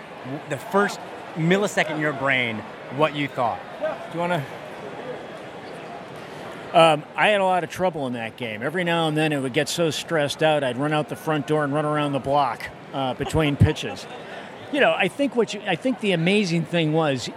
the 0.48 0.56
first 0.56 0.98
millisecond 1.34 1.96
in 1.96 2.00
your 2.00 2.12
brain 2.12 2.58
what 2.96 3.14
you 3.14 3.28
thought. 3.28 3.60
Do 3.80 4.14
you 4.14 4.20
want 4.20 4.32
to? 4.32 4.42
Um, 6.78 7.02
I 7.14 7.28
had 7.28 7.40
a 7.40 7.44
lot 7.44 7.64
of 7.64 7.70
trouble 7.70 8.06
in 8.06 8.14
that 8.14 8.38
game. 8.38 8.62
Every 8.62 8.82
now 8.82 9.06
and 9.06 9.16
then 9.16 9.32
it 9.32 9.40
would 9.40 9.52
get 9.52 9.68
so 9.68 9.90
stressed 9.90 10.42
out, 10.42 10.64
I'd 10.64 10.78
run 10.78 10.94
out 10.94 11.10
the 11.10 11.16
front 11.16 11.46
door 11.46 11.64
and 11.64 11.72
run 11.72 11.84
around 11.84 12.12
the 12.12 12.18
block 12.18 12.62
uh, 12.94 13.12
between 13.14 13.56
pitches. 13.56 14.06
You 14.72 14.80
know, 14.80 14.94
I 14.96 15.08
think 15.08 15.36
what 15.36 15.52
you, 15.52 15.60
I 15.66 15.76
think 15.76 16.00
the 16.00 16.12
amazing 16.12 16.64
thing 16.64 16.94
was 16.94 17.28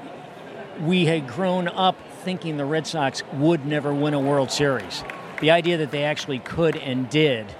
we 0.82 1.06
had 1.06 1.28
grown 1.28 1.68
up 1.68 1.98
thinking 2.24 2.56
the 2.56 2.66
Red 2.66 2.88
Sox 2.88 3.24
would 3.34 3.66
never 3.66 3.94
win 3.94 4.14
a 4.14 4.20
World 4.20 4.52
Series. 4.52 5.03
The 5.41 5.52
idea 5.52 5.78
that 5.78 5.91
they 5.91 6.06
actually 6.06 6.40
could 6.40 6.78
and 6.78 7.10
did 7.10 7.53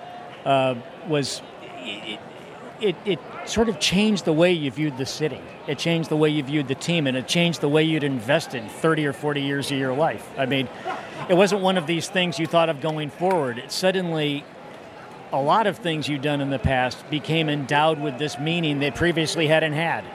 uh, 0.46 0.76
was 1.10 1.42
it, 1.82 2.20
it, 2.80 2.96
it 3.06 3.20
sort 3.46 3.68
of 3.68 3.80
changed 3.80 4.24
the 4.24 4.32
way 4.32 4.54
you 4.54 4.72
viewed 4.72 4.98
the 4.98 5.06
city. 5.06 5.42
It 5.68 5.78
changed 5.78 6.10
the 6.10 6.16
way 6.16 6.30
you 6.30 6.44
viewed 6.44 6.70
the 6.70 6.76
team, 6.76 7.06
and 7.06 7.18
it 7.18 7.28
changed 7.28 7.60
the 7.60 7.70
way 7.70 7.84
you'd 7.84 8.04
invested 8.04 8.70
30 8.72 9.08
or 9.08 9.14
40 9.14 9.42
years 9.42 9.72
of 9.72 9.78
your 9.78 9.94
life. 9.94 10.30
I 10.38 10.46
mean, 10.46 10.70
it 11.28 11.34
wasn't 11.34 11.62
one 11.62 11.78
of 11.78 11.86
these 11.86 12.08
things 12.08 12.40
you 12.40 12.48
thought 12.48 12.70
of 12.70 12.80
going 12.80 13.10
forward. 13.10 13.58
It 13.58 13.72
suddenly, 13.74 14.46
a 15.36 15.42
lot 15.42 15.68
of 15.68 15.78
things 15.78 16.08
you've 16.08 16.22
done 16.22 16.40
in 16.40 16.50
the 16.50 16.60
past 16.60 17.10
became 17.10 17.50
endowed 17.50 18.00
with 18.00 18.18
this 18.18 18.40
meaning 18.40 18.80
they 18.80 18.92
previously 18.92 19.48
hadn't 19.48 19.74
had. 19.74 20.06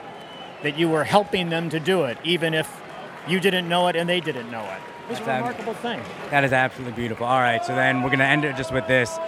That 0.63 0.77
you 0.79 0.89
were 0.89 1.03
helping 1.03 1.49
them 1.49 1.69
to 1.69 1.79
do 1.79 2.05
it, 2.05 2.17
even 2.23 2.53
if 2.53 2.81
you 3.27 3.39
didn't 3.39 3.69
know 3.69 3.87
it 3.87 3.95
and 3.95 4.09
they 4.09 4.19
didn't 4.19 4.49
know 4.49 4.63
it. 4.63 4.81
It 5.05 5.19
was 5.19 5.19
a 5.19 5.35
remarkable 5.35 5.73
thing. 5.75 6.01
That 6.31 6.43
is 6.43 6.53
absolutely 6.53 6.95
beautiful. 6.95 7.27
All 7.27 7.39
right, 7.39 7.63
so 7.63 7.75
then 7.75 8.01
we're 8.01 8.09
going 8.09 8.19
to 8.19 8.25
end 8.25 8.45
it 8.45 8.55
just 8.55 8.71
with 8.71 8.87
this. 8.87 9.19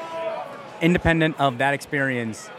Independent 0.82 1.40
of 1.40 1.60
that 1.60 1.74
experience, 1.74 2.50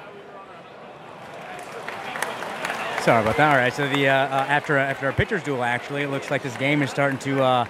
Sorry 3.04 3.20
about 3.20 3.36
that. 3.36 3.50
All 3.50 3.58
right, 3.58 3.70
so 3.70 3.86
the 3.86 4.08
uh, 4.08 4.14
uh, 4.14 4.46
after 4.48 4.78
after 4.78 5.04
our 5.04 5.12
pitchers 5.12 5.42
duel, 5.42 5.62
actually, 5.62 6.04
it 6.04 6.08
looks 6.08 6.30
like 6.30 6.42
this 6.42 6.56
game 6.56 6.80
is 6.80 6.88
starting 6.88 7.18
to 7.18 7.42
uh, 7.42 7.66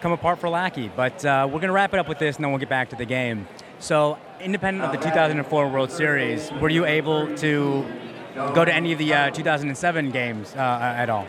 come 0.00 0.12
apart 0.12 0.38
for 0.38 0.48
Lackey. 0.48 0.90
But 0.96 1.22
uh, 1.22 1.44
we're 1.46 1.60
going 1.60 1.68
to 1.68 1.72
wrap 1.72 1.92
it 1.92 2.00
up 2.00 2.08
with 2.08 2.18
this, 2.18 2.36
and 2.36 2.44
then 2.44 2.50
we'll 2.50 2.58
get 2.58 2.70
back 2.70 2.88
to 2.90 2.96
the 2.96 3.04
game. 3.04 3.46
So, 3.78 4.18
independent 4.40 4.84
of 4.84 4.92
the 4.92 4.98
2004 4.98 5.68
World 5.68 5.90
Series, 5.90 6.50
were 6.52 6.68
you 6.68 6.84
able 6.86 7.34
to 7.36 7.84
go 8.34 8.64
to 8.64 8.74
any 8.74 8.92
of 8.92 8.98
the 8.98 9.12
uh, 9.12 9.30
2007 9.30 10.10
games 10.10 10.54
uh, 10.54 10.58
at 10.96 11.10
all? 11.10 11.26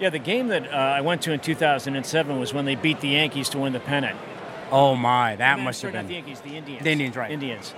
Yeah, 0.00 0.10
the 0.10 0.18
game 0.18 0.48
that 0.48 0.72
I 0.72 1.00
went 1.00 1.22
to 1.22 1.32
in 1.32 1.40
2007 1.40 2.38
was 2.38 2.52
when 2.52 2.64
they 2.64 2.74
beat 2.74 3.00
the 3.00 3.08
Yankees 3.08 3.48
to 3.50 3.58
win 3.58 3.72
the 3.72 3.80
pennant. 3.80 4.18
Oh 4.70 4.96
my, 4.96 5.36
that 5.36 5.60
must 5.60 5.82
have 5.82 5.92
been 5.92 6.06
not 6.06 6.08
the 6.08 6.14
Yankees, 6.14 6.40
the 6.40 6.56
Indians. 6.56 6.82
The 6.82 6.90
Indians, 6.90 7.16
right? 7.16 7.30
Indians. 7.30 7.74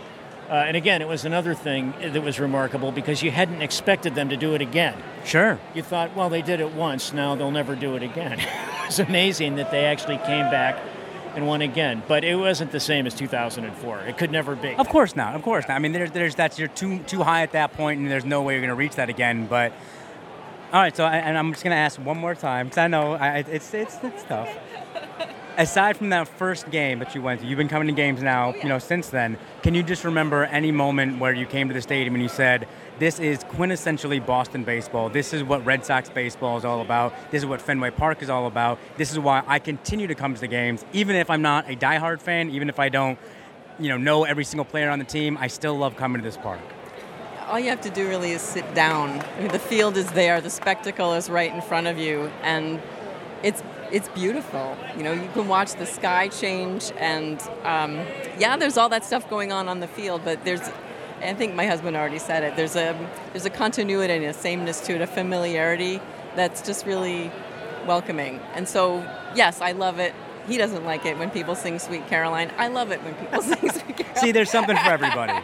Uh, 0.48 0.54
and 0.54 0.76
again, 0.76 1.02
it 1.02 1.08
was 1.08 1.24
another 1.24 1.54
thing 1.54 1.92
that 2.00 2.22
was 2.22 2.38
remarkable 2.38 2.92
because 2.92 3.22
you 3.22 3.30
hadn't 3.32 3.62
expected 3.62 4.14
them 4.14 4.28
to 4.28 4.36
do 4.36 4.54
it 4.54 4.60
again. 4.60 4.94
Sure. 5.24 5.58
You 5.74 5.82
thought, 5.82 6.14
well, 6.14 6.30
they 6.30 6.42
did 6.42 6.60
it 6.60 6.72
once, 6.72 7.12
now 7.12 7.34
they'll 7.34 7.50
never 7.50 7.74
do 7.74 7.96
it 7.96 8.02
again. 8.02 8.38
it 8.40 8.86
was 8.86 9.00
amazing 9.00 9.56
that 9.56 9.72
they 9.72 9.84
actually 9.84 10.18
came 10.18 10.48
back 10.50 10.78
and 11.36 11.46
won 11.46 11.62
again. 11.62 12.02
But 12.08 12.24
it 12.24 12.34
wasn't 12.34 12.72
the 12.72 12.80
same 12.80 13.06
as 13.06 13.14
2004. 13.14 14.00
It 14.00 14.18
could 14.18 14.32
never 14.32 14.56
be. 14.56 14.74
Of 14.74 14.88
course 14.88 15.14
not. 15.14 15.34
Of 15.36 15.42
course 15.42 15.68
not. 15.68 15.74
I 15.76 15.78
mean, 15.78 15.92
there's, 15.92 16.10
there's 16.10 16.34
that's 16.34 16.58
you're 16.58 16.68
too 16.68 16.98
too 17.00 17.22
high 17.22 17.42
at 17.42 17.52
that 17.52 17.74
point, 17.74 18.00
and 18.00 18.10
there's 18.10 18.24
no 18.24 18.42
way 18.42 18.54
you're 18.54 18.62
going 18.62 18.70
to 18.70 18.74
reach 18.74 18.96
that 18.96 19.08
again. 19.08 19.46
But 19.46 19.72
All 20.72 20.80
right, 20.80 20.96
so 20.96 21.04
I, 21.04 21.16
and 21.18 21.38
I'm 21.38 21.52
just 21.52 21.62
gonna 21.62 21.76
ask 21.76 21.98
one 22.00 22.18
more 22.18 22.34
time 22.34 22.66
because 22.66 22.78
I 22.78 22.88
know 22.88 23.12
I, 23.12 23.38
it's 23.38 23.72
it's 23.72 23.98
it's 24.02 24.24
tough. 24.24 24.48
Aside 25.58 25.96
from 25.96 26.10
that 26.10 26.28
first 26.28 26.70
game 26.70 26.98
that 26.98 27.14
you 27.14 27.22
went 27.22 27.40
to, 27.40 27.46
you've 27.46 27.56
been 27.56 27.68
coming 27.68 27.88
to 27.88 27.94
games 27.94 28.22
now, 28.22 28.52
oh, 28.54 28.56
you 28.62 28.68
know, 28.68 28.78
since 28.78 29.08
then. 29.08 29.38
Can 29.62 29.74
you 29.74 29.82
just 29.82 30.04
remember 30.04 30.44
any 30.44 30.70
moment 30.70 31.18
where 31.18 31.32
you 31.32 31.46
came 31.46 31.68
to 31.68 31.74
the 31.74 31.80
stadium 31.80 32.14
and 32.14 32.22
you 32.22 32.28
said, 32.28 32.68
"This 32.98 33.18
is 33.18 33.38
quintessentially 33.44 34.24
Boston 34.24 34.64
baseball. 34.64 35.08
This 35.08 35.32
is 35.32 35.42
what 35.42 35.64
Red 35.64 35.84
Sox 35.84 36.08
baseball 36.08 36.56
is 36.56 36.64
all 36.64 36.80
about. 36.80 37.14
This 37.30 37.42
is 37.42 37.46
what 37.46 37.60
Fenway 37.60 37.90
Park 37.90 38.22
is 38.22 38.30
all 38.30 38.46
about. 38.46 38.78
This 38.96 39.12
is 39.12 39.18
why 39.18 39.42
I 39.46 39.58
continue 39.58 40.06
to 40.06 40.14
come 40.14 40.34
to 40.34 40.40
the 40.40 40.48
games, 40.48 40.84
even 40.92 41.16
if 41.16 41.30
I'm 41.30 41.42
not 41.42 41.70
a 41.70 41.76
diehard 41.76 42.20
fan, 42.20 42.50
even 42.50 42.68
if 42.68 42.78
I 42.78 42.88
don't, 42.88 43.18
you 43.78 43.88
know, 43.88 43.96
know 43.96 44.24
every 44.24 44.44
single 44.44 44.64
player 44.64 44.90
on 44.90 44.98
the 44.98 45.04
team. 45.04 45.36
I 45.40 45.48
still 45.48 45.76
love 45.76 45.96
coming 45.96 46.20
to 46.20 46.24
this 46.24 46.36
park." 46.36 46.60
all 47.46 47.60
you 47.60 47.70
have 47.70 47.80
to 47.80 47.90
do 47.90 48.08
really 48.08 48.32
is 48.32 48.42
sit 48.42 48.74
down. 48.74 49.20
I 49.20 49.40
mean, 49.40 49.52
the 49.52 49.58
field 49.58 49.96
is 49.96 50.10
there, 50.12 50.40
the 50.40 50.50
spectacle 50.50 51.14
is 51.14 51.30
right 51.30 51.52
in 51.52 51.60
front 51.60 51.86
of 51.86 51.98
you, 51.98 52.30
and 52.42 52.80
it's 53.42 53.62
it's 53.92 54.08
beautiful. 54.08 54.76
You 54.96 55.04
know, 55.04 55.12
you 55.12 55.28
can 55.32 55.46
watch 55.46 55.74
the 55.74 55.86
sky 55.86 56.28
change, 56.28 56.92
and 56.98 57.40
um, 57.62 58.00
yeah, 58.38 58.56
there's 58.56 58.76
all 58.76 58.88
that 58.88 59.04
stuff 59.04 59.28
going 59.30 59.52
on 59.52 59.68
on 59.68 59.80
the 59.80 59.88
field, 59.88 60.22
but 60.24 60.44
there's. 60.44 60.68
I 61.22 61.34
think 61.34 61.54
my 61.54 61.66
husband 61.66 61.96
already 61.96 62.18
said 62.18 62.42
it. 62.44 62.56
There's 62.56 62.76
a 62.76 62.94
there's 63.32 63.44
a 63.46 63.50
continuity 63.50 64.12
and 64.14 64.24
a 64.24 64.32
sameness 64.32 64.80
to 64.82 64.94
it, 64.94 65.00
a 65.00 65.06
familiarity 65.06 66.00
that's 66.34 66.60
just 66.62 66.84
really 66.86 67.30
welcoming. 67.86 68.40
And 68.54 68.68
so, 68.68 68.98
yes, 69.34 69.60
I 69.60 69.72
love 69.72 69.98
it. 69.98 70.14
He 70.46 70.58
doesn't 70.58 70.84
like 70.84 71.04
it 71.06 71.18
when 71.18 71.30
people 71.30 71.54
sing 71.54 71.78
"Sweet 71.78 72.06
Caroline." 72.08 72.50
I 72.58 72.68
love 72.68 72.90
it 72.92 73.02
when 73.02 73.14
people 73.14 73.42
sing 73.50 73.70
"Sweet 73.70 73.96
Caroline." 73.96 74.16
See, 74.16 74.32
there's 74.32 74.50
something 74.50 74.76
for 74.76 74.90
everybody. 74.90 75.32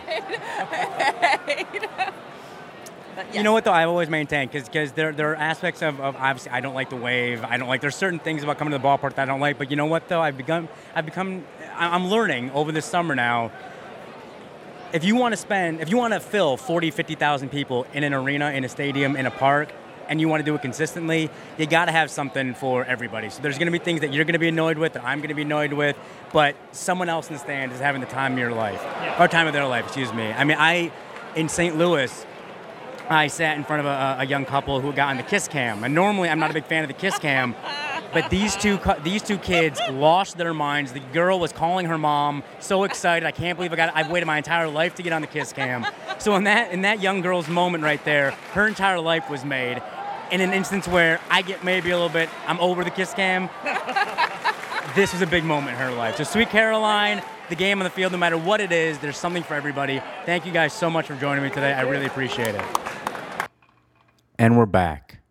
But 3.15 3.35
You 3.35 3.43
know 3.43 3.53
what 3.53 3.65
though? 3.65 3.73
I've 3.73 3.89
always 3.91 4.09
maintained 4.09 4.51
because 4.51 4.69
because 4.69 4.93
there 4.93 5.13
there 5.13 5.33
are 5.33 5.37
aspects 5.37 5.83
of, 5.83 6.01
of 6.01 6.17
obviously 6.17 6.51
I 6.51 6.61
don't 6.61 6.73
like 6.75 6.89
the 6.89 6.97
wave. 6.97 7.45
I 7.45 7.59
don't 7.59 7.69
like 7.69 7.83
there's 7.83 7.95
certain 7.97 8.19
things 8.19 8.43
about 8.43 8.57
coming 8.57 8.73
to 8.73 8.79
the 8.79 8.85
ballpark 8.85 9.15
that 9.17 9.23
I 9.23 9.25
don't 9.27 9.41
like. 9.41 9.59
But 9.59 9.71
you 9.71 9.77
know 9.77 9.85
what 9.85 10.09
though? 10.09 10.23
I've 10.23 10.39
become 10.39 10.67
I've 10.95 11.05
become 11.05 11.45
I- 11.77 11.95
I'm 11.95 12.07
learning 12.09 12.51
over 12.53 12.73
this 12.73 12.87
summer 12.87 13.15
now. 13.15 13.51
If 14.93 15.05
you 15.05 15.17
want 15.17 15.33
to 15.33 15.39
spend 15.39 15.81
if 15.81 15.89
you 15.89 15.97
want 15.97 16.13
to 16.13 16.21
fill 16.21 16.59
40 16.59 16.91
50,000 16.91 17.49
people 17.49 17.87
in 17.95 18.05
an 18.05 18.13
arena 18.13 18.51
in 18.51 18.63
a 18.63 18.69
stadium 18.69 19.17
in 19.17 19.25
a 19.25 19.31
park 19.31 19.73
and 20.07 20.21
you 20.21 20.29
want 20.29 20.41
to 20.41 20.45
do 20.45 20.55
it 20.55 20.61
consistently, 20.61 21.31
you 21.57 21.67
got 21.67 21.87
to 21.87 21.93
have 21.93 22.11
something 22.11 22.53
for 22.53 22.85
everybody. 22.85 23.31
So 23.31 23.41
there's 23.41 23.57
going 23.57 23.73
to 23.73 23.73
be 23.73 23.79
things 23.79 24.03
that 24.03 24.13
you're 24.13 24.27
going 24.27 24.35
to 24.35 24.39
be 24.39 24.49
annoyed 24.49 24.77
with 24.77 24.93
that 24.93 25.05
I'm 25.05 25.21
going 25.21 25.31
to 25.31 25.35
be 25.35 25.43
annoyed 25.43 25.73
with, 25.73 25.97
but 26.33 26.57
someone 26.73 27.09
else 27.09 27.29
in 27.29 27.35
the 27.35 27.39
stand 27.39 27.73
is 27.73 27.81
having 27.81 28.03
the 28.03 28.07
time 28.07 28.35
of 28.35 28.39
your 28.39 28.53
life 28.53 28.85
or 29.19 29.29
time 29.29 29.47
of 29.47 29.55
their 29.55 29.67
life, 29.67 29.87
excuse 29.87 30.13
me. 30.13 30.31
I 30.31 30.45
mean, 30.45 30.59
I 30.61 30.93
in 31.37 31.49
St. 31.49 31.79
Louis 31.79 32.27
I 33.09 33.29
sat 33.29 33.57
in 33.57 33.65
front 33.65 33.81
of 33.81 33.87
a, 33.87 34.17
a 34.21 34.27
young 34.27 34.45
couple 34.45 34.81
who 34.81 34.93
got 34.93 35.09
on 35.09 35.17
the 35.17 35.23
kiss 35.23 35.49
cam, 35.49 35.85
and 35.85 35.95
normally 35.95 36.29
I'm 36.29 36.39
not 36.39 36.51
a 36.51 36.55
big 36.55 36.67
fan 36.67 36.85
of 36.85 36.89
the 36.89 36.95
kiss 36.95 37.19
cam, 37.19 37.55
but 38.13 38.31
these 38.31 38.57
two 38.57 38.79
these 39.03 39.23
two 39.23 39.39
kids 39.39 39.81
lost 39.91 40.37
their 40.37 40.55
minds. 40.55 40.93
The 40.93 41.01
girl 41.01 41.39
was 41.39 41.53
calling 41.53 41.87
her 41.87 41.99
mom, 41.99 42.43
so 42.61 42.85
excited. 42.85 43.27
I 43.27 43.31
can't 43.31 43.57
believe 43.57 43.73
I 43.73 43.77
got. 43.77 43.95
I've 43.95 44.11
waited 44.11 44.27
my 44.27 44.37
entire 44.37 44.69
life 44.69 44.95
to 44.97 45.03
get 45.03 45.13
on 45.13 45.21
the 45.21 45.27
kiss 45.27 45.53
cam. 45.53 45.87
So 46.19 46.37
in 46.37 46.45
that 46.45 46.73
in 46.73 46.83
that 46.83 47.01
young 47.01 47.21
girl's 47.21 47.49
moment 47.49 47.85
right 47.85 48.03
there, 48.05 48.33
her 48.53 48.67
entire 48.67 49.01
life 49.01 49.29
was 49.31 49.45
made. 49.45 49.83
In 50.31 50.41
an 50.41 50.53
instance 50.53 50.89
where 50.89 51.21
I 51.31 51.43
get 51.43 51.63
maybe 51.63 51.91
a 51.91 51.95
little 51.95 52.09
bit, 52.09 52.29
I'm 52.47 52.59
over 52.61 52.85
the 52.85 52.91
kiss 52.91 53.13
cam. 53.13 53.51
this 54.95 55.13
was 55.13 55.21
a 55.21 55.27
big 55.27 55.45
moment 55.45 55.77
in 55.77 55.83
her 55.83 55.93
life. 55.93 56.17
So 56.17 56.25
Sweet 56.25 56.49
Caroline, 56.49 57.23
the 57.49 57.57
game 57.57 57.81
on 57.81 57.85
the 57.85 57.91
field, 57.91 58.13
no 58.13 58.19
matter 58.19 58.39
what 58.39 58.61
it 58.61 58.73
is, 58.73 58.99
there's 58.99 59.19
something 59.19 59.43
for 59.43 59.55
everybody. 59.55 60.01
Thank 60.25 60.47
you 60.47 60.53
guys 60.53 60.73
so 60.73 60.89
much 60.89 61.07
for 61.07 61.17
joining 61.17 61.43
me 61.43 61.51
today. 61.51 61.73
I 61.73 61.83
really 61.83 62.07
appreciate 62.07 62.55
it. 62.55 62.65
And 64.39 64.57
we're 64.57 64.67
back. 64.67 65.22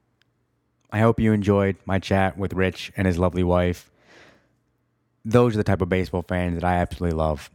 I 0.92 1.00
hope 1.00 1.20
you 1.20 1.32
enjoyed 1.32 1.78
my 1.86 2.00
chat 2.00 2.38
with 2.38 2.54
Rich 2.54 2.92
and 2.98 3.08
his 3.08 3.18
lovely 3.18 3.44
wife. 3.44 3.90
Those 5.24 5.54
are 5.54 5.58
the 5.58 5.64
type 5.64 5.82
of 5.82 5.90
baseball 5.90 6.24
fans 6.24 6.56
that 6.56 6.64
I 6.64 6.76
absolutely 6.76 7.18
love. 7.18 7.50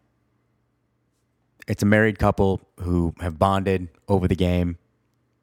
It's 1.68 1.82
a 1.82 1.86
married 1.86 2.18
couple 2.18 2.60
who 2.80 3.14
have 3.20 3.38
bonded 3.38 3.88
over 4.08 4.28
the 4.28 4.36
game. 4.36 4.78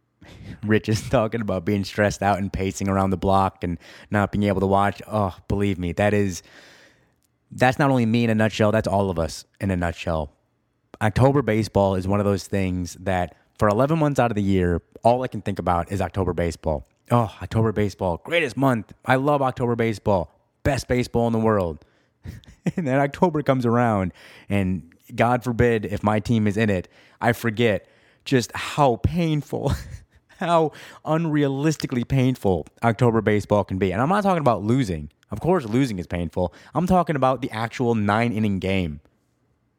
Rich 0.63 0.89
is 0.89 1.09
talking 1.09 1.41
about 1.41 1.65
being 1.65 1.83
stressed 1.83 2.23
out 2.23 2.39
and 2.39 2.51
pacing 2.51 2.87
around 2.87 3.09
the 3.09 3.17
block 3.17 3.63
and 3.63 3.77
not 4.09 4.31
being 4.31 4.43
able 4.43 4.61
to 4.61 4.67
watch. 4.67 5.01
Oh, 5.05 5.35
believe 5.47 5.77
me, 5.77 5.91
that 5.93 6.13
is 6.13 6.41
that's 7.51 7.77
not 7.77 7.91
only 7.91 8.05
me 8.05 8.23
in 8.23 8.29
a 8.29 8.35
nutshell, 8.35 8.71
that's 8.71 8.87
all 8.87 9.09
of 9.11 9.19
us 9.19 9.45
in 9.61 9.69
a 9.69 9.75
nutshell. 9.75 10.31
October 11.01 11.41
baseball 11.41 11.95
is 11.95 12.07
one 12.07 12.19
of 12.19 12.25
those 12.25 12.47
things 12.47 12.95
that 13.01 13.35
for 13.59 13.67
11 13.67 13.99
months 13.99 14.19
out 14.19 14.31
of 14.31 14.35
the 14.35 14.41
year, 14.41 14.81
all 15.03 15.21
I 15.21 15.27
can 15.27 15.41
think 15.41 15.59
about 15.59 15.91
is 15.91 16.01
October 16.01 16.33
baseball. 16.33 16.87
Oh, 17.13 17.31
October 17.43 17.71
baseball, 17.71 18.17
greatest 18.23 18.57
month. 18.57 18.91
I 19.05 19.17
love 19.17 19.43
October 19.43 19.75
baseball. 19.75 20.33
Best 20.63 20.87
baseball 20.87 21.27
in 21.27 21.33
the 21.33 21.37
world. 21.37 21.85
and 22.75 22.87
then 22.87 22.97
October 22.97 23.43
comes 23.43 23.67
around, 23.67 24.13
and 24.49 24.91
God 25.13 25.43
forbid 25.43 25.85
if 25.85 26.01
my 26.01 26.19
team 26.19 26.47
is 26.47 26.57
in 26.57 26.71
it, 26.71 26.87
I 27.21 27.33
forget 27.33 27.87
just 28.25 28.51
how 28.55 28.95
painful, 29.03 29.73
how 30.39 30.71
unrealistically 31.05 32.07
painful 32.07 32.65
October 32.81 33.21
baseball 33.21 33.63
can 33.63 33.77
be. 33.77 33.91
And 33.91 34.01
I'm 34.01 34.09
not 34.09 34.23
talking 34.23 34.41
about 34.41 34.63
losing. 34.63 35.11
Of 35.29 35.39
course, 35.39 35.65
losing 35.65 35.99
is 35.99 36.07
painful. 36.07 36.51
I'm 36.73 36.87
talking 36.87 37.15
about 37.15 37.43
the 37.43 37.51
actual 37.51 37.93
nine 37.93 38.33
inning 38.33 38.57
game 38.57 39.01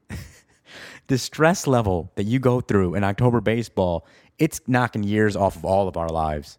the 1.09 1.19
stress 1.19 1.67
level 1.67 2.13
that 2.15 2.25
you 2.27 2.39
go 2.39 2.61
through 2.61 2.95
in 2.95 3.03
October 3.03 3.41
baseball, 3.41 4.07
it's 4.39 4.61
knocking 4.69 5.03
years 5.03 5.35
off 5.35 5.57
of 5.57 5.65
all 5.65 5.89
of 5.89 5.97
our 5.97 6.09
lives. 6.09 6.59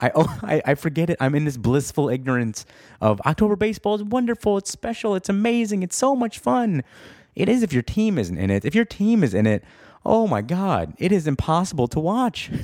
I, 0.00 0.10
oh, 0.14 0.38
I, 0.42 0.62
I 0.64 0.74
forget 0.74 1.10
it. 1.10 1.16
I'm 1.20 1.34
in 1.34 1.44
this 1.44 1.56
blissful 1.56 2.08
ignorance 2.08 2.66
of 3.00 3.20
October 3.22 3.56
baseball 3.56 3.94
is 3.94 4.02
wonderful. 4.02 4.58
It's 4.58 4.70
special. 4.70 5.14
It's 5.14 5.28
amazing. 5.28 5.82
It's 5.82 5.96
so 5.96 6.16
much 6.16 6.38
fun. 6.38 6.82
It 7.34 7.48
is 7.48 7.62
if 7.62 7.72
your 7.72 7.82
team 7.82 8.18
isn't 8.18 8.36
in 8.36 8.50
it. 8.50 8.64
If 8.64 8.74
your 8.74 8.84
team 8.84 9.22
is 9.22 9.34
in 9.34 9.46
it, 9.46 9.64
oh 10.04 10.26
my 10.26 10.42
God, 10.42 10.94
it 10.98 11.12
is 11.12 11.26
impossible 11.26 11.88
to 11.88 12.00
watch. 12.00 12.50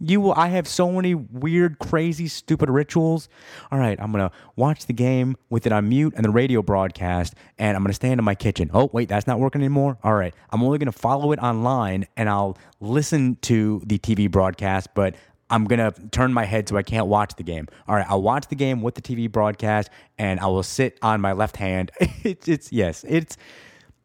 You 0.00 0.20
will. 0.20 0.34
I 0.34 0.48
have 0.48 0.66
so 0.66 0.90
many 0.90 1.14
weird, 1.14 1.78
crazy, 1.78 2.26
stupid 2.26 2.68
rituals. 2.68 3.28
All 3.70 3.78
right, 3.78 3.98
I'm 4.00 4.10
gonna 4.10 4.32
watch 4.56 4.86
the 4.86 4.92
game 4.92 5.36
with 5.50 5.66
it 5.66 5.72
on 5.72 5.88
mute 5.88 6.14
and 6.16 6.24
the 6.24 6.30
radio 6.30 6.62
broadcast, 6.62 7.34
and 7.58 7.76
I'm 7.76 7.82
gonna 7.82 7.94
stand 7.94 8.18
in 8.18 8.24
my 8.24 8.34
kitchen. 8.34 8.70
Oh 8.74 8.90
wait, 8.92 9.08
that's 9.08 9.26
not 9.26 9.38
working 9.38 9.62
anymore. 9.62 9.96
All 10.02 10.14
right, 10.14 10.34
I'm 10.50 10.62
only 10.62 10.78
gonna 10.78 10.92
follow 10.92 11.30
it 11.32 11.38
online, 11.38 12.06
and 12.16 12.28
I'll 12.28 12.58
listen 12.80 13.38
to 13.42 13.82
the 13.86 13.98
TV 13.98 14.30
broadcast, 14.30 14.88
but 14.94 15.14
I'm 15.50 15.64
gonna 15.64 15.92
turn 16.10 16.32
my 16.32 16.44
head 16.44 16.68
so 16.68 16.76
I 16.76 16.82
can't 16.82 17.06
watch 17.06 17.34
the 17.36 17.42
game. 17.42 17.68
All 17.86 17.94
right, 17.94 18.06
I'll 18.08 18.22
watch 18.22 18.48
the 18.48 18.54
game 18.54 18.82
with 18.82 18.94
the 18.94 19.02
TV 19.02 19.30
broadcast, 19.30 19.90
and 20.18 20.40
I 20.40 20.46
will 20.46 20.62
sit 20.62 20.98
on 21.02 21.20
my 21.20 21.32
left 21.32 21.56
hand. 21.56 21.90
it's, 22.00 22.48
it's 22.48 22.72
yes, 22.72 23.04
it's 23.06 23.36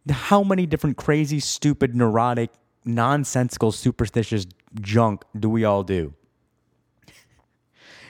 how 0.10 0.44
many 0.44 0.66
different 0.66 0.98
crazy, 0.98 1.40
stupid, 1.40 1.96
neurotic, 1.96 2.52
nonsensical, 2.86 3.72
superstitious 3.72 4.46
junk 4.82 5.24
do 5.38 5.50
we 5.50 5.64
all 5.64 5.84
do? 5.84 6.14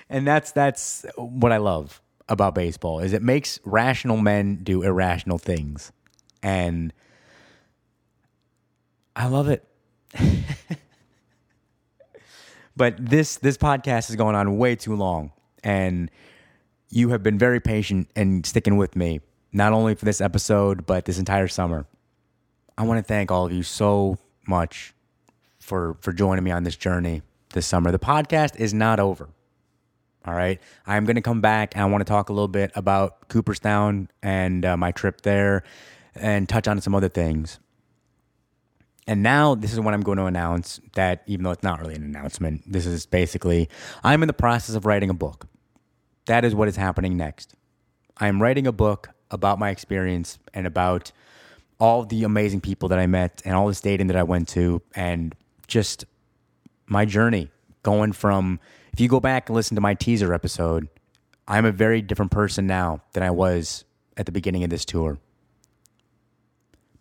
And 0.09 0.25
that's 0.25 0.51
that's 0.51 1.05
what 1.15 1.51
I 1.51 1.57
love 1.57 2.01
about 2.27 2.55
baseball 2.55 2.99
is 2.99 3.11
it 3.11 3.23
makes 3.23 3.59
rational 3.65 4.17
men 4.17 4.57
do 4.57 4.83
irrational 4.83 5.37
things. 5.37 5.91
And 6.41 6.93
I 9.15 9.27
love 9.27 9.49
it. 9.49 9.67
but 12.79 12.95
this 12.97 13.35
this 13.39 13.57
podcast 13.57 14.09
is 14.09 14.15
going 14.15 14.35
on 14.35 14.57
way 14.57 14.73
too 14.73 14.95
long 14.95 15.33
and 15.65 16.09
you 16.89 17.09
have 17.09 17.21
been 17.21 17.37
very 17.37 17.59
patient 17.59 18.09
and 18.15 18.45
sticking 18.45 18.77
with 18.77 18.95
me 18.95 19.19
not 19.51 19.73
only 19.73 19.93
for 19.93 20.05
this 20.05 20.21
episode 20.21 20.85
but 20.85 21.03
this 21.03 21.19
entire 21.19 21.49
summer. 21.49 21.85
I 22.77 22.83
want 22.83 22.97
to 22.97 23.03
thank 23.03 23.31
all 23.31 23.45
of 23.45 23.51
you 23.51 23.63
so 23.63 24.17
much 24.47 24.93
for 25.59 25.97
for 25.99 26.13
joining 26.13 26.45
me 26.45 26.51
on 26.51 26.63
this 26.63 26.77
journey 26.77 27.21
this 27.53 27.67
summer. 27.67 27.91
The 27.91 27.99
podcast 27.99 28.55
is 28.55 28.73
not 28.73 29.01
over. 29.01 29.27
All 30.25 30.33
right, 30.33 30.61
I'm 30.87 31.03
going 31.03 31.15
to 31.17 31.21
come 31.21 31.41
back 31.41 31.75
and 31.75 31.83
I 31.83 31.85
want 31.85 32.01
to 32.01 32.09
talk 32.09 32.29
a 32.29 32.33
little 32.33 32.47
bit 32.47 32.71
about 32.75 33.27
Cooperstown 33.27 34.09
and 34.23 34.65
uh, 34.65 34.77
my 34.77 34.91
trip 34.91 35.21
there, 35.21 35.63
and 36.15 36.47
touch 36.47 36.67
on 36.67 36.79
some 36.79 36.95
other 36.95 37.09
things. 37.09 37.59
And 39.07 39.23
now 39.23 39.55
this 39.55 39.73
is 39.73 39.79
when 39.79 39.93
I'm 39.93 40.01
going 40.01 40.17
to 40.17 40.25
announce 40.25 40.79
that, 40.93 41.23
even 41.25 41.43
though 41.43 41.51
it's 41.51 41.63
not 41.63 41.79
really 41.79 41.95
an 41.95 42.03
announcement, 42.03 42.61
this 42.71 42.85
is 42.85 43.05
basically 43.05 43.69
I'm 44.03 44.21
in 44.21 44.27
the 44.27 44.33
process 44.33 44.75
of 44.75 44.85
writing 44.85 45.09
a 45.09 45.13
book. 45.15 45.47
That 46.25 46.45
is 46.45 46.53
what 46.53 46.67
is 46.67 46.75
happening 46.75 47.17
next. 47.17 47.55
I 48.17 48.27
am 48.27 48.41
writing 48.41 48.67
a 48.67 48.71
book 48.71 49.09
about 49.31 49.57
my 49.57 49.69
experience 49.69 50.37
and 50.53 50.67
about 50.67 51.11
all 51.79 52.03
the 52.03 52.23
amazing 52.23 52.61
people 52.61 52.89
that 52.89 52.99
I 52.99 53.07
met 53.07 53.41
and 53.45 53.55
all 53.55 53.67
the 53.67 53.73
stadium 53.73 54.07
that 54.09 54.17
I 54.17 54.23
went 54.23 54.47
to 54.49 54.81
and 54.93 55.33
just 55.67 56.05
my 56.87 57.05
journey 57.05 57.49
going 57.83 58.11
from 58.11 58.59
if 58.93 58.99
you 58.99 59.07
go 59.07 59.19
back 59.19 59.49
and 59.49 59.55
listen 59.55 59.75
to 59.75 59.81
my 59.81 59.93
teaser 59.93 60.33
episode, 60.33 60.89
I'm 61.47 61.65
a 61.65 61.71
very 61.71 62.01
different 62.01 62.31
person 62.31 62.67
now 62.67 63.01
than 63.13 63.23
I 63.23 63.31
was 63.31 63.85
at 64.17 64.25
the 64.25 64.31
beginning 64.31 64.63
of 64.63 64.69
this 64.69 64.83
tour. 64.83 65.17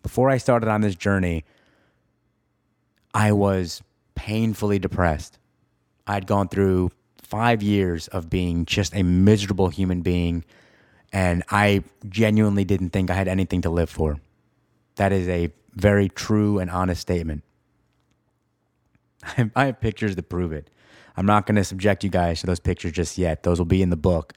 Before 0.01 0.29
I 0.29 0.37
started 0.37 0.69
on 0.69 0.81
this 0.81 0.95
journey, 0.95 1.43
I 3.13 3.31
was 3.31 3.81
painfully 4.15 4.79
depressed. 4.79 5.37
I'd 6.05 6.27
gone 6.27 6.47
through 6.49 6.91
five 7.17 7.61
years 7.61 8.07
of 8.07 8.29
being 8.29 8.65
just 8.65 8.95
a 8.95 9.03
miserable 9.03 9.69
human 9.69 10.01
being, 10.01 10.43
and 11.13 11.43
I 11.49 11.83
genuinely 12.07 12.65
didn't 12.65 12.89
think 12.89 13.09
I 13.09 13.13
had 13.13 13.27
anything 13.27 13.61
to 13.61 13.69
live 13.69 13.89
for. 13.89 14.17
That 14.95 15.11
is 15.11 15.27
a 15.27 15.51
very 15.73 16.09
true 16.09 16.59
and 16.59 16.69
honest 16.69 17.01
statement. 17.01 17.43
I 19.55 19.65
have, 19.65 19.79
pictures 19.79 20.15
to 20.15 20.23
prove 20.23 20.51
it. 20.51 20.69
I'm 21.15 21.25
not 21.25 21.45
going 21.45 21.55
to 21.55 21.63
subject 21.63 22.03
you 22.03 22.09
guys 22.09 22.41
to 22.41 22.47
those 22.47 22.59
pictures 22.59 22.93
just 22.93 23.17
yet. 23.17 23.43
Those 23.43 23.59
will 23.59 23.65
be 23.65 23.81
in 23.81 23.89
the 23.89 23.97
book. 23.97 24.33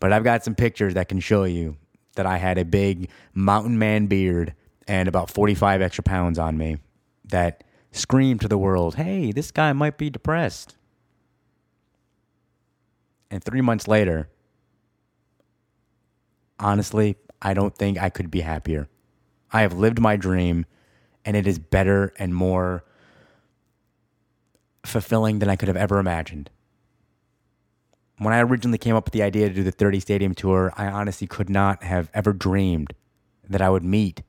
But 0.00 0.12
I've 0.12 0.24
got 0.24 0.44
some 0.44 0.54
pictures 0.54 0.94
that 0.94 1.08
can 1.08 1.20
show 1.20 1.44
you 1.44 1.76
that 2.16 2.26
I 2.26 2.38
had 2.38 2.58
a 2.58 2.64
big 2.64 3.10
mountain 3.32 3.78
man 3.78 4.06
beard 4.06 4.54
and 4.86 5.08
about 5.08 5.30
45 5.30 5.80
extra 5.80 6.04
pounds 6.04 6.38
on 6.38 6.58
me 6.58 6.78
that 7.26 7.64
screamed 7.94 8.40
to 8.40 8.48
the 8.48 8.58
world, 8.58 8.96
hey, 8.96 9.32
this 9.32 9.50
guy 9.50 9.72
might 9.72 9.96
be 9.96 10.10
depressed. 10.10 10.76
And 13.30 13.42
three 13.42 13.60
months 13.60 13.88
later, 13.88 14.28
honestly, 16.58 17.16
I 17.40 17.54
don't 17.54 17.74
think 17.74 17.98
I 17.98 18.10
could 18.10 18.30
be 18.30 18.40
happier. 18.40 18.88
I 19.52 19.62
have 19.62 19.72
lived 19.72 20.00
my 20.00 20.16
dream, 20.16 20.66
and 21.24 21.36
it 21.36 21.46
is 21.46 21.58
better 21.58 22.12
and 22.18 22.34
more 22.34 22.84
fulfilling 24.84 25.38
than 25.38 25.48
I 25.48 25.56
could 25.56 25.68
have 25.68 25.76
ever 25.76 25.98
imagined. 25.98 26.50
When 28.18 28.34
I 28.34 28.40
originally 28.40 28.78
came 28.78 28.94
up 28.94 29.06
with 29.06 29.12
the 29.12 29.22
idea 29.22 29.48
to 29.48 29.54
do 29.54 29.62
the 29.62 29.72
30 29.72 30.00
stadium 30.00 30.34
tour, 30.34 30.72
I 30.76 30.86
honestly 30.86 31.26
could 31.26 31.50
not 31.50 31.82
have 31.82 32.10
ever 32.14 32.32
dreamed 32.32 32.94
that 33.48 33.62
I 33.62 33.70
would 33.70 33.84
meet 33.84 34.22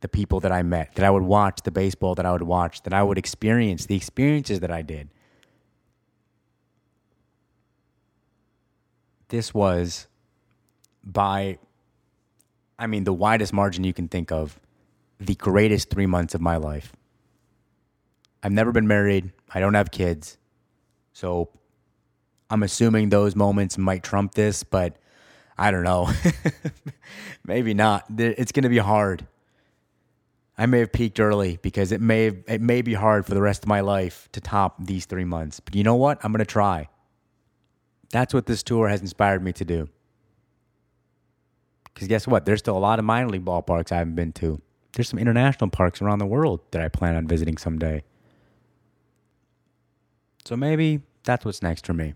the 0.00 0.08
people 0.08 0.40
that 0.40 0.52
I 0.52 0.62
met, 0.62 0.94
that 0.94 1.04
I 1.04 1.10
would 1.10 1.22
watch 1.22 1.62
the 1.62 1.70
baseball 1.70 2.14
that 2.14 2.26
I 2.26 2.32
would 2.32 2.42
watch, 2.42 2.82
that 2.82 2.92
I 2.92 3.02
would 3.02 3.18
experience 3.18 3.86
the 3.86 3.96
experiences 3.96 4.60
that 4.60 4.70
I 4.70 4.82
did. 4.82 5.08
This 9.28 9.52
was 9.52 10.06
by, 11.04 11.58
I 12.78 12.86
mean, 12.86 13.04
the 13.04 13.12
widest 13.12 13.52
margin 13.52 13.84
you 13.84 13.92
can 13.92 14.08
think 14.08 14.30
of, 14.30 14.58
the 15.20 15.34
greatest 15.34 15.90
three 15.90 16.06
months 16.06 16.34
of 16.34 16.40
my 16.40 16.56
life. 16.56 16.92
I've 18.42 18.52
never 18.52 18.70
been 18.70 18.86
married. 18.86 19.32
I 19.52 19.58
don't 19.58 19.74
have 19.74 19.90
kids. 19.90 20.38
So 21.12 21.50
I'm 22.48 22.62
assuming 22.62 23.08
those 23.08 23.34
moments 23.34 23.76
might 23.76 24.04
trump 24.04 24.34
this, 24.34 24.62
but 24.62 24.96
I 25.58 25.72
don't 25.72 25.82
know. 25.82 26.08
Maybe 27.44 27.74
not. 27.74 28.04
It's 28.16 28.52
going 28.52 28.62
to 28.62 28.68
be 28.68 28.78
hard. 28.78 29.26
I 30.60 30.66
may 30.66 30.80
have 30.80 30.92
peaked 30.92 31.20
early 31.20 31.58
because 31.62 31.92
it 31.92 32.00
may 32.00 32.26
it 32.26 32.60
may 32.60 32.82
be 32.82 32.94
hard 32.94 33.24
for 33.24 33.34
the 33.34 33.40
rest 33.40 33.62
of 33.62 33.68
my 33.68 33.80
life 33.80 34.28
to 34.32 34.40
top 34.40 34.76
these 34.84 35.06
3 35.06 35.24
months. 35.24 35.60
But 35.60 35.76
you 35.76 35.84
know 35.84 35.94
what? 35.94 36.18
I'm 36.24 36.32
going 36.32 36.40
to 36.40 36.44
try. 36.44 36.88
That's 38.10 38.34
what 38.34 38.46
this 38.46 38.64
tour 38.64 38.88
has 38.88 39.00
inspired 39.00 39.42
me 39.42 39.52
to 39.52 39.64
do. 39.64 39.88
Cuz 41.94 42.08
guess 42.08 42.26
what? 42.26 42.44
There's 42.44 42.58
still 42.58 42.76
a 42.76 42.78
lot 42.78 42.98
of 42.98 43.04
minor 43.04 43.28
league 43.28 43.44
ballparks 43.44 43.92
I 43.92 43.98
haven't 43.98 44.16
been 44.16 44.32
to. 44.32 44.60
There's 44.92 45.08
some 45.08 45.18
international 45.18 45.70
parks 45.70 46.02
around 46.02 46.18
the 46.18 46.26
world 46.26 46.60
that 46.72 46.82
I 46.82 46.88
plan 46.88 47.14
on 47.14 47.28
visiting 47.28 47.56
someday. 47.56 48.02
So 50.44 50.56
maybe 50.56 51.02
that's 51.22 51.44
what's 51.44 51.62
next 51.62 51.86
for 51.86 51.94
me. 51.94 52.14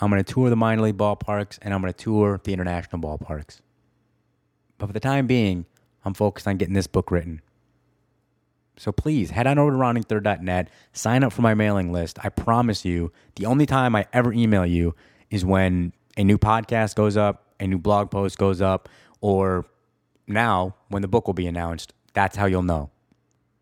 I'm 0.00 0.10
going 0.10 0.22
to 0.22 0.32
tour 0.32 0.48
the 0.48 0.56
minor 0.56 0.82
league 0.82 0.96
ballparks 0.96 1.58
and 1.60 1.74
I'm 1.74 1.80
going 1.82 1.92
to 1.92 2.04
tour 2.04 2.40
the 2.42 2.52
international 2.52 3.02
ballparks. 3.02 3.60
But 4.78 4.86
for 4.86 4.92
the 4.92 5.00
time 5.00 5.26
being, 5.26 5.66
I'm 6.04 6.14
focused 6.14 6.46
on 6.46 6.56
getting 6.56 6.74
this 6.74 6.86
book 6.86 7.10
written. 7.10 7.40
So 8.76 8.92
please 8.92 9.30
head 9.30 9.46
on 9.46 9.58
over 9.58 9.70
to 9.70 9.76
roundingthird.net, 9.76 10.68
sign 10.92 11.22
up 11.22 11.32
for 11.32 11.42
my 11.42 11.54
mailing 11.54 11.92
list. 11.92 12.18
I 12.24 12.28
promise 12.28 12.84
you, 12.84 13.12
the 13.36 13.46
only 13.46 13.66
time 13.66 13.94
I 13.94 14.06
ever 14.12 14.32
email 14.32 14.66
you 14.66 14.94
is 15.30 15.44
when 15.44 15.92
a 16.16 16.24
new 16.24 16.38
podcast 16.38 16.96
goes 16.96 17.16
up, 17.16 17.54
a 17.60 17.66
new 17.66 17.78
blog 17.78 18.10
post 18.10 18.36
goes 18.36 18.60
up, 18.60 18.88
or 19.20 19.66
now 20.26 20.74
when 20.88 21.02
the 21.02 21.08
book 21.08 21.26
will 21.26 21.34
be 21.34 21.46
announced. 21.46 21.92
That's 22.14 22.36
how 22.36 22.46
you'll 22.46 22.62
know. 22.62 22.90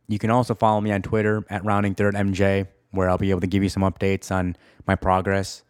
You 0.09 0.19
can 0.19 0.31
also 0.31 0.55
follow 0.55 0.81
me 0.81 0.93
on 0.93 1.03
Twitter 1.03 1.45
at 1.51 1.63
roundingthirdmj 1.63 2.69
where 2.91 3.09
I'll 3.09 3.19
be 3.19 3.31
able 3.31 3.41
to 3.41 3.47
give 3.47 3.63
you 3.63 3.69
some 3.69 3.83
updates 3.83 4.31
on 4.31 4.57
my 4.87 4.95
progress. 4.95 5.63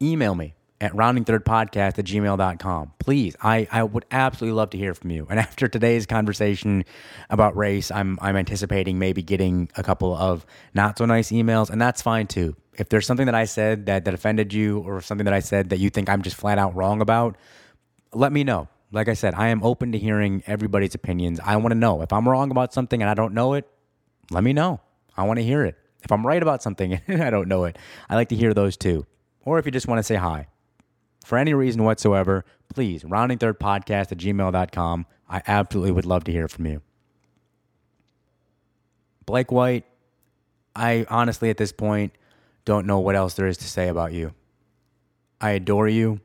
Email 0.00 0.34
me 0.34 0.54
at 0.80 0.92
roundingthirdpodcast 0.92 1.98
at 1.98 2.04
gmail.com. 2.04 2.92
Please, 2.98 3.36
I, 3.42 3.66
I 3.70 3.82
would 3.82 4.04
absolutely 4.10 4.56
love 4.56 4.70
to 4.70 4.78
hear 4.78 4.94
from 4.94 5.10
you. 5.10 5.26
And 5.30 5.38
after 5.46 5.68
today's 5.68 6.06
conversation 6.06 6.84
about 7.30 7.56
race, 7.56 7.90
I'm, 7.90 8.18
I'm 8.20 8.36
anticipating 8.36 8.98
maybe 8.98 9.22
getting 9.22 9.70
a 9.76 9.82
couple 9.82 10.14
of 10.14 10.44
not 10.74 10.98
so 10.98 11.06
nice 11.06 11.30
emails, 11.30 11.70
and 11.70 11.80
that's 11.80 12.02
fine 12.02 12.26
too. 12.26 12.56
If 12.74 12.88
there's 12.90 13.06
something 13.06 13.26
that 13.26 13.34
I 13.34 13.46
said 13.46 13.86
that, 13.86 14.04
that 14.04 14.12
offended 14.12 14.52
you 14.52 14.80
or 14.80 15.00
something 15.00 15.24
that 15.24 15.34
I 15.34 15.40
said 15.40 15.70
that 15.70 15.78
you 15.78 15.88
think 15.88 16.10
I'm 16.10 16.22
just 16.22 16.36
flat 16.36 16.58
out 16.58 16.76
wrong 16.76 17.00
about, 17.00 17.36
let 18.12 18.32
me 18.32 18.44
know. 18.44 18.68
Like 18.92 19.08
I 19.08 19.14
said, 19.14 19.34
I 19.34 19.48
am 19.48 19.62
open 19.62 19.92
to 19.92 19.98
hearing 19.98 20.42
everybody's 20.46 20.94
opinions. 20.94 21.40
I 21.42 21.56
want 21.56 21.72
to 21.72 21.78
know. 21.78 22.02
If 22.02 22.12
I'm 22.12 22.28
wrong 22.28 22.50
about 22.50 22.72
something 22.72 23.00
and 23.00 23.10
I 23.10 23.14
don't 23.14 23.34
know 23.34 23.54
it, 23.54 23.68
let 24.30 24.44
me 24.44 24.52
know. 24.52 24.80
I 25.16 25.24
want 25.24 25.38
to 25.38 25.44
hear 25.44 25.64
it. 25.64 25.76
If 26.02 26.12
I'm 26.12 26.26
right 26.26 26.40
about 26.42 26.62
something 26.62 27.00
and 27.08 27.22
I 27.22 27.30
don't 27.30 27.48
know 27.48 27.64
it, 27.64 27.78
I 28.08 28.14
like 28.14 28.28
to 28.28 28.36
hear 28.36 28.54
those 28.54 28.76
too. 28.76 29.06
Or 29.44 29.58
if 29.58 29.66
you 29.66 29.72
just 29.72 29.88
want 29.88 29.98
to 29.98 30.02
say 30.02 30.16
hi. 30.16 30.48
For 31.26 31.36
any 31.36 31.54
reason 31.54 31.82
whatsoever, 31.82 32.44
please, 32.72 33.02
roundingthirdpodcast 33.02 34.12
at 34.12 34.18
gmail.com. 34.18 35.06
I 35.28 35.42
absolutely 35.48 35.90
would 35.90 36.06
love 36.06 36.22
to 36.22 36.30
hear 36.30 36.46
from 36.46 36.66
you. 36.66 36.82
Blake 39.26 39.50
White, 39.50 39.84
I 40.76 41.04
honestly 41.10 41.50
at 41.50 41.56
this 41.56 41.72
point 41.72 42.12
don't 42.64 42.86
know 42.86 43.00
what 43.00 43.16
else 43.16 43.34
there 43.34 43.48
is 43.48 43.56
to 43.56 43.64
say 43.64 43.88
about 43.88 44.12
you. 44.12 44.34
I 45.40 45.50
adore 45.50 45.88
you. 45.88 46.20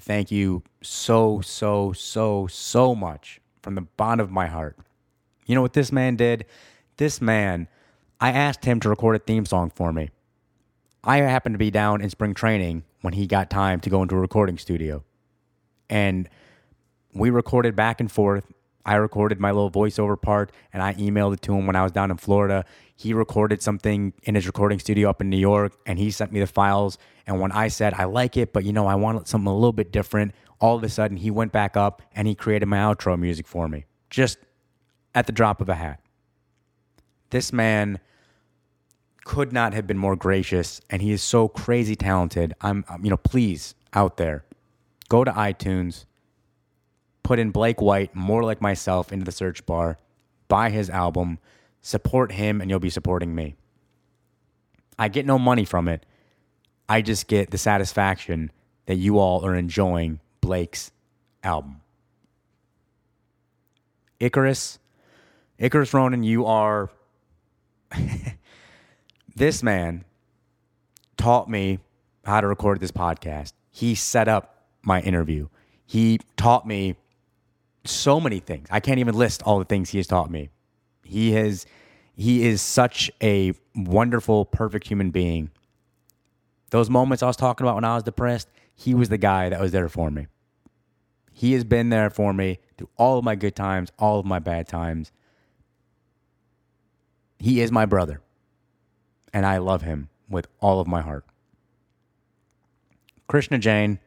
Thank 0.00 0.30
you 0.30 0.62
so, 0.80 1.42
so, 1.42 1.92
so, 1.92 2.46
so 2.46 2.94
much 2.94 3.42
from 3.60 3.74
the 3.74 3.82
bottom 3.82 4.24
of 4.24 4.30
my 4.30 4.46
heart. 4.46 4.78
You 5.44 5.54
know 5.54 5.60
what 5.60 5.74
this 5.74 5.92
man 5.92 6.16
did? 6.16 6.46
This 6.96 7.20
man 7.20 7.68
I 8.22 8.30
asked 8.30 8.64
him 8.64 8.80
to 8.80 8.88
record 8.88 9.16
a 9.16 9.18
theme 9.18 9.44
song 9.44 9.68
for 9.68 9.92
me. 9.92 10.08
I 11.06 11.18
happened 11.18 11.54
to 11.54 11.58
be 11.58 11.70
down 11.70 12.00
in 12.00 12.08
spring 12.08 12.32
training 12.32 12.84
when 13.02 13.12
he 13.12 13.26
got 13.26 13.50
time 13.50 13.80
to 13.80 13.90
go 13.90 14.02
into 14.02 14.16
a 14.16 14.18
recording 14.18 14.56
studio. 14.56 15.04
And 15.90 16.28
we 17.12 17.28
recorded 17.28 17.76
back 17.76 18.00
and 18.00 18.10
forth. 18.10 18.50
I 18.86 18.94
recorded 18.96 19.38
my 19.38 19.50
little 19.50 19.70
voiceover 19.70 20.20
part 20.20 20.50
and 20.72 20.82
I 20.82 20.94
emailed 20.94 21.34
it 21.34 21.42
to 21.42 21.54
him 21.54 21.66
when 21.66 21.76
I 21.76 21.82
was 21.82 21.92
down 21.92 22.10
in 22.10 22.16
Florida. 22.16 22.64
He 22.96 23.12
recorded 23.12 23.62
something 23.62 24.14
in 24.22 24.34
his 24.34 24.46
recording 24.46 24.78
studio 24.78 25.10
up 25.10 25.20
in 25.20 25.28
New 25.28 25.38
York 25.38 25.74
and 25.86 25.98
he 25.98 26.10
sent 26.10 26.32
me 26.32 26.40
the 26.40 26.46
files. 26.46 26.96
And 27.26 27.38
when 27.38 27.52
I 27.52 27.68
said, 27.68 27.94
I 27.94 28.04
like 28.04 28.36
it, 28.36 28.52
but 28.52 28.64
you 28.64 28.72
know, 28.72 28.86
I 28.86 28.94
want 28.94 29.28
something 29.28 29.46
a 29.46 29.54
little 29.54 29.72
bit 29.72 29.92
different, 29.92 30.34
all 30.58 30.76
of 30.76 30.84
a 30.84 30.88
sudden 30.88 31.18
he 31.18 31.30
went 31.30 31.52
back 31.52 31.76
up 31.76 32.02
and 32.14 32.26
he 32.26 32.34
created 32.34 32.66
my 32.66 32.78
outro 32.78 33.18
music 33.18 33.46
for 33.46 33.68
me 33.68 33.84
just 34.08 34.38
at 35.14 35.26
the 35.26 35.32
drop 35.32 35.60
of 35.60 35.68
a 35.68 35.74
hat. 35.74 36.00
This 37.30 37.52
man 37.52 38.00
could 39.24 39.52
not 39.52 39.72
have 39.72 39.86
been 39.86 39.98
more 39.98 40.16
gracious 40.16 40.80
and 40.90 41.00
he 41.00 41.10
is 41.10 41.22
so 41.22 41.48
crazy 41.48 41.96
talented. 41.96 42.54
I'm 42.60 42.84
you 43.02 43.10
know, 43.10 43.16
please 43.16 43.74
out 43.92 44.16
there, 44.16 44.44
go 45.08 45.24
to 45.24 45.32
iTunes, 45.32 46.04
put 47.22 47.38
in 47.38 47.50
Blake 47.50 47.80
White, 47.80 48.14
more 48.14 48.44
like 48.44 48.60
myself 48.60 49.12
into 49.12 49.24
the 49.24 49.32
search 49.32 49.64
bar, 49.66 49.98
buy 50.48 50.70
his 50.70 50.90
album, 50.90 51.38
support 51.80 52.32
him 52.32 52.60
and 52.60 52.70
you'll 52.70 52.80
be 52.80 52.90
supporting 52.90 53.34
me. 53.34 53.56
I 54.98 55.08
get 55.08 55.26
no 55.26 55.38
money 55.38 55.64
from 55.64 55.88
it. 55.88 56.06
I 56.88 57.00
just 57.00 57.26
get 57.26 57.50
the 57.50 57.58
satisfaction 57.58 58.52
that 58.86 58.96
you 58.96 59.18
all 59.18 59.44
are 59.44 59.54
enjoying 59.54 60.20
Blake's 60.40 60.92
album. 61.42 61.80
Icarus, 64.20 64.78
Icarus 65.58 65.94
Ronan, 65.94 66.22
you 66.22 66.46
are 66.46 66.90
this 69.34 69.62
man 69.62 70.04
taught 71.16 71.48
me 71.48 71.78
how 72.24 72.40
to 72.40 72.46
record 72.46 72.80
this 72.80 72.92
podcast. 72.92 73.52
He 73.70 73.94
set 73.94 74.28
up 74.28 74.64
my 74.82 75.00
interview. 75.00 75.48
He 75.86 76.20
taught 76.36 76.66
me 76.66 76.96
so 77.84 78.20
many 78.20 78.38
things. 78.40 78.68
I 78.70 78.80
can't 78.80 78.98
even 78.98 79.14
list 79.14 79.42
all 79.42 79.58
the 79.58 79.64
things 79.64 79.90
he 79.90 79.98
has 79.98 80.06
taught 80.06 80.30
me. 80.30 80.50
He 81.02 81.32
has 81.32 81.66
he 82.16 82.46
is 82.46 82.62
such 82.62 83.10
a 83.22 83.52
wonderful, 83.74 84.44
perfect 84.44 84.86
human 84.86 85.10
being. 85.10 85.50
Those 86.70 86.88
moments 86.88 87.22
I 87.22 87.26
was 87.26 87.36
talking 87.36 87.66
about 87.66 87.74
when 87.74 87.84
I 87.84 87.94
was 87.94 88.04
depressed, 88.04 88.48
he 88.74 88.94
was 88.94 89.08
the 89.08 89.18
guy 89.18 89.48
that 89.48 89.60
was 89.60 89.72
there 89.72 89.88
for 89.88 90.10
me. 90.10 90.28
He 91.32 91.52
has 91.54 91.64
been 91.64 91.88
there 91.88 92.10
for 92.10 92.32
me 92.32 92.60
through 92.78 92.90
all 92.96 93.18
of 93.18 93.24
my 93.24 93.34
good 93.34 93.56
times, 93.56 93.90
all 93.98 94.20
of 94.20 94.26
my 94.26 94.38
bad 94.38 94.68
times. 94.68 95.10
He 97.40 97.60
is 97.60 97.72
my 97.72 97.84
brother 97.84 98.20
and 99.34 99.44
I 99.44 99.58
love 99.58 99.82
him 99.82 100.08
with 100.30 100.46
all 100.60 100.80
of 100.80 100.86
my 100.86 101.02
heart. 101.02 101.26
Krishna 103.26 103.58
Jain. 103.58 103.98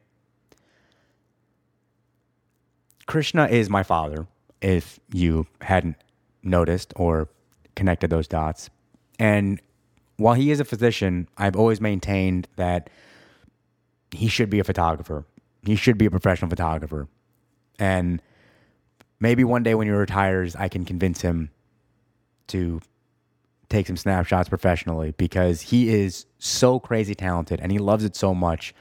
Krishna 3.06 3.48
is 3.48 3.70
my 3.70 3.84
father, 3.84 4.28
if 4.62 5.00
you 5.12 5.46
hadn't 5.62 5.98
noticed 6.44 6.94
or 6.96 7.30
connected 7.76 8.10
those 8.10 8.28
dots. 8.28 8.70
And 9.20 9.62
while 10.16 10.34
he 10.34 10.50
is 10.50 10.60
a 10.60 10.66
physician, 10.66 11.28
I've 11.38 11.56
always 11.56 11.80
maintained 11.80 12.48
that 12.56 12.90
he 14.12 14.28
should 14.28 14.50
be 14.50 14.60
a 14.60 14.64
photographer. 14.64 15.26
He 15.64 15.76
should 15.76 15.98
be 15.98 16.06
a 16.06 16.12
professional 16.12 16.50
photographer. 16.50 17.08
And 17.80 18.22
maybe 19.20 19.44
one 19.44 19.64
day 19.64 19.76
when 19.76 19.88
he 19.88 19.94
retires, 19.94 20.56
I 20.56 20.70
can 20.70 20.86
convince 20.86 21.22
him 21.22 21.52
to 22.48 22.82
take 23.70 23.88
some 23.88 23.98
snapshots 23.98 24.50
professionally 24.50 25.14
because 25.18 25.62
he 25.62 25.90
is 25.90 26.26
so 26.40 26.80
crazy 26.80 27.16
talented 27.16 27.60
and 27.60 27.72
he 27.72 27.80
loves 27.80 28.04
it 28.04 28.16
so 28.16 28.34
much. 28.34 28.74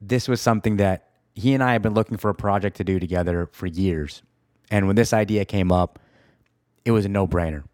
This 0.00 0.28
was 0.28 0.40
something 0.40 0.76
that 0.78 1.08
he 1.34 1.54
and 1.54 1.62
I 1.62 1.72
have 1.72 1.82
been 1.82 1.94
looking 1.94 2.16
for 2.16 2.30
a 2.30 2.34
project 2.34 2.76
to 2.78 2.84
do 2.84 2.98
together 2.98 3.48
for 3.52 3.66
years. 3.66 4.22
And 4.70 4.86
when 4.86 4.96
this 4.96 5.12
idea 5.12 5.44
came 5.44 5.70
up, 5.70 5.98
it 6.84 6.90
was 6.90 7.04
a 7.04 7.08
no 7.08 7.26
brainer. 7.26 7.64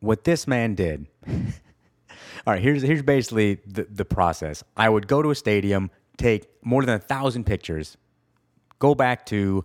What 0.00 0.24
this 0.24 0.46
man 0.46 0.74
did. 0.74 1.06
All 1.26 2.54
right, 2.54 2.62
here's 2.62 2.82
here's 2.82 3.02
basically 3.02 3.60
the, 3.66 3.86
the 3.88 4.04
process. 4.04 4.64
I 4.76 4.88
would 4.88 5.06
go 5.06 5.22
to 5.22 5.30
a 5.30 5.34
stadium, 5.34 5.90
take 6.16 6.48
more 6.64 6.84
than 6.84 6.96
a 6.96 6.98
thousand 6.98 7.44
pictures, 7.44 7.96
go 8.80 8.94
back 8.94 9.26
to 9.26 9.64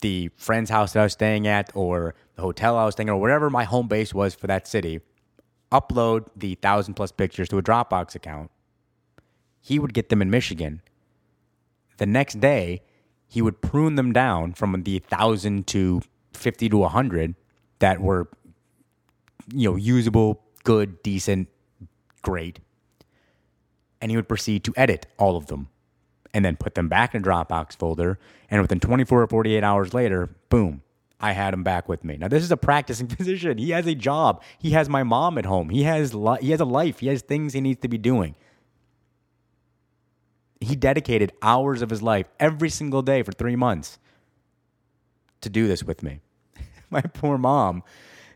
the 0.00 0.30
friend's 0.36 0.70
house 0.70 0.92
that 0.92 1.00
I 1.00 1.02
was 1.04 1.12
staying 1.12 1.46
at 1.46 1.70
or 1.74 2.14
the 2.34 2.42
hotel 2.42 2.76
I 2.76 2.84
was 2.84 2.94
staying 2.94 3.08
at 3.08 3.12
or 3.12 3.20
whatever 3.20 3.50
my 3.50 3.64
home 3.64 3.88
base 3.88 4.12
was 4.12 4.34
for 4.34 4.46
that 4.46 4.68
city, 4.68 5.00
upload 5.72 6.26
the 6.36 6.54
thousand 6.56 6.94
plus 6.94 7.12
pictures 7.12 7.48
to 7.48 7.58
a 7.58 7.62
Dropbox 7.62 8.14
account. 8.14 8.50
He 9.60 9.78
would 9.78 9.94
get 9.94 10.08
them 10.08 10.22
in 10.22 10.30
Michigan. 10.30 10.82
The 11.96 12.06
next 12.06 12.40
day, 12.40 12.82
he 13.26 13.42
would 13.42 13.60
prune 13.60 13.96
them 13.96 14.12
down 14.12 14.52
from 14.52 14.82
the 14.82 14.98
thousand 15.00 15.66
to 15.68 16.02
50 16.34 16.68
to 16.68 16.76
100 16.76 17.34
that 17.78 18.00
were, 18.00 18.28
you 19.52 19.70
know, 19.70 19.76
usable, 19.76 20.42
good, 20.62 21.02
decent, 21.02 21.48
great. 22.22 22.60
And 24.00 24.10
he 24.10 24.16
would 24.16 24.28
proceed 24.28 24.62
to 24.64 24.74
edit 24.76 25.06
all 25.18 25.36
of 25.36 25.46
them 25.46 25.68
and 26.36 26.44
then 26.44 26.54
put 26.54 26.74
them 26.74 26.86
back 26.86 27.14
in 27.14 27.22
a 27.22 27.24
Dropbox 27.24 27.78
folder. 27.78 28.18
And 28.50 28.60
within 28.60 28.78
24 28.78 29.22
or 29.22 29.26
48 29.26 29.64
hours 29.64 29.94
later, 29.94 30.28
boom, 30.50 30.82
I 31.18 31.32
had 31.32 31.54
him 31.54 31.62
back 31.62 31.88
with 31.88 32.04
me. 32.04 32.18
Now 32.18 32.28
this 32.28 32.42
is 32.42 32.52
a 32.52 32.58
practicing 32.58 33.08
physician. 33.16 33.56
He 33.56 33.70
has 33.70 33.86
a 33.86 33.94
job. 33.94 34.42
He 34.58 34.72
has 34.72 34.86
my 34.86 35.02
mom 35.02 35.38
at 35.38 35.46
home. 35.46 35.70
He 35.70 35.84
has 35.84 36.12
li- 36.12 36.42
he 36.42 36.50
has 36.50 36.60
a 36.60 36.66
life. 36.66 36.98
He 36.98 37.06
has 37.06 37.22
things 37.22 37.54
he 37.54 37.62
needs 37.62 37.80
to 37.80 37.88
be 37.88 37.96
doing. 37.96 38.34
He 40.60 40.76
dedicated 40.76 41.32
hours 41.40 41.80
of 41.80 41.88
his 41.88 42.02
life 42.02 42.26
every 42.38 42.68
single 42.68 43.00
day 43.00 43.22
for 43.22 43.32
3 43.32 43.56
months 43.56 43.98
to 45.40 45.48
do 45.48 45.66
this 45.66 45.82
with 45.82 46.02
me. 46.02 46.20
my 46.90 47.00
poor 47.00 47.38
mom 47.38 47.82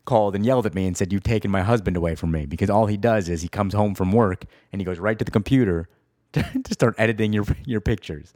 called 0.07 0.35
and 0.35 0.47
yelled 0.47 0.65
at 0.65 0.75
me 0.75 0.87
and 0.87 0.97
said, 0.97 1.13
You've 1.13 1.23
taken 1.23 1.51
my 1.51 1.61
husband 1.61 1.99
away 1.99 2.15
from 2.15 2.31
me 2.31 2.47
because 2.47 2.71
all 2.71 2.87
he 2.87 2.97
does 2.97 3.29
is 3.29 3.43
he 3.43 3.49
comes 3.49 3.75
home 3.75 3.95
from 3.95 4.11
work 4.11 4.47
and 4.73 4.81
he 4.81 4.87
goes 4.87 4.99
right 4.99 5.19
to 5.19 5.25
the 5.25 5.31
computer 5.31 5.87
to, 6.63 6.75
start 6.75 6.95
editing 6.99 7.33
your, 7.33 7.45
your 7.67 7.81
pictures. 7.81 8.33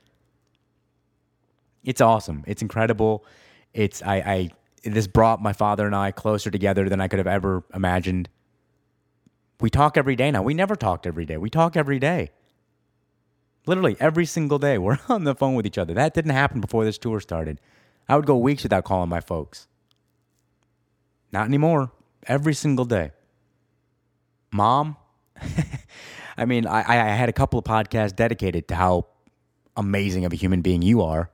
It's 1.84 2.00
awesome. 2.00 2.44
It's 2.46 2.62
incredible. 2.62 3.24
It's, 3.72 4.02
I, 4.02 4.16
I, 4.16 4.50
this 4.84 5.06
brought 5.06 5.40
my 5.40 5.52
father 5.52 5.86
and 5.86 5.94
I 5.94 6.10
closer 6.10 6.50
together 6.50 6.88
than 6.88 7.00
I 7.00 7.08
could 7.08 7.18
have 7.18 7.26
ever 7.26 7.62
imagined. 7.72 8.28
We 9.60 9.70
talk 9.70 9.96
every 9.96 10.16
day 10.16 10.30
now. 10.30 10.42
We 10.42 10.54
never 10.54 10.76
talked 10.76 11.06
every 11.06 11.24
day. 11.24 11.36
We 11.36 11.50
talk 11.50 11.76
every 11.76 11.98
day. 11.98 12.30
Literally 13.66 13.96
every 14.00 14.26
single 14.26 14.58
day, 14.58 14.76
we're 14.78 14.98
on 15.08 15.24
the 15.24 15.34
phone 15.34 15.54
with 15.54 15.66
each 15.66 15.78
other. 15.78 15.94
That 15.94 16.14
didn't 16.14 16.32
happen 16.32 16.60
before 16.60 16.84
this 16.84 16.98
tour 16.98 17.20
started. 17.20 17.60
I 18.08 18.16
would 18.16 18.26
go 18.26 18.36
weeks 18.36 18.62
without 18.62 18.84
calling 18.84 19.08
my 19.08 19.20
folks. 19.20 19.68
Not 21.32 21.46
anymore. 21.46 21.92
Every 22.26 22.54
single 22.54 22.84
day. 22.84 23.12
Mom, 24.52 24.96
I 26.36 26.44
mean, 26.44 26.66
I, 26.66 26.80
I 26.80 27.14
had 27.14 27.28
a 27.28 27.32
couple 27.32 27.58
of 27.58 27.64
podcasts 27.64 28.14
dedicated 28.14 28.68
to 28.68 28.74
how 28.74 29.06
amazing 29.76 30.24
of 30.24 30.32
a 30.32 30.36
human 30.36 30.62
being 30.62 30.82
you 30.82 31.02
are. 31.02 31.30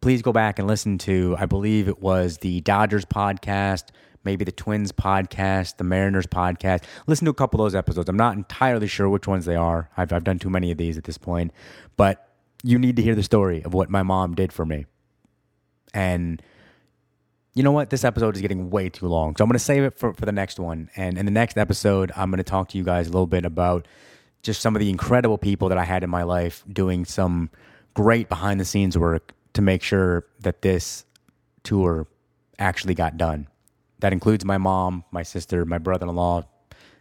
Please 0.00 0.22
go 0.22 0.32
back 0.32 0.58
and 0.58 0.68
listen 0.68 0.98
to, 0.98 1.34
I 1.38 1.46
believe 1.46 1.88
it 1.88 2.00
was 2.00 2.38
the 2.38 2.60
Dodgers 2.60 3.06
podcast, 3.06 3.84
maybe 4.22 4.44
the 4.44 4.52
Twins 4.52 4.92
podcast, 4.92 5.78
the 5.78 5.84
Mariners 5.84 6.26
podcast. 6.26 6.84
Listen 7.06 7.24
to 7.24 7.30
a 7.30 7.34
couple 7.34 7.60
of 7.60 7.64
those 7.64 7.74
episodes. 7.74 8.08
I'm 8.08 8.16
not 8.16 8.36
entirely 8.36 8.86
sure 8.86 9.08
which 9.08 9.26
ones 9.26 9.46
they 9.46 9.56
are. 9.56 9.88
I've, 9.96 10.12
I've 10.12 10.24
done 10.24 10.38
too 10.38 10.50
many 10.50 10.70
of 10.70 10.78
these 10.78 10.98
at 10.98 11.04
this 11.04 11.18
point, 11.18 11.52
but 11.96 12.28
you 12.62 12.78
need 12.78 12.96
to 12.96 13.02
hear 13.02 13.14
the 13.14 13.22
story 13.22 13.62
of 13.64 13.72
what 13.74 13.88
my 13.88 14.02
mom 14.02 14.34
did 14.34 14.52
for 14.52 14.66
me. 14.66 14.86
And 15.92 16.42
you 17.54 17.62
know 17.62 17.72
what? 17.72 17.90
This 17.90 18.04
episode 18.04 18.34
is 18.34 18.42
getting 18.42 18.70
way 18.70 18.88
too 18.88 19.06
long. 19.06 19.36
So 19.36 19.44
I'm 19.44 19.48
going 19.48 19.54
to 19.54 19.64
save 19.64 19.84
it 19.84 19.98
for, 19.98 20.12
for 20.12 20.26
the 20.26 20.32
next 20.32 20.58
one. 20.58 20.90
And 20.96 21.16
in 21.16 21.24
the 21.24 21.32
next 21.32 21.56
episode, 21.56 22.10
I'm 22.16 22.30
going 22.30 22.38
to 22.38 22.44
talk 22.44 22.68
to 22.70 22.78
you 22.78 22.84
guys 22.84 23.06
a 23.06 23.10
little 23.10 23.26
bit 23.26 23.44
about 23.44 23.86
just 24.44 24.60
some 24.60 24.76
of 24.76 24.80
the 24.80 24.90
incredible 24.90 25.38
people 25.38 25.70
that 25.70 25.78
I 25.78 25.84
had 25.84 26.04
in 26.04 26.10
my 26.10 26.22
life 26.22 26.62
doing 26.70 27.04
some 27.04 27.50
great 27.94 28.28
behind 28.28 28.60
the 28.60 28.64
scenes 28.64 28.96
work 28.96 29.32
to 29.54 29.62
make 29.62 29.82
sure 29.82 30.26
that 30.40 30.62
this 30.62 31.06
tour 31.62 32.06
actually 32.58 32.94
got 32.94 33.16
done. 33.16 33.48
That 34.00 34.12
includes 34.12 34.44
my 34.44 34.58
mom, 34.58 35.04
my 35.10 35.22
sister, 35.22 35.64
my 35.64 35.78
brother 35.78 36.06
in 36.06 36.14
law, 36.14 36.42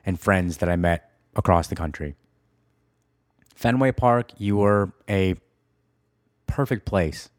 and 0.06 0.18
friends 0.18 0.58
that 0.58 0.70
I 0.70 0.78
met 0.78 1.12
across 1.36 1.68
the 1.68 1.76
country. 1.76 2.16
Fenway 3.56 3.92
Park, 3.92 4.32
you 4.38 4.58
were 4.58 4.94
a 5.10 5.36
perfect 6.48 6.86
place 6.86 7.30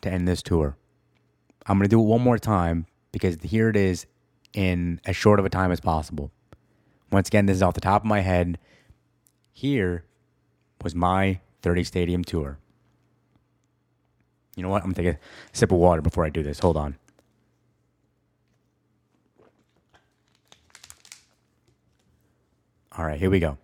to 0.00 0.10
end 0.10 0.26
this 0.26 0.42
tour. 0.42 0.76
I'm 1.66 1.78
going 1.78 1.84
to 1.84 1.88
do 1.88 2.00
it 2.00 2.04
one 2.04 2.22
more 2.22 2.38
time 2.38 2.86
because 3.12 3.36
here 3.42 3.68
it 3.68 3.76
is 3.76 4.06
in 4.52 5.00
as 5.04 5.14
short 5.14 5.38
of 5.38 5.46
a 5.46 5.50
time 5.50 5.70
as 5.70 5.80
possible. 5.80 6.32
Once 7.12 7.28
again, 7.28 7.46
this 7.46 7.56
is 7.56 7.62
off 7.62 7.74
the 7.74 7.80
top 7.80 8.02
of 8.02 8.06
my 8.06 8.20
head. 8.20 8.58
Here 9.56 10.04
was 10.82 10.94
my 10.94 11.40
30 11.62 11.82
stadium 11.82 12.22
tour. 12.22 12.58
You 14.54 14.62
know 14.62 14.68
what? 14.68 14.84
I'm 14.84 14.92
to 14.92 15.02
take 15.02 15.14
a 15.14 15.18
sip 15.54 15.72
of 15.72 15.78
water 15.78 16.02
before 16.02 16.26
I 16.26 16.28
do 16.28 16.42
this. 16.42 16.58
Hold 16.58 16.76
on. 16.76 16.96
All 22.98 23.06
right, 23.06 23.18
here 23.18 23.30
we 23.30 23.40
go. 23.40 23.56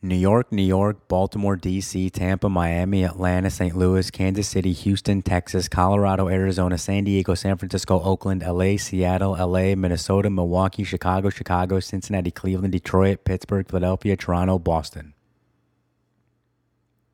New 0.00 0.14
York, 0.14 0.52
New 0.52 0.62
York, 0.62 1.08
Baltimore, 1.08 1.56
D.C., 1.56 2.08
Tampa, 2.10 2.48
Miami, 2.48 3.02
Atlanta, 3.02 3.50
St. 3.50 3.76
Louis, 3.76 4.12
Kansas 4.12 4.46
City, 4.46 4.72
Houston, 4.72 5.22
Texas, 5.22 5.68
Colorado, 5.68 6.28
Arizona, 6.28 6.78
San 6.78 7.02
Diego, 7.02 7.34
San 7.34 7.56
Francisco, 7.56 8.00
Oakland, 8.00 8.44
L.A., 8.44 8.76
Seattle, 8.76 9.34
L.A., 9.34 9.74
Minnesota, 9.74 10.30
Milwaukee, 10.30 10.84
Chicago, 10.84 11.30
Chicago, 11.30 11.80
Cincinnati, 11.80 12.30
Cleveland, 12.30 12.70
Detroit, 12.70 13.24
Pittsburgh, 13.24 13.66
Philadelphia, 13.66 14.16
Toronto, 14.16 14.56
Boston. 14.60 15.14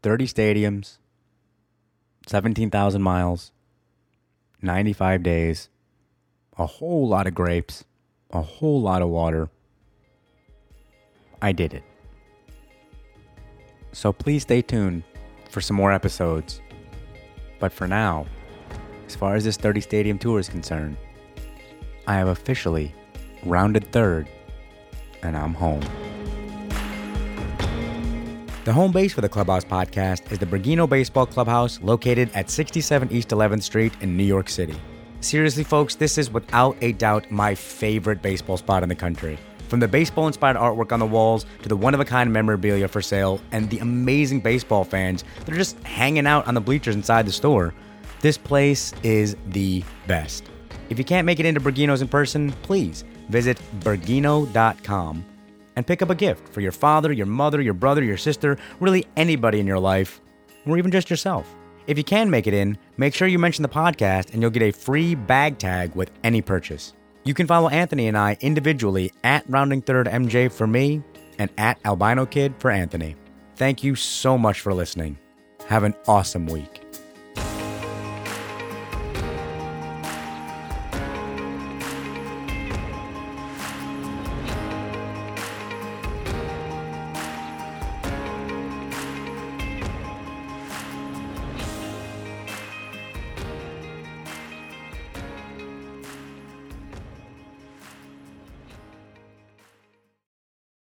30 0.03 0.27
stadiums, 0.27 0.99
17,000 2.27 3.01
miles, 3.01 3.51
95 4.61 5.23
days, 5.23 5.71
a 6.59 6.67
whole 6.67 7.09
lot 7.09 7.27
of 7.27 7.35
grapes, 7.35 7.85
a 8.31 8.43
whole 8.43 8.83
lot 8.83 9.01
of 9.01 9.09
water. 9.09 9.49
I 11.41 11.53
did 11.53 11.73
it. 11.73 11.83
So 13.95 14.13
please 14.13 14.43
stay 14.43 14.61
tuned 14.61 15.05
for 15.49 15.61
some 15.61 15.77
more 15.77 15.93
episodes. 15.93 16.61
But 17.61 17.73
for 17.73 17.87
now, 17.87 18.27
as 19.07 19.15
far 19.15 19.37
as 19.37 19.45
this 19.45 19.57
30 19.57 19.81
stadium 19.81 20.19
tour 20.19 20.41
is 20.41 20.49
concerned, 20.49 20.97
I 22.07 22.15
have 22.15 22.29
officially 22.29 22.93
rounded 23.45 23.91
third 23.93 24.29
and 25.23 25.37
I'm 25.37 25.55
home. 25.55 25.83
The 28.65 28.73
home 28.73 28.93
base 28.93 29.13
for 29.13 29.21
the 29.21 29.29
Clubhouse 29.29 29.65
podcast 29.65 30.33
is 30.33 30.39
the 30.39 30.47
Bergino 30.47 30.89
Baseball 30.89 31.27
Clubhouse 31.27 31.81
located 31.81 32.31
at 32.35 32.51
67 32.51 33.13
East 33.13 33.29
11th 33.29 33.63
Street 33.63 33.93
in 34.01 34.17
New 34.17 34.25
York 34.25 34.49
City. 34.49 34.75
Seriously, 35.21 35.63
folks, 35.65 35.95
this 35.95 36.19
is 36.19 36.31
without 36.31 36.77
a 36.81 36.93
doubt 36.93 37.31
my 37.31 37.55
favorite 37.55 38.23
baseball 38.23 38.57
spot 38.57 38.83
in 38.83 38.89
the 38.89 38.95
country. 38.95 39.39
From 39.69 39.81
the 39.81 39.89
baseball 39.89 40.27
inspired 40.27 40.57
artwork 40.57 40.93
on 40.93 41.01
the 41.01 41.07
walls 41.07 41.47
to 41.63 41.69
the 41.69 41.77
one 41.77 41.95
of 41.95 42.01
a 42.01 42.05
kind 42.05 42.33
memorabilia 42.33 42.87
for 42.89 43.03
sale 43.03 43.41
and 43.53 43.69
the 43.71 43.79
amazing 43.79 44.41
baseball 44.41 44.85
fans 44.85 45.25
that 45.45 45.53
are 45.53 45.57
just 45.57 45.83
hanging 45.83 46.27
out 46.27 46.47
on 46.47 46.55
the 46.55 46.61
bleachers 46.61 46.95
inside 46.95 47.27
the 47.27 47.33
store, 47.33 47.75
this 48.21 48.39
place 48.39 48.93
is 49.03 49.37
the 49.49 49.83
best. 50.07 50.45
If 50.91 50.99
you 50.99 51.05
can't 51.05 51.27
make 51.27 51.41
it 51.41 51.47
into 51.47 51.61
Bergino's 51.61 52.03
in 52.03 52.09
person, 52.09 52.53
please 52.63 53.05
visit 53.29 53.61
Bergino.com 53.81 55.25
and 55.77 55.87
pick 55.87 56.03
up 56.03 56.11
a 56.11 56.15
gift 56.15 56.49
for 56.49 56.61
your 56.61 56.73
father, 56.73 57.13
your 57.13 57.27
mother, 57.27 57.61
your 57.61 57.75
brother, 57.75 58.05
your 58.05 58.17
sister, 58.17 58.57
really 58.81 59.07
anybody 59.17 59.61
in 59.61 59.67
your 59.67 59.79
life, 59.79 60.21
or 60.67 60.79
even 60.79 60.91
just 60.91 61.11
yourself. 61.11 61.53
If 61.87 61.99
you 61.99 62.05
can 62.05 62.31
make 62.31 62.47
it 62.47 62.55
in, 62.55 62.79
make 62.97 63.15
sure 63.15 63.29
you 63.29 63.39
mention 63.39 63.63
the 63.63 63.69
podcast 63.69 64.33
and 64.33 64.41
you'll 64.41 64.51
get 64.51 64.63
a 64.63 64.71
free 64.71 65.15
bag 65.15 65.59
tag 65.59 65.95
with 65.95 66.11
any 66.23 66.41
purchase. 66.41 66.95
You 67.25 67.33
can 67.33 67.47
follow 67.47 67.69
Anthony 67.71 68.07
and 68.07 68.19
I 68.19 68.37
individually 68.41 69.11
at 69.25 69.49
Rounding 69.49 69.81
Third 69.81 70.07
MJ 70.07 70.53
for 70.53 70.67
me 70.67 71.03
and 71.39 71.51
at 71.57 71.79
Albino 71.85 72.27
Kid 72.27 72.55
for 72.59 72.71
Anthony. 72.71 73.17
Thank 73.57 73.83
you 73.83 73.95
so 73.95 74.37
much 74.37 74.61
for 74.61 74.75
listening. 74.75 75.19
Have 75.67 75.85
an 75.85 75.95
awesome 76.07 76.47
week. 76.47 76.84